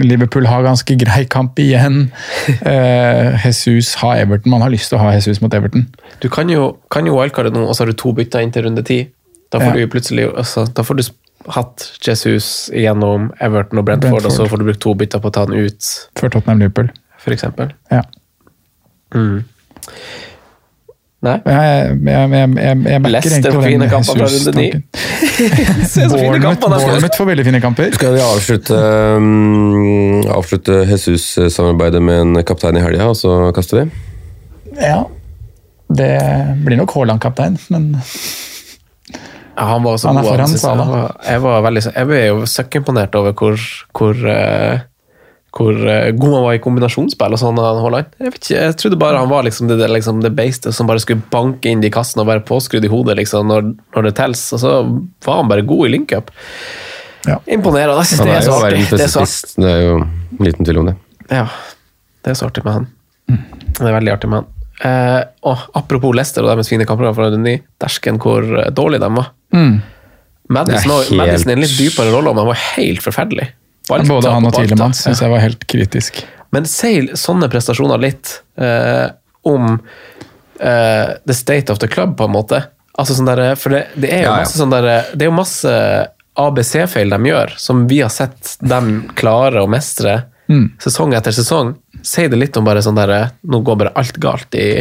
Liverpool 0.04 0.48
har 0.50 0.66
ganske 0.68 0.98
grei 1.00 1.24
kamp 1.32 1.60
igjen. 1.64 2.10
Eh, 2.70 3.38
Jesus 3.46 3.94
har 4.02 4.18
Everton. 4.20 4.52
Man 4.52 4.62
har 4.66 4.72
lyst 4.74 4.92
til 4.92 5.00
å 5.00 5.02
ha 5.06 5.14
Jesus 5.16 5.40
mot 5.42 5.54
Everton. 5.56 5.88
Du 6.22 6.28
kan 6.34 6.50
jo, 6.52 6.74
kan 6.92 7.08
jo 7.08 7.16
wildcarde 7.16 7.54
nå, 7.56 7.64
og 7.66 7.76
så 7.78 7.86
har 7.86 7.94
du 7.94 7.98
to 7.98 8.12
bytter 8.18 8.44
inn 8.44 8.52
til 8.56 8.68
runde 8.68 8.84
ti. 8.86 9.00
Da 9.50 9.62
får 9.64 9.72
Ja. 9.80 9.86
du 9.88 9.88
plutselig 9.96 10.28
altså, 10.38 10.68
Da 10.74 10.84
får 10.86 11.00
du 11.00 11.04
hatt 11.56 11.86
Jesus 12.06 12.70
gjennom 12.76 13.32
Everton 13.42 13.80
og 13.80 13.86
Brentford, 13.88 14.26
og 14.28 14.32
så 14.36 14.46
får 14.52 14.60
du 14.60 14.66
brukt 14.68 14.82
to 14.84 14.94
bytter 15.00 15.24
på 15.24 15.32
å 15.32 15.34
ta 15.34 15.46
den 15.50 15.66
ut, 15.66 15.88
Før 16.20 16.30
Tottenham 16.36 16.60
Liverpool. 16.60 16.92
for 17.18 17.32
eksempel. 17.34 17.72
Ja. 17.92 18.04
Nei? 21.20 21.36
Jeg, 21.44 21.96
jeg, 22.08 22.30
jeg, 22.32 22.76
jeg, 22.88 23.02
Leicester 23.12 23.52
får 23.52 23.66
fine 23.66 23.88
kamper 23.92 24.22
fra 24.22 24.28
runde 24.32 24.52
ni. 24.56 24.68
Bournemouth 26.14 27.18
får. 27.18 27.26
Veldig 27.28 27.46
fine 27.50 27.60
kamper. 27.64 27.92
Skal 27.98 28.14
vi 28.16 28.22
avslutte, 28.24 28.78
um, 29.20 30.22
avslutte 30.32 30.78
Jesus-samarbeidet 30.88 32.00
med 32.04 32.22
en 32.24 32.44
kaptein 32.48 32.80
i 32.80 32.86
helga, 32.86 33.10
og 33.12 33.20
så 33.20 33.36
kaster 33.56 33.82
vi? 33.82 34.06
Ja. 34.80 35.02
Det 35.90 36.14
blir 36.64 36.80
nok 36.80 36.94
Haaland-kaptein, 36.96 37.58
men 37.74 37.92
Ja, 39.60 39.66
han 39.74 39.84
var 39.84 39.98
så 39.98 40.14
Han 40.14 40.24
god. 40.24 40.40
jeg. 40.40 41.10
Jeg 41.28 41.42
var, 41.44 41.62
veldig 41.66 41.82
Jeg 41.84 42.08
ble 42.08 42.20
jo 42.30 42.46
søkkimponert 42.48 43.16
over 43.20 43.34
hvor, 43.36 43.60
hvor, 43.92 44.22
eh, 44.32 44.86
hvor 45.56 45.74
eh, 45.74 46.12
god 46.14 46.36
han 46.36 46.46
var 46.46 46.58
i 46.58 46.62
kombinasjonsspill 46.62 47.36
og 47.36 47.42
sånn, 47.42 47.58
han 47.58 47.80
Haaland. 47.84 48.12
Jeg 48.22 48.34
vet 48.34 48.44
ikke, 48.44 48.60
jeg 48.60 48.76
trodde 48.82 49.00
bare 49.02 49.22
han 49.22 49.32
var 49.32 49.48
liksom 49.48 49.72
det, 49.72 49.80
liksom 49.90 50.22
det 50.24 50.32
beistet 50.38 50.78
som 50.78 50.90
bare 50.90 51.02
skulle 51.02 51.26
banke 51.34 51.72
inn 51.72 51.82
de 51.84 51.92
kassene 51.94 52.24
og 52.24 52.30
være 52.30 52.46
påskrudd 52.48 52.86
i 52.86 52.92
hodet 52.92 53.18
liksom, 53.20 53.50
når, 53.50 53.74
når 53.96 54.10
det 54.10 54.14
tels. 54.20 54.46
Og 54.56 54.62
så 54.62 54.76
var 55.26 55.42
han 55.42 55.52
bare 55.52 55.66
god 55.70 55.88
i 55.88 55.92
link-up. 55.96 56.32
Ja. 57.26 57.40
Imponerende. 57.50 57.98
Jeg 58.04 58.14
synes 58.14 58.24
det 58.24 58.36
er 58.36 58.38
er 58.38 58.48
så 58.48 58.60
artig. 58.60 58.86
Det 58.92 59.04
er 59.04 59.12
så, 59.12 59.26
artig. 59.26 59.66
det 59.66 59.74
er 59.74 59.84
jo 59.88 59.98
liten 60.46 60.70
tvil 60.70 60.82
om 60.84 60.92
det. 60.92 60.96
ja, 61.34 61.46
det 62.24 62.34
er 62.34 62.40
så 62.40 62.50
artig 62.50 62.66
med 62.68 62.78
han. 62.78 62.90
Det 63.30 63.86
er 63.86 63.96
veldig 63.98 64.16
artig 64.16 64.32
med 64.32 64.44
han. 64.44 64.56
Eh, 64.80 65.22
og 65.50 65.70
apropos 65.76 66.16
Leicester 66.16 66.46
og 66.46 66.54
deres 66.54 66.70
fine 66.72 66.88
kamper 66.88 67.12
fra 67.18 67.32
runde. 67.34 67.58
Dersken 67.82 68.22
hvor 68.22 68.46
dårlig 68.76 69.02
de 69.02 69.10
var. 69.18 69.34
Mm. 69.56 69.80
Madison, 70.50 70.96
er 70.98 71.18
Madison 71.18 71.52
i 71.52 71.58
en 71.58 71.62
litt 71.62 71.76
dypere 71.78 72.14
rolle, 72.14 72.32
men 72.34 72.42
han 72.42 72.54
var 72.54 72.62
helt 72.78 73.04
forferdelig. 73.06 73.52
Balltap 73.90 74.08
både 74.14 74.32
han 74.36 74.46
og 74.50 74.54
Tilemann 74.56 74.94
syns 74.98 75.22
jeg 75.24 75.32
var 75.34 75.42
helt 75.44 75.66
kritisk. 75.70 76.22
Men 76.56 76.66
seil 76.70 77.12
sånne 77.20 77.50
prestasjoner 77.52 78.02
litt 78.02 78.36
eh, 78.58 79.08
om 79.50 79.76
eh, 80.60 81.10
the 81.26 81.34
state 81.38 81.70
of 81.74 81.80
the 81.82 81.88
club, 81.92 82.16
på 82.18 82.26
en 82.30 82.34
måte? 82.34 82.64
Altså 83.00 83.16
sånn 83.16 83.30
der, 83.30 83.56
For 83.56 83.72
det, 83.76 83.84
det 83.96 84.10
er 84.12 84.24
jo 84.24 84.30
Ja, 84.32 84.38
ja. 84.40 84.40
masse 84.44 84.58
sånn 84.60 84.74
der, 84.74 84.88
Det 85.14 85.24
er 85.24 85.30
jo 85.30 85.36
masse 85.38 85.76
ABC-feil 86.40 87.10
de 87.12 87.20
gjør, 87.30 87.54
som 87.60 87.86
vi 87.90 88.02
har 88.04 88.12
sett 88.14 88.56
dem 88.64 89.10
klare 89.20 89.64
å 89.64 89.70
mestre 89.72 90.22
Mm. 90.50 90.72
sesong 90.82 91.12
etter 91.14 91.30
sesong. 91.30 91.76
Si 92.02 92.24
det 92.28 92.38
litt 92.40 92.56
om 92.58 92.66
bare 92.66 92.82
sånn 92.82 92.96
der 92.98 93.30
Nå 93.46 93.60
går 93.62 93.76
bare 93.78 93.92
alt 94.02 94.16
galt 94.18 94.56
i 94.58 94.80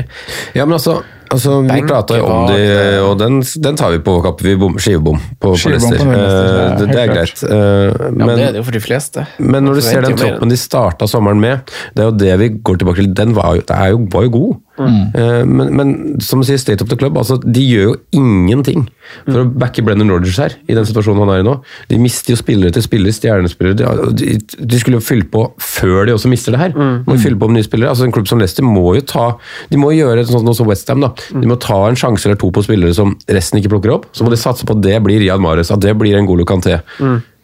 Ja, 0.55 0.65
men 0.65 0.79
altså, 0.79 1.03
altså 1.35 1.59
Vi 1.67 1.81
prata 1.87 2.19
om 2.25 2.47
de, 2.51 2.59
og 3.05 3.17
den, 3.21 3.41
den 3.65 3.79
tar 3.79 3.93
vi 3.95 4.01
på 4.05 4.17
vår 4.19 4.25
kappe. 4.29 4.47
Vi 4.47 4.55
bom, 4.61 4.77
skivebom 4.81 5.19
på, 5.39 5.55
på 5.55 5.73
Leicester, 5.73 6.05
Eh, 6.09 6.79
det, 6.79 6.87
det 6.93 7.01
er 7.03 7.13
greit. 7.13 7.35
greit. 7.41 7.43
men, 7.51 8.21
Ja, 8.21 8.27
men, 8.27 8.35
det 8.37 8.47
er 8.49 8.55
det 8.57 8.63
jo 8.63 8.69
for 8.69 8.77
de 8.79 8.85
fleste. 8.85 9.27
men 9.39 9.65
når 9.67 9.79
du 9.81 9.85
ser 9.89 10.07
den 10.07 10.17
troppen 10.19 10.53
de 10.53 10.59
starta 10.61 11.09
sommeren 11.11 11.41
med, 11.43 11.75
det 11.95 12.05
er 12.05 12.11
jo 12.11 12.17
det 12.25 12.39
vi 12.43 12.49
går 12.63 12.81
tilbake 12.83 13.03
til. 13.03 13.13
Den 13.19 13.35
var 13.37 13.59
jo, 13.59 13.67
det 13.69 13.77
er 13.77 13.93
jo, 13.95 14.03
var 14.13 14.27
jo 14.29 14.35
god. 14.39 14.57
Eh, 14.79 15.43
men, 15.49 15.73
men 15.75 15.95
som 16.23 16.39
du 16.39 16.47
sier, 16.47 16.59
State 16.61 16.85
of 16.85 16.91
the 16.91 16.97
Club, 16.99 17.17
altså, 17.19 17.39
de 17.43 17.65
gjør 17.67 17.89
jo 17.91 17.97
ingenting 18.15 18.87
for 19.25 19.41
å 19.43 19.47
backe 19.49 19.83
Brennan 19.83 20.11
Rodgers 20.13 20.37
her, 20.39 20.55
i 20.69 20.77
den 20.77 20.85
situasjonen 20.87 21.25
han 21.25 21.33
er 21.33 21.43
i 21.43 21.47
nå. 21.47 21.55
De 21.91 21.99
mister 22.01 22.35
jo 22.35 22.39
spillere 22.39 22.75
til 22.77 22.85
spillere, 22.85 23.15
stjernespillere. 23.17 23.79
De, 23.81 24.13
de, 24.21 24.65
de 24.69 24.81
skulle 24.81 25.01
jo 25.01 25.05
fylle 25.05 25.27
på 25.33 25.47
før 25.65 26.07
de 26.07 26.15
også 26.15 26.31
mister 26.31 26.55
det 26.55 26.61
her. 26.63 26.77
Må 26.77 27.17
jo 27.17 27.23
fylle 27.25 27.41
på 27.41 27.49
med 27.51 27.59
nye 27.59 27.67
spillere. 27.67 27.91
Altså 27.95 28.07
En 28.07 28.15
klubb 28.15 28.29
som 28.31 28.39
Leicester 28.41 28.67
må 28.67 28.85
jo 28.99 29.03
ta 29.09 29.27
De 29.73 29.81
må 29.81 29.91
gjøre 29.97 30.27
sånn 30.29 30.55
som 30.55 30.69
Westham. 30.69 31.09
De 31.33 31.49
må 31.51 31.57
ta 31.61 31.79
en 31.89 31.99
sjanse 31.99 32.27
eller 32.29 32.39
to 32.41 32.51
på 32.55 32.63
spillere 32.67 32.95
som 32.97 33.17
resten 33.29 33.61
ikke 33.61 33.73
plukker 33.75 33.95
opp. 33.97 34.07
Så 34.13 34.25
må 34.27 34.31
de 34.33 34.39
satse 34.41 34.67
på 34.69 34.77
at 34.77 34.83
det 34.85 34.99
blir 35.05 35.21
Riyad 35.23 35.43
Mahrez, 35.43 35.71
at 35.75 35.83
det 35.85 35.97
blir 35.99 36.17
en 36.19 36.27
Golo 36.29 36.45
Kanté. 36.49 36.79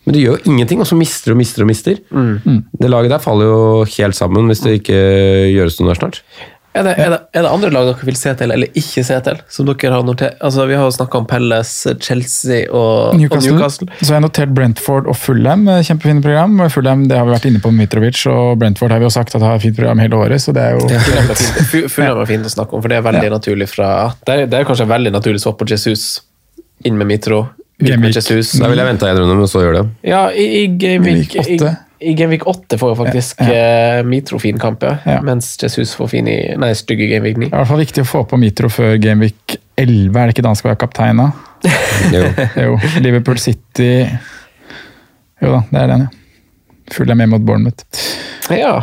Men 0.05 0.13
de 0.13 0.21
gjør 0.21 0.35
jo 0.37 0.51
ingenting, 0.53 0.81
og 0.81 0.87
så 0.87 0.97
mister 1.01 1.33
og 1.33 1.39
mister 1.41 1.65
og 1.65 1.69
mister. 1.71 1.97
Det 2.81 2.91
laget 2.93 3.11
der 3.15 3.23
faller 3.25 3.49
jo 3.49 3.85
helt 3.89 4.15
sammen 4.19 4.51
hvis 4.51 4.61
det 4.61 4.75
ikke 4.83 4.99
gjøres 5.55 5.79
noe 5.81 5.89
der 5.93 6.01
snart. 6.03 6.19
Er 6.75 6.83
det, 6.83 6.93
er, 6.99 7.11
det, 7.13 7.19
er 7.39 7.45
det 7.47 7.51
andre 7.55 7.69
lag 7.71 7.85
dere 7.87 8.07
vil 8.09 8.17
se 8.19 8.33
til, 8.35 8.51
eller 8.51 8.67
ikke 8.75 9.05
se 9.07 9.15
til? 9.23 9.37
Som 9.49 9.69
dere 9.69 9.93
har 9.95 10.03
notert? 10.03 10.35
Altså, 10.43 10.65
Vi 10.67 10.75
har 10.75 10.83
jo 10.89 10.95
snakka 10.97 11.21
om 11.21 11.27
Pelles, 11.31 11.71
Chelsea 12.03 12.65
og 12.75 13.15
Newcastle. 13.15 13.53
og 13.53 13.59
Newcastle. 13.61 13.89
Så 14.01 14.09
har 14.11 14.17
jeg 14.19 14.25
notert 14.25 14.55
Brentford 14.57 15.07
og 15.07 15.15
Fulham. 15.17 15.69
eh, 15.69 15.83
Kjempefine 15.87 16.23
program. 16.25 16.59
Fulham 16.75 17.07
det 17.09 17.17
har 17.21 17.29
vi 17.29 17.37
vært 17.37 17.47
inne 17.53 17.63
på 17.63 17.71
med 17.71 17.85
Mitrovic, 17.87 18.25
og 18.27 18.59
Brentford 18.59 18.91
har 18.91 18.99
vi 18.99 19.07
jo 19.07 19.15
sagt 19.15 19.35
at 19.39 19.47
har 19.47 19.55
et 19.55 19.63
fint 19.63 19.77
program 19.79 20.03
hele 20.03 20.19
året. 20.19 20.43
så 20.43 20.53
det 20.53 20.63
er 20.67 20.75
jo... 20.75 20.89
Fulham 21.07 21.31
er 21.31 21.39
fint- 21.39 21.91
Fulham 21.95 22.21
er 22.25 22.27
fint 22.35 22.51
å 22.51 22.55
snakke 22.57 22.75
om, 22.75 22.83
for 22.83 22.89
det 22.91 22.99
er 22.99 23.07
veldig 23.07 23.31
naturlig 23.39 23.69
fra 23.71 23.93
Det 24.27 24.35
er, 24.35 24.47
det 24.51 24.59
er 24.59 24.65
kanskje 24.67 24.89
en 24.89 24.95
veldig 24.97 25.13
naturlig 25.15 25.41
swap 25.47 25.59
på 25.63 25.71
Jesus. 25.71 26.23
Inn 26.85 26.99
med 26.99 27.07
Mitro. 27.07 27.45
Ut 27.79 27.99
med 27.99 28.15
Jesus. 28.15 28.53
Da 28.59 28.69
vil 28.71 28.79
jeg 28.83 28.87
vente 28.87 29.07
en 29.09 29.19
runde, 29.23 29.35
men 29.39 29.47
så 29.51 29.63
gjør 29.63 29.79
det. 29.79 29.87
Ja, 30.11 30.27
i, 30.31 30.45
i 30.65 30.67
Gameweek 30.79 31.31
Gameweek 31.39 31.84
i, 32.05 32.15
Genvik 32.19 32.47
8 32.51 32.79
får 32.81 32.93
jo 32.93 32.97
faktisk 32.99 33.41
eh, 33.47 34.01
Mitro 34.07 34.39
fin 34.43 34.59
kamp, 34.61 34.83
ja. 34.87 34.97
Ja. 35.09 35.21
mens 35.25 35.55
Jesus 35.63 35.95
får 35.99 36.11
fin 36.13 36.29
i 36.31 36.39
Nei, 36.61 36.73
stygge 36.79 37.07
i 37.07 37.11
Gameweek 37.13 37.39
9. 37.41 37.49
Det 37.49 37.53
er 37.53 37.57
i 37.57 37.63
hvert 37.63 37.73
fall 37.73 37.83
viktig 37.83 38.05
å 38.05 38.09
få 38.09 38.25
på 38.31 38.39
Mitro 38.41 38.71
før 38.73 38.97
Genvik 39.03 39.57
11. 39.81 40.11
Er 40.13 40.29
det 40.29 40.37
ikke 40.37 40.45
da 40.47 40.53
han 40.53 40.61
skal 40.61 40.73
være 40.75 40.83
kaptein? 40.85 41.23
da? 41.23 41.31
Jo. 42.15 42.27
Jo. 42.65 42.75
Liverpool 43.01 43.41
City 43.41 44.05
Jo 45.41 45.55
da, 45.57 45.63
det 45.71 45.81
er 45.81 45.95
den, 45.95 46.05
ja. 46.05 47.07
er 47.09 47.19
med 47.19 47.33
mot 47.33 47.47
Bournemouth. 47.47 48.05
Ja. 48.53 48.75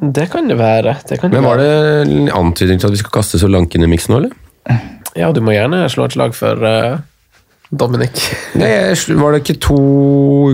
Det 0.00 0.30
kan 0.32 0.48
det 0.48 0.56
være. 0.56 0.96
Det 1.08 1.20
kan 1.20 1.30
Men 1.34 1.44
var 1.44 1.60
det 1.60 1.70
en 2.06 2.30
antydning 2.32 2.80
til 2.80 2.88
at 2.88 2.94
vi 2.94 3.02
skal 3.02 3.18
kaste 3.20 3.40
så 3.42 3.50
langt 3.50 3.74
inn 3.76 3.84
i 3.84 3.90
miksen 3.90 4.14
nå, 4.14 4.22
eller? 4.22 4.80
Ja, 5.18 5.32
du 5.34 5.42
må 5.44 5.52
gjerne 5.52 5.82
slå 5.90 6.06
et 6.06 6.14
slag 6.14 6.34
for 6.38 6.62
eh, 6.66 7.00
Dominic. 7.72 8.18
Nei, 8.58 8.70
Var 8.94 9.32
det 9.36 9.42
ikke 9.44 9.60
to 9.62 9.76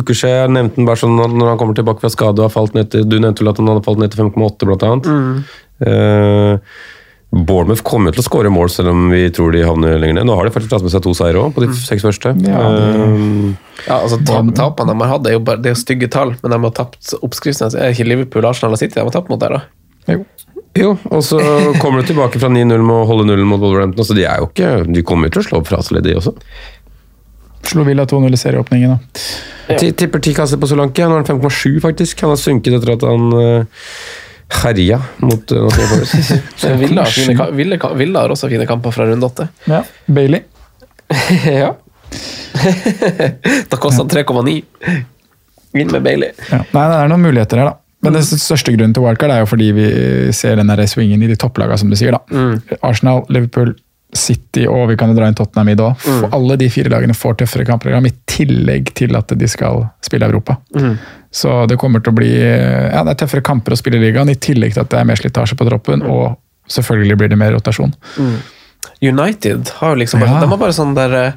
uker 0.03 0.14
siden 0.19 0.37
jeg 0.37 0.51
nevnte 0.57 0.77
den 0.77 0.89
bare 0.89 1.01
sånn 1.01 1.17
at 1.25 1.33
når 1.33 1.49
han 1.55 1.59
kommer 1.62 1.75
tilbake 1.79 2.01
fra 2.05 2.11
skade 2.12 2.43
og 2.43 2.51
har 2.51 2.53
falt 2.53 2.75
ned 2.77 2.91
til 2.93 3.07
Du 3.09 3.17
nevnte 3.19 3.41
vel 3.41 3.49
at 3.55 3.57
han 3.62 3.71
hadde 3.73 3.85
falt 3.87 4.03
ned 4.03 4.12
til 4.12 4.21
5,8, 4.27 4.69
blant 4.69 4.85
annet. 4.85 5.09
Eh, 5.81 6.59
Bournemouth 7.37 7.83
kommer 7.85 8.12
jo 8.12 8.17
til 8.17 8.23
å 8.23 8.27
skåre 8.29 8.51
mål, 8.55 8.69
selv 8.73 8.93
om 8.93 9.09
vi 9.11 9.25
tror 9.35 9.51
de 9.53 9.64
havner 9.67 9.99
lenger 10.01 10.21
ned. 10.21 10.29
Nå 10.29 10.37
har 10.39 10.47
de 10.47 10.53
faktisk 10.55 10.71
tatt 10.73 10.85
med 10.87 10.93
seg 10.95 11.03
to 11.05 11.12
seire 11.19 11.41
òg, 11.43 11.51
på 11.57 11.64
de 11.64 11.73
seks 11.75 12.05
første. 12.07 12.33
Ja, 12.47 12.61
det- 12.71 12.85
Eh, 12.97 13.55
Ja, 13.89 13.99
altså 14.01 14.17
Tapene 14.25 14.87
de 14.87 15.05
har 15.05 15.09
hatt, 15.19 15.27
er 15.27 15.33
jo 15.33 15.41
bare, 15.41 15.57
det 15.61 15.67
er 15.73 15.75
jo 15.75 15.83
stygge 15.83 16.11
tall, 16.11 16.31
men 16.43 16.51
de 16.53 16.59
har 16.59 16.71
tapt 16.71 17.12
oppskriften. 17.23 17.75
Er 17.75 17.93
det 17.93 17.97
ikke 17.99 18.09
Liverpool, 18.09 18.47
Arsenal 18.47 18.73
og 18.73 18.79
City 18.79 18.95
de 18.95 19.01
har 19.01 19.11
tapt 19.11 19.29
mot 19.29 19.39
der, 19.41 19.49
da? 19.51 19.62
Jo. 20.09 20.25
jo, 20.77 20.91
og 21.11 21.21
så 21.23 21.39
kommer 21.81 22.01
du 22.03 22.12
tilbake 22.14 22.39
fra 22.39 22.49
9-0 22.49 22.79
med 22.81 22.95
å 22.95 23.07
holde 23.07 23.27
nullen 23.27 23.47
mot 23.47 23.61
Wolverhampton. 23.61 24.05
Så 24.05 24.14
de 24.14 24.25
er 24.25 24.39
jo 24.39 24.47
ikke 24.47 24.93
De 24.93 25.03
kommer 25.03 25.27
jo 25.29 25.31
til 25.31 25.43
å 25.43 25.47
slå 25.51 25.59
opp 25.59 25.67
Fraseled, 25.67 26.05
de 26.05 26.14
også. 26.14 26.35
Slo 27.67 27.85
Villa 27.85 28.05
2-0 28.05 28.33
i 28.33 28.37
serieåpningen. 28.37 28.91
da. 28.95 29.79
Tipper 29.79 30.23
ti 30.23 30.35
kasser 30.35 30.61
på 30.62 30.69
Solanke. 30.71 31.07
Nå 31.07 31.19
er 31.19 31.25
han 31.25 31.41
5,7, 31.41 31.81
faktisk. 31.83 32.23
Han 32.23 32.35
har 32.35 32.41
sunket 32.41 32.77
etter 32.79 32.93
at 32.95 33.07
han 33.07 33.25
uh, 33.35 33.87
herja 34.62 35.01
mot 35.25 35.53
uh, 35.53 35.67
Villa, 36.81 37.03
har 37.03 37.11
fine, 37.11 37.49
Villa, 37.57 37.79
Villa 37.99 38.23
har 38.23 38.35
også 38.35 38.51
fine 38.53 38.67
kamper 38.69 38.95
fra 38.95 39.09
runde 39.11 39.27
åtte. 39.27 39.49
Ja. 39.73 39.83
Bailey. 40.07 40.45
ja. 41.62 41.75
da 43.71 43.79
kosta 43.79 44.05
han 44.05 44.12
3,9. 44.12 44.61
Inn 45.77 45.91
med 45.93 46.03
Bailey. 46.07 46.31
Ja. 46.51 46.62
Nei, 46.71 46.87
det 46.87 47.01
er 47.01 47.11
noen 47.11 47.27
muligheter 47.27 47.62
her, 47.62 47.73
da. 47.73 47.81
Men 48.07 48.14
den 48.14 48.27
største 48.29 48.71
grunnen 48.71 48.93
til 48.95 49.03
wildcard 49.03 49.33
er 49.35 49.41
jo 49.43 49.49
fordi 49.51 49.71
vi 49.75 49.87
ser 50.37 50.61
den 50.61 50.71
swingen 50.87 51.25
i 51.25 51.31
de 51.31 51.35
topplagene, 51.41 51.79
som 51.81 51.91
du 51.91 51.97
sier. 51.99 52.14
da. 52.14 52.77
Arsenal, 52.87 53.25
Liverpool, 53.33 53.73
City 54.17 54.64
og 54.71 54.89
vi 54.91 54.97
kan 54.99 55.11
jo 55.12 55.17
dra 55.19 55.29
inn 55.29 55.37
Tottenham 55.39 55.69
i 55.73 55.77
det 55.79 55.85
òg. 55.87 56.07
Alle 56.35 56.57
de 56.61 56.69
fire 56.73 56.91
lagene 56.93 57.14
får 57.17 57.39
tøffere 57.43 57.67
kampprogram, 57.69 58.07
i 58.09 58.12
tillegg 58.27 58.91
til 58.99 59.14
at 59.17 59.29
de 59.39 59.49
skal 59.49 59.85
spille 60.05 60.27
Europa. 60.29 60.57
Så 61.37 61.67
det 61.69 61.77
kommer 61.79 62.01
til 62.01 62.12
å 62.14 62.17
bli 62.17 62.31
ja, 62.33 63.03
det 63.05 63.14
er 63.17 63.21
tøffere 63.27 63.45
kamper 63.45 63.73
å 63.77 63.79
spille 63.81 63.99
i 64.01 64.05
ligaen, 64.09 64.31
i 64.33 64.39
tillegg 64.41 64.75
til 64.75 64.83
at 64.87 64.91
det 64.91 64.99
er 65.01 65.09
mer 65.09 65.21
slitasje 65.21 65.57
på 65.59 65.67
troppen. 65.69 66.03
Og 66.03 66.37
selvfølgelig 66.73 67.17
blir 67.21 67.29
det 67.33 67.39
mer 67.39 67.53
rotasjon. 67.55 67.93
United 69.03 69.69
har 69.81 69.95
jo 69.95 70.01
liksom 70.03 70.21
bare, 70.21 70.31
Ja. 70.31 70.41
de 70.41 70.49
har 70.49 70.59
bare 70.59 70.73
sånn 70.73 70.95
der 70.95 71.35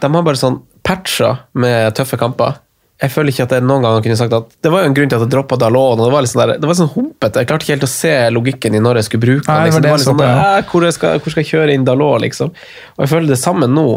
De 0.00 0.08
har 0.12 0.22
bare 0.22 0.36
sånn 0.40 0.60
patcher 0.82 1.38
med 1.54 1.94
tøffe 1.94 2.18
kamper. 2.18 2.56
Jeg 3.02 3.10
føler 3.10 3.32
ikke 3.34 3.44
at 3.48 3.52
jeg 3.56 3.64
noen 3.66 3.82
gang 3.82 4.02
kunne 4.04 4.16
sagt 4.20 4.34
at 4.36 4.52
Det 4.62 4.70
var 4.70 4.84
jo 4.84 4.90
en 4.92 4.94
grunn 4.94 5.10
til 5.10 5.18
at 5.18 5.24
jeg 5.26 5.32
droppa 5.34 5.56
Dalon. 5.58 5.98
og 6.00 6.06
Det 6.06 6.12
var 6.14 6.22
litt 6.24 6.30
sånn 6.32 6.42
der, 6.46 6.52
det 6.62 6.68
var 6.70 6.76
sånn 6.78 6.92
humpete. 6.94 7.42
Jeg 7.42 7.48
klarte 7.50 7.66
ikke 7.66 7.74
helt 7.76 7.86
å 7.88 7.92
se 7.92 8.12
logikken 8.30 8.76
i 8.78 8.82
når 8.82 9.00
jeg 9.00 9.08
skulle 9.10 9.24
bruke 9.26 9.46
den. 9.48 9.64
Liksom. 9.66 9.82
det 9.82 9.90
var 9.90 9.98
litt 10.02 10.08
sånn, 10.10 10.20
der, 10.22 10.66
hvor, 10.70 10.86
skal, 10.94 11.22
hvor 11.22 11.34
skal 11.34 11.42
jeg 11.42 11.50
kjøre 11.52 11.74
inn 11.74 11.86
Dalot, 11.88 12.20
liksom? 12.22 12.52
Og 12.96 13.02
jeg 13.06 13.10
føler 13.16 13.32
det 13.34 13.40
samme 13.42 13.66
nå. 13.70 13.88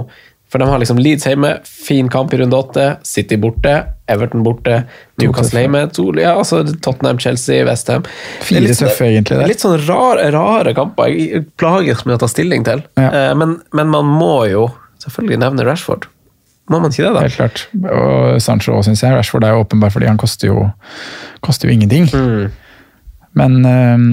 For 0.53 0.61
de 0.61 0.67
har 0.69 0.79
liksom 0.79 0.99
Leeds 1.01 1.25
hjemme, 1.25 1.49
fin 1.65 2.07
kamp 2.13 2.33
i 2.33 2.37
runde 2.39 2.55
åtte. 2.55 2.83
City 3.03 3.35
borte, 3.41 3.73
Everton 4.07 4.43
borte, 4.45 4.83
Newcastle 5.19 5.63
hjemme. 5.65 5.81
Ja, 6.21 6.35
altså 6.37 6.61
Tottenham, 6.85 7.17
Chelsea, 7.19 7.65
Westham. 7.65 8.05
Fire 8.45 8.69
tøffe, 8.77 9.09
egentlig. 9.09 9.41
Litt 9.49 9.65
sånn 9.65 9.75
rar, 9.87 10.21
rare 10.31 10.73
kamper. 10.77 11.09
Jeg 11.11 11.47
plages 11.59 12.05
med 12.05 12.17
å 12.17 12.21
ta 12.23 12.29
stilling 12.31 12.63
til. 12.67 12.85
Ja. 12.95 13.09
Eh, 13.09 13.31
Men, 13.35 13.57
men 13.73 13.89
man 13.91 14.05
må 14.05 14.45
jo 14.47 14.67
selvfølgelig 15.03 15.41
nevne 15.41 15.65
Rashford. 15.67 16.05
Må 16.71 16.79
man 16.81 16.89
ikke 16.89 17.05
det, 17.05 17.13
da? 17.13 17.25
Helt 17.27 17.37
klart. 17.37 17.67
Og 17.93 18.41
Sancho 18.41 18.79
syns 18.85 19.03
jeg. 19.03 19.13
Rashford 19.13 19.45
er 19.45 19.53
jo 19.53 19.65
åpenbar 19.65 19.93
fordi 19.93 20.09
han 20.09 20.17
koster 20.21 20.49
jo, 20.49 20.63
koster 21.45 21.69
jo 21.69 21.75
ingenting. 21.75 22.09
Men 23.37 23.61
ehm, 23.69 24.09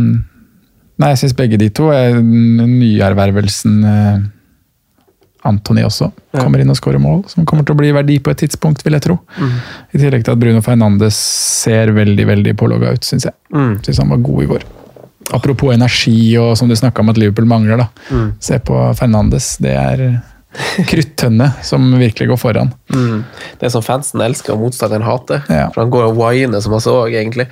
Nei, 1.00 1.14
jeg 1.14 1.22
syns 1.22 1.34
begge 1.34 1.58
de 1.58 1.66
to 1.74 1.88
er 1.90 2.18
nyervervelsen 2.20 3.78
uh, 3.82 4.20
Antony 5.48 5.82
også. 5.82 6.10
Kommer 6.36 6.62
inn 6.62 6.70
og 6.70 6.76
skårer 6.78 7.02
mål, 7.02 7.24
som 7.32 7.46
kommer 7.48 7.66
til 7.66 7.74
å 7.74 7.80
bli 7.80 7.90
verdi 7.96 8.18
på 8.22 8.30
et 8.30 8.38
tidspunkt, 8.44 8.84
vil 8.86 8.94
jeg 8.94 9.06
tro. 9.08 9.16
I 9.90 9.98
tillegg 9.98 10.22
til 10.22 10.36
at 10.36 10.38
Bruno 10.38 10.62
Fernandes 10.62 11.18
ser 11.64 11.90
veldig 11.96 12.28
veldig 12.28 12.54
pålogga 12.60 12.92
ut, 12.94 13.08
syns 13.08 13.26
jeg. 13.26 13.34
Mm. 13.50 13.72
Syns 13.82 13.98
han 14.04 14.12
var 14.14 14.22
god 14.22 14.44
i 14.44 14.50
går. 14.52 14.68
Apropos 15.34 15.74
energi 15.74 16.36
og 16.38 16.54
som 16.60 16.70
du 16.70 16.76
snakka 16.78 17.02
om 17.02 17.10
at 17.10 17.18
Liverpool 17.18 17.48
mangler. 17.50 17.82
da. 17.82 18.22
Se 18.42 18.60
på 18.62 18.78
Fernandes. 18.98 19.56
Det 19.64 19.74
er 19.74 20.04
kruttønne 20.90 21.48
som 21.64 21.86
virkelig 22.00 22.28
går 22.32 22.40
foran. 22.40 22.72
Mm. 22.92 23.22
Det 23.60 23.68
er 23.68 23.72
som 23.74 23.84
fansen 23.84 24.20
elsker 24.24 24.54
og 24.56 24.66
motstanderen 24.66 25.06
hater. 25.06 25.42
Ja. 25.48 25.68
For 25.72 25.84
han 25.84 25.92
går 25.94 26.10
og 26.10 26.18
whiner 26.20 26.62
som 26.64 26.76
han 26.76 26.84
så, 26.84 26.98
egentlig. 27.10 27.48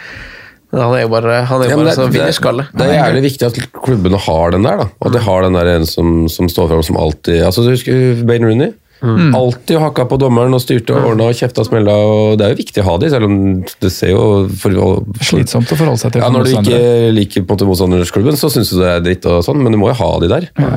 Men 0.70 0.84
han 0.84 0.92
er 0.94 1.00
jo 1.02 1.08
bare, 1.10 1.38
han 1.50 1.62
er 1.64 1.66
jo 1.66 1.70
Ja, 1.72 1.78
bare 1.80 1.88
det, 1.88 1.96
så 1.98 2.10
vinnerskalle. 2.14 2.68
det 2.78 2.84
er 2.86 3.00
jævlig 3.00 3.24
viktig 3.24 3.46
at 3.48 3.56
klubbene 3.74 4.20
har 4.22 4.52
den 4.54 4.68
der. 4.68 4.84
da. 4.84 4.86
Og 5.00 5.08
at 5.10 5.16
de 5.16 5.24
har 5.26 5.42
den 5.42 5.58
der 5.58 5.72
en 5.72 5.88
som, 5.88 6.28
som 6.30 6.46
står 6.52 6.68
fram 6.70 6.84
som 6.86 7.00
alltid 7.00 7.42
altså 7.42 7.64
Du 7.66 7.72
husker 7.72 8.22
Bane 8.28 8.46
Rooney? 8.46 8.70
Alltid 9.00 9.78
hakka 9.80 10.04
på 10.04 10.18
dommeren 10.20 10.52
og 10.54 10.60
styrte 10.60 10.92
og 10.92 11.06
ordna 11.14 11.30
og 11.30 11.34
kjefta 11.38 11.62
og 11.62 11.70
smella. 11.70 11.94
og 11.96 12.38
Det 12.38 12.46
er 12.46 12.52
jo 12.52 12.58
viktig 12.60 12.82
å 12.82 12.86
ha 12.90 12.96
de, 13.00 13.08
selv 13.10 13.26
om 13.30 13.36
det 13.80 13.90
ser 13.94 14.12
jo 14.12 14.24
for, 14.60 14.76
Slitsomt 15.24 15.72
å 15.72 15.78
forholde 15.80 16.02
seg 16.02 16.12
til. 16.12 16.20
Ja, 16.22 16.28
Når 16.34 16.44
du 16.44 16.52
ikke 16.60 16.80
liker 17.16 17.46
motstanderklubben, 17.48 18.36
så 18.36 18.52
syns 18.52 18.70
du 18.74 18.76
det 18.82 18.90
er 18.92 19.04
dritt, 19.08 19.24
og 19.26 19.40
sånn, 19.46 19.62
men 19.64 19.72
du 19.72 19.80
må 19.80 19.88
jo 19.88 19.96
ha 20.02 20.10
de 20.20 20.28
der. 20.28 20.50
Det 20.52 20.68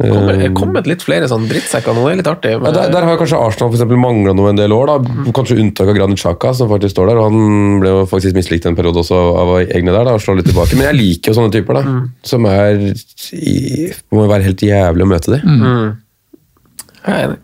kommer, 0.00 0.36
det 0.38 0.46
er 0.48 0.54
kommet 0.56 0.86
litt 0.88 1.02
flere 1.04 1.28
sånne 1.28 1.48
drittsekker 1.50 1.96
nå, 1.96 2.04
det 2.06 2.12
er 2.14 2.20
litt 2.22 2.30
artig. 2.30 2.52
Ja, 2.56 2.72
der, 2.72 2.92
der 2.94 3.06
har 3.08 3.18
kanskje 3.20 3.40
Arsenal 3.40 3.72
for 3.74 4.00
mangla 4.00 4.34
noe 4.36 4.52
en 4.52 4.60
del 4.60 4.72
år. 4.72 4.92
da, 4.92 5.30
Kanskje 5.36 5.58
unntak 5.60 5.90
av 5.92 5.98
Granit 5.98 6.20
Xhaka, 6.22 6.52
som 6.56 6.70
faktisk 6.72 6.94
står 6.94 7.10
der. 7.10 7.20
og 7.20 7.28
Han 7.28 7.80
ble 7.82 7.92
jo 7.92 8.04
faktisk 8.10 8.38
mislikt 8.38 8.68
en 8.70 8.78
periode 8.78 9.02
også 9.02 9.18
av 9.42 9.52
egne 9.66 9.92
der, 9.92 10.08
da, 10.08 10.14
og 10.16 10.24
slår 10.24 10.40
litt 10.40 10.48
tilbake. 10.48 10.78
Men 10.78 10.88
jeg 10.90 10.98
liker 11.00 11.32
jo 11.32 11.38
sånne 11.40 11.54
typer, 11.54 11.80
da. 11.80 11.96
Som 12.26 12.48
er 12.50 12.80
i, 13.36 13.90
Må 14.14 14.24
jo 14.24 14.30
være 14.32 14.48
helt 14.48 14.64
jævlig 14.64 15.04
å 15.06 15.10
møte 15.10 15.36
dem 15.36 15.60
Jeg 17.00 17.14
er 17.16 17.26
enig. 17.28 17.38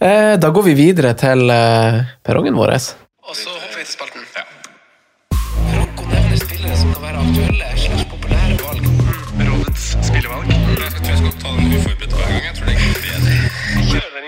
Eh, 0.00 0.34
da 0.42 0.50
går 0.54 0.70
vi 0.70 0.78
videre 0.78 1.14
til 1.18 1.50
eh, 1.54 2.00
perrongen 2.26 2.56
vår. 2.58 2.74
Og 3.30 3.36
så 3.38 3.52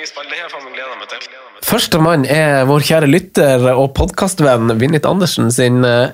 Kjør 0.02 0.24
den. 0.26 0.32
Det 0.32 0.38
har 0.42 0.50
jeg 0.50 0.72
gleda 0.74 0.94
meg 0.98 1.10
til. 1.10 1.34
Førstemann 1.62 2.24
er 2.26 2.64
vår 2.66 2.82
kjære 2.88 3.08
lytter 3.10 3.66
og 3.70 3.92
podkastvenn 3.94 4.74
Vinnit 4.80 5.06
Andersen 5.06 5.52
sin 5.54 5.84
uh, 5.86 6.10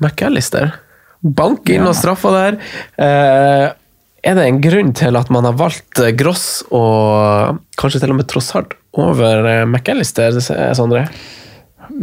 McAllister. 0.00 0.72
Bank 1.20 1.68
inn 1.68 1.84
og 1.84 1.98
straffa 1.98 2.32
der. 2.32 2.56
Uh, 2.96 3.66
er 4.24 4.38
det 4.38 4.46
en 4.46 4.62
grunn 4.64 4.94
til 4.96 5.18
at 5.20 5.28
man 5.32 5.44
har 5.48 5.56
valgt 5.56 6.00
eh, 6.00 6.14
Gross 6.16 6.62
og 6.76 7.60
kanskje 7.80 8.02
til 8.02 8.12
og 8.12 8.18
med 8.18 8.28
Trossard 8.28 8.74
over 9.00 9.64
McAllister, 9.64 10.36
Sondre? 10.76 11.06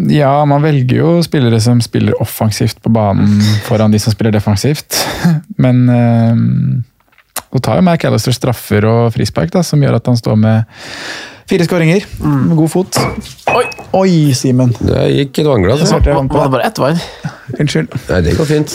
Ja, 0.09 0.31
man 0.49 0.65
velger 0.65 0.97
jo 1.01 1.11
spillere 1.25 1.59
som 1.61 1.81
spiller 1.81 2.17
offensivt 2.21 2.81
på 2.81 2.93
banen 2.93 3.37
foran 3.65 3.93
de 3.93 4.01
som 4.01 4.13
spiller 4.13 4.33
defensivt. 4.33 4.97
Men 5.63 5.83
eh, 5.93 6.41
så 7.53 7.63
tar 7.63 7.79
jo 7.79 7.85
McAllister 7.85 8.35
straffer 8.35 8.85
og 8.89 9.09
frispark, 9.15 9.51
da, 9.53 9.63
som 9.65 9.81
gjør 9.83 9.99
at 10.01 10.09
han 10.11 10.19
står 10.19 10.35
med 10.39 10.79
fire 11.47 11.63
skåringer. 11.63 12.03
Med 12.19 12.55
god 12.59 12.71
fot. 12.73 12.99
Oi! 13.55 13.63
Oi, 13.95 14.09
Simen. 14.35 14.73
Det 14.81 15.05
gikk 15.13 15.39
jeg 15.39 15.47
vann 15.47 16.27
på. 16.27 16.35
Var 16.35 16.49
det 16.49 16.53
bare 16.57 16.67
ett 16.67 16.81
vann? 16.81 16.99
Unnskyld. 17.55 17.93
Nei, 18.09 18.19
det 18.25 18.33
går 18.35 18.49
fint. 18.49 18.73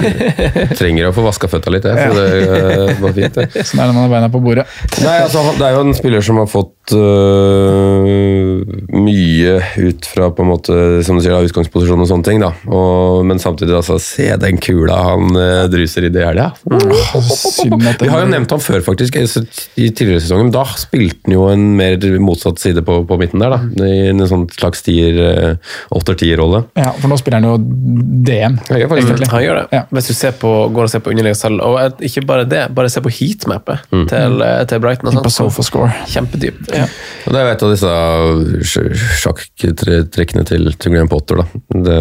Trenger 0.80 1.10
å 1.10 1.14
få 1.14 1.26
vaska 1.26 1.50
føtta 1.52 1.72
litt, 1.74 1.84
jeg. 1.84 2.08
Så 2.08 2.16
det 2.16 2.96
var 3.02 3.16
fint, 3.16 3.36
det. 3.36 3.64
Sånn 3.68 3.82
er 3.82 3.90
det 3.90 3.92
når 3.92 3.98
man 3.98 4.06
har 4.06 4.14
beina 4.14 4.30
på 4.32 4.40
bordet. 4.42 4.64
Nei, 5.04 5.18
altså, 5.26 5.44
Det 5.58 5.66
er 5.68 5.76
jo 5.76 5.84
en 5.84 5.96
spiller 5.98 6.24
som 6.24 6.40
har 6.40 6.48
fått 6.50 6.72
øh, 6.96 8.60
mye 8.96 9.54
ut 9.78 10.06
fra 10.08 10.30
på 10.34 10.44
en 10.44 10.50
måte, 10.50 10.76
som 11.06 11.18
du 11.18 11.22
sier, 11.24 11.34
da, 11.34 11.44
utgangsposisjon 11.46 12.02
og 12.04 12.08
sånne 12.10 12.26
ting. 12.26 12.40
da. 12.42 12.50
Og, 12.70 13.24
men 13.28 13.40
samtidig, 13.42 13.74
altså, 13.78 13.98
se 14.02 14.28
den 14.40 14.60
kula 14.62 14.96
han 15.10 15.36
uh, 15.36 15.64
druser 15.70 16.08
i 16.08 16.12
det 16.12 16.24
helga. 16.26 16.50
Synd 17.30 17.84
Vi 18.00 18.10
har 18.10 18.24
jo 18.24 18.30
nevnt 18.32 18.54
ham 18.54 18.62
før, 18.62 18.80
faktisk, 18.86 19.16
i 19.20 19.90
tidligere 19.90 20.22
sesongen, 20.24 20.52
Da 20.54 20.64
spilte 20.80 21.28
han 21.28 21.36
jo 21.36 21.46
en 21.52 21.66
mer 21.78 21.98
motsatt 22.22 22.60
side 22.62 22.84
på, 22.86 23.00
på 23.08 23.20
midten 23.20 23.42
der. 23.42 23.56
da. 23.56 23.86
I 23.86 24.10
en 24.12 24.24
sånn 24.30 24.46
slags 24.54 24.84
tier, 24.86 25.20
øh, 25.30 25.74
åtter-tier-rolle. 25.96 26.64
Ja, 26.78 26.90
for 26.98 27.12
nå 27.12 27.18
spiller 27.20 27.40
han 27.40 27.48
jo 27.50 27.56
DM. 27.60 28.58
Ja, 28.70 28.80
jeg 28.82 28.90
faktisk-. 28.90 29.28
Han 29.30 29.44
gjør 29.44 29.62
det. 29.62 29.66
Ja. 29.76 29.84
Hvis 29.94 30.10
du 30.10 30.14
ser 30.16 30.34
på, 30.40 30.52
går 30.74 30.88
og 30.88 30.92
ser 30.92 31.04
på 31.04 31.12
underliggende 31.12 31.40
selv, 31.40 31.62
og 31.64 32.02
ikke 32.04 32.24
bare 32.26 32.46
det, 32.48 32.64
bare 32.74 32.90
se 32.92 33.02
på 33.04 33.12
heatmappet 33.12 33.86
til, 34.10 34.40
eh, 34.46 34.64
til 34.70 34.82
Brighton. 34.82 35.10
og 35.10 35.16
sånt, 35.18 35.26
på 35.26 35.34
SofaScore. 35.36 35.92
Kjempedypt. 36.10 36.70
Ja. 36.80 36.86
Og 37.26 37.34
det 37.34 37.40
er 37.40 37.46
jo 37.46 37.52
et 37.54 37.64
av 37.66 37.74
disse 37.74 37.94
sj- 38.72 38.94
sjakktrekkene 39.22 40.44
til, 40.48 40.70
til 40.80 40.94
Graham 40.96 41.10
Potter. 41.12 41.42
da. 41.42 41.44
Det, 41.88 41.98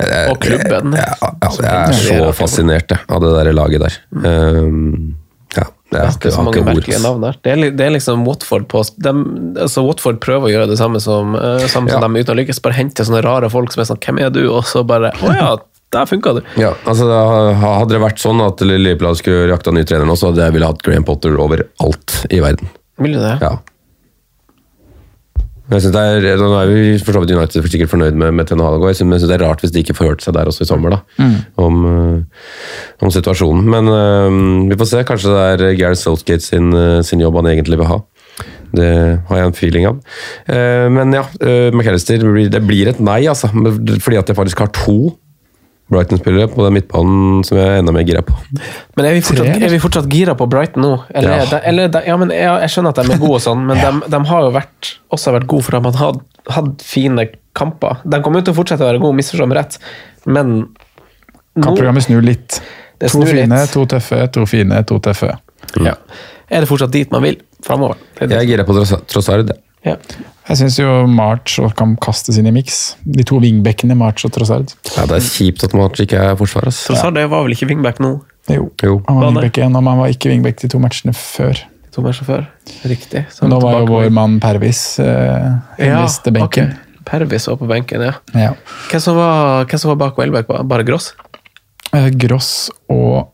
jeg, 0.00 0.28
Og 0.32 0.38
klubben. 0.40 0.94
Jeg, 0.96 1.16
jeg, 1.20 1.56
jeg 1.60 1.72
er 1.72 1.96
så 2.04 2.30
fascinert 2.36 2.94
jeg, 2.94 3.02
av 3.08 3.20
det 3.24 3.32
der 3.36 3.50
laget 3.56 3.82
der. 3.84 3.96
Um, 4.24 5.16
ja, 5.56 5.64
Det 5.90 5.98
er 6.00 6.12
ikke 6.14 6.30
så 6.32 6.44
mange 6.46 6.62
merkelige 6.64 7.00
navn 7.02 7.24
der. 7.26 7.36
Det 7.44 7.52
er, 7.52 7.64
det 7.76 7.84
er 7.88 7.92
liksom 7.96 8.22
Watford 8.28 8.68
på 8.70 8.80
de, 9.02 9.12
altså 9.66 9.82
Watford 9.84 10.20
prøver 10.22 10.46
å 10.48 10.52
gjøre 10.54 10.68
det 10.70 10.78
samme 10.80 11.02
som, 11.04 11.34
uh, 11.36 11.58
samme 11.66 11.90
som 11.90 11.98
Ja. 11.98 12.04
dem 12.06 12.16
uten 12.20 12.32
å 12.32 12.38
lykkes. 12.38 12.62
Bare 12.64 12.78
hente 12.78 13.04
sånne 13.04 13.20
rare 13.26 13.50
folk 13.52 13.72
som 13.74 13.82
er 13.82 13.90
sånn 13.90 14.00
'Hvem 14.00 14.22
er 14.24 14.30
du?' 14.30 14.46
Og 14.54 14.64
så 14.64 14.84
bare 14.86 15.10
'Å 15.12 15.34
ja, 15.36 15.56
der 15.92 16.06
funka 16.06 16.32
du'. 16.38 16.44
Ja, 16.56 16.72
altså 16.86 17.04
da, 17.10 17.52
Hadde 17.58 17.92
det 17.98 18.00
vært 18.00 18.22
sånn 18.22 18.40
at 18.46 18.60
Liverpool 18.62 19.16
skulle 19.18 19.50
jakta 19.50 19.72
ny 19.74 19.82
trener 19.84 20.06
nå, 20.06 20.14
så 20.16 20.30
hadde 20.30 20.46
jeg 20.46 20.52
ville 20.54 20.66
hatt 20.70 20.82
Graham 20.82 21.04
Potter 21.04 21.34
overalt 21.36 22.24
i 22.30 22.38
verden. 22.40 22.68
Vil 23.00 23.16
du 23.16 23.22
det? 23.22 23.36
Ja. 23.42 23.58
Jeg 25.70 25.84
synes 25.84 25.94
det 25.94 26.02
er, 26.02 26.40
Nå 26.40 26.48
er 26.58 26.70
vi 26.70 26.94
for 26.98 27.14
så 27.14 27.20
vidt 27.22 27.32
United 27.36 27.62
for 27.62 27.70
sikkert 27.70 27.92
fornøyd 27.92 28.16
med, 28.18 28.34
med 28.34 28.48
Ten 28.48 28.62
Hag, 28.62 28.80
men 28.80 28.90
jeg 28.90 28.98
synes 28.98 29.28
det 29.30 29.36
er 29.36 29.44
rart 29.46 29.62
hvis 29.62 29.70
de 29.70 29.84
ikke 29.84 29.94
får 29.94 30.08
hørt 30.08 30.24
seg 30.24 30.34
der 30.34 30.50
også 30.50 30.64
i 30.66 30.70
sommer, 30.70 30.96
da, 30.96 31.26
om, 31.62 31.84
øh, 31.86 32.46
om 33.06 33.12
situasjonen. 33.14 33.68
Men 33.70 33.86
um, 33.86 34.40
vi 34.66 34.78
får 34.80 34.90
se. 34.90 35.04
Kanskje 35.06 35.30
det 35.30 35.68
er 35.70 35.78
Gareth 35.78 36.02
Southgate 36.02 36.42
sin, 36.42 36.74
sin 37.06 37.22
jobb 37.22 37.38
han 37.38 37.52
egentlig 37.52 37.78
vil 37.78 37.86
ha. 37.86 38.00
Det 38.74 38.90
har 39.28 39.38
jeg 39.38 39.46
en 39.46 39.56
feeling 39.58 39.86
av. 39.92 40.02
Uh, 40.50 40.88
men 40.90 41.14
ja, 41.14 41.22
uh, 41.38 41.70
McAllister, 41.70 42.26
det 42.50 42.64
blir 42.66 42.90
et 42.90 43.02
nei, 43.02 43.22
altså. 43.30 43.52
Fordi 44.02 44.18
at 44.18 44.30
jeg 44.32 44.38
faktisk 44.42 44.66
har 44.66 44.74
to 44.74 45.14
Brighton-spillere 45.90 46.48
på 46.52 46.62
den 46.64 46.76
midtbanen 46.78 47.40
som 47.46 47.58
jeg 47.58 47.66
er 47.66 47.80
enda 47.82 47.92
mer 47.94 48.04
gira 48.06 48.22
på. 48.26 48.36
Men 48.96 49.08
er 49.08 49.16
vi 49.16 49.22
fortsatt, 49.26 49.48
er 49.60 49.72
vi 49.74 49.80
fortsatt 49.82 50.08
gira 50.12 50.36
på 50.38 50.46
Brighton 50.50 50.84
nå? 50.86 50.92
Eller, 51.14 51.36
Ja. 51.40 51.46
De, 51.50 51.60
eller, 51.72 51.88
de, 51.94 52.02
ja, 52.06 52.16
men 52.20 52.30
jeg, 52.34 52.46
jeg 52.64 52.72
skjønner 52.74 52.94
at 52.94 53.00
de 53.02 53.14
er 53.16 53.22
gode 53.22 53.38
og 53.40 53.44
sånn, 53.44 53.64
men 53.68 53.80
de, 53.82 53.92
de 54.14 54.20
har 54.30 54.46
jo 54.46 54.52
vært, 54.54 54.92
også 55.16 55.34
vært 55.38 55.48
gode 55.50 55.66
for 55.66 55.78
at 55.80 55.88
de 55.88 55.92
har 56.00 56.20
hatt, 56.56 56.84
fine 56.86 57.26
kamper. 57.58 58.00
De 58.06 58.20
kommer 58.22 58.40
jo 58.40 58.48
til 58.48 58.54
å 58.54 58.58
fortsette 58.60 58.86
å 58.86 58.90
være 58.92 59.02
gode, 59.02 59.18
misforstå 59.18 59.48
meg 59.50 59.58
rett, 59.60 59.78
men 60.30 60.54
nå 60.60 61.64
Kampprogrammet 61.66 62.06
snur 62.06 62.22
litt. 62.22 62.60
Det 63.00 63.08
To 63.10 63.24
fine, 63.24 63.40
litt. 63.42 63.48
fine, 63.50 63.62
to 63.74 63.86
tøffe, 63.90 64.20
to 64.34 64.46
fine, 64.46 64.82
to 64.86 64.98
tøffe. 65.02 65.32
ja. 65.82 65.96
Er 66.50 66.64
det 66.64 66.68
fortsatt 66.70 66.92
dit 66.94 67.10
man 67.14 67.24
vil 67.24 67.40
framover. 67.64 67.98
Er. 68.18 68.28
Jeg 68.28 68.38
er 68.42 68.48
gira 68.48 68.66
på 68.66 68.76
Trossard. 68.76 69.52
Ja. 69.86 69.94
Jeg 70.50 70.58
syns 70.58 70.76
jo 70.80 70.88
March 71.08 71.60
og 71.62 71.72
kan 71.78 71.94
kastes 72.02 72.36
inn 72.40 72.48
i 72.50 72.52
miks. 72.54 72.80
De 73.04 73.24
to 73.26 73.38
wingbackene, 73.40 73.96
March 73.96 74.26
og 74.26 74.34
Trossard. 74.34 74.74
Ja, 74.96 75.06
det 75.08 75.20
er 75.20 75.26
kjipt 75.28 75.64
at 75.66 75.76
March 75.78 76.02
ikke 76.04 76.20
er 76.20 76.36
forsvar. 76.40 76.68
Trossard 76.74 77.16
ja. 77.20 77.28
var 77.30 77.46
vel 77.46 77.54
ikke 77.56 77.70
wingback 77.70 78.02
nå? 78.02 78.16
Jo, 78.50 78.70
Jo. 78.82 78.96
han 79.06 79.16
var 79.16 79.22
Var 79.22 79.30
wingback 79.30 79.60
igjen, 79.60 79.76
og 79.76 79.86
han 79.86 80.02
var 80.02 80.14
ikke 80.16 80.32
wingback 80.32 80.60
de 80.60 80.70
to 80.72 80.82
matchene 80.82 81.14
før. 81.16 81.62
De 81.86 81.94
To 81.94 82.04
matchene 82.04 82.28
før. 82.28 82.46
Riktig. 82.90 83.24
Så 83.34 83.48
Nå 83.50 83.60
var 83.62 83.80
jo 83.80 83.88
vår 83.90 84.10
mann 84.14 84.38
Pervis 84.42 84.82
eh, 85.02 85.50
ja, 85.78 86.04
til 86.06 86.36
benken. 86.36 86.74
Okay. 86.74 87.02
Pervis 87.10 87.48
var 87.48 87.58
på 87.62 87.68
benken, 87.70 88.04
ja. 88.10 88.14
Ja. 88.36 88.52
Hvem 88.90 89.02
som 89.02 89.16
var, 89.18 89.64
hvem 89.70 89.80
som 89.80 89.94
var 89.94 90.00
bak 90.02 90.18
Welbeck? 90.20 90.50
Bare 90.70 90.86
Gross? 90.86 91.12
Eh, 91.96 92.10
Gross 92.20 92.70
og 92.90 93.30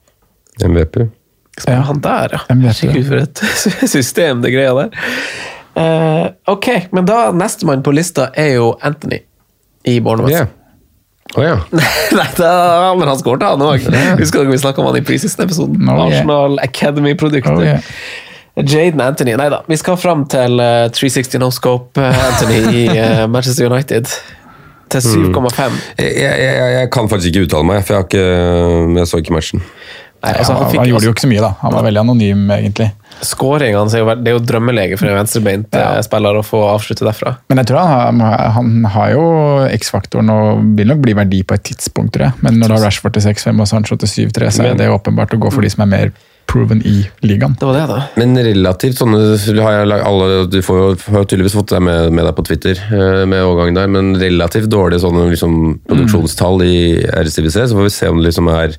MVP. 0.62 1.08
Ja. 1.64 1.80
Han 1.88 2.02
der, 2.08 2.36
ja. 2.36 2.42
Herregud, 2.50 3.06
for 3.08 3.22
et 3.24 3.88
system, 3.88 4.42
det 4.44 4.52
greia 4.54 4.74
der. 4.76 5.08
Uh, 5.76 6.28
ok, 6.52 6.68
men 6.96 7.08
da 7.08 7.30
nestemann 7.36 7.82
på 7.84 7.92
lista 7.92 8.30
er 8.36 8.54
jo 8.56 8.70
Anthony 8.84 9.20
i 9.84 9.98
Bournemouth. 10.00 10.32
Yeah. 10.32 10.48
Oh, 11.34 11.42
ja. 11.44 11.56
Nei, 12.16 12.28
da, 12.38 12.94
men 12.96 13.08
han 13.08 13.18
skåret 13.20 13.44
han 13.44 13.64
òg. 13.64 13.84
Husker 14.20 14.40
dere 14.40 14.52
vi 14.52 14.60
snakka 14.62 14.80
om 14.80 14.88
han 14.88 15.00
i 15.00 15.04
preseason-episoden? 15.04 15.82
National 15.84 16.56
yeah. 16.56 16.64
Academy-produktet. 16.64 17.52
Oh, 17.52 17.64
yeah. 17.64 17.84
Jaden 18.56 19.02
Anthony. 19.04 19.34
Nei 19.36 19.50
da, 19.52 19.60
vi 19.68 19.76
skal 19.76 19.98
fram 20.00 20.24
til 20.32 20.56
uh, 20.62 20.86
360 20.88 21.42
no 21.42 21.50
scope 21.52 22.00
eh, 22.00 22.24
Anthony 22.30 22.60
i 22.72 22.86
uh, 22.88 23.26
Manchester 23.34 23.68
United. 23.68 24.08
Til 24.90 25.02
7,5. 25.02 25.76
Jeg, 25.98 26.12
jeg, 26.14 26.34
jeg, 26.40 26.72
jeg 26.72 26.90
kan 26.94 27.08
faktisk 27.10 27.32
ikke 27.32 27.48
uttale 27.48 27.66
meg, 27.66 27.82
for 27.84 27.96
jeg, 27.96 27.98
har 27.98 28.06
ikke, 28.06 28.98
jeg 29.00 29.10
så 29.10 29.20
ikke 29.20 29.34
matchen. 29.34 29.64
Nei, 30.26 30.34
altså, 30.40 30.52
han, 30.56 30.62
han 30.64 30.72
fikk 30.72 30.80
han 30.82 30.90
gjorde 30.90 31.08
jo 31.08 31.14
ikke 31.14 31.24
så 31.24 31.30
mye, 31.30 31.42
da. 31.44 31.50
Han 31.62 31.74
var 31.76 31.86
veldig 31.86 32.02
anonym, 32.02 32.44
egentlig. 32.56 32.88
Skåringene 33.24 33.78
hans 33.80 33.94
det 33.96 34.30
er 34.32 34.34
jo 34.36 34.42
drømmelege 34.44 34.98
for 35.00 35.08
en 35.08 35.16
venstrebeint 35.22 35.72
Ja. 35.78 35.94
eh, 35.96 36.02
spiller 36.04 36.36
å 36.36 36.44
få 36.44 36.60
avslutte 36.68 37.06
derfra. 37.06 37.36
Men 37.48 37.62
jeg 37.62 37.70
tror 37.70 37.86
han 37.86 38.20
har, 38.20 38.46
han 38.58 38.72
har 38.96 39.12
jo 39.14 39.24
X-faktoren 39.78 40.30
og 40.34 40.64
vil 40.76 40.90
nok 40.92 41.02
bli 41.06 41.14
verdi 41.16 41.42
på 41.46 41.56
et 41.56 41.64
tidspunkt, 41.70 42.12
tror 42.16 42.28
jeg. 42.28 42.40
Men 42.44 42.58
når 42.60 42.68
du 42.74 42.78
har 42.78 42.88
Rashford 42.90 43.16
til 43.16 43.24
6-5 43.30 43.62
og 43.64 43.70
Sancho 43.70 43.96
til 44.02 44.10
7-3, 44.28 44.50
så 44.52 44.66
er 44.68 44.80
det 44.80 44.90
åpenbart 44.92 45.32
å 45.38 45.40
gå 45.46 45.52
for 45.54 45.64
de 45.64 45.70
som 45.72 45.86
er 45.86 45.94
mer 45.94 46.12
proven 46.46 46.78
i 46.86 47.00
ligaen. 47.26 47.56
Det 47.58 47.66
var 47.66 47.74
det, 47.74 47.86
da. 47.90 47.96
Men 48.20 48.36
relativt 48.38 49.00
sånne 49.00 49.18
du 49.34 49.58
har 49.64 49.80
jeg, 49.80 49.88
alle, 50.06 50.46
Du 50.46 50.60
får 50.62 50.76
jo, 50.78 50.84
har 51.10 51.24
jo 51.24 51.28
tydeligvis 51.32 51.56
fått 51.58 51.72
deg 51.74 51.82
med, 51.82 52.12
med 52.14 52.28
deg 52.28 52.36
på 52.38 52.44
Twitter 52.46 52.78
eh, 52.86 53.24
med 53.26 53.42
overgangen 53.42 53.80
der, 53.80 53.90
men 53.90 54.12
relativt 54.20 54.70
dårlige 54.70 55.02
sånne 55.02 55.26
liksom, 55.32 55.56
produksjonstall 55.90 56.62
i 56.62 56.76
RCVC, 57.10 57.56
så 57.66 57.74
får 57.74 57.88
vi 57.88 57.94
se 57.96 58.12
om 58.12 58.20
det 58.20 58.28
liksom 58.28 58.52
er 58.54 58.76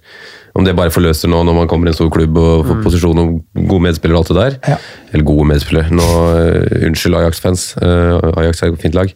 Om 0.57 0.65
det 0.65 0.75
bare 0.77 0.93
forløser 0.93 1.29
nå 1.29 1.43
når 1.45 1.59
man 1.59 1.67
kommer 1.69 1.89
i 1.89 1.93
en 1.93 1.97
stor 1.97 2.09
klubb 2.13 2.39
og 2.41 2.65
får 2.65 2.79
posisjon 2.85 3.21
og 3.21 3.35
gode 3.57 3.83
medspillere 3.85 4.17
og 4.17 4.23
alt 4.23 4.31
det 4.31 4.39
der. 4.39 4.55
Ja. 4.73 4.77
Eller 5.11 5.27
gode 5.27 5.45
medspillere. 5.51 5.93
Nå, 5.93 6.07
uh, 6.07 6.87
unnskyld 6.87 7.19
Ajax-fans. 7.19 7.69
Uh, 7.77 8.33
Ajax 8.41 8.63
er 8.63 8.73
et 8.73 8.81
fint 8.81 8.97
lag. 8.97 9.13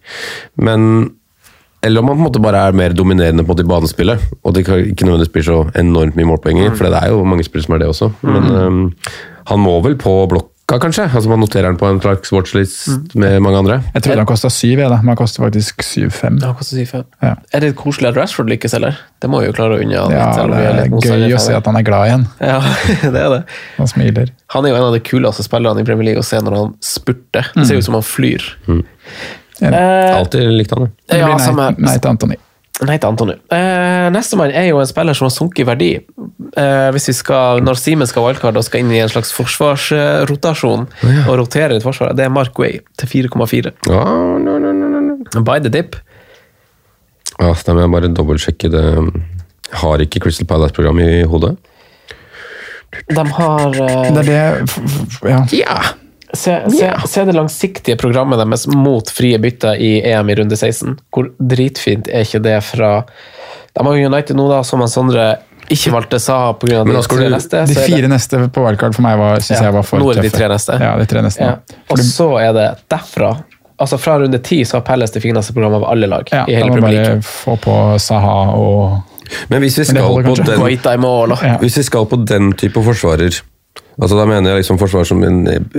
Men 0.62 1.10
eller 1.82 2.02
om 2.02 2.12
man 2.12 2.18
på 2.18 2.22
en 2.22 2.28
måte 2.28 2.42
bare 2.44 2.62
er 2.70 2.78
mer 2.78 2.94
dominerende 2.94 3.44
på 3.46 3.56
i 3.58 3.66
banespillet. 3.66 4.22
Og 4.46 4.54
det 4.54 4.68
kan 4.68 4.84
ikke 4.86 5.08
nødvendigvis 5.08 5.34
bli 5.34 5.46
så 5.48 5.64
enormt 5.82 6.18
mye 6.20 6.30
målpoenger, 6.30 6.76
for 6.78 6.86
det 6.86 7.00
er 7.00 7.10
jo 7.10 7.24
mange 7.26 7.46
spillere 7.48 7.66
som 7.66 7.76
er 7.76 7.82
det 7.82 7.88
også. 7.90 8.10
Men 8.22 8.50
um, 8.54 8.84
han 9.50 9.64
må 9.64 9.80
vel 9.82 9.98
på 9.98 10.14
blokka, 10.72 10.86
kanskje? 10.86 11.06
Altså 11.12 11.30
Man 11.30 11.42
noterer 11.44 11.68
den 11.70 11.78
på 11.80 11.88
en 11.90 12.00
slags 12.02 12.32
watchlist 12.32 13.16
med 13.16 13.40
mange 13.44 13.60
andre. 13.60 13.78
Jeg 13.94 14.04
trodde 14.06 14.18
den 14.22 14.30
kosta 14.30 14.50
syv, 14.54 14.80
jeg, 14.80 14.90
da. 14.90 15.00
men 15.02 15.12
den 15.14 15.20
koster 15.20 15.44
faktisk 15.44 15.84
7-5. 15.84 16.40
Ja, 16.42 16.52
hva 16.56 16.66
skal 16.66 16.80
jeg 16.80 16.90
si? 16.90 17.02
Ja. 17.24 17.34
Er 17.54 17.64
det 17.66 17.72
koselig 17.80 18.12
at 18.12 18.20
Rashford 18.20 18.52
lykkes, 18.52 18.76
eller? 18.80 19.00
Det 19.22 19.30
må 19.32 19.42
vi 19.42 19.50
jo 19.50 19.56
klare 19.58 19.78
å 19.78 19.82
litt, 19.82 19.92
Ja, 19.92 20.28
selv 20.36 20.52
om 20.52 20.56
det 20.58 20.68
er 20.70 20.80
er 20.86 21.26
gøy 21.28 21.36
å 21.38 21.44
se 21.44 21.58
at 21.58 21.68
han 21.70 21.80
er 21.80 21.86
glad 21.88 22.08
igjen. 22.10 22.26
Ja, 22.40 22.60
det 23.16 23.24
er 23.26 23.36
det. 23.36 23.42
Han 23.78 23.92
smiler. 23.92 24.32
Han 24.56 24.68
er 24.68 24.74
jo 24.74 24.80
en 24.80 24.88
av 24.88 24.96
de 24.96 25.04
kuleste 25.12 25.46
spillerne 25.48 25.84
i 25.84 25.88
Premier 25.88 26.12
League 26.12 26.24
å 26.24 26.28
se 26.28 26.40
når 26.42 26.58
han 26.58 26.74
spurter. 26.86 27.52
Det 27.56 27.68
ser 27.70 27.82
ut 27.82 27.90
som 27.90 28.00
han 28.00 28.06
flyr. 28.08 28.48
Eh, 29.62 30.16
Alltid 30.18 30.48
likte 30.56 30.78
han 30.78 30.88
det. 30.88 30.94
Det 31.12 31.20
ja, 31.22 31.28
blir 31.30 31.44
samme 31.44 31.70
nei, 31.76 31.92
nei 31.92 32.00
til 32.00 32.14
Antony. 32.16 32.40
Nei 32.82 32.96
til 32.98 33.10
Antony. 33.12 33.36
Eh, 33.54 34.08
Nestemann 34.10 34.52
er 34.58 34.66
jo 34.72 34.80
en 34.82 34.88
spiller 34.90 35.14
som 35.14 35.28
har 35.28 35.34
sunket 35.36 35.62
i 35.62 35.66
verdi. 35.70 35.90
Eh, 36.58 36.88
hvis 36.96 37.08
vi 37.12 37.14
skal, 37.14 37.62
Når 37.62 37.78
Simen 37.78 38.08
skal 38.10 38.24
wildcard 38.26 38.58
og 38.58 38.64
skal 38.66 38.82
inn 38.82 38.92
i 38.96 38.98
en 39.04 39.10
slags 39.12 39.30
forsvarsrotasjon 39.38 40.88
og 41.28 41.38
rotere 41.38 41.76
litt 41.76 41.86
forsvaret, 41.86 42.18
det 42.18 42.26
er 42.26 42.34
Mark 42.34 42.58
Way 42.58 42.80
til 42.98 43.08
4,4. 43.30 43.72
Oh, 43.94 44.40
no, 44.42 44.58
no, 44.58 44.72
no. 44.74 45.44
By 45.46 45.60
the 45.62 45.70
dip. 45.70 45.96
Ja, 47.40 47.54
så 47.54 47.70
da 47.70 47.74
må 47.78 47.86
jeg 47.86 47.94
bare 47.94 48.10
dobbeltsjekke 48.18 48.72
det. 48.74 48.84
Jeg 49.72 49.80
har 49.84 50.02
ikke 50.04 50.20
Crystal 50.26 50.48
Palace-program 50.50 51.00
i 51.06 51.22
hodet. 51.30 51.54
De 53.08 53.24
har 53.38 53.68
eh, 53.78 54.12
Det 54.12 54.20
er 54.20 54.28
det 54.28 54.42
Ja. 55.30 55.44
f- 55.46 55.96
Se, 56.34 56.54
se, 56.72 56.90
se 57.08 57.24
det 57.28 57.36
langsiktige 57.36 57.98
programmet 58.00 58.40
deres 58.40 58.68
mot 58.72 59.10
frie 59.12 59.40
bytter 59.42 59.76
i 59.76 59.94
EM 60.14 60.30
i 60.32 60.36
runde 60.40 60.56
16. 60.58 60.98
Hvor 61.12 61.32
dritfint 61.38 62.08
er 62.08 62.24
ikke 62.24 62.40
det 62.44 62.58
fra 62.64 62.92
De 63.76 63.84
har 63.84 63.98
jo 63.98 64.12
United 64.12 64.40
nå, 64.40 64.46
da, 64.52 64.62
som 64.68 64.84
han 64.84 64.92
Sondre 64.92 65.26
ikke 65.72 65.92
valgte 65.94 66.20
Saha 66.20 66.54
pga. 66.60 66.84
De 66.88 67.02
tre 67.08 67.30
neste. 67.32 67.66
De 67.68 67.76
det- 67.76 67.86
fire 67.88 68.08
neste 68.12 68.42
på 68.52 68.64
wildcard 68.66 68.96
for 68.96 69.06
meg 69.06 69.18
var, 69.20 69.40
synes 69.40 69.60
Ja, 69.60 69.66
jeg 69.70 69.74
var 69.74 69.88
for 69.88 70.00
nå 70.00 70.12
er 70.12 70.20
det 70.20 70.32
de 70.32 70.38
tre 70.38 70.48
neste. 70.52 70.80
Ja, 70.80 70.98
de 71.00 71.06
tre 71.06 71.22
neste. 71.22 71.42
Ja. 71.42 71.80
Og 71.90 72.00
så 72.00 72.30
er 72.42 72.54
det 72.54 72.70
derfra 72.92 73.36
Altså 73.82 73.98
Fra 73.98 74.20
runde 74.20 74.38
ti 74.46 74.64
så 74.64 74.78
har 74.78 74.82
Pelles 74.86 75.12
det 75.12 75.24
fineste 75.24 75.54
programmet 75.54 75.82
av 75.82 75.90
alle 75.90 76.08
lag 76.08 76.28
ja, 76.32 76.46
i 76.48 76.54
da 76.60 76.66
må 76.70 76.76
vi 76.76 76.82
bare 76.82 77.22
få 77.26 77.56
på 77.58 77.78
Saha 77.98 78.54
og 78.54 79.00
Men 79.50 79.64
hvis 79.64 79.80
vi 79.80 79.86
skal 79.86 80.22
på 80.24 80.36
den 80.36 81.02
mål 81.02 81.34
Ja. 81.42 81.58
Hvis 81.58 81.78
vi 81.78 81.84
skal 81.84 82.06
på 82.06 82.20
den 82.26 82.52
type 82.54 82.84
forsvarer 82.84 83.42
altså 84.02 84.18
Da 84.18 84.26
mener 84.26 84.52
jeg 84.52 84.64
liksom 84.64 84.80
forsvar 84.82 85.06
som 85.08 85.22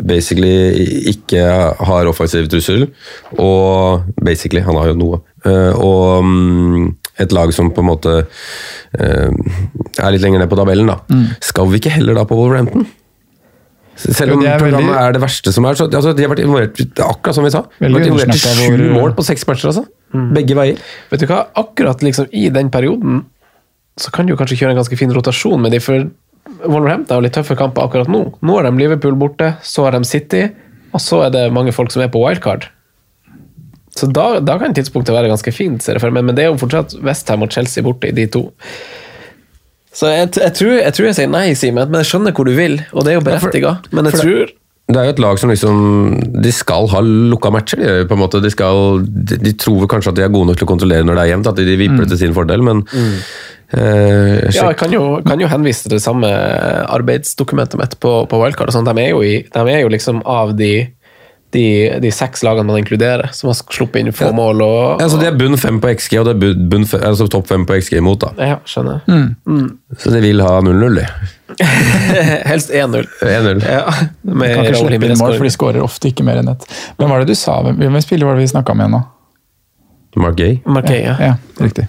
basically 0.06 1.10
ikke 1.12 1.42
har 1.90 2.06
offensiv 2.10 2.48
trussel, 2.52 2.86
og 3.38 4.08
basically, 4.22 4.62
han 4.62 4.78
har 4.78 4.92
jo 4.92 4.98
noe. 5.00 5.20
Eh, 5.44 5.74
og 5.74 6.22
mm, 6.24 6.88
et 7.26 7.34
lag 7.34 7.52
som 7.54 7.70
på 7.74 7.82
en 7.82 7.90
måte 7.90 8.16
eh, 8.22 9.28
er 9.28 10.14
litt 10.14 10.22
lenger 10.24 10.42
ned 10.44 10.50
på 10.52 10.58
tabellen, 10.60 10.88
da. 10.92 11.00
Skal 11.42 11.68
vi 11.72 11.82
ikke 11.82 11.92
heller 11.98 12.16
da 12.20 12.24
på 12.28 12.38
Wolverhampton? 12.38 12.86
Selv 14.02 14.32
om 14.38 14.40
er 14.46 14.56
programmet 14.58 14.88
veldig- 14.88 15.02
er 15.04 15.12
det 15.12 15.20
verste 15.22 15.52
som 15.52 15.66
er. 15.68 15.74
Så, 15.76 15.84
altså, 15.90 16.14
de 16.16 16.24
har 16.24 16.30
vært 16.32 16.40
involvert 16.42 16.80
akkurat 17.04 17.36
som 17.36 17.44
vi 17.44 17.50
sa. 17.52 17.60
De 17.66 17.84
har 17.84 17.90
Veldig 17.90 18.00
vært 18.00 18.08
involvert 18.08 18.34
i 18.34 18.70
sju 18.78 18.88
mål 18.96 19.12
på 19.18 19.26
seks 19.26 19.44
matcher, 19.46 19.68
altså. 19.68 19.84
Begge 20.32 20.56
veier. 20.56 20.80
Vet 21.12 21.20
du 21.20 21.26
hva, 21.28 21.42
akkurat 21.60 22.02
liksom 22.02 22.26
i 22.32 22.48
den 22.54 22.70
perioden 22.72 23.24
så 24.00 24.08
kan 24.10 24.24
du 24.26 24.32
kanskje 24.36 24.56
kjøre 24.56 24.72
en 24.72 24.78
ganske 24.80 24.96
fin 24.96 25.12
rotasjon 25.12 25.60
med 25.60 25.74
de, 25.74 25.78
for 25.84 26.06
Wolverhampton 26.62 27.16
har 27.16 27.24
litt 27.24 27.34
tøffe 27.36 27.56
kamper 27.58 27.86
akkurat 27.86 28.10
nå. 28.10 28.24
Nå 28.42 28.58
har 28.58 28.66
de 28.66 28.74
Liverpool 28.78 29.16
borte, 29.18 29.54
så 29.66 29.86
har 29.86 29.96
de 29.96 30.06
City, 30.08 30.46
og 30.92 31.02
så 31.02 31.24
er 31.26 31.34
det 31.34 31.48
mange 31.54 31.74
folk 31.74 31.92
som 31.94 32.04
er 32.04 32.10
på 32.12 32.22
wildcard. 32.22 32.68
Så 33.96 34.08
da, 34.08 34.40
da 34.40 34.56
kan 34.60 34.72
tidspunktet 34.74 35.14
være 35.14 35.28
ganske 35.28 35.52
fint, 35.52 35.84
meg, 35.84 36.24
men 36.24 36.36
det 36.36 36.46
er 36.46 36.52
jo 36.52 36.60
fortsatt 36.60 36.96
Westham 37.04 37.44
og 37.44 37.52
Chelsea 37.52 37.84
borte 37.84 38.08
i 38.08 38.16
de 38.16 38.26
to. 38.32 38.46
Så 39.92 40.08
jeg, 40.08 40.30
jeg, 40.40 40.52
tror, 40.56 40.72
jeg 40.78 40.96
tror 40.96 41.08
jeg 41.10 41.18
sier 41.18 41.28
nei, 41.28 41.46
Simen, 41.58 41.90
men 41.92 42.00
jeg 42.00 42.08
skjønner 42.08 42.32
hvor 42.36 42.48
du 42.48 42.54
vil, 42.56 42.78
og 42.96 43.04
det 43.04 43.12
er 43.12 43.18
jo 43.18 43.24
berettiga. 43.26 43.76
Men 43.92 44.08
jeg 44.08 44.22
tror 44.22 44.52
Det 44.92 44.98
er 44.98 45.04
jo 45.06 45.12
et 45.12 45.20
lag 45.22 45.38
som 45.38 45.52
liksom 45.52 45.76
De 46.42 46.52
skal 46.52 46.88
ha 46.90 47.02
lukka 47.04 47.52
matcher. 47.54 47.80
De, 47.80 48.06
på 48.08 48.16
en 48.16 48.22
måte. 48.22 48.40
De, 48.42 48.50
skal, 48.50 49.04
de, 49.04 49.36
de 49.44 49.52
tror 49.52 49.84
kanskje 49.92 50.14
at 50.14 50.18
de 50.18 50.24
er 50.24 50.32
gode 50.32 50.48
nok 50.48 50.58
til 50.58 50.66
å 50.66 50.72
kontrollere 50.72 51.04
når 51.04 51.20
det 51.20 51.26
er 51.26 51.32
jevnt, 51.34 51.52
at 51.52 51.60
de, 51.60 51.76
vipper 51.76 52.02
det 52.02 52.14
til 52.14 52.22
sin 52.24 52.36
fordel, 52.36 52.64
men 52.64 52.82
eh, 53.72 54.48
Ja, 54.52 54.68
jeg 54.70 54.78
kan 54.80 54.92
jo, 54.94 55.04
kan 55.26 55.40
jo 55.40 55.50
henvise 55.50 55.86
til 55.86 55.96
det 55.96 56.02
samme 56.04 56.30
arbeidsdokumentet 56.92 57.80
mitt 57.80 57.98
på, 58.00 58.16
på 58.30 58.40
Wildcard. 58.42 58.72
og. 58.74 58.88
De, 58.88 58.98
er 59.02 59.12
jo 59.14 59.22
i, 59.26 59.38
de 59.46 59.62
er 59.74 59.84
jo 59.84 59.92
liksom 59.92 60.22
av 60.28 60.54
de, 60.58 60.72
de, 61.56 61.64
de 62.02 62.12
seks 62.14 62.44
lagene 62.46 62.68
man 62.68 62.80
inkluderer, 62.80 63.32
som 63.36 63.50
har 63.52 63.58
sluppet 63.60 64.02
inn 64.02 64.12
få 64.16 64.32
mål. 64.36 64.64
Og, 64.64 65.04
så 65.04 65.20
De 65.20 65.28
er 65.28 65.36
bunn 65.38 65.58
fem 65.60 65.80
på 65.82 65.92
XG, 65.98 66.18
og 66.22 66.30
det 66.30 66.34
er 66.36 66.64
bunn, 66.72 66.88
altså 67.02 67.28
topp 67.32 67.48
fem 67.52 67.66
på 67.68 67.78
XG 67.80 68.00
imot. 68.00 68.24
da. 68.24 68.32
ja, 68.54 68.58
skjønner. 68.68 69.04
Så 69.98 70.14
de 70.14 70.24
vil 70.24 70.44
ha 70.44 70.58
0-0, 70.64 71.00
de. 71.00 71.06
Helst 72.50 72.70
1-0. 72.72 73.04
1-0. 73.20 73.64
Ja, 73.68 73.82
med 74.22 74.54
kan 74.54 74.64
ikke 74.64 74.78
slippe 74.86 75.10
inn 75.10 75.18
mål, 75.20 75.36
for 75.36 75.48
de 75.48 75.52
skårer 75.52 75.84
ofte 75.84 76.08
ikke 76.12 76.24
mer 76.24 76.40
enn 76.40 76.48
ett. 76.54 76.64
Hvem 76.96 77.12
var 77.12 77.22
det 77.24 77.34
du 77.34 77.38
sa? 77.38 77.58
Hvem 77.68 78.00
spiller 78.04 78.30
var 78.30 78.40
det 78.40 78.46
vi 78.46 78.52
snakka 78.54 78.76
med 78.78 78.94
nå? 78.94 79.02
Mark 80.68 80.88
Gay. 80.88 81.02
Ja. 81.04 81.16
Ja, 81.20 81.36
riktig. 81.60 81.86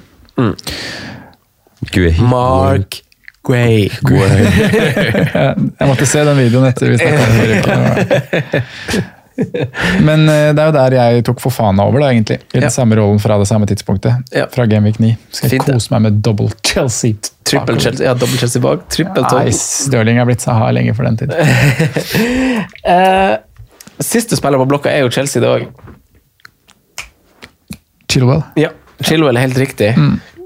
Guay. 1.91 2.13
Mark 2.21 3.01
Gray. 3.43 3.89
Jeg 3.99 5.87
måtte 5.89 6.05
se 6.07 6.21
den 6.23 6.37
videoen 6.39 6.69
etter 6.69 6.93
vi 6.93 6.97
snakka 7.01 7.23
om 7.27 7.31
det. 8.07 9.03
Men 10.05 10.27
eh, 10.29 10.51
det 10.53 10.61
er 10.61 10.67
jo 10.69 10.73
der 10.75 10.93
jeg 10.95 11.23
tok 11.27 11.39
for 11.41 11.51
faen 11.51 11.79
over, 11.81 11.99
da, 12.03 12.11
egentlig. 12.13 12.37
I 12.53 12.59
den 12.59 12.67
Ja. 12.67 12.71
samme 12.71 12.95
rollen 12.99 13.17
fra 13.19 13.35
det 13.41 13.47
samme 13.49 13.65
tidspunktet. 13.67 14.29
Ja. 14.31 14.45
Fra 14.53 14.63
Gameweek 14.69 14.99
9. 15.01 15.09
Skal 15.33 15.49
jeg 15.49 15.57
Fint, 15.57 15.65
det. 15.67 15.73
kose 15.79 15.91
meg 15.95 16.01
med 16.05 16.21
double 16.23 16.49
Chelsea. 16.63 17.17
Trippel 17.43 17.79
Chelsea. 17.81 18.05
Ja, 18.07 18.13
double 18.13 18.37
Chelsea 18.39 18.61
bak. 18.63 18.85
Trippel 18.93 19.25
Nei, 19.25 19.31
topp. 19.49 19.57
Stirling 19.59 20.21
er 20.21 20.29
blitt 20.29 20.45
Saha 20.45 20.69
lenge 20.71 20.93
for 20.95 21.03
den 21.09 21.17
tid. 21.17 21.33
uh, 22.85 23.35
siste 24.13 24.37
spiller 24.39 24.61
på 24.61 24.69
blokka 24.71 24.93
er 24.93 25.03
jo 25.03 25.09
Chelsea 25.17 25.41
i 25.41 25.45
dag. 25.49 25.67
Chilwell. 28.13 28.43
Ja, 28.61 28.69
Chilwell 29.03 29.35
er 29.41 29.47
helt 29.47 29.57
riktig. 29.59 29.91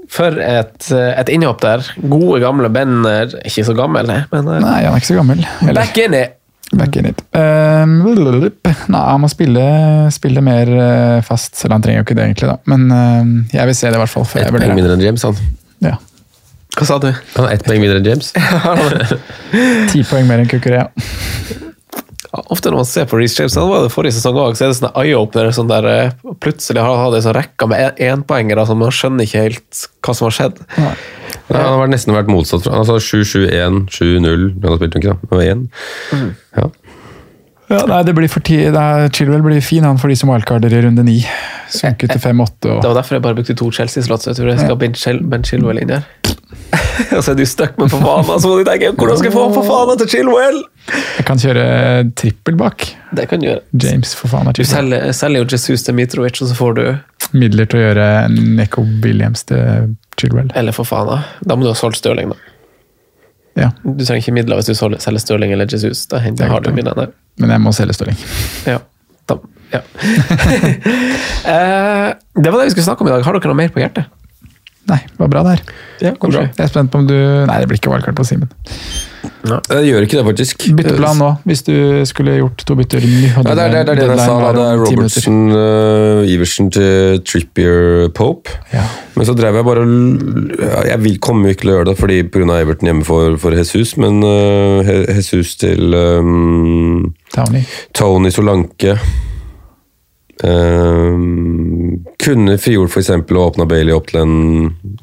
For 0.08 0.40
et, 0.40 0.88
et 0.92 1.30
innhopp 1.34 1.60
der. 1.60 1.84
Gode, 2.00 2.40
gamle 2.40 2.70
Benner. 2.72 3.32
Ikke 3.44 3.66
så 3.66 3.76
gammel, 3.76 4.08
nei, 4.08 4.22
men 4.32 4.50
eh, 4.54 4.60
Nei, 4.64 4.80
han 4.86 4.96
er 4.96 5.02
ikke 5.02 5.12
så 5.12 5.20
gammel. 5.20 5.44
Eller, 5.66 5.80
back 5.82 6.02
in 6.04 6.16
it! 6.16 6.34
back 6.72 6.96
in 6.96 7.06
it. 7.06 7.20
Uh. 7.32 7.86
Nei, 7.88 9.00
han 9.00 9.22
må 9.22 9.30
spille, 9.32 9.62
spille 10.12 10.42
mer 10.44 10.68
eh, 10.68 11.20
fast, 11.24 11.56
selv 11.56 11.76
han 11.76 11.84
trenger 11.84 12.02
jo 12.02 12.06
ikke 12.08 12.18
det 12.18 12.26
egentlig, 12.26 12.50
da. 12.50 12.58
Men 12.68 12.84
uh, 12.92 13.54
jeg 13.54 13.70
vil 13.70 13.78
se 13.78 13.88
det 13.88 13.96
i 13.96 14.02
hvert 14.02 14.12
fall. 14.12 14.28
før 14.28 14.44
Ett 14.44 14.52
poeng 14.52 14.76
mindre 14.76 14.98
enn 14.98 15.06
James, 15.06 15.24
han. 15.24 15.40
Ja. 15.84 15.96
Hva 16.76 16.88
sa 16.90 16.98
du? 17.02 17.08
Han 17.08 17.48
har 17.48 17.54
ett 17.56 17.64
poeng 17.66 17.80
mindre 17.82 18.02
enn 18.02 18.10
James. 18.10 18.34
Ti 19.94 20.04
poeng 20.10 20.28
mer 20.28 20.44
enn 20.44 20.50
Kukurea. 20.50 20.90
Ofte 22.52 22.68
når 22.68 22.76
man 22.82 22.84
ser 22.84 23.06
på 23.08 23.16
Reece 23.16 23.38
James, 23.40 23.54
han 23.56 23.68
var 23.70 23.82
det 23.86 23.92
forrige 23.94 24.12
sesong 24.18 24.36
òg, 24.36 24.56
så 24.58 24.66
er 24.66 24.68
det 24.72 24.76
sånne 24.78 24.90
eye-opener. 25.00 25.48
Sånn 25.56 25.68
der, 25.70 25.86
eh, 25.88 26.10
plutselig 26.44 26.82
har 26.84 26.90
han 26.96 27.06
hatt 27.06 27.14
en 27.16 27.24
sånn 27.24 27.36
rekke 27.38 27.68
med 27.72 27.96
énpoengere, 28.04 28.66
så 28.68 28.76
man 28.76 28.90
skjønner 28.92 29.24
ikke 29.24 29.44
helt 29.46 29.86
hva 30.04 30.14
som 30.14 30.28
har 30.28 30.36
skjedd. 30.36 30.60
Ja, 30.76 31.62
han 31.64 31.78
har 31.80 31.88
nesten 31.88 32.12
vært 32.12 32.28
motsatt. 32.28 32.62
fra- 32.68 32.76
Altså 32.82 32.98
7-7-1, 33.00 33.88
7-0 33.88 34.60
Han 34.60 34.68
har 34.68 34.76
spilt 34.76 34.98
ikke, 35.00 35.14
da. 35.14 35.16
Og 35.32 35.40
1. 35.42 35.68
Ja. 36.56 36.68
Ja, 37.68 37.82
nei, 37.88 38.00
det 38.06 38.14
blir 38.16 38.30
for 38.32 38.44
ti, 38.44 38.56
Chilwell 39.12 39.42
blir 39.44 39.60
fin 39.64 39.84
han 39.84 39.98
for 40.00 40.08
de 40.08 40.16
som 40.16 40.30
wildcarder 40.32 40.72
i 40.72 40.80
runde 40.86 41.04
ni. 41.04 41.18
Sunket 41.68 42.14
til 42.14 42.22
5-8. 42.22 42.54
Det 42.64 42.88
var 42.88 42.96
derfor 42.96 43.18
jeg 43.18 43.24
bare 43.26 43.36
brukte 43.36 43.56
to 43.58 43.68
Chelsea-slott. 43.76 44.24
Jeg 44.30 44.38
tror 44.38 44.48
jeg 44.48 44.62
skal 44.62 44.72
ha 44.72 45.18
Ben, 45.28 45.44
Chilwell 45.44 45.82
inn 45.82 45.92
der. 45.92 46.06
Og 47.16 47.20
så 47.22 47.32
er 47.34 47.36
du 47.38 47.44
stuck 47.46 47.76
med 47.80 47.90
Fofana, 47.92 48.38
så 48.40 48.48
må 48.48 48.58
du 48.58 48.66
tenke 48.66 48.90
hvordan 48.96 49.20
skal 49.20 49.28
jeg 49.28 49.36
få 49.36 49.44
Fofana 49.54 49.96
til 50.00 50.08
Chilwell? 50.14 50.62
jeg 50.88 51.26
kan 51.28 51.40
kjøre 51.40 51.64
trippel 52.16 52.56
bak. 52.56 52.86
Det 53.16 53.26
kan 53.28 53.42
du 53.42 53.50
gjøre. 53.50 53.60
James 53.84 54.14
Fofana 54.16 54.54
Du 54.56 54.62
selger, 54.64 55.10
selger 55.16 55.44
jo 55.44 55.48
Jesus 55.52 55.84
til 55.84 55.96
Mitrovic, 55.98 56.40
og 56.40 56.48
så 56.48 56.56
får 56.56 56.78
du 56.78 56.84
Midler 57.36 57.68
til 57.68 57.82
å 57.82 57.82
gjøre 57.82 58.06
Neko 58.32 58.86
Williams 59.04 59.44
til 59.48 59.92
Chilwell. 60.16 60.48
Eller 60.56 60.72
Fofana. 60.72 61.20
Da 61.44 61.56
må 61.56 61.66
du 61.66 61.72
ha 61.72 61.76
solgt 61.76 62.00
Stirling, 62.00 62.32
da. 62.32 62.47
Ja, 63.58 63.70
Du 63.82 64.04
trenger 64.04 64.22
ikke 64.22 64.36
midler 64.36 64.60
hvis 64.60 64.70
du 64.70 64.74
selger 64.76 65.22
Stirling 65.22 65.54
eller 65.54 65.68
Jesus. 65.70 66.06
Da 66.10 66.20
henter, 66.22 66.46
er 66.46 66.54
har 66.54 66.64
du 66.64 66.70
midlene 66.76 67.10
men 67.38 67.52
jeg 67.54 67.62
må 67.62 67.72
selge 67.76 67.94
Stirling. 67.94 68.18
Ja. 68.66 68.78
Da, 69.28 69.36
ja. 69.74 69.80
eh, 71.52 72.06
det 72.34 72.50
var 72.50 72.58
det 72.58 72.68
vi 72.68 72.72
skulle 72.74 72.86
snakke 72.86 73.04
om 73.04 73.10
i 73.10 73.12
dag. 73.14 73.26
Har 73.26 73.36
dere 73.36 73.52
noe 73.52 73.60
mer 73.60 73.70
på 73.74 73.82
hjertet? 73.82 74.08
Nei, 74.88 75.02
det 75.04 75.20
var 75.20 75.30
bra 75.30 75.44
der. 75.44 75.62
Ja, 76.00 76.14
Jeg 76.14 76.64
er 76.64 76.70
spent 76.70 76.90
på 76.92 77.02
om 77.02 77.06
du 77.08 77.14
Nei, 77.14 77.58
det 77.60 77.68
blir 77.68 77.78
ikke 77.80 77.92
wildcard 77.92 78.16
på 78.16 78.24
Simen. 78.26 78.50
Jeg 79.48 79.88
gjør 79.88 80.06
ikke 80.06 80.18
det, 80.18 80.24
faktisk. 80.28 80.64
Bytteplan 80.78 81.20
nå, 81.20 81.28
hvis 81.48 81.62
du 81.66 81.74
skulle 82.08 82.36
gjort 82.38 82.64
to 82.68 82.76
bytter. 82.78 83.04
Ja, 83.04 83.42
det 83.44 83.64
er 83.64 83.74
det, 83.76 83.96
det 83.98 84.08
jeg 84.08 84.18
sa. 84.20 84.38
da. 84.42 84.50
Det 84.56 84.64
er. 84.64 84.82
Robertson, 84.82 85.38
uh, 85.52 86.28
Iversen 86.28 86.70
til 86.74 87.22
Trippier 87.26 88.08
Pope. 88.14 88.52
Ja. 88.72 88.84
Men 89.18 89.26
så 89.26 89.34
drev 89.34 89.56
jeg 89.58 89.66
bare 89.66 89.84
Jeg 90.86 90.98
vil 91.02 91.16
komme 91.22 91.50
ikke 91.50 91.64
til 91.64 91.72
å 91.72 91.78
gjøre 91.78 91.90
det 91.90 91.96
fordi 91.98 92.20
pga. 92.28 92.58
Everton 92.58 92.90
hjemme 92.90 93.06
for, 93.06 93.36
for 93.40 93.54
Jesus, 93.56 93.96
men 94.00 94.22
uh, 94.24 94.86
Jesus 94.86 95.56
til 95.60 95.94
um, 95.94 97.08
Tony. 97.34 97.64
Tony 97.94 98.30
Solanke 98.34 98.96
um, 100.44 101.98
Kunne 102.22 102.58
frigjort 102.62 102.94
f.eks. 102.94 103.10
å 103.14 103.44
åpne 103.46 103.68
Bailey 103.70 103.96
opp 103.96 104.10
til 104.12 104.22
en 104.22 104.36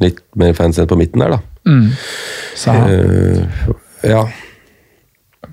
litt 0.04 0.24
mer 0.40 0.56
fancy 0.58 0.86
på 0.88 1.00
midten 1.00 1.24
der, 1.24 1.38
da. 1.38 1.42
Mm. 1.66 1.88
Uh, 2.66 3.72
ja. 4.06 4.26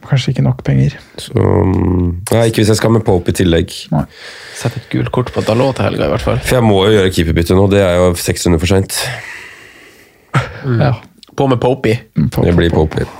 Kanskje 0.07 0.33
ikke 0.35 0.45
nok 0.47 0.63
penger. 0.67 0.97
Så 1.21 1.35
um, 1.37 2.23
Nei, 2.33 2.47
ikke 2.49 2.63
hvis 2.63 2.73
jeg 2.73 2.81
skal 2.81 2.95
med 2.95 3.05
Pope 3.07 3.33
i 3.33 3.37
tillegg. 3.37 3.75
Nei. 3.93 4.05
Sett 4.59 4.77
et 4.79 4.91
gult 4.93 5.13
kort 5.15 5.33
på 5.35 5.45
Dalot 5.47 5.79
til 5.79 5.89
helga, 5.91 6.09
i 6.09 6.15
hvert 6.15 6.27
fall. 6.27 6.43
For 6.43 6.59
jeg 6.59 6.67
må 6.67 6.83
jo 6.87 6.99
gjøre 6.99 7.15
keeperbytte 7.15 7.57
nå. 7.59 7.67
Det 7.73 7.83
er 7.85 7.99
jo 8.01 8.13
seks 8.21 8.47
runder 8.47 8.63
for 8.63 8.73
seint. 8.73 9.01
Ja. 10.79 10.95
På 11.37 11.49
med 11.51 11.61
Popey. 11.61 11.99
Pope, 12.31 12.47
Det 12.47 12.55
blir 12.57 12.73
Popey. 12.75 13.05
Pope. 13.05 13.19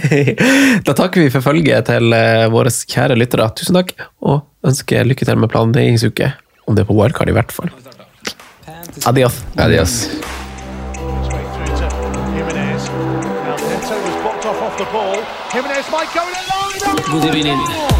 da 0.86 0.94
takker 0.96 1.24
vi 1.24 1.30
for 1.32 1.44
følget 1.44 1.88
til 1.88 2.12
eh, 2.16 2.46
våre 2.52 2.72
kjære 2.72 3.16
lyttere. 3.18 3.48
Tusen 3.56 3.78
takk, 3.78 3.94
og 4.24 4.42
ønsker 4.66 5.08
lykke 5.08 5.28
til 5.28 5.40
med 5.40 5.52
planleggingsuke. 5.52 6.32
Om 6.66 6.76
det 6.76 6.84
er 6.84 6.90
på 6.90 6.98
wildcard, 6.98 7.32
i 7.32 7.36
hvert 7.36 7.54
fall. 7.54 7.72
Adios. 9.08 9.40
Adios. 9.56 10.02
There's 15.80 15.92
Mike 15.92 16.12
going 16.12 16.34
along. 16.34 17.99